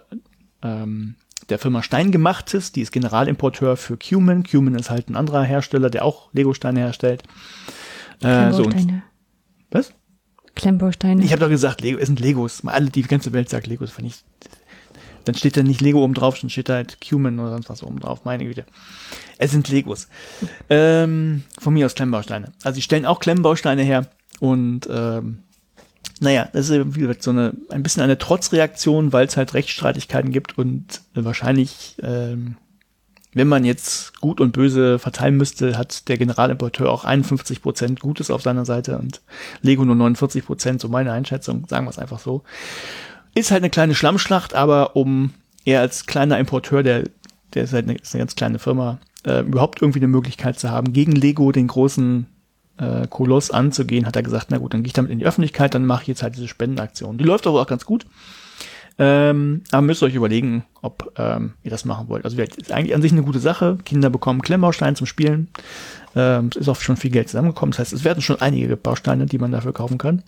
ähm, 0.63 1.17
der 1.49 1.59
Firma 1.59 1.83
Steingemachtes, 1.83 2.73
die 2.73 2.81
ist 2.81 2.93
Generalimporteur 2.93 3.77
für 3.77 3.97
Cuman. 3.97 4.43
Cuman 4.43 4.75
ist 4.75 4.91
halt 4.91 5.09
ein 5.09 5.17
anderer 5.17 5.43
Hersteller, 5.43 5.91
der 5.91 6.05
auch 6.05 6.29
Lego-Steine 6.33 6.81
herstellt. 6.81 7.23
Äh, 8.23 8.53
so 8.53 8.65
und, 8.65 9.03
was? 9.71 9.93
Klemmbausteine. 10.55 11.23
Ich 11.23 11.33
habe 11.33 11.41
doch 11.41 11.51
gesagt, 11.51 11.83
Lego, 11.83 11.99
es 11.99 12.07
sind 12.07 12.19
Legos. 12.19 12.63
Alle, 12.65 12.91
die 12.91 13.03
ganze 13.03 13.33
Welt 13.33 13.49
sagt 13.49 13.67
Legos, 13.67 13.91
fand 13.91 14.09
ich. 14.09 14.25
Dann 15.25 15.35
steht 15.35 15.57
da 15.57 15.63
nicht 15.63 15.81
Lego 15.81 16.03
oben 16.03 16.15
drauf, 16.15 16.39
dann 16.41 16.51
steht 16.51 16.69
da 16.69 16.75
halt 16.75 16.99
Cuman 17.01 17.39
oder 17.39 17.51
sonst 17.51 17.69
was 17.69 17.83
oben 17.83 18.01
drauf. 18.01 18.25
Meine 18.25 18.45
Güte. 18.45 18.65
Es 19.39 19.51
sind 19.51 19.69
Legos. 19.69 20.09
Ähm, 20.71 21.43
von 21.59 21.75
mir 21.75 21.87
aus 21.87 21.95
Klemmbausteine. 21.95 22.53
Also, 22.63 22.77
die 22.77 22.83
stellen 22.83 23.05
auch 23.05 23.21
Klemmbausteine 23.21 23.83
her 23.83 24.09
und 24.41 24.89
ähm, 24.91 25.43
naja, 26.21 26.49
das 26.53 26.71
ist 26.71 26.95
wie 26.97 27.01
gesagt 27.01 27.23
so 27.23 27.31
eine 27.31 27.53
ein 27.71 27.83
bisschen 27.83 28.03
eine 28.03 28.19
Trotzreaktion, 28.19 29.13
weil 29.13 29.27
es 29.27 29.37
halt 29.37 29.55
Rechtsstreitigkeiten 29.55 30.31
gibt 30.31 30.57
und 30.57 31.03
äh, 31.15 31.25
wahrscheinlich, 31.25 31.97
ähm, 32.03 32.57
wenn 33.35 33.49
man 33.49 33.67
jetzt 33.67 34.19
gut 34.21 34.41
und 34.41 34.53
böse 34.53 34.99
verteilen 34.99 35.37
müsste, 35.37 35.77
hat 35.77 36.09
der 36.09 36.17
Generalimporteur 36.17 36.91
auch 36.91 37.05
51 37.05 37.61
Prozent 37.61 38.01
Gutes 38.01 38.31
auf 38.31 38.41
seiner 38.41 38.65
Seite 38.65 38.99
und 38.99 39.21
Lego 39.61 39.85
nur 39.85 39.95
49 39.95 40.47
Prozent, 40.47 40.81
so 40.81 40.89
meine 40.89 41.13
Einschätzung, 41.13 41.67
sagen 41.69 41.85
wir 41.85 41.91
es 41.91 41.99
einfach 41.99 42.19
so. 42.19 42.45
Ist 43.35 43.51
halt 43.51 43.63
eine 43.63 43.71
kleine 43.71 43.95
Schlammschlacht, 43.95 44.55
aber 44.55 44.97
um 44.97 45.35
eher 45.67 45.81
als 45.81 46.07
kleiner 46.07 46.39
Importeur, 46.39 46.83
der, 46.83 47.05
der 47.53 47.65
ist 47.65 47.75
halt 47.75 47.85
eine, 47.85 47.99
ist 47.99 48.15
eine 48.15 48.23
ganz 48.23 48.37
kleine 48.37 48.59
Firma, 48.59 48.99
äh, 49.25 49.41
überhaupt 49.41 49.83
irgendwie 49.83 49.99
eine 49.99 50.09
Möglichkeit 50.09 50.59
zu 50.59 50.71
haben, 50.71 50.95
gegen 50.95 51.13
Lego 51.13 51.53
den 51.53 51.67
großen 51.67 52.27
äh, 52.79 53.07
Koloss 53.09 53.51
anzugehen, 53.51 54.07
hat 54.07 54.17
er 54.17 54.23
gesagt, 54.23 54.49
na 54.51 54.59
gut, 54.59 54.75
dann 54.75 54.83
gehe 54.83 54.89
ich 54.89 54.93
damit 54.93 55.11
in 55.11 55.19
die 55.19 55.27
Öffentlichkeit, 55.27 55.75
dann 55.75 55.87
mache 55.87 56.03
ich 56.03 56.09
jetzt 56.09 56.23
halt 56.23 56.37
diese 56.37 56.49
Spendenaktion. 56.49 57.19
Die 57.19 57.25
läuft 57.25 57.47
aber 57.47 57.61
auch 57.61 57.67
ganz 57.67 57.85
gut. 57.85 58.07
Ähm, 58.99 59.63
aber 59.73 59.83
müsst 59.83 60.03
ihr 60.03 60.07
euch 60.07 60.15
überlegen, 60.15 60.65
ob 60.81 61.13
ähm, 61.19 61.53
ihr 61.63 61.71
das 61.71 61.85
machen 61.85 62.09
wollt. 62.09 62.25
Also 62.25 62.41
ist 62.41 62.73
eigentlich 62.73 62.95
an 62.95 63.03
sich 63.03 63.13
eine 63.13 63.23
gute 63.23 63.41
Sache. 63.41 63.77
Kinder 63.85 64.09
bekommen 64.09 64.41
Klemmbausteine 64.41 64.97
zum 64.97 65.07
Spielen. 65.07 65.49
Ähm, 66.15 66.49
es 66.51 66.57
ist 66.57 66.69
auch 66.69 66.81
schon 66.81 66.97
viel 66.97 67.11
Geld 67.11 67.29
zusammengekommen. 67.29 67.73
Das 67.73 67.81
heißt, 67.81 67.93
es 67.93 68.05
werden 68.05 68.23
schon 68.23 68.41
einige 68.41 68.77
Bausteine, 68.77 69.27
die 69.27 69.39
man 69.39 69.53
dafür 69.53 69.75
kaufen 69.75 69.99
kann. 69.99 70.23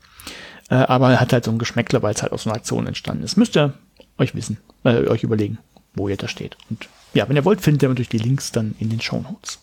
Äh, 0.68 0.74
aber 0.74 1.12
er 1.12 1.20
hat 1.20 1.32
halt 1.32 1.44
so 1.44 1.50
ein 1.50 1.58
Geschmäckler, 1.58 2.02
weil 2.02 2.14
es 2.14 2.22
halt 2.22 2.32
aus 2.32 2.46
einer 2.46 2.56
Aktion 2.56 2.86
entstanden 2.86 3.24
ist. 3.24 3.36
Müsst 3.36 3.56
ihr 3.56 3.72
euch 4.18 4.34
wissen, 4.34 4.58
äh, 4.84 5.06
euch 5.06 5.22
überlegen, 5.22 5.58
wo 5.94 6.08
ihr 6.08 6.18
da 6.18 6.28
steht. 6.28 6.58
Und 6.68 6.88
ja, 7.14 7.26
wenn 7.26 7.36
ihr 7.36 7.46
wollt, 7.46 7.62
findet 7.62 7.82
ihr 7.82 7.88
natürlich 7.88 8.10
die 8.10 8.18
Links 8.18 8.52
dann 8.52 8.74
in 8.78 8.90
den 8.90 9.00
Show 9.00 9.22
Notes. 9.22 9.60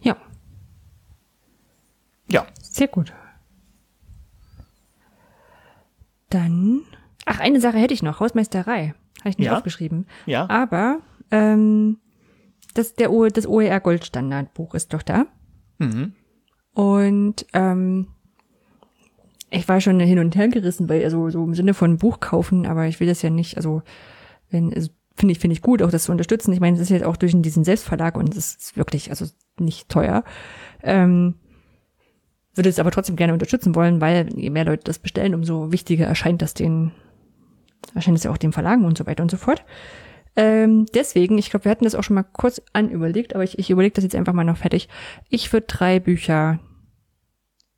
Ja, 0.00 0.16
ja. 2.28 2.46
Sehr 2.62 2.88
gut. 2.88 3.12
Dann, 6.30 6.82
ach, 7.26 7.40
eine 7.40 7.60
Sache 7.60 7.78
hätte 7.78 7.94
ich 7.94 8.02
noch, 8.02 8.20
Hausmeisterei. 8.20 8.94
Habe 9.20 9.30
ich 9.30 9.38
nicht 9.38 9.46
ja. 9.46 9.56
aufgeschrieben. 9.56 10.06
Ja. 10.26 10.48
Aber 10.50 10.98
ähm, 11.30 11.98
das, 12.74 12.94
der 12.94 13.12
o, 13.12 13.26
das 13.28 13.46
OER 13.46 13.80
Goldstandardbuch 13.80 14.74
ist 14.74 14.92
doch 14.92 15.02
da. 15.02 15.26
Mhm. 15.78 16.12
Und 16.74 17.46
ähm, 17.52 18.08
ich 19.50 19.68
war 19.68 19.80
schon 19.80 20.00
hin 20.00 20.18
und 20.18 20.34
her 20.34 20.48
gerissen, 20.48 20.88
weil 20.88 21.04
also 21.04 21.30
so 21.30 21.44
im 21.44 21.54
Sinne 21.54 21.74
von 21.74 21.98
Buch 21.98 22.20
kaufen, 22.20 22.66
aber 22.66 22.86
ich 22.86 22.98
will 22.98 23.06
das 23.06 23.22
ja 23.22 23.30
nicht, 23.30 23.56
also 23.56 23.82
wenn 24.50 24.74
also, 24.74 24.90
finde 25.14 25.32
ich 25.32 25.38
finde 25.38 25.54
ich 25.54 25.62
gut, 25.62 25.80
auch 25.80 25.90
das 25.90 26.04
zu 26.04 26.12
unterstützen. 26.12 26.52
Ich 26.52 26.60
meine, 26.60 26.76
es 26.76 26.82
ist 26.82 26.88
jetzt 26.88 27.04
auch 27.04 27.16
durch 27.16 27.32
diesen 27.36 27.62
Selbstverlag 27.62 28.16
und 28.16 28.36
es 28.36 28.56
ist 28.56 28.76
wirklich 28.76 29.10
also 29.10 29.26
nicht 29.58 29.88
teuer. 29.88 30.24
Ähm, 30.82 31.36
würde 32.54 32.68
es 32.68 32.78
aber 32.78 32.90
trotzdem 32.90 33.16
gerne 33.16 33.32
unterstützen 33.32 33.74
wollen, 33.74 34.00
weil 34.00 34.28
je 34.36 34.50
mehr 34.50 34.64
Leute 34.64 34.84
das 34.84 34.98
bestellen, 34.98 35.34
umso 35.34 35.72
wichtiger 35.72 36.06
erscheint 36.06 36.42
das 36.42 36.54
den, 36.54 36.92
erscheint 37.94 38.16
es 38.16 38.24
ja 38.24 38.30
auch 38.30 38.38
den 38.38 38.52
Verlagen 38.52 38.84
und 38.84 38.96
so 38.96 39.06
weiter 39.06 39.22
und 39.22 39.30
so 39.30 39.36
fort. 39.36 39.64
Ähm, 40.36 40.86
deswegen, 40.94 41.38
ich 41.38 41.50
glaube, 41.50 41.64
wir 41.64 41.70
hatten 41.70 41.84
das 41.84 41.94
auch 41.94 42.02
schon 42.02 42.14
mal 42.14 42.24
kurz 42.24 42.60
anüberlegt, 42.72 43.34
aber 43.34 43.44
ich, 43.44 43.58
ich 43.58 43.70
überlege 43.70 43.94
das 43.94 44.04
jetzt 44.04 44.16
einfach 44.16 44.32
mal 44.32 44.44
noch 44.44 44.56
fertig. 44.56 44.88
Ich 45.28 45.52
würde 45.52 45.66
drei 45.68 46.00
Bücher 46.00 46.58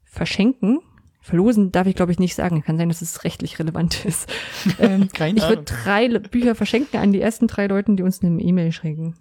verschenken. 0.05 0.81
Verlosen 1.21 1.73
darf 1.73 1.87
ich, 1.87 1.97
glaube 1.97 2.13
ich, 2.13 2.19
nicht 2.19 2.35
sagen. 2.35 2.63
Kann 2.63 2.79
sein, 2.79 2.89
dass 2.89 3.03
es 3.03 3.25
rechtlich 3.25 3.59
relevant 3.59 4.05
ist. 4.05 4.33
Ähm, 4.79 5.09
Keine 5.13 5.39
ich 5.39 5.49
würde 5.49 5.65
drei 5.65 6.09
Bücher 6.19 6.55
verschenken 6.55 7.01
an 7.01 7.13
die 7.13 7.21
ersten 7.21 7.47
drei 7.47 7.67
Leuten, 7.67 7.97
die 7.97 8.03
uns 8.03 8.23
eine 8.23 8.41
E-Mail 8.41 8.73
schicken. 8.73 9.17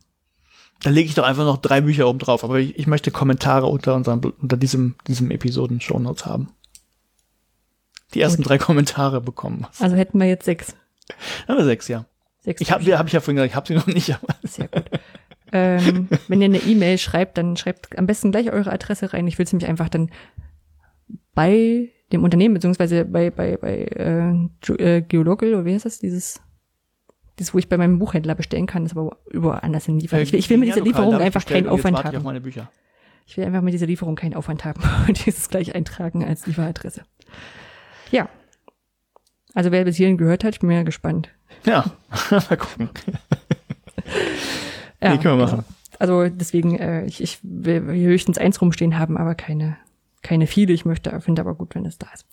Da 0.81 0.89
lege 0.89 1.07
ich 1.07 1.15
doch 1.15 1.23
einfach 1.23 1.45
noch 1.45 1.57
drei 1.57 1.81
Bücher 1.81 2.07
oben 2.07 2.19
drauf, 2.19 2.43
aber 2.43 2.59
ich, 2.59 2.77
ich 2.77 2.87
möchte 2.87 3.11
Kommentare 3.11 3.65
unter 3.65 3.95
unserem, 3.95 4.21
unter 4.41 4.57
diesem, 4.57 4.95
diesem 5.07 5.31
Episoden 5.31 5.81
Shownotes 5.81 6.25
haben. 6.25 6.49
Die 8.13 8.21
ersten 8.21 8.43
Gut. 8.43 8.49
drei 8.49 8.57
Kommentare 8.57 9.21
bekommen. 9.21 9.67
Also 9.79 9.95
hätten 9.95 10.19
wir 10.19 10.27
jetzt 10.27 10.45
sechs. 10.45 10.75
Haben 11.47 11.57
wir 11.57 11.65
sechs, 11.65 11.87
ja. 11.87 12.05
Sechs 12.41 12.61
ich 12.61 12.71
habe 12.71 12.97
hab 12.97 13.07
ich 13.07 13.13
ja 13.13 13.19
vorhin 13.19 13.37
gesagt, 13.37 13.51
ich 13.51 13.55
habe 13.55 13.67
sie 13.67 13.73
noch 13.73 13.87
nicht. 13.87 14.13
Aber 14.13 14.35
Sehr 14.43 14.67
gut. 14.67 14.85
ähm, 15.51 16.07
wenn 16.27 16.41
ihr 16.41 16.45
eine 16.45 16.59
E-Mail 16.59 16.97
schreibt, 16.97 17.37
dann 17.37 17.57
schreibt 17.57 17.97
am 17.97 18.05
besten 18.05 18.31
gleich 18.31 18.51
eure 18.51 18.71
Adresse 18.71 19.13
rein. 19.13 19.27
Ich 19.27 19.37
will 19.37 19.45
es 19.45 19.51
nämlich 19.51 19.69
einfach 19.69 19.89
dann 19.89 20.11
bei 21.33 21.89
dem 22.11 22.23
Unternehmen, 22.23 22.53
beziehungsweise 22.53 23.05
bei, 23.05 23.31
bei, 23.31 23.57
bei 23.57 23.85
äh, 23.85 24.97
äh 24.97 25.01
Geologal, 25.01 25.53
oder 25.53 25.65
wie 25.65 25.73
heißt 25.73 25.85
das, 25.85 25.99
dieses 25.99 26.41
das, 27.37 27.53
wo 27.53 27.57
ich 27.57 27.67
bei 27.67 27.77
meinem 27.77 27.99
Buchhändler 27.99 28.35
bestellen 28.35 28.65
kann, 28.65 28.85
ist 28.85 28.95
aber 28.95 29.17
überall 29.29 29.59
anders 29.61 29.87
in 29.87 29.99
Lieferung. 29.99 30.23
Ich 30.23 30.31
will, 30.31 30.39
ich 30.39 30.49
will 30.49 30.57
mit 30.57 30.69
dieser 30.69 30.81
Lieferung 30.81 31.15
einfach 31.15 31.45
keinen 31.45 31.67
Aufwand 31.67 32.03
haben. 32.03 32.47
Ich, 32.47 32.57
ich 33.27 33.37
will 33.37 33.45
einfach 33.45 33.61
mit 33.61 33.73
dieser 33.73 33.87
Lieferung 33.87 34.15
keinen 34.15 34.35
Aufwand 34.35 34.63
haben 34.65 34.81
und 35.07 35.25
dieses 35.25 35.49
gleich 35.49 35.75
eintragen 35.75 36.23
als 36.23 36.47
Lieferadresse. 36.47 37.03
Ja. 38.11 38.29
Also 39.53 39.71
wer 39.71 39.85
bis 39.85 39.95
hierhin 39.97 40.17
gehört 40.17 40.43
hat, 40.43 40.55
ich 40.55 40.59
bin 40.59 40.69
mir 40.69 40.83
gespannt. 40.83 41.29
Ja, 41.65 41.85
mal 42.29 42.57
gucken. 42.57 42.89
ja, 45.01 45.11
nee, 45.11 45.17
können 45.17 45.37
wir 45.37 45.45
machen. 45.45 45.57
Genau. 45.57 45.75
Also 45.97 46.27
deswegen, 46.29 46.77
äh, 46.77 47.05
ich, 47.05 47.21
ich 47.21 47.39
will 47.41 47.81
höchstens 47.85 48.37
eins 48.37 48.61
rumstehen 48.61 48.99
haben, 48.99 49.17
aber 49.17 49.35
keine, 49.35 49.77
keine 50.21 50.47
viele. 50.47 50.73
Ich 50.73 50.85
möchte, 50.85 51.19
finde 51.21 51.41
aber 51.41 51.55
gut, 51.55 51.73
wenn 51.75 51.85
es 51.85 51.97
da 51.97 52.07
ist. 52.13 52.25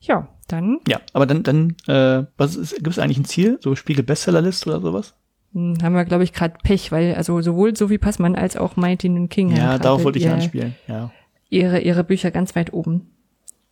Ja, 0.00 0.28
dann. 0.52 0.78
Ja, 0.88 1.00
aber 1.12 1.26
dann, 1.26 1.42
dann, 1.42 1.76
äh, 1.86 2.26
was 2.36 2.56
ist, 2.56 2.76
gibt 2.76 2.88
es 2.88 2.98
eigentlich 2.98 3.18
ein 3.18 3.24
Ziel? 3.24 3.58
So 3.62 3.74
Spiegel 3.76 4.04
Bestsellerliste 4.04 4.70
oder 4.70 4.80
sowas? 4.80 5.14
Hm, 5.52 5.78
haben 5.82 5.94
wir, 5.94 6.04
glaube 6.04 6.24
ich, 6.24 6.32
gerade 6.32 6.56
Pech, 6.62 6.92
weil 6.92 7.14
also 7.14 7.40
sowohl 7.42 7.76
Sophie 7.76 7.98
Passmann 7.98 8.36
als 8.36 8.56
auch 8.56 8.76
Mighty 8.76 9.26
King 9.28 9.56
Ja, 9.56 9.78
darauf 9.78 10.04
wollte 10.04 10.18
ich 10.18 10.26
ihr, 10.26 10.34
anspielen, 10.34 10.74
ja. 10.86 11.10
Ihre, 11.48 11.80
ihre 11.80 12.04
Bücher 12.04 12.30
ganz 12.30 12.54
weit 12.54 12.72
oben. 12.72 13.10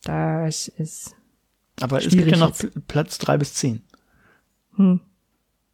Das 0.03 0.67
ist. 0.67 1.15
Aber 1.81 1.99
es 1.99 2.09
gibt 2.09 2.29
ja 2.29 2.37
noch 2.37 2.49
jetzt. 2.59 2.87
Platz 2.87 3.17
drei 3.17 3.37
bis 3.37 3.53
zehn. 3.53 3.81
Hm. 4.75 4.99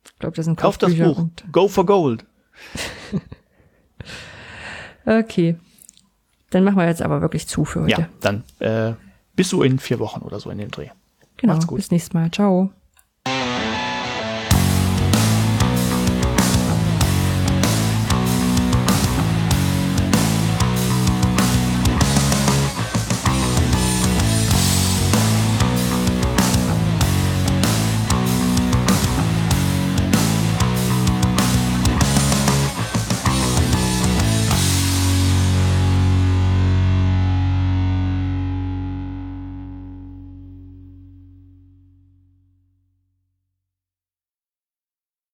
Ich 0.06 0.20
glaube, 0.20 0.36
das 0.36 0.46
sind 0.46 0.58
Kauft 0.58 0.84
das 0.84 0.96
Buch. 0.96 1.28
Go 1.52 1.68
for 1.68 1.86
Gold. 1.86 2.26
okay. 5.06 5.58
Dann 6.52 6.64
machen 6.64 6.78
wir 6.78 6.88
jetzt 6.88 7.02
aber 7.02 7.22
wirklich 7.22 7.48
zu 7.48 7.66
für 7.66 7.82
heute. 7.82 8.02
Ja, 8.02 8.10
dann 8.22 8.44
äh, 8.60 8.94
bis 9.36 9.50
so 9.50 9.64
in 9.64 9.80
vier 9.80 10.00
Wochen 10.00 10.22
oder 10.22 10.40
so 10.40 10.50
in 10.50 10.58
dem 10.58 10.72
Dreh. 10.72 10.90
Genau, 11.38 11.54
Macht's 11.54 11.68
gut. 11.68 11.78
bis 11.78 11.92
nächstes 11.92 12.14
Mal. 12.14 12.32
Ciao. 12.32 12.72